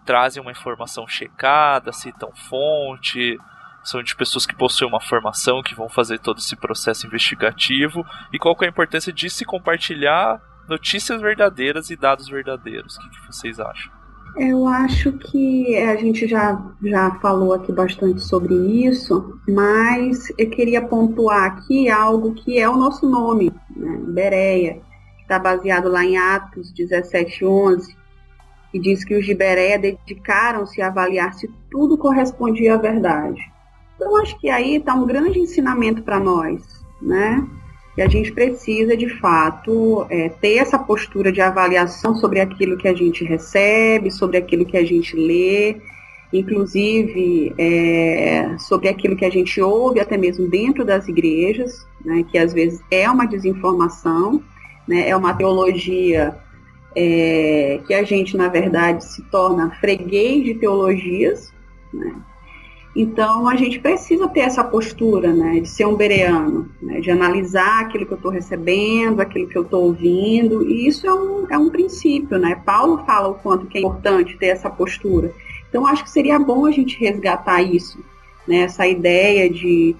trazem 0.05 0.43
uma 0.43 0.51
informação 0.51 1.07
checada, 1.07 1.93
citam 1.93 2.33
fonte, 2.35 3.39
são 3.83 4.03
de 4.03 4.17
pessoas 4.17 4.47
que 4.47 4.55
possuem 4.55 4.91
uma 4.91 5.01
formação, 5.01 5.63
que 5.63 5.75
vão 5.75 5.89
fazer 5.89 6.19
todo 6.19 6.39
esse 6.39 6.57
processo 6.57 7.07
investigativo, 7.07 8.05
e 8.33 8.39
qual 8.39 8.57
é 8.63 8.65
a 8.65 8.69
importância 8.69 9.13
de 9.13 9.29
se 9.29 9.45
compartilhar 9.45 10.41
notícias 10.69 11.21
verdadeiras 11.21 11.91
e 11.91 11.97
dados 11.97 12.27
verdadeiros. 12.27 12.97
O 12.97 13.01
que, 13.01 13.11
que 13.11 13.27
vocês 13.27 13.61
acham? 13.61 14.04
Eu 14.37 14.67
acho 14.67 15.13
que 15.13 15.77
a 15.77 15.95
gente 15.95 16.27
já, 16.27 16.61
já 16.83 17.13
falou 17.21 17.53
aqui 17.53 17.71
bastante 17.71 18.21
sobre 18.21 18.55
isso, 18.85 19.39
mas 19.49 20.29
eu 20.37 20.51
queria 20.51 20.83
pontuar 20.83 21.45
aqui 21.45 21.89
algo 21.89 22.35
que 22.35 22.59
é 22.59 22.69
o 22.69 22.77
nosso 22.77 23.09
nome, 23.09 23.53
né? 23.77 24.01
Bereia, 24.09 24.81
que 25.17 25.23
está 25.23 25.39
baseado 25.39 25.89
lá 25.89 26.05
em 26.05 26.17
Atos 26.17 26.73
17:11, 26.73 27.95
que 28.73 28.79
diz 28.81 29.05
que 29.05 29.17
os 29.17 29.25
de 29.25 29.35
Bereia 29.35 29.79
dedicaram-se 29.79 30.83
a 30.83 30.89
avaliar 30.89 31.33
se 31.35 31.49
tudo 31.71 31.97
correspondia 31.97 32.75
à 32.75 32.77
verdade. 32.77 33.41
Então, 33.95 34.17
acho 34.17 34.37
que 34.41 34.51
aí 34.51 34.77
está 34.77 34.95
um 34.95 35.07
grande 35.07 35.39
ensinamento 35.39 36.03
para 36.03 36.19
nós, 36.19 36.61
né? 37.01 37.47
E 37.97 38.03
a 38.03 38.09
gente 38.09 38.33
precisa, 38.33 38.97
de 38.97 39.09
fato, 39.09 40.05
é, 40.11 40.29
ter 40.29 40.57
essa 40.57 40.79
postura 40.79 41.31
de 41.31 41.41
avaliação 41.41 42.15
sobre 42.17 42.41
aquilo 42.41 42.77
que 42.77 42.89
a 42.89 42.95
gente 42.95 43.25
recebe, 43.25 44.11
sobre 44.11 44.37
aquilo 44.37 44.67
que 44.67 44.77
a 44.77 44.85
gente 44.85 45.15
lê, 45.17 45.77
inclusive 46.33 47.55
é, 47.57 48.57
sobre 48.59 48.89
aquilo 48.89 49.17
que 49.17 49.25
a 49.25 49.31
gente 49.31 49.61
ouve, 49.61 50.01
até 50.01 50.17
mesmo 50.17 50.49
dentro 50.49 50.85
das 50.85 51.07
igrejas, 51.07 51.87
né, 52.05 52.25
que 52.29 52.37
às 52.37 52.53
vezes 52.53 52.83
é 52.91 53.09
uma 53.09 53.27
desinformação, 53.27 54.43
né, 54.89 55.09
é 55.09 55.17
uma 55.17 55.33
teologia 55.33 56.37
é, 56.97 57.81
que 57.87 57.95
a 57.95 58.03
gente, 58.03 58.37
na 58.37 58.49
verdade, 58.49 59.05
se 59.05 59.23
torna 59.31 59.71
freguês 59.81 60.45
de 60.45 60.55
teologias. 60.55 61.53
Né, 61.93 62.13
então, 62.97 63.49
a 63.49 63.57
gente 63.57 63.81
precisa 63.81 64.29
ter 64.29 64.41
essa 64.41 64.63
postura, 64.63 65.33
né, 65.33 65.59
de 65.59 65.69
ser 65.69 65.85
um 65.85 65.97
bereano, 65.97 66.71
né, 66.81 67.01
de 67.01 67.11
analisar 67.11 67.81
aquilo 67.81 68.07
que 68.07 68.13
eu 68.13 68.17
estou 68.17 68.31
recebendo, 68.31 69.21
aquilo 69.21 69.49
que 69.49 69.59
eu 69.59 69.63
estou 69.63 69.85
ouvindo, 69.87 70.65
e 70.65 70.87
isso 70.87 71.05
é 71.05 71.13
um, 71.13 71.47
é 71.51 71.59
um 71.59 71.71
princípio, 71.71 72.39
né? 72.39 72.61
Paulo 72.65 73.05
fala 73.05 73.29
o 73.29 73.35
quanto 73.35 73.67
que 73.67 73.79
é 73.79 73.81
importante 73.81 74.37
ter 74.37 74.47
essa 74.47 74.71
postura. 74.71 75.33
Então, 75.69 75.85
acho 75.85 76.05
que 76.05 76.11
seria 76.11 76.39
bom 76.39 76.67
a 76.67 76.71
gente 76.71 76.97
resgatar 77.01 77.63
isso, 77.63 77.99
né, 78.47 78.59
essa 78.59 78.87
ideia 78.87 79.51
de, 79.51 79.97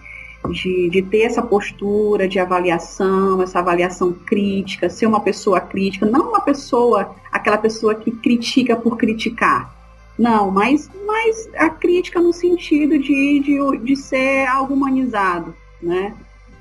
de, 0.51 0.89
de 0.89 1.03
ter 1.03 1.23
essa 1.23 1.43
postura 1.43 2.29
de 2.29 2.39
avaliação, 2.39 3.43
essa 3.43 3.59
avaliação 3.59 4.13
crítica, 4.13 4.89
ser 4.89 5.07
uma 5.07 5.19
pessoa 5.19 5.61
crítica, 5.61 6.07
não 6.07 6.29
uma 6.29 6.41
pessoa, 6.41 7.17
aquela 7.33 7.59
pessoa 7.59 7.97
que 7.97 8.13
critica 8.13 8.77
por 8.77 8.97
criticar, 8.97 9.75
não, 10.19 10.51
mas, 10.51 10.89
mas 11.07 11.49
a 11.57 11.69
crítica 11.69 12.21
no 12.21 12.33
sentido 12.33 12.99
de, 12.99 13.41
de, 13.41 13.79
de 13.79 13.97
ser 13.97 14.47
algo 14.47 14.75
humanizado, 14.75 15.55
né? 15.83 16.15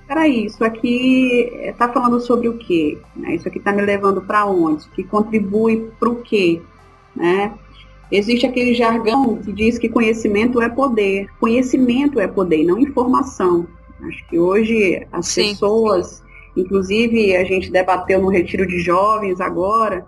Peraí, 0.07 0.45
isso 0.45 0.63
aqui 0.63 1.49
está 1.63 1.87
falando 1.87 2.19
sobre 2.19 2.49
o 2.49 2.57
quê? 2.57 2.97
Né? 3.15 3.35
Isso 3.35 3.47
aqui 3.47 3.57
está 3.57 3.71
me 3.71 3.81
levando 3.81 4.21
para 4.21 4.45
onde? 4.45 4.81
Isso 4.81 4.89
aqui 4.91 5.03
contribui 5.03 5.89
para 5.99 6.09
o 6.09 6.17
quê? 6.17 6.61
Né? 7.15 7.53
Existe 8.11 8.45
aquele 8.45 8.73
jargão 8.73 9.37
que 9.37 9.51
diz 9.51 9.77
que 9.77 9.87
conhecimento 9.87 10.61
é 10.61 10.67
poder. 10.67 11.27
Conhecimento 11.39 12.19
é 12.19 12.27
poder, 12.27 12.63
não 12.63 12.77
informação. 12.77 13.65
Acho 14.01 14.27
que 14.27 14.37
hoje 14.37 15.07
as 15.11 15.27
Sim. 15.27 15.51
pessoas, 15.51 16.21
inclusive 16.55 17.35
a 17.37 17.45
gente 17.45 17.71
debateu 17.71 18.21
no 18.21 18.27
retiro 18.27 18.67
de 18.67 18.79
jovens 18.79 19.39
agora, 19.39 20.05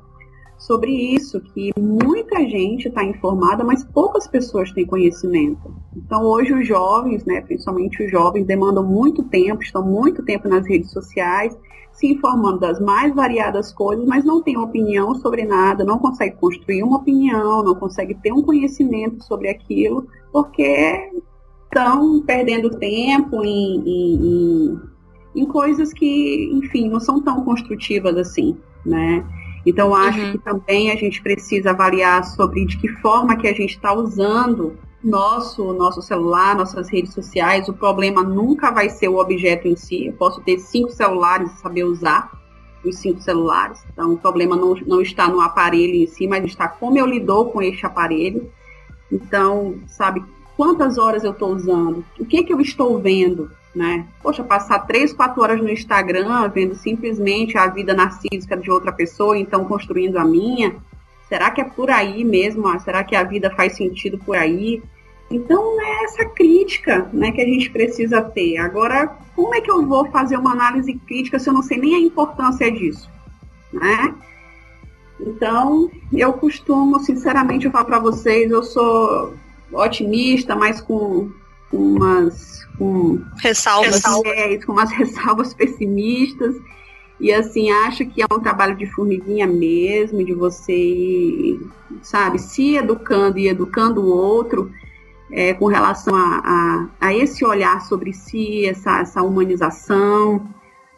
sobre 0.66 0.92
isso, 0.92 1.40
que 1.40 1.72
muita 1.80 2.40
gente 2.48 2.88
está 2.88 3.04
informada, 3.04 3.64
mas 3.64 3.84
poucas 3.84 4.28
pessoas 4.28 4.72
têm 4.72 4.86
conhecimento. 4.86 5.74
Então 5.96 6.24
hoje 6.24 6.54
os 6.54 6.68
jovens, 6.68 7.24
né, 7.24 7.42
principalmente 7.42 8.04
os 8.04 8.12
jovens, 8.12 8.46
demandam 8.46 8.84
muito 8.84 9.24
tempo, 9.24 9.62
estão 9.62 9.86
muito 9.86 10.24
tempo 10.24 10.50
nas 10.50 10.68
redes 10.68 10.92
sociais, 10.92 11.56
se 11.92 12.08
informando 12.08 12.60
das 12.60 12.80
mais 12.80 13.14
variadas 13.16 13.72
coisas, 13.72 14.06
mas 14.06 14.26
não 14.26 14.42
tem 14.42 14.58
opinião 14.58 15.16
sobre 15.16 15.46
nada, 15.46 15.86
não 15.86 15.98
consegue 15.98 16.36
construir 16.36 16.84
uma 16.84 16.98
opinião, 16.98 17.64
não 17.64 17.76
consegue 17.76 18.16
ter 18.16 18.34
um 18.34 18.42
conhecimento 18.42 19.24
sobre 19.24 19.48
aquilo, 19.48 20.06
porque 20.32 21.12
estão 21.64 22.22
perdendo 22.22 22.70
tempo 22.72 23.44
em, 23.44 23.82
em, 23.86 24.16
em, 24.16 24.80
em 25.36 25.46
coisas 25.46 25.94
que, 25.94 26.50
enfim, 26.54 26.90
não 26.90 27.00
são 27.00 27.22
tão 27.22 27.44
construtivas 27.46 28.18
assim, 28.18 28.58
né? 28.86 29.24
Então, 29.66 29.96
acho 29.96 30.20
uhum. 30.20 30.32
que 30.34 30.38
também 30.38 30.92
a 30.92 30.96
gente 30.96 31.22
precisa 31.22 31.72
avaliar 31.72 32.24
sobre 32.24 32.66
de 32.66 32.78
que 32.78 32.88
forma 32.88 33.36
que 33.36 33.48
a 33.48 33.54
gente 33.54 33.72
está 33.72 33.94
usando 33.94 34.78
nosso, 35.04 35.74
nosso 35.74 36.02
celular, 36.02 36.56
nossas 36.56 36.90
redes 36.90 37.14
sociais. 37.14 37.68
O 37.68 37.74
problema 37.74 38.24
nunca 38.24 38.72
vai 38.72 38.90
ser 38.90 39.08
o 39.08 39.18
objeto 39.18 39.68
em 39.68 39.76
si. 39.76 40.08
Eu 40.08 40.14
posso 40.14 40.42
ter 40.42 40.60
cinco 40.60 40.92
celulares 40.92 41.52
e 41.52 41.58
saber 41.58 41.84
usar 41.84 42.32
os 42.84 42.98
cinco 42.98 43.22
celulares. 43.22 43.84
Então, 43.92 44.14
o 44.14 44.18
problema 44.18 44.56
não, 44.56 44.76
não 44.86 45.02
está 45.02 45.28
no 45.28 45.42
aparelho 45.42 45.96
em 45.96 46.08
si, 46.08 46.28
mas 46.28 46.44
está 46.46 46.68
como 46.68 46.98
eu 46.98 47.06
lido 47.06 47.46
com 47.46 47.62
este 47.62 47.86
aparelho. 47.86 48.52
Então, 49.12 49.76
sabe, 49.88 50.24
quantas 50.56 50.98
horas 50.98 51.24
eu 51.24 51.32
estou 51.32 51.54
usando? 51.54 52.04
O 52.20 52.26
que, 52.26 52.44
que 52.44 52.54
eu 52.54 52.62
estou 52.62 53.00
vendo? 53.00 53.50
né? 53.76 54.08
Poxa, 54.24 54.44
passar 54.44 54.80
três, 54.80 55.12
quatro 55.12 55.42
horas 55.42 55.62
no 55.62 55.70
Instagram 55.70 56.48
vendo 56.48 56.74
simplesmente 56.76 57.58
a 57.58 57.68
vida 57.68 57.94
narcísica 57.94 58.56
de 58.56 58.72
outra 58.72 58.92
pessoa, 58.92 59.38
então 59.38 59.66
construindo 59.66 60.18
a 60.18 60.24
minha. 60.24 60.76
Será 61.28 61.52
que 61.52 61.60
é 61.60 61.66
por 61.66 61.92
aí 61.92 62.24
mesmo? 62.24 62.68
Será 62.80 63.04
que 63.04 63.16
a 63.16 63.24
vida 63.24 63.52
faz 63.52 63.76
sentido 63.76 64.18
por 64.18 64.38
aí? 64.38 64.82
Então 65.30 65.82
é 65.82 66.04
essa 66.06 66.26
crítica 66.26 67.10
né, 67.12 67.32
que 67.32 67.42
a 67.42 67.46
gente 67.46 67.70
precisa 67.70 68.22
ter. 68.22 68.58
Agora, 68.58 69.08
como 69.36 69.54
é 69.54 69.60
que 69.60 69.70
eu 69.70 69.86
vou 69.86 70.10
fazer 70.10 70.38
uma 70.38 70.54
análise 70.54 70.94
crítica 70.94 71.38
se 71.38 71.50
eu 71.50 71.54
não 71.54 71.62
sei 71.62 71.78
nem 71.78 71.96
a 71.96 72.00
importância 72.00 72.72
disso? 72.72 73.10
Né? 73.74 74.16
Então, 75.20 75.90
eu 76.14 76.32
costumo, 76.34 77.00
sinceramente, 77.00 77.66
eu 77.66 77.72
falo 77.72 77.86
para 77.86 78.00
vocês, 78.00 78.52
eu 78.52 78.64
sou 78.64 79.34
otimista, 79.76 80.56
mas 80.56 80.82
com 80.82 81.30
umas 81.72 82.66
com 82.78 83.22
ressalvas, 83.42 84.04
é, 84.26 84.58
com 84.58 84.72
umas 84.72 84.92
ressalvas 84.94 85.54
pessimistas. 85.54 86.56
E 87.20 87.32
assim, 87.32 87.72
acho 87.72 88.06
que 88.06 88.22
é 88.22 88.26
um 88.30 88.40
trabalho 88.40 88.76
de 88.76 88.86
formiguinha 88.88 89.48
mesmo, 89.48 90.24
de 90.24 90.34
você, 90.34 91.58
sabe, 92.02 92.40
se 92.40 92.76
educando 92.76 93.40
e 93.40 93.48
educando 93.48 94.02
o 94.02 94.08
outro 94.08 94.70
é, 95.32 95.54
com 95.54 95.66
relação 95.68 96.14
a, 96.14 96.42
a, 96.44 97.08
a, 97.08 97.14
esse 97.14 97.46
olhar 97.46 97.82
sobre 97.82 98.14
si, 98.14 98.66
essa, 98.66 99.00
essa 99.00 99.24
humanização, 99.24 100.46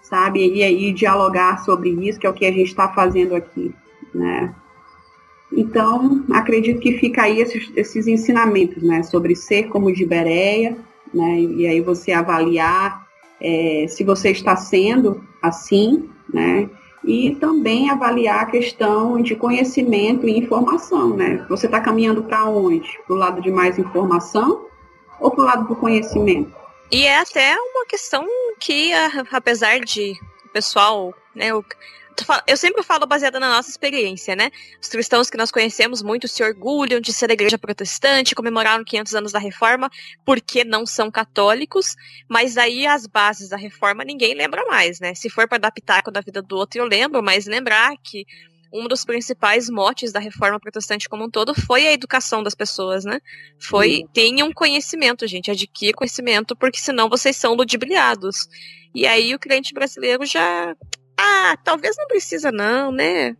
sabe? 0.02 0.56
E 0.56 0.64
aí 0.64 0.92
dialogar 0.92 1.64
sobre 1.64 1.90
isso, 1.90 2.20
que 2.20 2.26
é 2.26 2.30
o 2.30 2.34
que 2.34 2.46
a 2.46 2.52
gente 2.52 2.68
está 2.68 2.90
fazendo 2.90 3.36
aqui, 3.36 3.74
né? 4.14 4.54
Então, 5.52 6.26
acredito 6.32 6.80
que 6.80 6.98
fica 6.98 7.24
aí 7.24 7.40
esses, 7.40 7.72
esses 7.76 8.08
ensinamentos, 8.08 8.84
né? 8.84 9.04
Sobre 9.04 9.36
ser 9.36 9.70
como 9.70 9.94
de 9.94 10.06
Bereia, 10.06 10.78
né? 11.14 11.40
E 11.40 11.68
aí 11.68 11.82
você 11.82 12.12
avaliar 12.12 13.08
é, 13.40 13.86
se 13.88 14.04
você 14.04 14.32
está 14.32 14.56
sendo 14.56 15.24
assim, 15.42 16.10
né? 16.32 16.70
E 17.04 17.36
também 17.36 17.90
avaliar 17.90 18.42
a 18.42 18.46
questão 18.46 19.22
de 19.22 19.36
conhecimento 19.36 20.28
e 20.28 20.38
informação, 20.38 21.16
né? 21.16 21.46
Você 21.50 21.66
está 21.68 21.80
caminhando 21.80 22.24
para 22.24 22.46
onde? 22.46 23.00
Para 23.06 23.16
o 23.16 23.20
lado 23.20 23.42
de 23.42 23.50
mais 23.50 23.80
informação 23.80 24.66
ou 25.20 25.32
para 25.32 25.42
o 25.42 25.46
lado 25.46 25.68
do 25.68 25.76
conhecimento? 25.76 26.52
E 26.92 27.06
é 27.06 27.20
até 27.20 27.56
uma 27.56 27.86
questão 27.86 28.26
que, 28.60 28.92
apesar 29.32 29.80
de 29.80 30.14
o 30.46 30.50
pessoal, 30.50 31.14
né, 31.36 31.54
o, 31.54 31.64
eu 32.48 32.58
sempre 32.58 32.84
falo 32.84 33.06
baseada 33.06 33.40
na 33.40 33.50
nossa 33.50 33.70
experiência, 33.70 34.36
né? 34.36 34.52
Os 34.82 34.88
cristãos 34.88 35.30
que 35.30 35.38
nós 35.38 35.52
conhecemos 35.52 36.02
muito 36.02 36.28
se 36.28 36.44
orgulham 36.44 37.00
de 37.00 37.14
ser 37.14 37.28
da 37.28 37.34
igreja 37.34 37.58
protestante, 37.58 38.36
comemoraram 38.36 38.84
500 38.84 39.16
anos 39.16 39.32
da 39.32 39.40
reforma, 39.40 39.90
porque 40.26 40.64
não 40.64 40.86
são 40.86 41.12
católicos, 41.12 41.96
mas 42.28 42.58
aí 42.58 42.88
as 42.88 43.06
bases 43.06 43.50
da 43.50 43.58
reforma 43.58 44.04
ninguém 44.04 44.34
lembra 44.34 44.66
mais, 44.66 45.00
né? 45.00 45.14
Se 45.14 45.30
for 45.30 45.48
para 45.48 45.58
dar 45.58 45.72
pitaco 45.72 46.12
da 46.12 46.22
vida 46.22 46.42
do 46.42 46.56
outro, 46.56 46.80
eu 46.80 46.86
lembro, 46.86 47.22
mas 47.22 47.46
lembrar 47.46 47.96
que 48.04 48.26
um 48.72 48.88
dos 48.88 49.06
principais 49.06 49.70
motes 49.70 50.12
da 50.12 50.20
reforma 50.20 50.60
protestante 50.60 51.08
como 51.08 51.26
um 51.26 51.30
todo 51.30 51.54
foi 51.54 51.88
a 51.88 51.94
educação 51.94 52.44
das 52.44 52.54
pessoas, 52.54 53.06
né? 53.06 53.20
Foi 53.60 54.00
uhum. 54.00 54.08
tenham 54.14 54.54
conhecimento, 54.54 55.26
gente, 55.28 55.52
adquira 55.52 55.98
conhecimento, 55.98 56.56
porque 56.56 56.80
senão 56.80 57.10
vocês 57.10 57.38
são 57.38 57.54
ludibriados. 57.54 58.48
E 58.94 59.06
aí 59.06 59.34
o 59.34 59.40
crente 59.40 59.74
brasileiro 59.74 60.26
já 60.26 60.76
ah, 61.20 61.58
talvez 61.64 61.96
não 61.98 62.08
precisa 62.08 62.52
não, 62.52 62.92
né? 62.92 63.36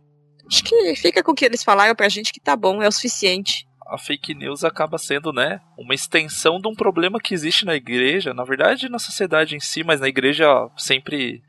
Acho 0.50 0.64
que 0.64 0.96
fica 0.96 1.22
com 1.22 1.32
o 1.32 1.34
que 1.34 1.44
eles 1.44 1.62
falaram 1.62 1.94
pra 1.94 2.08
gente 2.08 2.32
que 2.32 2.40
tá 2.40 2.56
bom, 2.56 2.82
é 2.82 2.88
o 2.88 2.92
suficiente. 2.92 3.68
A 3.86 3.96
fake 3.96 4.34
news 4.34 4.64
acaba 4.64 4.98
sendo, 4.98 5.32
né, 5.32 5.60
uma 5.76 5.94
extensão 5.94 6.60
de 6.60 6.68
um 6.68 6.74
problema 6.74 7.20
que 7.20 7.32
existe 7.32 7.64
na 7.64 7.74
igreja, 7.74 8.34
na 8.34 8.44
verdade 8.44 8.88
na 8.88 8.98
sociedade 8.98 9.56
em 9.56 9.60
si, 9.60 9.82
mas 9.82 10.00
na 10.00 10.08
igreja 10.08 10.46
sempre 10.76 11.42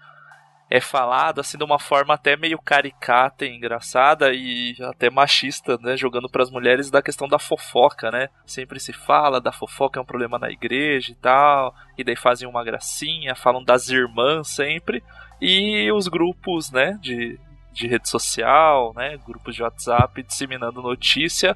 é 0.69 0.80
falado 0.80 1.41
assim 1.41 1.57
de 1.57 1.63
uma 1.63 1.80
forma 1.80 2.13
até 2.13 2.38
meio 2.38 2.59
caricata 2.59 3.43
e 3.43 3.55
engraçada 3.55 4.32
e 4.32 4.75
até 4.84 5.09
machista, 5.09 5.77
né, 5.82 5.97
jogando 5.97 6.30
para 6.30 6.43
as 6.43 6.51
mulheres 6.51 6.91
da 6.91 7.01
questão 7.01 7.27
da 7.27 7.39
fofoca, 7.39 8.11
né? 8.11 8.30
Sempre 8.45 8.80
se 8.80 8.93
fala 8.93 9.41
da 9.41 9.51
fofoca 9.51 9.99
é 9.99 10.01
um 10.01 10.05
problema 10.05 10.38
na 10.38 10.49
igreja 10.49 11.11
e 11.11 11.15
tal, 11.15 11.73
e 11.97 12.03
daí 12.03 12.15
fazem 12.15 12.47
uma 12.47 12.63
gracinha, 12.63 13.36
falam 13.36 13.63
das 13.63 13.89
irmãs 13.89 14.47
sempre, 14.49 15.03
e 15.41 15.91
os 15.91 16.07
grupos, 16.07 16.71
né, 16.71 16.97
de, 17.01 17.39
de 17.71 17.87
rede 17.87 18.09
social, 18.09 18.93
né, 18.95 19.17
grupos 19.25 19.55
de 19.55 19.63
WhatsApp 19.63 20.23
disseminando 20.23 20.81
notícia 20.81 21.55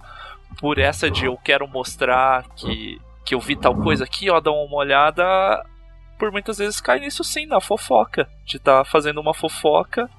por 0.59 0.77
essa 0.77 1.09
de 1.09 1.25
eu 1.25 1.37
quero 1.37 1.67
mostrar 1.67 2.43
que, 2.55 3.01
que 3.25 3.35
eu 3.35 3.39
vi 3.39 3.55
tal 3.55 3.75
coisa 3.75 4.03
aqui, 4.03 4.29
ó, 4.29 4.39
dá 4.39 4.51
uma 4.51 4.75
olhada, 4.75 5.65
por 6.17 6.31
muitas 6.31 6.57
vezes 6.57 6.79
cai 6.79 6.99
nisso 6.99 7.23
sim, 7.23 7.45
na 7.45 7.59
fofoca, 7.59 8.29
de 8.45 8.57
estar 8.57 8.79
tá 8.79 8.85
fazendo 8.85 9.19
uma 9.19 9.33
fofoca 9.33 10.09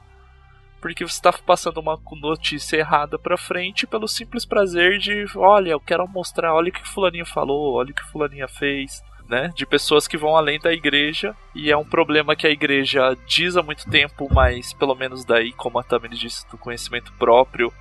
porque 0.84 1.02
você 1.02 1.14
está 1.14 1.32
passando 1.32 1.80
uma 1.80 1.98
notícia 2.20 2.76
errada 2.76 3.18
para 3.18 3.38
frente 3.38 3.86
pelo 3.86 4.06
simples 4.06 4.44
prazer 4.44 4.98
de, 4.98 5.24
olha, 5.34 5.70
eu 5.70 5.80
quero 5.80 6.06
mostrar, 6.06 6.52
olha 6.54 6.68
o 6.68 6.72
que 6.72 6.86
fulaninho 6.86 7.24
falou, 7.24 7.76
olha 7.76 7.90
o 7.90 7.94
que 7.94 8.04
fulaninha 8.04 8.46
fez 8.46 9.02
né? 9.29 9.53
De 9.55 9.66
pessoas 9.66 10.07
que 10.07 10.16
vão 10.16 10.37
além 10.37 10.59
da 10.59 10.72
igreja. 10.72 11.35
E 11.55 11.70
é 11.70 11.77
um 11.77 11.85
problema 11.85 12.37
que 12.37 12.47
a 12.47 12.51
igreja 12.51 13.16
diz 13.27 13.57
há 13.57 13.62
muito 13.62 13.89
tempo, 13.89 14.29
mas 14.33 14.72
pelo 14.72 14.95
menos 14.95 15.25
daí, 15.25 15.53
como 15.53 15.79
a 15.79 15.83
Tamir 15.83 16.11
disse, 16.11 16.49
do 16.51 16.59
conhecimento 16.59 17.12
próprio, 17.14 17.72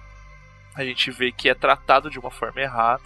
a 0.75 0.83
gente 0.83 1.11
vê 1.11 1.31
que 1.31 1.49
é 1.49 1.53
tratado 1.53 2.09
de 2.09 2.19
uma 2.19 2.31
forma 2.31 2.61
errada. 2.61 3.03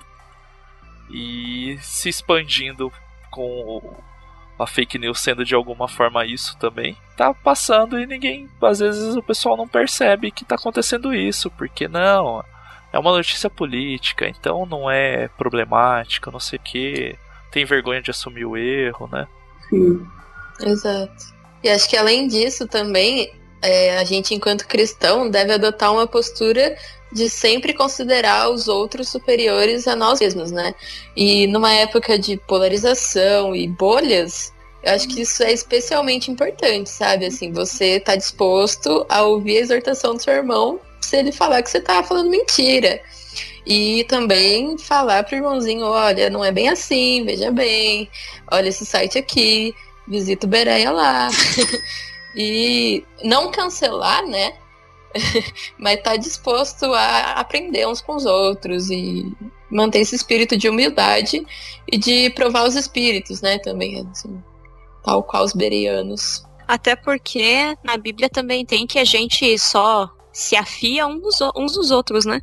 E 1.09 1.77
se 1.81 2.09
expandindo 2.09 2.91
com 3.31 3.95
a 4.59 4.65
fake 4.65 4.97
news 4.97 5.19
sendo 5.19 5.45
de 5.45 5.53
alguma 5.53 5.87
forma 5.87 6.25
isso 6.25 6.57
também, 6.57 6.97
tá 7.15 7.33
passando 7.33 7.99
e 7.99 8.05
ninguém, 8.05 8.49
às 8.61 8.79
vezes 8.79 9.15
o 9.15 9.21
pessoal 9.21 9.55
não 9.55 9.67
percebe 9.67 10.31
que 10.31 10.43
tá 10.43 10.55
acontecendo 10.55 11.13
isso, 11.13 11.51
porque 11.51 11.87
não, 11.87 12.43
é 12.91 12.97
uma 12.97 13.11
notícia 13.11 13.49
política, 13.49 14.27
então 14.27 14.65
não 14.65 14.89
é 14.89 15.27
problemática, 15.29 16.31
não 16.31 16.39
sei 16.39 16.57
o 16.57 16.61
que 16.61 17.15
tem 17.51 17.65
vergonha 17.65 18.01
de 18.01 18.11
assumir 18.11 18.45
o 18.45 18.57
erro, 18.57 19.09
né? 19.11 19.27
Sim. 19.69 20.05
Exato. 20.61 21.37
E 21.63 21.69
acho 21.69 21.89
que 21.89 21.97
além 21.97 22.27
disso 22.27 22.67
também, 22.67 23.31
é, 23.61 23.97
a 23.97 24.03
gente, 24.03 24.33
enquanto 24.33 24.67
cristão, 24.67 25.29
deve 25.29 25.53
adotar 25.53 25.91
uma 25.91 26.07
postura 26.07 26.75
de 27.11 27.29
sempre 27.29 27.73
considerar 27.73 28.49
os 28.49 28.67
outros 28.67 29.09
superiores 29.09 29.87
a 29.87 29.95
nós 29.95 30.19
mesmos, 30.19 30.51
né? 30.51 30.75
E 31.15 31.47
numa 31.47 31.73
época 31.73 32.19
de 32.19 32.37
polarização 32.37 33.55
e 33.55 33.67
bolhas, 33.67 34.53
eu 34.83 34.93
acho 34.93 35.07
que 35.07 35.21
isso 35.21 35.43
é 35.43 35.51
especialmente 35.51 36.29
importante, 36.29 36.89
sabe? 36.89 37.25
Assim, 37.25 37.51
você 37.51 37.99
tá 37.99 38.15
disposto 38.15 39.05
a 39.09 39.23
ouvir 39.23 39.57
a 39.57 39.61
exortação 39.61 40.15
do 40.15 40.21
seu 40.21 40.33
irmão 40.33 40.79
se 41.01 41.17
ele 41.17 41.31
falar 41.31 41.61
que 41.63 41.69
você 41.69 41.79
tá 41.79 42.03
falando 42.03 42.29
mentira. 42.29 43.01
E 43.69 44.05
também 44.05 44.77
falar 44.77 45.23
pro 45.23 45.35
irmãozinho, 45.35 45.83
olha, 45.85 46.29
não 46.29 46.41
é 46.41 46.53
bem 46.53 46.69
assim, 46.69 47.25
veja 47.25 47.51
bem, 47.51 48.09
olha 48.49 48.69
esse 48.69 48.85
site 48.85 49.17
aqui, 49.17 49.75
visita 50.07 50.47
o 50.47 50.49
Bereia 50.49 50.89
lá. 50.89 51.27
e 52.33 53.03
não 53.25 53.51
cancelar, 53.51 54.25
né? 54.25 54.53
Mas 55.77 56.01
tá 56.01 56.15
disposto 56.15 56.85
a 56.93 57.33
aprender 57.33 57.85
uns 57.85 57.99
com 57.99 58.15
os 58.15 58.25
outros 58.25 58.89
e 58.89 59.29
manter 59.69 59.99
esse 59.99 60.15
espírito 60.15 60.55
de 60.55 60.69
humildade 60.69 61.45
e 61.91 61.97
de 61.97 62.29
provar 62.29 62.65
os 62.65 62.75
espíritos, 62.77 63.41
né? 63.41 63.59
Também, 63.59 63.99
assim, 64.09 64.41
tal 65.03 65.21
qual 65.23 65.43
os 65.43 65.51
bereianos. 65.51 66.41
Até 66.65 66.95
porque 66.95 67.77
na 67.83 67.97
Bíblia 67.97 68.29
também 68.29 68.65
tem 68.65 68.87
que 68.87 68.97
a 68.97 69.03
gente 69.03 69.59
só 69.59 70.09
se 70.31 70.55
afia 70.55 71.05
uns, 71.05 71.41
uns 71.53 71.73
dos 71.73 71.91
outros, 71.91 72.25
né? 72.25 72.41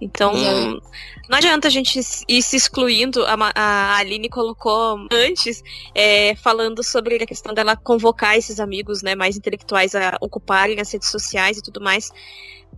Então, 0.00 0.32
uhum. 0.32 0.80
não 1.28 1.38
adianta 1.38 1.66
a 1.66 1.70
gente 1.70 1.98
ir 2.28 2.42
se 2.42 2.56
excluindo. 2.56 3.24
A, 3.26 3.34
a 3.54 3.96
Aline 3.96 4.28
colocou 4.28 5.06
antes, 5.10 5.62
é, 5.94 6.34
falando 6.36 6.82
sobre 6.84 7.16
a 7.16 7.26
questão 7.26 7.52
dela 7.52 7.76
convocar 7.76 8.36
esses 8.36 8.60
amigos 8.60 9.02
né, 9.02 9.14
mais 9.14 9.36
intelectuais 9.36 9.94
a 9.94 10.16
ocuparem 10.20 10.80
as 10.80 10.92
redes 10.92 11.10
sociais 11.10 11.58
e 11.58 11.62
tudo 11.62 11.80
mais. 11.80 12.12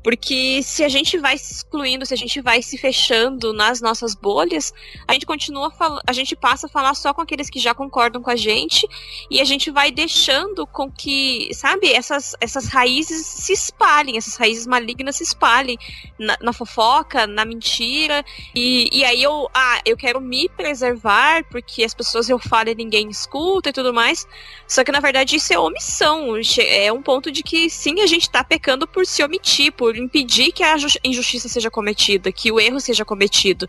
Porque 0.03 0.62
se 0.62 0.82
a 0.82 0.88
gente 0.88 1.18
vai 1.18 1.36
se 1.36 1.53
excluindo, 1.53 2.07
se 2.07 2.14
a 2.14 2.16
gente 2.16 2.41
vai 2.41 2.62
se 2.62 2.79
fechando 2.79 3.53
nas 3.53 3.80
nossas 3.80 4.14
bolhas, 4.14 4.72
a 5.07 5.12
gente 5.12 5.26
continua 5.26 5.71
a 6.07 6.12
gente 6.12 6.34
passa 6.34 6.67
a 6.67 6.71
falar 6.71 6.95
só 6.95 7.12
com 7.12 7.21
aqueles 7.21 7.50
que 7.50 7.58
já 7.58 7.75
concordam 7.75 8.22
com 8.22 8.30
a 8.30 8.37
gente 8.37 8.87
e 9.30 9.41
a 9.41 9.45
gente 9.45 9.71
vai 9.71 9.91
deixando 9.91 10.67
com 10.67 10.91
que, 10.91 11.50
sabe, 11.54 11.92
essas, 11.92 12.34
essas 12.41 12.67
raízes 12.67 13.26
se 13.26 13.53
espalhem, 13.53 14.17
essas 14.17 14.37
raízes 14.37 14.67
malignas 14.67 15.17
se 15.17 15.25
espalhem 15.25 15.79
na, 16.18 16.37
na 16.41 16.53
fofoca, 16.53 17.26
na 17.26 17.45
mentira. 17.45 18.25
E, 18.54 18.88
e 18.92 19.04
aí 19.04 19.22
eu, 19.22 19.49
ah, 19.53 19.80
eu 19.84 19.96
quero 19.96 20.21
me 20.21 20.49
preservar 20.49 21.45
porque 21.50 21.84
as 21.84 21.95
pessoas 21.95 22.29
eu 22.29 22.38
falo 22.38 22.71
e 22.71 22.75
ninguém 22.75 23.08
escuta 23.08 23.68
e 23.68 23.72
tudo 23.72 23.92
mais. 23.92 24.26
Só 24.67 24.83
que 24.83 24.92
na 24.92 25.00
verdade 25.00 25.37
isso 25.37 25.53
é 25.53 25.58
omissão. 25.58 26.34
É 26.58 26.92
um 26.92 27.03
ponto 27.03 27.30
de 27.30 27.42
que 27.42 27.68
sim, 27.68 28.00
a 28.00 28.07
gente 28.07 28.30
tá 28.30 28.42
pecando 28.42 28.87
por 28.87 29.04
se 29.07 29.22
omitir, 29.22 29.72
por 29.81 29.97
impedir 29.97 30.53
que 30.53 30.63
a 30.63 30.77
injustiça 31.03 31.49
seja 31.49 31.71
cometida, 31.71 32.31
que 32.31 32.53
o 32.53 32.61
erro 32.61 32.79
seja 32.79 33.03
cometido. 33.03 33.67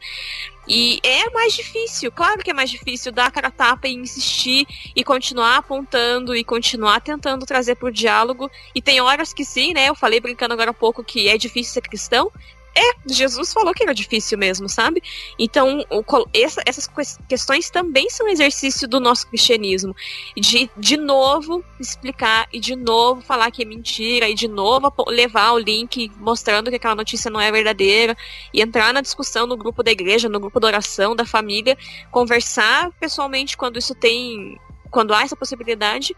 E 0.67 0.99
é 1.03 1.29
mais 1.29 1.53
difícil, 1.53 2.11
claro 2.11 2.43
que 2.43 2.51
é 2.51 2.53
mais 2.53 2.69
difícil 2.69 3.13
dar 3.13 3.27
a 3.27 3.31
cara 3.31 3.47
a 3.47 3.51
tapa 3.51 3.87
e 3.87 3.93
insistir 3.93 4.67
e 4.93 5.05
continuar 5.05 5.55
apontando 5.55 6.35
e 6.35 6.43
continuar 6.43 6.99
tentando 6.99 7.45
trazer 7.45 7.75
para 7.75 7.87
o 7.87 7.91
diálogo. 7.91 8.51
E 8.75 8.81
tem 8.81 8.99
horas 8.99 9.31
que 9.31 9.45
sim, 9.45 9.73
né? 9.73 9.87
Eu 9.87 9.95
falei 9.95 10.19
brincando 10.19 10.53
agora 10.53 10.71
há 10.71 10.73
pouco 10.73 11.01
que 11.01 11.29
é 11.29 11.37
difícil 11.37 11.71
ser 11.71 11.81
cristão, 11.81 12.29
é, 12.73 12.93
Jesus 13.05 13.51
falou 13.51 13.73
que 13.73 13.83
era 13.83 13.93
difícil 13.93 14.37
mesmo, 14.37 14.69
sabe? 14.69 15.03
Então, 15.37 15.85
o, 15.89 16.03
essa, 16.33 16.61
essas 16.65 16.89
questões 17.27 17.69
também 17.69 18.09
são 18.09 18.27
exercício 18.29 18.87
do 18.87 18.99
nosso 18.99 19.27
cristianismo. 19.27 19.93
De, 20.37 20.69
de 20.77 20.95
novo, 20.95 21.63
explicar 21.79 22.47
e 22.51 22.59
de 22.59 22.75
novo 22.75 23.21
falar 23.21 23.51
que 23.51 23.63
é 23.63 23.65
mentira 23.65 24.29
e 24.29 24.33
de 24.33 24.47
novo 24.47 24.93
levar 25.07 25.51
o 25.51 25.59
link 25.59 26.09
mostrando 26.17 26.69
que 26.69 26.77
aquela 26.77 26.95
notícia 26.95 27.29
não 27.29 27.41
é 27.41 27.51
verdadeira 27.51 28.15
e 28.53 28.61
entrar 28.61 28.93
na 28.93 29.01
discussão 29.01 29.45
no 29.45 29.57
grupo 29.57 29.83
da 29.83 29.91
igreja, 29.91 30.29
no 30.29 30.39
grupo 30.39 30.59
da 30.59 30.67
oração, 30.67 31.13
da 31.13 31.25
família, 31.25 31.77
conversar 32.09 32.89
pessoalmente 32.99 33.57
quando 33.57 33.79
isso 33.79 33.93
tem. 33.93 34.57
quando 34.89 35.13
há 35.13 35.23
essa 35.23 35.35
possibilidade. 35.35 36.15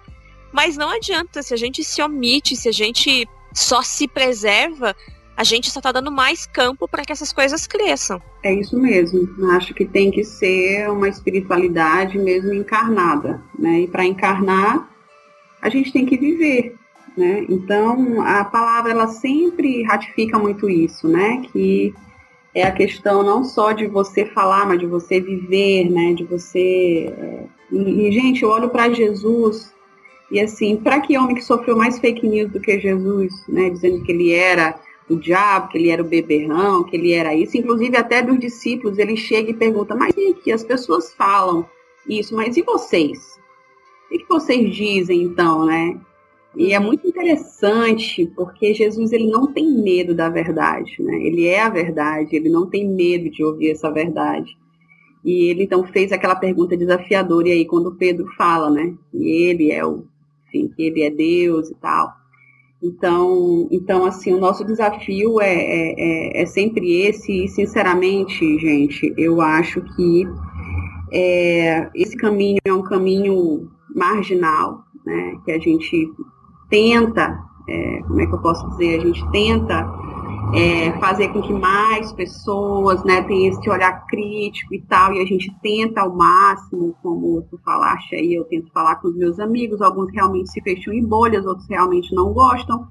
Mas 0.52 0.78
não 0.78 0.90
adianta, 0.90 1.42
se 1.42 1.52
a 1.52 1.58
gente 1.58 1.84
se 1.84 2.00
omite, 2.00 2.56
se 2.56 2.70
a 2.70 2.72
gente 2.72 3.28
só 3.56 3.82
se 3.82 4.08
preserva, 4.08 4.96
a 5.36 5.44
gente 5.44 5.70
só 5.72 5.80
está 5.80 5.92
dando 5.92 6.12
mais 6.12 6.46
campo 6.46 6.88
para 6.88 7.04
que 7.04 7.12
essas 7.12 7.34
coisas 7.34 7.66
cresçam. 7.66 8.22
É 8.44 8.54
isso 8.54 8.80
mesmo. 8.80 9.28
Acho 9.52 9.74
que 9.74 9.86
tem 9.86 10.12
que 10.12 10.24
ser 10.24 10.90
uma 10.90 11.10
espiritualidade 11.10 12.18
mesmo 12.18 12.54
encarnada, 12.54 13.42
né? 13.58 13.82
E 13.82 13.88
para 13.88 14.06
encarnar, 14.06 14.90
a 15.62 15.70
gente 15.70 15.92
tem 15.92 16.06
que 16.06 16.18
viver. 16.18 16.76
Né? 17.16 17.46
Então, 17.48 18.24
a 18.24 18.44
palavra 18.44 18.92
ela 18.92 19.08
sempre 19.08 19.84
ratifica 19.84 20.40
muito 20.40 20.68
isso, 20.68 21.08
né? 21.08 21.44
Que 21.52 21.94
é 22.56 22.64
a 22.64 22.72
questão 22.72 23.24
não 23.24 23.44
só 23.44 23.72
de 23.72 23.88
você 23.88 24.26
falar, 24.26 24.66
mas 24.68 24.80
de 24.80 24.86
você 24.86 25.20
viver, 25.20 25.90
né? 25.90 26.14
De 26.14 26.24
você. 26.24 27.14
É... 27.18 27.46
E, 27.72 28.08
e, 28.08 28.12
gente, 28.12 28.44
eu 28.44 28.50
olho 28.50 28.70
para 28.70 28.92
Jesus 28.92 29.74
e 30.32 30.40
assim, 30.40 30.76
para 30.76 31.00
que 31.00 31.18
homem 31.18 31.36
que 31.36 31.44
sofreu 31.44 31.78
mais 31.78 32.00
fake 32.00 32.28
news 32.28 32.52
do 32.52 32.60
que 32.60 32.80
Jesus, 32.80 33.32
né? 33.48 33.70
Dizendo 33.70 34.04
que 34.04 34.12
ele 34.12 34.32
era 34.32 34.80
o 35.10 35.16
diabo, 35.16 35.70
que 35.70 35.78
ele 35.78 35.90
era 35.90 36.02
o 36.02 36.08
beberrão, 36.08 36.84
que 36.84 36.96
ele 36.96 37.14
era 37.14 37.36
isso. 37.36 37.58
Inclusive, 37.58 37.98
até 37.98 38.22
dos 38.22 38.40
discípulos, 38.40 38.98
ele 38.98 39.18
chega 39.18 39.52
e 39.52 39.54
pergunta: 39.54 39.96
Mas 39.96 40.16
e 40.18 40.34
que 40.34 40.52
as 40.52 40.64
pessoas 40.64 41.14
falam 41.14 41.66
isso, 42.08 42.36
mas 42.36 42.58
e 42.58 42.62
vocês? 42.62 43.40
O 44.12 44.18
que 44.18 44.26
vocês 44.30 44.76
dizem 44.76 45.24
então, 45.24 45.66
né? 45.66 46.00
E 46.56 46.72
é 46.72 46.80
muito 46.80 47.08
interessante 47.08 48.28
porque 48.36 48.74
Jesus 48.74 49.12
ele 49.12 49.28
não 49.28 49.52
tem 49.52 49.68
medo 49.72 50.14
da 50.14 50.30
verdade, 50.30 50.96
né? 51.00 51.16
Ele 51.16 51.48
é 51.48 51.62
a 51.62 51.70
verdade, 51.70 52.36
ele 52.36 52.50
não 52.50 52.70
tem 52.70 52.88
medo 52.88 53.30
de 53.30 53.44
ouvir 53.44 53.72
essa 53.72 53.90
verdade. 53.90 54.56
E 55.26 55.50
ele 55.50 55.64
então 55.64 55.84
fez 55.84 56.12
aquela 56.12 56.36
pergunta 56.36 56.78
desafiadora 56.78 57.48
e 57.48 57.54
aí 57.54 57.66
quando 57.66 57.96
Pedro 57.96 58.28
fala, 58.38 58.70
né? 58.70 58.94
E 59.12 59.28
ele 59.50 59.72
é 59.72 59.84
o, 59.84 60.06
enfim, 60.48 60.72
ele 60.78 61.02
é 61.02 61.10
Deus 61.10 61.72
e 61.72 61.76
tal. 61.76 62.23
Então, 62.84 63.66
então 63.72 64.06
assim, 64.06 64.34
o 64.34 64.40
nosso 64.40 64.66
desafio 64.66 65.40
é, 65.40 65.54
é, 65.54 66.40
é, 66.40 66.42
é 66.42 66.46
sempre 66.46 67.02
esse 67.02 67.46
e 67.46 67.48
sinceramente, 67.48 68.60
gente, 68.60 69.14
eu 69.18 69.40
acho 69.40 69.82
que 69.96 70.28
é, 71.10 71.90
esse 71.96 72.18
caminho 72.18 72.60
é 72.66 72.74
um 72.74 72.84
caminho 72.84 73.72
marginal, 73.96 74.84
né? 75.06 75.38
Que 75.46 75.52
a 75.54 75.60
gente 75.60 76.12
tenta, 76.70 77.40
é, 77.70 78.02
como 78.02 78.20
é 78.20 78.26
que 78.26 78.34
eu 78.34 78.42
posso 78.42 78.68
dizer, 78.72 79.00
a 79.00 79.06
gente 79.06 79.32
tenta 79.32 80.03
é, 80.54 80.92
fazer 81.00 81.30
com 81.30 81.42
que 81.42 81.54
mais 81.54 82.12
pessoas 82.12 83.04
né, 83.04 83.22
tenham 83.24 83.54
esse 83.54 83.70
olhar 83.70 84.06
crítico 84.08 84.74
e 84.74 84.82
tal, 84.82 85.14
e 85.14 85.22
a 85.22 85.26
gente 85.26 85.54
tenta 85.62 86.02
ao 86.02 86.16
máximo, 86.16 86.96
como 87.02 87.42
tu 87.44 87.60
falaste 87.64 88.16
aí, 88.16 88.34
eu 88.34 88.44
tento 88.46 88.72
falar 88.72 88.96
com 88.98 89.08
os 89.08 89.16
meus 89.16 89.40
amigos, 89.40 89.82
alguns 89.82 90.12
realmente 90.12 90.52
se 90.52 90.62
fecham 90.62 90.94
em 90.94 91.06
bolhas, 91.06 91.46
outros 91.46 91.68
realmente 91.68 92.14
não 92.14 92.34
gostam 92.34 92.88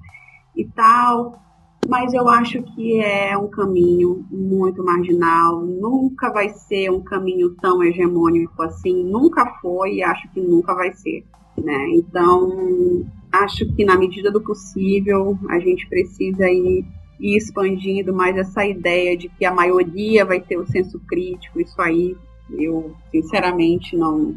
e 0.55 0.65
tal, 0.65 1.39
mas 1.87 2.13
eu 2.13 2.27
acho 2.29 2.61
que 2.63 2.99
é 3.01 3.37
um 3.37 3.47
caminho 3.47 4.25
muito 4.31 4.83
marginal, 4.83 5.61
nunca 5.61 6.31
vai 6.31 6.49
ser 6.49 6.89
um 6.89 7.01
caminho 7.01 7.55
tão 7.61 7.83
hegemônico 7.83 8.61
assim, 8.61 9.03
nunca 9.03 9.45
foi 9.61 9.95
e 9.95 10.03
acho 10.03 10.29
que 10.31 10.39
nunca 10.39 10.73
vai 10.73 10.93
ser. 10.93 11.25
Né? 11.57 11.89
Então, 11.91 13.05
acho 13.31 13.65
que 13.75 13.85
na 13.85 13.97
medida 13.97 14.31
do 14.31 14.41
possível 14.41 15.37
a 15.49 15.59
gente 15.59 15.87
precisa 15.87 16.49
ir, 16.49 16.85
ir 17.19 17.37
expandindo 17.37 18.13
mais 18.13 18.35
essa 18.37 18.65
ideia 18.65 19.15
de 19.17 19.29
que 19.29 19.45
a 19.45 19.53
maioria 19.53 20.25
vai 20.25 20.39
ter 20.39 20.57
o 20.57 20.67
senso 20.67 20.99
crítico. 21.07 21.59
Isso 21.59 21.81
aí 21.81 22.15
eu 22.51 22.93
sinceramente 23.11 23.95
não 23.95 24.35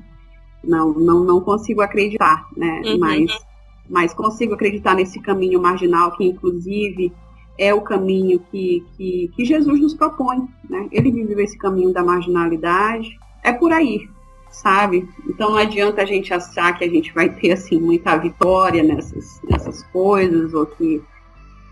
não 0.63 0.93
não, 0.93 1.25
não 1.25 1.41
consigo 1.41 1.81
acreditar, 1.81 2.47
né? 2.57 2.83
Uhum. 2.85 2.99
Mas 2.99 3.47
mas 3.89 4.13
consigo 4.13 4.55
acreditar 4.55 4.95
nesse 4.95 5.21
caminho 5.21 5.61
marginal 5.61 6.17
que 6.17 6.25
inclusive 6.25 7.13
é 7.59 7.73
o 7.73 7.81
caminho 7.81 8.41
que, 8.51 8.85
que, 8.97 9.31
que 9.35 9.45
Jesus 9.45 9.81
nos 9.81 9.95
propõe, 9.95 10.47
né? 10.69 10.89
Ele 10.93 11.11
viveu 11.11 11.41
esse 11.41 11.57
caminho 11.57 11.93
da 11.93 12.05
marginalidade. 12.05 13.19
É 13.43 13.53
por 13.53 13.73
aí, 13.73 14.09
sabe? 14.51 15.09
Então 15.27 15.51
não 15.51 15.57
adianta 15.57 16.03
a 16.03 16.05
gente 16.05 16.35
achar 16.35 16.77
que 16.77 16.85
a 16.85 16.89
gente 16.89 17.15
vai 17.15 17.29
ter 17.31 17.53
assim 17.53 17.81
muita 17.81 18.17
vitória 18.17 18.83
nessas, 18.83 19.41
nessas 19.49 19.83
coisas, 19.85 20.53
ou 20.53 20.67
que 20.67 21.03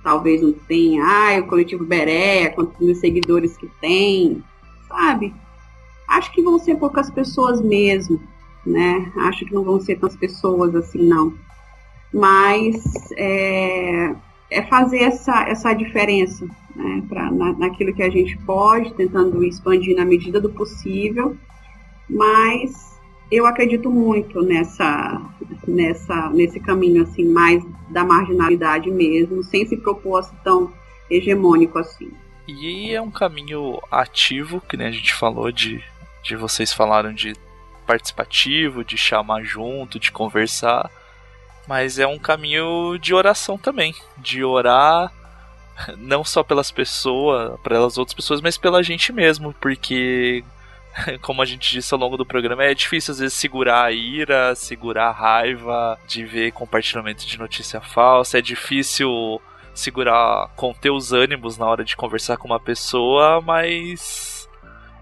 talvez 0.05 0.41
não 0.41 0.53
tenha, 0.53 1.03
ah, 1.03 1.41
o 1.41 1.47
coletivo 1.49 1.85
Beré, 1.85 2.51
quantos 2.51 2.79
mil 2.79 2.95
seguidores 2.95 3.57
que 3.57 3.67
tem, 3.81 4.45
sabe? 4.87 5.35
Acho 6.07 6.31
que 6.33 6.43
vão 6.43 6.59
ser 6.59 6.77
poucas 6.77 7.11
pessoas 7.11 7.61
mesmo, 7.61 8.21
né? 8.65 9.11
Acho 9.17 9.45
que 9.45 9.55
não 9.55 9.65
vão 9.65 9.81
ser 9.81 9.97
tantas 9.97 10.17
pessoas 10.17 10.75
assim, 10.77 11.03
não. 11.03 11.35
Mas 12.13 12.77
é, 13.17 14.15
é 14.51 14.63
fazer 14.65 14.99
essa, 14.99 15.49
essa 15.49 15.73
diferença, 15.73 16.47
né? 16.77 17.03
Pra, 17.09 17.33
na, 17.33 17.53
naquilo 17.55 17.93
que 17.93 18.03
a 18.03 18.11
gente 18.11 18.37
pode, 18.39 18.95
tentando 18.95 19.43
expandir 19.43 19.97
na 19.97 20.05
medida 20.05 20.41
do 20.41 20.51
possível 20.51 21.37
mas 22.09 22.94
eu 23.31 23.47
acredito 23.47 23.91
muito 23.91 24.43
nessa, 24.43 25.21
nessa, 25.67 26.31
nesse 26.31 26.61
caminho 26.61 27.03
assim 27.03 27.25
mais 27.25 27.65
da 27.91 28.05
marginalidade 28.05 28.91
mesmo, 28.91 29.43
sem 29.43 29.67
se 29.67 29.77
propor 29.77 30.19
assim, 30.19 30.37
tão 30.43 30.73
hegemônico 31.11 31.79
assim. 31.79 32.11
E 32.47 32.95
é 32.95 33.01
um 33.01 33.11
caminho 33.11 33.81
ativo, 33.91 34.61
que 34.61 34.77
nem 34.77 34.89
a 34.89 34.93
gente 34.93 35.15
falou 35.15 35.51
de, 35.51 35.83
de 36.23 36.37
vocês 36.37 36.73
falaram 36.73 37.13
de 37.13 37.35
participativo, 37.87 38.85
de 38.85 38.97
chamar 38.97 39.43
junto, 39.43 39.99
de 39.99 40.13
conversar, 40.13 40.91
mas 41.67 41.99
é 41.99 42.07
um 42.07 42.19
caminho 42.19 42.99
de 42.99 43.15
oração 43.15 43.57
também, 43.57 43.95
de 44.19 44.45
orar 44.45 45.13
não 45.99 46.25
só 46.25 46.43
pelas 46.43 46.71
pessoas, 46.71 47.59
pelas 47.61 47.99
outras 47.99 48.15
pessoas, 48.15 48.41
mas 48.41 48.57
pela 48.57 48.83
gente 48.83 49.13
mesmo, 49.13 49.55
porque 49.61 50.45
como 51.21 51.43
a 51.43 51.45
gente 51.45 51.71
disse 51.71 51.93
ao 51.93 52.01
longo 52.01 52.17
do 52.17 52.27
programa, 52.27 52.65
é 52.65 52.75
difícil 52.75 53.13
às 53.13 53.19
vezes 53.19 53.35
segurar 53.35 53.85
a 53.85 53.93
ira, 53.93 54.55
segurar 54.55 55.09
a 55.09 55.13
raiva 55.13 55.99
de 56.07 56.25
ver 56.25 56.53
compartilhamento 56.53 57.27
de 57.27 57.39
notícia 57.39 57.81
falsa, 57.81 58.39
é 58.39 58.43
difícil 58.43 59.41
segurar, 59.75 60.49
conter 60.55 60.91
os 60.91 61.13
ânimos 61.13 61.59
na 61.59 61.67
hora 61.67 61.85
de 61.85 61.97
conversar 61.97 62.37
com 62.37 62.47
uma 62.47 62.61
pessoa, 62.61 63.41
mas 63.41 64.49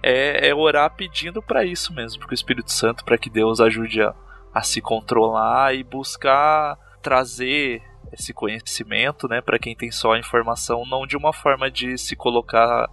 é, 0.02 0.48
é 0.48 0.54
orar 0.54 0.90
pedindo 0.94 1.42
para 1.42 1.64
isso 1.64 1.92
mesmo, 1.92 2.20
para 2.20 2.30
o 2.30 2.34
Espírito 2.34 2.72
Santo, 2.72 3.04
para 3.04 3.18
que 3.18 3.28
Deus 3.28 3.60
ajude 3.60 4.02
a, 4.02 4.14
a 4.52 4.62
se 4.62 4.80
controlar 4.80 5.74
e 5.74 5.84
buscar 5.84 6.78
trazer 7.02 7.82
esse 8.12 8.32
conhecimento, 8.32 9.28
né, 9.28 9.40
para 9.40 9.58
quem 9.58 9.74
tem 9.74 9.90
só 9.90 10.12
a 10.12 10.18
informação, 10.18 10.84
não 10.86 11.06
de 11.06 11.16
uma 11.16 11.32
forma 11.32 11.70
de 11.70 11.96
se 11.96 12.14
colocar 12.14 12.88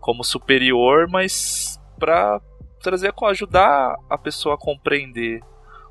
como 0.00 0.22
superior, 0.22 1.08
mas 1.08 1.75
para 1.98 2.40
trazer 2.80 3.12
ajudar 3.24 3.96
a 4.08 4.16
pessoa 4.16 4.54
a 4.54 4.58
compreender 4.58 5.40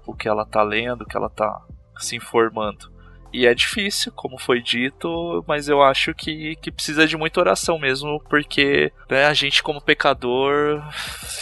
o 0.05 0.13
que 0.13 0.27
ela 0.27 0.45
tá 0.45 0.61
lendo, 0.63 1.01
o 1.01 1.05
que 1.05 1.17
ela 1.17 1.29
tá 1.29 1.61
se 1.97 2.15
informando. 2.15 2.93
E 3.35 3.45
é 3.45 3.53
difícil, 3.53 4.13
como 4.13 4.39
foi 4.39 4.61
dito, 4.61 5.43
mas 5.45 5.67
eu 5.67 5.83
acho 5.83 6.13
que, 6.13 6.55
que 6.55 6.71
precisa 6.71 7.05
de 7.05 7.17
muita 7.17 7.41
oração 7.41 7.77
mesmo, 7.77 8.23
porque 8.29 8.93
né, 9.09 9.25
a 9.25 9.33
gente, 9.33 9.61
como 9.61 9.81
pecador, 9.81 10.81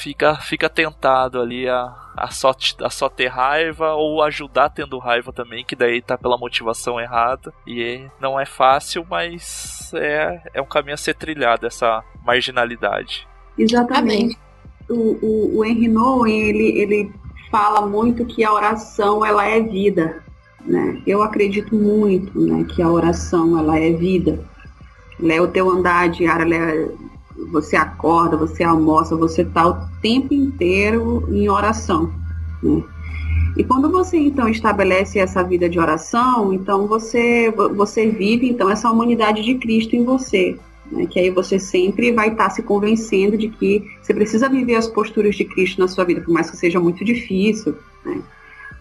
fica, 0.02 0.35
fica 0.38 0.68
tentado 0.68 1.40
ali 1.40 1.69
a, 1.69 1.94
a, 2.18 2.31
só, 2.31 2.52
a 2.81 2.90
só 2.90 3.10
ter 3.10 3.27
raiva 3.27 3.94
ou 3.94 4.23
ajudar 4.23 4.69
tendo 4.69 4.98
raiva 4.98 5.31
também, 5.31 5.64
que 5.64 5.76
daí 5.76 6.02
tá 6.02 6.18
pela 6.18 6.35
motivação 6.35 6.99
errada. 6.99 7.53
E 7.68 8.07
não 8.19 8.40
é 8.40 8.45
fácil, 8.45 9.06
mas 9.07 9.94
é, 9.94 10.41
é 10.52 10.61
um 10.64 10.68
caminho 10.68 10.95
a 10.95 10.98
ser 10.98 11.14
trilhado, 11.14 11.68
essa 11.68 12.03
marginalidade. 12.26 13.27
Exatamente. 13.56 14.35
O, 14.89 15.18
o, 15.22 15.57
o 15.57 15.65
Henry 15.65 15.88
Nouwen, 15.88 16.41
ele, 16.41 16.80
ele 16.80 17.11
fala 17.51 17.85
muito 17.85 18.26
que 18.26 18.43
a 18.43 18.51
oração 18.51 19.23
ela 19.23 19.45
é 19.45 19.61
vida, 19.61 20.23
né? 20.65 21.01
Eu 21.05 21.22
acredito 21.22 21.76
muito, 21.76 22.39
né, 22.39 22.65
que 22.68 22.81
a 22.81 22.89
oração 22.89 23.57
ela 23.57 23.77
é 23.77 23.91
vida. 23.91 24.43
Ela 25.22 25.43
o 25.43 25.47
teu 25.47 25.69
andar 25.69 26.10
diário, 26.10 26.51
é, 26.53 26.89
você 27.51 27.76
acorda, 27.76 28.35
você 28.35 28.64
almoça, 28.64 29.15
você 29.15 29.43
está 29.43 29.68
o 29.68 29.88
tempo 30.01 30.34
inteiro 30.34 31.27
em 31.30 31.47
oração, 31.49 32.11
né? 32.61 32.84
E 33.55 33.64
quando 33.64 33.91
você 33.91 34.18
então 34.18 34.49
estabelece 34.49 35.19
essa 35.19 35.43
vida 35.43 35.69
de 35.69 35.80
oração, 35.80 36.51
então 36.53 36.88
você 36.88 37.51
você 37.76 38.10
vive 38.10 38.49
então 38.49 38.68
essa 38.68 38.89
humanidade 38.89 39.43
de 39.43 39.55
Cristo 39.55 39.95
em 39.95 40.03
você 40.03 40.57
né? 40.91 41.05
Que 41.05 41.19
aí 41.19 41.30
você 41.30 41.60
sempre 41.60 42.11
vai 42.11 42.30
estar 42.30 42.45
tá 42.45 42.49
se 42.49 42.64
convencendo 42.64 43.38
de 43.38 43.49
que 43.49 43.84
você 44.01 44.14
precisa 44.14 44.49
viver 44.49 44.76
as 44.76 44.88
posturas 44.88 45.35
de 45.35 45.45
Cristo 45.45 45.80
na 45.80 45.88
sua 45.88 46.03
vida, 46.03 46.22
por 46.22 46.34
mais 46.34 46.49
que 46.49 46.57
seja 46.57 46.80
muito 46.80 47.03
difícil, 47.03 47.76
né? 48.05 48.22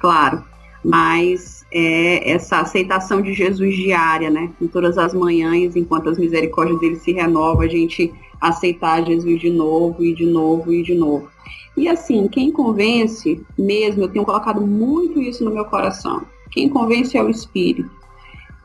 Claro, 0.00 0.42
mas 0.84 1.64
é 1.70 2.30
essa 2.30 2.58
aceitação 2.58 3.22
de 3.22 3.32
Jesus 3.32 3.74
diária, 3.76 4.30
né? 4.30 4.50
Em 4.60 4.66
todas 4.66 4.98
as 4.98 5.14
manhãs, 5.14 5.76
enquanto 5.76 6.08
as 6.08 6.18
misericórdias 6.18 6.80
dele 6.80 6.96
se 6.96 7.12
renovam, 7.12 7.62
a 7.62 7.68
gente 7.68 8.12
aceitar 8.40 9.06
Jesus 9.06 9.40
de 9.40 9.50
novo 9.50 10.04
e 10.04 10.14
de 10.14 10.26
novo 10.26 10.72
e 10.72 10.82
de 10.82 10.94
novo. 10.94 11.28
E 11.76 11.88
assim, 11.88 12.28
quem 12.28 12.50
convence 12.50 13.40
mesmo, 13.56 14.02
eu 14.02 14.08
tenho 14.08 14.24
colocado 14.24 14.60
muito 14.60 15.20
isso 15.20 15.44
no 15.44 15.52
meu 15.52 15.64
coração. 15.64 16.22
Quem 16.50 16.68
convence 16.68 17.16
é 17.16 17.22
o 17.22 17.30
Espírito. 17.30 17.90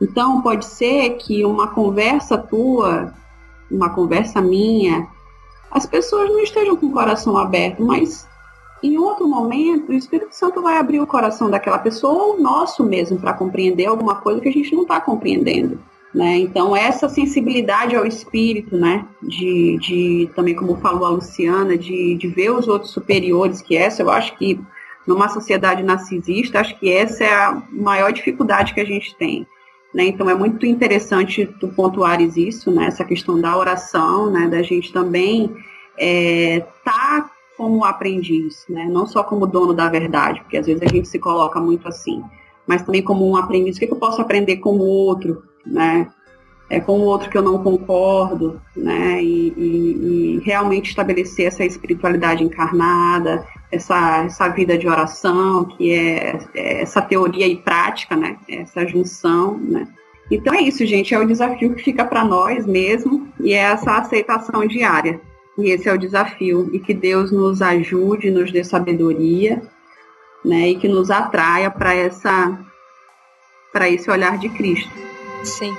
Então, 0.00 0.42
pode 0.42 0.64
ser 0.66 1.10
que 1.16 1.44
uma 1.44 1.68
conversa 1.68 2.36
tua 2.36 3.14
uma 3.70 3.90
conversa 3.90 4.40
minha, 4.40 5.06
as 5.70 5.86
pessoas 5.86 6.30
não 6.30 6.40
estejam 6.40 6.76
com 6.76 6.86
o 6.86 6.92
coração 6.92 7.36
aberto, 7.36 7.82
mas 7.82 8.26
Em 8.82 8.96
outro 8.96 9.26
momento, 9.26 9.90
o 9.90 9.94
Espírito 9.94 10.34
Santo 10.34 10.62
vai 10.62 10.78
abrir 10.78 11.00
o 11.00 11.06
coração 11.06 11.50
daquela 11.50 11.78
pessoa 11.78 12.22
ou 12.22 12.36
o 12.36 12.40
nosso 12.40 12.84
mesmo 12.84 13.18
para 13.18 13.32
compreender 13.32 13.86
alguma 13.86 14.16
coisa 14.16 14.40
que 14.40 14.48
a 14.48 14.52
gente 14.52 14.72
não 14.74 14.82
está 14.82 15.00
compreendendo. 15.00 15.80
Né? 16.14 16.38
Então, 16.38 16.74
essa 16.74 17.08
sensibilidade 17.08 17.94
ao 17.96 18.06
espírito, 18.06 18.76
né? 18.76 19.04
de, 19.22 19.78
de 19.78 20.30
também, 20.34 20.54
como 20.54 20.76
falou 20.76 21.04
a 21.04 21.10
Luciana, 21.10 21.76
de, 21.76 22.14
de 22.14 22.28
ver 22.28 22.50
os 22.50 22.68
outros 22.68 22.92
superiores, 22.92 23.60
que 23.60 23.76
essa 23.76 24.02
eu 24.02 24.10
acho 24.10 24.36
que 24.36 24.60
numa 25.06 25.28
sociedade 25.28 25.82
narcisista, 25.82 26.60
acho 26.60 26.78
que 26.78 26.90
essa 26.90 27.24
é 27.24 27.32
a 27.32 27.62
maior 27.70 28.12
dificuldade 28.12 28.74
que 28.74 28.80
a 28.80 28.84
gente 28.84 29.14
tem. 29.16 29.46
Né? 29.94 30.04
Então, 30.06 30.28
é 30.28 30.34
muito 30.34 30.66
interessante 30.66 31.46
tu 31.58 31.68
pontuares 31.68 32.36
isso, 32.36 32.70
né? 32.70 32.86
essa 32.86 33.04
questão 33.04 33.40
da 33.40 33.56
oração, 33.56 34.30
né? 34.30 34.46
da 34.46 34.62
gente 34.62 34.92
também 34.92 35.54
é, 35.98 36.64
tá 36.84 37.30
como 37.56 37.84
aprendiz, 37.84 38.64
né? 38.68 38.84
não 38.84 39.06
só 39.06 39.24
como 39.24 39.46
dono 39.46 39.74
da 39.74 39.88
verdade, 39.88 40.40
porque 40.42 40.56
às 40.56 40.66
vezes 40.66 40.82
a 40.82 40.86
gente 40.86 41.08
se 41.08 41.18
coloca 41.18 41.60
muito 41.60 41.88
assim, 41.88 42.22
mas 42.66 42.82
também 42.82 43.02
como 43.02 43.28
um 43.28 43.36
aprendiz. 43.36 43.76
O 43.76 43.80
que, 43.80 43.90
eu 43.90 43.96
posso 43.96 44.20
aprender 44.20 44.58
com 44.58 44.76
o 44.76 44.82
outro? 44.82 45.42
Né? 45.66 46.08
É 46.70 46.80
com 46.80 46.98
o 46.98 47.04
outro 47.04 47.30
que 47.30 47.38
eu 47.38 47.42
não 47.42 47.62
concordo, 47.62 48.60
né? 48.76 49.22
E, 49.22 49.54
e, 49.56 50.36
e 50.36 50.42
realmente 50.44 50.90
estabelecer 50.90 51.46
essa 51.46 51.64
espiritualidade 51.64 52.44
encarnada, 52.44 53.46
essa, 53.72 54.24
essa 54.24 54.48
vida 54.48 54.76
de 54.76 54.86
oração, 54.86 55.64
que 55.64 55.92
é, 55.92 56.38
é 56.54 56.82
essa 56.82 57.00
teoria 57.00 57.46
e 57.46 57.56
prática, 57.56 58.14
né? 58.14 58.36
Essa 58.48 58.86
junção, 58.86 59.58
né? 59.58 59.88
Então 60.30 60.52
é 60.52 60.60
isso, 60.60 60.84
gente. 60.84 61.14
É 61.14 61.18
o 61.18 61.26
desafio 61.26 61.74
que 61.74 61.82
fica 61.82 62.04
para 62.04 62.22
nós 62.22 62.66
mesmo 62.66 63.28
e 63.40 63.52
é 63.54 63.58
essa 63.58 63.92
aceitação 63.92 64.66
diária. 64.66 65.20
E 65.56 65.70
esse 65.70 65.88
é 65.88 65.92
o 65.92 65.98
desafio. 65.98 66.68
E 66.72 66.78
que 66.78 66.92
Deus 66.92 67.32
nos 67.32 67.62
ajude, 67.62 68.30
nos 68.30 68.52
dê 68.52 68.62
sabedoria, 68.62 69.62
né? 70.44 70.68
E 70.68 70.76
que 70.76 70.86
nos 70.86 71.10
atraia 71.10 71.70
para 71.70 71.94
essa 71.94 72.58
para 73.72 73.88
esse 73.88 74.10
olhar 74.10 74.38
de 74.38 74.48
Cristo. 74.48 74.90
Sim. 75.44 75.74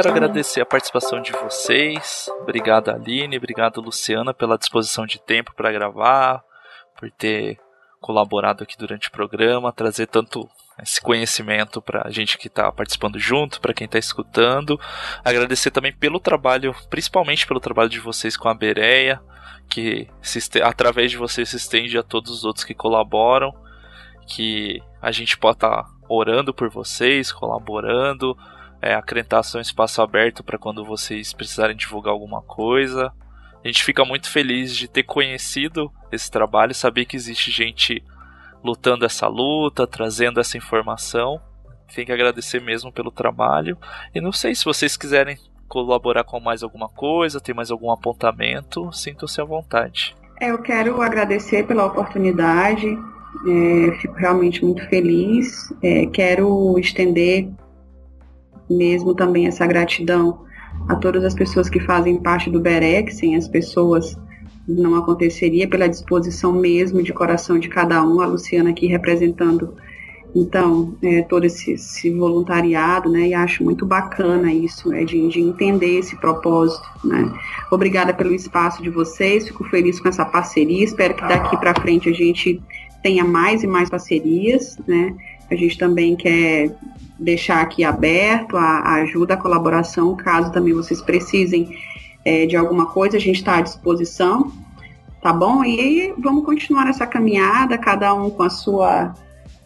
Quero 0.00 0.14
agradecer 0.14 0.62
a 0.62 0.66
participação 0.66 1.20
de 1.20 1.30
vocês. 1.32 2.26
Obrigado, 2.40 2.88
Aline. 2.88 3.36
Obrigado, 3.36 3.82
Luciana, 3.82 4.32
pela 4.32 4.56
disposição 4.56 5.04
de 5.04 5.20
tempo 5.20 5.52
para 5.54 5.70
gravar, 5.70 6.42
por 6.98 7.10
ter 7.10 7.60
colaborado 8.00 8.62
aqui 8.62 8.78
durante 8.78 9.08
o 9.08 9.12
programa, 9.12 9.70
trazer 9.74 10.06
tanto 10.06 10.48
esse 10.82 11.02
conhecimento 11.02 11.82
para 11.82 12.08
a 12.08 12.10
gente 12.10 12.38
que 12.38 12.46
está 12.46 12.72
participando 12.72 13.18
junto, 13.18 13.60
para 13.60 13.74
quem 13.74 13.84
está 13.84 13.98
escutando. 13.98 14.80
Agradecer 15.22 15.70
também 15.70 15.92
pelo 15.92 16.18
trabalho, 16.18 16.74
principalmente 16.88 17.46
pelo 17.46 17.60
trabalho 17.60 17.90
de 17.90 18.00
vocês 18.00 18.38
com 18.38 18.48
a 18.48 18.54
Bereia, 18.54 19.20
que 19.68 20.08
através 20.64 21.10
de 21.10 21.18
vocês 21.18 21.50
se 21.50 21.56
estende 21.56 21.98
a 21.98 22.02
todos 22.02 22.32
os 22.32 22.44
outros 22.46 22.64
que 22.64 22.72
colaboram, 22.72 23.54
que 24.26 24.82
a 25.02 25.12
gente 25.12 25.36
pode 25.36 25.58
estar 25.58 25.82
tá 25.82 25.90
orando 26.08 26.54
por 26.54 26.70
vocês, 26.70 27.30
colaborando, 27.30 28.34
é, 28.80 28.94
acreditar 28.94 29.42
espaço 29.60 30.00
aberto 30.02 30.42
para 30.42 30.58
quando 30.58 30.84
vocês 30.84 31.32
precisarem 31.32 31.76
divulgar 31.76 32.12
alguma 32.12 32.42
coisa. 32.42 33.12
A 33.62 33.66
gente 33.66 33.84
fica 33.84 34.04
muito 34.04 34.30
feliz 34.30 34.74
de 34.74 34.88
ter 34.88 35.02
conhecido 35.02 35.92
esse 36.10 36.30
trabalho, 36.30 36.74
saber 36.74 37.04
que 37.04 37.16
existe 37.16 37.50
gente 37.50 38.02
lutando 38.64 39.04
essa 39.04 39.26
luta, 39.26 39.86
trazendo 39.86 40.40
essa 40.40 40.56
informação. 40.56 41.40
Tem 41.94 42.06
que 42.06 42.12
agradecer 42.12 42.60
mesmo 42.60 42.92
pelo 42.92 43.10
trabalho. 43.10 43.76
E 44.14 44.20
não 44.20 44.32
sei 44.32 44.54
se 44.54 44.64
vocês 44.64 44.96
quiserem 44.96 45.36
colaborar 45.68 46.24
com 46.24 46.40
mais 46.40 46.62
alguma 46.62 46.88
coisa, 46.88 47.40
tem 47.40 47.54
mais 47.54 47.70
algum 47.70 47.90
apontamento, 47.90 48.92
sintam-se 48.92 49.40
à 49.40 49.44
vontade. 49.44 50.16
É, 50.40 50.50
eu 50.50 50.58
quero 50.62 51.00
agradecer 51.02 51.66
pela 51.66 51.86
oportunidade, 51.86 52.86
é, 52.86 53.92
fico 54.00 54.14
realmente 54.14 54.64
muito 54.64 54.86
feliz. 54.88 55.72
É, 55.82 56.06
quero 56.06 56.78
estender 56.78 57.48
mesmo 58.70 59.14
também 59.14 59.46
essa 59.46 59.66
gratidão 59.66 60.40
a 60.88 60.94
todas 60.94 61.24
as 61.24 61.34
pessoas 61.34 61.68
que 61.68 61.80
fazem 61.80 62.22
parte 62.22 62.48
do 62.48 62.60
BEREC, 62.60 63.12
sem 63.12 63.36
as 63.36 63.48
pessoas 63.48 64.16
não 64.66 64.94
aconteceria 64.94 65.68
pela 65.68 65.88
disposição 65.88 66.52
mesmo 66.52 67.02
de 67.02 67.12
coração 67.12 67.58
de 67.58 67.68
cada 67.68 68.02
um, 68.04 68.20
a 68.20 68.26
Luciana 68.26 68.70
aqui 68.70 68.86
representando 68.86 69.74
então 70.34 70.96
é, 71.02 71.22
todo 71.22 71.44
esse, 71.44 71.72
esse, 71.72 72.10
voluntariado, 72.10 73.10
né, 73.10 73.28
e 73.28 73.34
acho 73.34 73.64
muito 73.64 73.84
bacana 73.84 74.52
isso, 74.52 74.92
é, 74.92 75.04
de, 75.04 75.28
de 75.28 75.40
entender 75.40 75.98
esse 75.98 76.16
propósito, 76.16 76.88
né. 77.04 77.32
Obrigada 77.70 78.14
pelo 78.14 78.32
espaço 78.34 78.82
de 78.82 78.90
vocês, 78.90 79.48
fico 79.48 79.64
feliz 79.64 79.98
com 79.98 80.08
essa 80.08 80.24
parceria, 80.24 80.84
espero 80.84 81.14
que 81.14 81.22
daqui 81.22 81.56
para 81.56 81.74
frente 81.80 82.08
a 82.08 82.12
gente 82.12 82.62
tenha 83.02 83.24
mais 83.24 83.62
e 83.62 83.66
mais 83.66 83.90
parcerias, 83.90 84.78
né, 84.86 85.14
a 85.50 85.56
gente 85.56 85.76
também 85.76 86.14
quer 86.14 86.76
deixar 87.20 87.60
aqui 87.60 87.84
aberto 87.84 88.56
a, 88.56 88.78
a 88.78 88.94
ajuda, 89.02 89.34
a 89.34 89.36
colaboração, 89.36 90.16
caso 90.16 90.50
também 90.50 90.72
vocês 90.72 91.02
precisem 91.02 91.76
é, 92.24 92.46
de 92.46 92.56
alguma 92.56 92.86
coisa, 92.86 93.16
a 93.16 93.20
gente 93.20 93.36
está 93.36 93.58
à 93.58 93.60
disposição, 93.60 94.50
tá 95.22 95.32
bom? 95.32 95.62
E 95.64 96.14
vamos 96.18 96.44
continuar 96.44 96.88
essa 96.88 97.06
caminhada, 97.06 97.76
cada 97.76 98.12
um 98.14 98.30
com 98.30 98.42
a 98.42 98.50
sua 98.50 99.14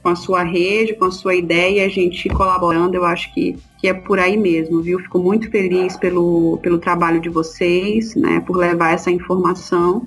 com 0.02 0.10
a 0.10 0.16
sua 0.16 0.43
rede, 0.43 0.93
com 0.93 1.06
a 1.06 1.10
sua 1.10 1.35
ideia, 1.35 1.86
a 1.86 1.89
gente 1.89 2.28
colaborando, 2.28 2.94
eu 2.94 3.06
acho 3.06 3.32
que, 3.32 3.56
que 3.78 3.89
é 3.89 3.94
por 3.94 4.18
aí 4.18 4.36
mesmo, 4.36 4.82
viu? 4.82 4.98
Fico 4.98 5.18
muito 5.18 5.51
feliz 5.51 5.97
pelo, 5.97 6.59
pelo 6.59 6.78
trabalho 6.78 7.18
de 7.22 7.31
vocês, 7.31 8.14
né, 8.14 8.39
por 8.40 8.55
levar 8.55 8.93
essa 8.93 9.10
informação. 9.10 10.06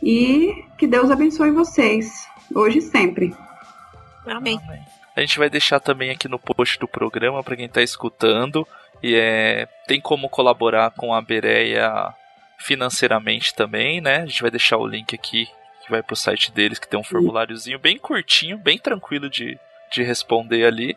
E 0.00 0.62
que 0.78 0.86
Deus 0.86 1.10
abençoe 1.10 1.50
vocês, 1.50 2.28
hoje 2.54 2.78
e 2.78 2.82
sempre. 2.82 3.34
Amém. 4.24 4.60
A 5.16 5.20
gente 5.22 5.38
vai 5.38 5.48
deixar 5.48 5.80
também 5.80 6.10
aqui 6.10 6.28
no 6.28 6.38
post 6.38 6.78
do 6.78 6.86
programa 6.86 7.42
para 7.42 7.56
quem 7.56 7.64
está 7.64 7.80
escutando. 7.80 8.68
E 9.02 9.14
é, 9.14 9.66
tem 9.86 9.98
como 9.98 10.28
colaborar 10.28 10.90
com 10.90 11.14
a 11.14 11.22
Bereia 11.22 12.14
financeiramente 12.58 13.54
também, 13.54 14.00
né? 14.00 14.18
A 14.18 14.26
gente 14.26 14.42
vai 14.42 14.50
deixar 14.50 14.76
o 14.76 14.86
link 14.86 15.14
aqui 15.14 15.48
que 15.82 15.90
vai 15.90 16.02
pro 16.02 16.16
site 16.16 16.52
deles, 16.52 16.78
que 16.78 16.88
tem 16.88 16.98
um 16.98 17.04
formuláriozinho 17.04 17.78
bem 17.78 17.96
curtinho, 17.96 18.58
bem 18.58 18.78
tranquilo 18.78 19.30
de, 19.30 19.58
de 19.90 20.02
responder 20.02 20.66
ali. 20.66 20.96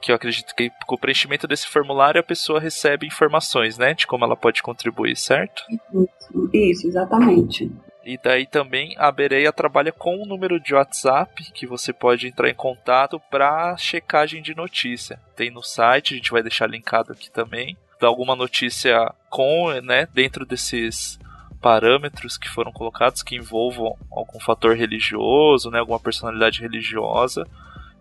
Que 0.00 0.12
eu 0.12 0.16
acredito 0.16 0.54
que 0.54 0.70
com 0.86 0.94
o 0.94 0.98
preenchimento 0.98 1.46
desse 1.46 1.66
formulário 1.66 2.20
a 2.20 2.24
pessoa 2.24 2.60
recebe 2.60 3.06
informações, 3.06 3.76
né? 3.76 3.92
De 3.92 4.06
como 4.06 4.24
ela 4.24 4.36
pode 4.36 4.62
contribuir, 4.62 5.16
certo? 5.16 5.62
Isso, 5.92 6.50
isso 6.54 6.86
exatamente. 6.86 7.70
E 8.08 8.16
daí 8.16 8.46
também 8.46 8.94
a 8.96 9.12
Bereia 9.12 9.52
trabalha 9.52 9.92
com 9.92 10.22
um 10.22 10.24
número 10.24 10.58
de 10.58 10.74
WhatsApp 10.74 11.52
que 11.52 11.66
você 11.66 11.92
pode 11.92 12.26
entrar 12.26 12.48
em 12.48 12.54
contato 12.54 13.20
para 13.20 13.76
checagem 13.76 14.40
de 14.40 14.54
notícia. 14.54 15.20
Tem 15.36 15.50
no 15.50 15.62
site, 15.62 16.14
a 16.14 16.16
gente 16.16 16.30
vai 16.30 16.42
deixar 16.42 16.66
linkado 16.66 17.12
aqui 17.12 17.30
também. 17.30 17.76
Dá 18.00 18.06
alguma 18.06 18.34
notícia 18.34 19.12
com, 19.28 19.70
né, 19.82 20.08
dentro 20.14 20.46
desses 20.46 21.20
parâmetros 21.60 22.38
que 22.38 22.48
foram 22.48 22.72
colocados 22.72 23.22
que 23.22 23.36
envolvam 23.36 23.94
algum 24.10 24.40
fator 24.40 24.74
religioso, 24.74 25.70
né, 25.70 25.78
alguma 25.78 26.00
personalidade 26.00 26.62
religiosa 26.62 27.46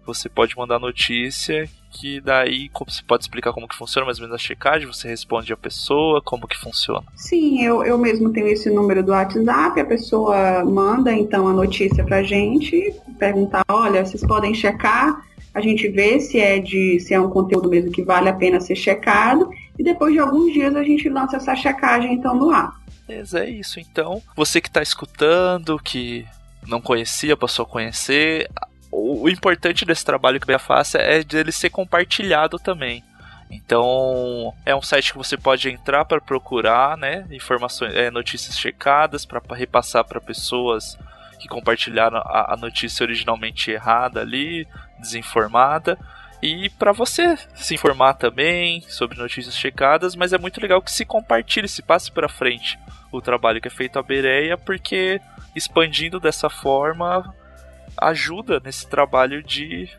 você 0.07 0.29
pode 0.29 0.55
mandar 0.57 0.79
notícia 0.79 1.69
que 1.91 2.21
daí 2.21 2.69
você 2.85 3.01
pode 3.05 3.23
explicar 3.23 3.51
como 3.53 3.67
que 3.67 3.75
funciona 3.75 4.05
mais 4.05 4.19
ou 4.19 4.23
menos 4.23 4.35
a 4.35 4.43
checagem, 4.43 4.87
você 4.87 5.07
responde 5.07 5.51
a 5.51 5.57
pessoa, 5.57 6.21
como 6.21 6.47
que 6.47 6.57
funciona. 6.57 7.03
Sim, 7.15 7.63
eu, 7.63 7.83
eu 7.83 7.97
mesmo 7.97 8.31
tenho 8.31 8.47
esse 8.47 8.69
número 8.69 9.03
do 9.03 9.11
WhatsApp, 9.11 9.79
a 9.79 9.85
pessoa 9.85 10.63
manda 10.63 11.11
então 11.11 11.47
a 11.47 11.53
notícia 11.53 12.03
pra 12.03 12.23
gente, 12.23 12.93
perguntar, 13.17 13.63
olha, 13.67 14.05
vocês 14.05 14.23
podem 14.25 14.53
checar, 14.53 15.25
a 15.53 15.61
gente 15.61 15.87
vê 15.87 16.19
se 16.19 16.39
é 16.39 16.59
de 16.59 16.99
se 16.99 17.13
é 17.13 17.19
um 17.19 17.29
conteúdo 17.29 17.69
mesmo 17.69 17.91
que 17.91 18.03
vale 18.03 18.29
a 18.29 18.33
pena 18.33 18.59
ser 18.59 18.75
checado, 18.75 19.49
e 19.77 19.83
depois 19.83 20.13
de 20.13 20.19
alguns 20.19 20.53
dias 20.53 20.75
a 20.75 20.83
gente 20.83 21.09
lança 21.09 21.37
essa 21.37 21.55
checagem 21.55 22.13
então 22.13 22.35
no 22.35 22.51
ar. 22.51 22.79
É 23.09 23.49
isso, 23.49 23.79
então. 23.79 24.21
Você 24.35 24.59
que 24.59 24.67
está 24.67 24.81
escutando, 24.81 25.79
que 25.79 26.25
não 26.67 26.81
conhecia, 26.81 27.37
passou 27.37 27.63
a 27.63 27.67
conhecer, 27.67 28.49
o, 28.91 29.29
importante 29.29 29.85
desse 29.85 30.05
trabalho 30.05 30.39
que 30.39 30.45
a 30.45 30.47
Bia 30.47 30.59
faz 30.59 30.95
é 30.95 31.23
de 31.23 31.37
ele 31.37 31.51
ser 31.51 31.69
compartilhado 31.69 32.57
também. 32.57 33.03
Então, 33.49 34.53
é 34.65 34.75
um 34.75 34.81
site 34.81 35.11
que 35.11 35.17
você 35.17 35.37
pode 35.37 35.69
entrar 35.69 36.03
para 36.05 36.19
procurar, 36.19 36.97
né, 36.97 37.25
informações, 37.31 37.95
é, 37.95 38.11
notícias 38.11 38.59
checadas 38.59 39.25
para 39.25 39.41
repassar 39.55 40.03
para 40.03 40.19
pessoas 40.19 40.97
que 41.39 41.47
compartilharam 41.47 42.17
a, 42.17 42.53
a, 42.53 42.57
notícia 42.57 43.03
originalmente 43.03 43.71
errada 43.71 44.21
ali, 44.21 44.67
desinformada. 44.99 45.97
e 46.41 46.69
para 46.71 46.91
você 46.91 47.37
se 47.55 47.73
informar 47.73 48.15
também 48.15 48.81
sobre 48.81 49.17
notícias 49.17 49.55
checadas, 49.55 50.15
mas 50.15 50.33
é 50.33 50.37
muito 50.37 50.61
legal 50.61 50.81
que 50.81 50.91
se 50.91 51.05
compartilhe, 51.05 51.67
se 51.67 51.81
passe 51.81 52.11
para 52.11 52.27
frente 52.27 52.77
o 53.11 53.21
trabalho 53.21 53.61
que 53.61 53.67
é 53.67 53.71
feito 53.71 53.97
a 53.97 54.03
Bereia, 54.03 54.57
porque 54.57 55.21
expandindo 55.55 56.19
dessa 56.19 56.49
forma 56.49 57.33
ajuda 57.95 58.59
nesse 58.63 58.87
trabalho 58.87 59.43
de 59.43 59.89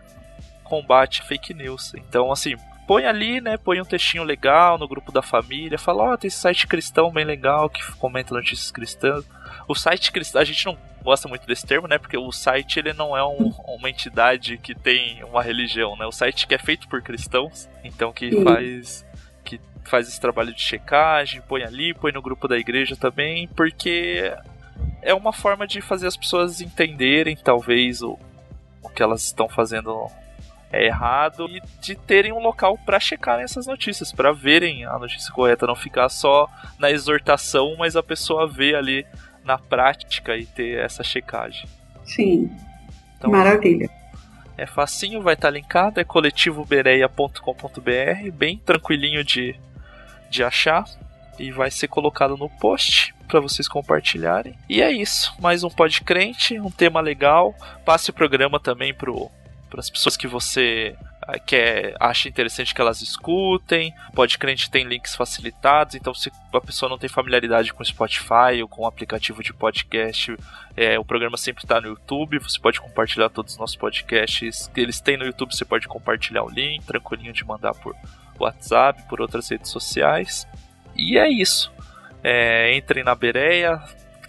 combate 0.65 1.23
fake 1.23 1.55
news. 1.55 1.94
Então, 1.94 2.31
assim, 2.31 2.55
põe 2.86 3.05
ali, 3.05 3.40
né? 3.40 3.56
Põe 3.56 3.81
um 3.81 3.85
textinho 3.85 4.24
legal 4.24 4.78
no 4.78 4.89
grupo 4.89 5.12
da 5.12 5.23
família, 5.23 5.78
fala, 5.78 6.02
ó, 6.05 6.12
oh, 6.12 6.19
tem 6.19 6.28
esse 6.28 6.39
site 6.39 6.66
cristão 6.66 7.10
bem 7.10 7.24
legal 7.24 7.69
que 7.69 7.81
comenta 7.97 8.35
notícias 8.35 8.70
cristãs. 8.70 9.24
O 9.66 9.74
site 9.74 10.10
cristão, 10.10 10.40
a 10.40 10.44
gente 10.44 10.65
não 10.65 10.77
gosta 11.02 11.28
muito 11.28 11.47
desse 11.47 11.66
termo, 11.66 11.86
né? 11.86 11.98
Porque 11.98 12.16
o 12.16 12.32
site 12.32 12.78
ele 12.78 12.93
não 12.93 13.16
é 13.16 13.24
um, 13.24 13.52
uma 13.66 13.90
entidade 13.90 14.59
que 14.59 14.74
tem 14.74 15.23
uma 15.24 15.43
religião, 15.43 15.97
né? 15.97 16.06
O 16.06 16.12
site 16.12 16.47
que 16.47 16.55
é 16.55 16.59
feito 16.59 16.89
por 16.89 17.02
cristãos, 17.02 17.69
então 17.85 18.12
que 18.12 18.31
Sim. 18.31 18.44
faz 18.44 19.06
que 19.44 19.60
faz 19.85 20.09
esse 20.09 20.20
trabalho 20.20 20.52
de 20.52 20.60
checagem, 20.60 21.40
põe 21.43 21.62
ali, 21.62 21.94
põe 21.94 22.12
no 22.12 22.20
grupo 22.20 22.47
da 22.47 22.59
igreja 22.59 22.97
também, 22.97 23.48
porque 23.48 24.35
é 25.02 25.14
uma 25.14 25.32
forma 25.32 25.66
de 25.66 25.80
fazer 25.80 26.06
as 26.06 26.16
pessoas 26.16 26.60
entenderem 26.60 27.36
talvez 27.36 28.02
o, 28.02 28.18
o 28.82 28.88
que 28.88 29.02
elas 29.02 29.24
estão 29.24 29.48
fazendo 29.48 30.06
é 30.70 30.86
errado 30.86 31.48
e 31.48 31.62
de 31.80 31.94
terem 31.94 32.32
um 32.32 32.40
local 32.40 32.78
para 32.84 33.00
checarem 33.00 33.42
essas 33.42 33.66
notícias, 33.66 34.12
para 34.12 34.32
verem 34.32 34.84
a 34.84 34.98
notícia 34.98 35.32
correta, 35.32 35.66
não 35.66 35.74
ficar 35.74 36.10
só 36.10 36.46
na 36.78 36.90
exortação, 36.90 37.74
mas 37.78 37.96
a 37.96 38.02
pessoa 38.02 38.46
ver 38.46 38.76
ali 38.76 39.06
na 39.44 39.56
prática 39.56 40.36
e 40.36 40.44
ter 40.44 40.78
essa 40.78 41.02
checagem. 41.02 41.66
Sim. 42.04 42.50
Então, 43.16 43.30
Maravilha. 43.30 43.88
É 44.58 44.66
facinho, 44.66 45.22
vai 45.22 45.32
estar 45.34 45.48
tá 45.48 45.52
linkado, 45.52 46.00
é 46.00 46.04
coletivobereia.com.br, 46.04 48.30
bem 48.34 48.58
tranquilinho 48.58 49.24
de, 49.24 49.54
de 50.28 50.42
achar 50.42 50.84
e 51.39 51.51
vai 51.51 51.70
ser 51.70 51.89
colocado 51.89 52.36
no 52.36 52.48
post 52.48 53.15
para 53.27 53.40
vocês 53.40 53.69
compartilharem. 53.69 54.55
E 54.69 54.82
é 54.82 54.90
isso, 54.90 55.35
mais 55.39 55.62
um 55.62 55.70
Podcrente, 55.70 56.59
um 56.59 56.70
tema 56.70 57.01
legal. 57.01 57.55
Passe 57.85 58.10
o 58.10 58.15
programa 58.15 58.59
também 58.59 58.94
pro 58.94 59.31
para 59.69 59.81
as 59.81 59.90
pessoas 59.90 60.16
que 60.16 60.27
você 60.27 60.97
ah, 61.23 61.39
quer, 61.39 61.94
acha 62.01 62.28
interessante 62.28 62.74
que 62.74 62.81
elas 62.81 63.02
escutem. 63.02 63.93
Pode 64.15 64.39
Crente 64.39 64.70
tem 64.70 64.85
links 64.85 65.15
facilitados, 65.15 65.94
então 65.94 66.15
se 66.15 66.32
a 66.52 66.60
pessoa 66.60 66.89
não 66.89 66.98
tem 66.98 67.09
familiaridade 67.09 67.73
com 67.73 67.85
Spotify 67.85 68.62
ou 68.62 68.69
com 68.69 68.82
o 68.82 68.86
aplicativo 68.86 69.43
de 69.43 69.52
podcast, 69.52 70.35
é, 70.77 70.98
o 70.98 71.05
programa 71.05 71.36
sempre 71.36 71.65
está 71.65 71.81
no 71.81 71.89
YouTube. 71.89 72.39
Você 72.39 72.59
pode 72.59 72.81
compartilhar 72.81 73.28
todos 73.28 73.52
os 73.52 73.59
nossos 73.59 73.77
podcasts. 73.77 74.70
Eles 74.74 75.01
têm 75.01 75.19
no 75.19 75.27
YouTube, 75.27 75.55
você 75.55 75.65
pode 75.65 75.86
compartilhar 75.86 76.44
o 76.44 76.48
link, 76.48 76.85
tranquilinho 76.86 77.32
de 77.32 77.44
mandar 77.44 77.74
por 77.74 77.94
WhatsApp, 78.39 79.02
por 79.09 79.20
outras 79.20 79.51
redes 79.51 79.70
sociais. 79.70 80.47
E 80.98 81.16
é 81.16 81.28
isso. 81.30 81.72
É, 82.22 82.76
entrem 82.76 83.04
na 83.04 83.14
Bereia, 83.14 83.80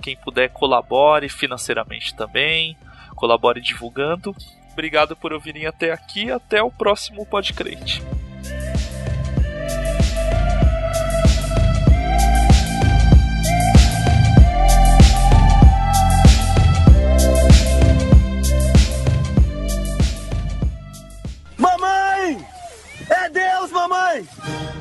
quem 0.02 0.16
puder 0.16 0.50
colabore 0.50 1.28
financeiramente 1.28 2.16
também, 2.16 2.78
colabore 3.16 3.60
divulgando. 3.60 4.36
Obrigado 4.72 5.16
por 5.16 5.34
ouvirem 5.34 5.66
até 5.66 5.92
aqui, 5.92 6.32
até 6.32 6.62
o 6.62 6.72
próximo 6.72 7.26
Podcrente. 7.26 8.02
Mamãe! 21.58 22.46
É 23.10 23.30
Deus, 23.30 23.72
mamãe! 23.72 24.79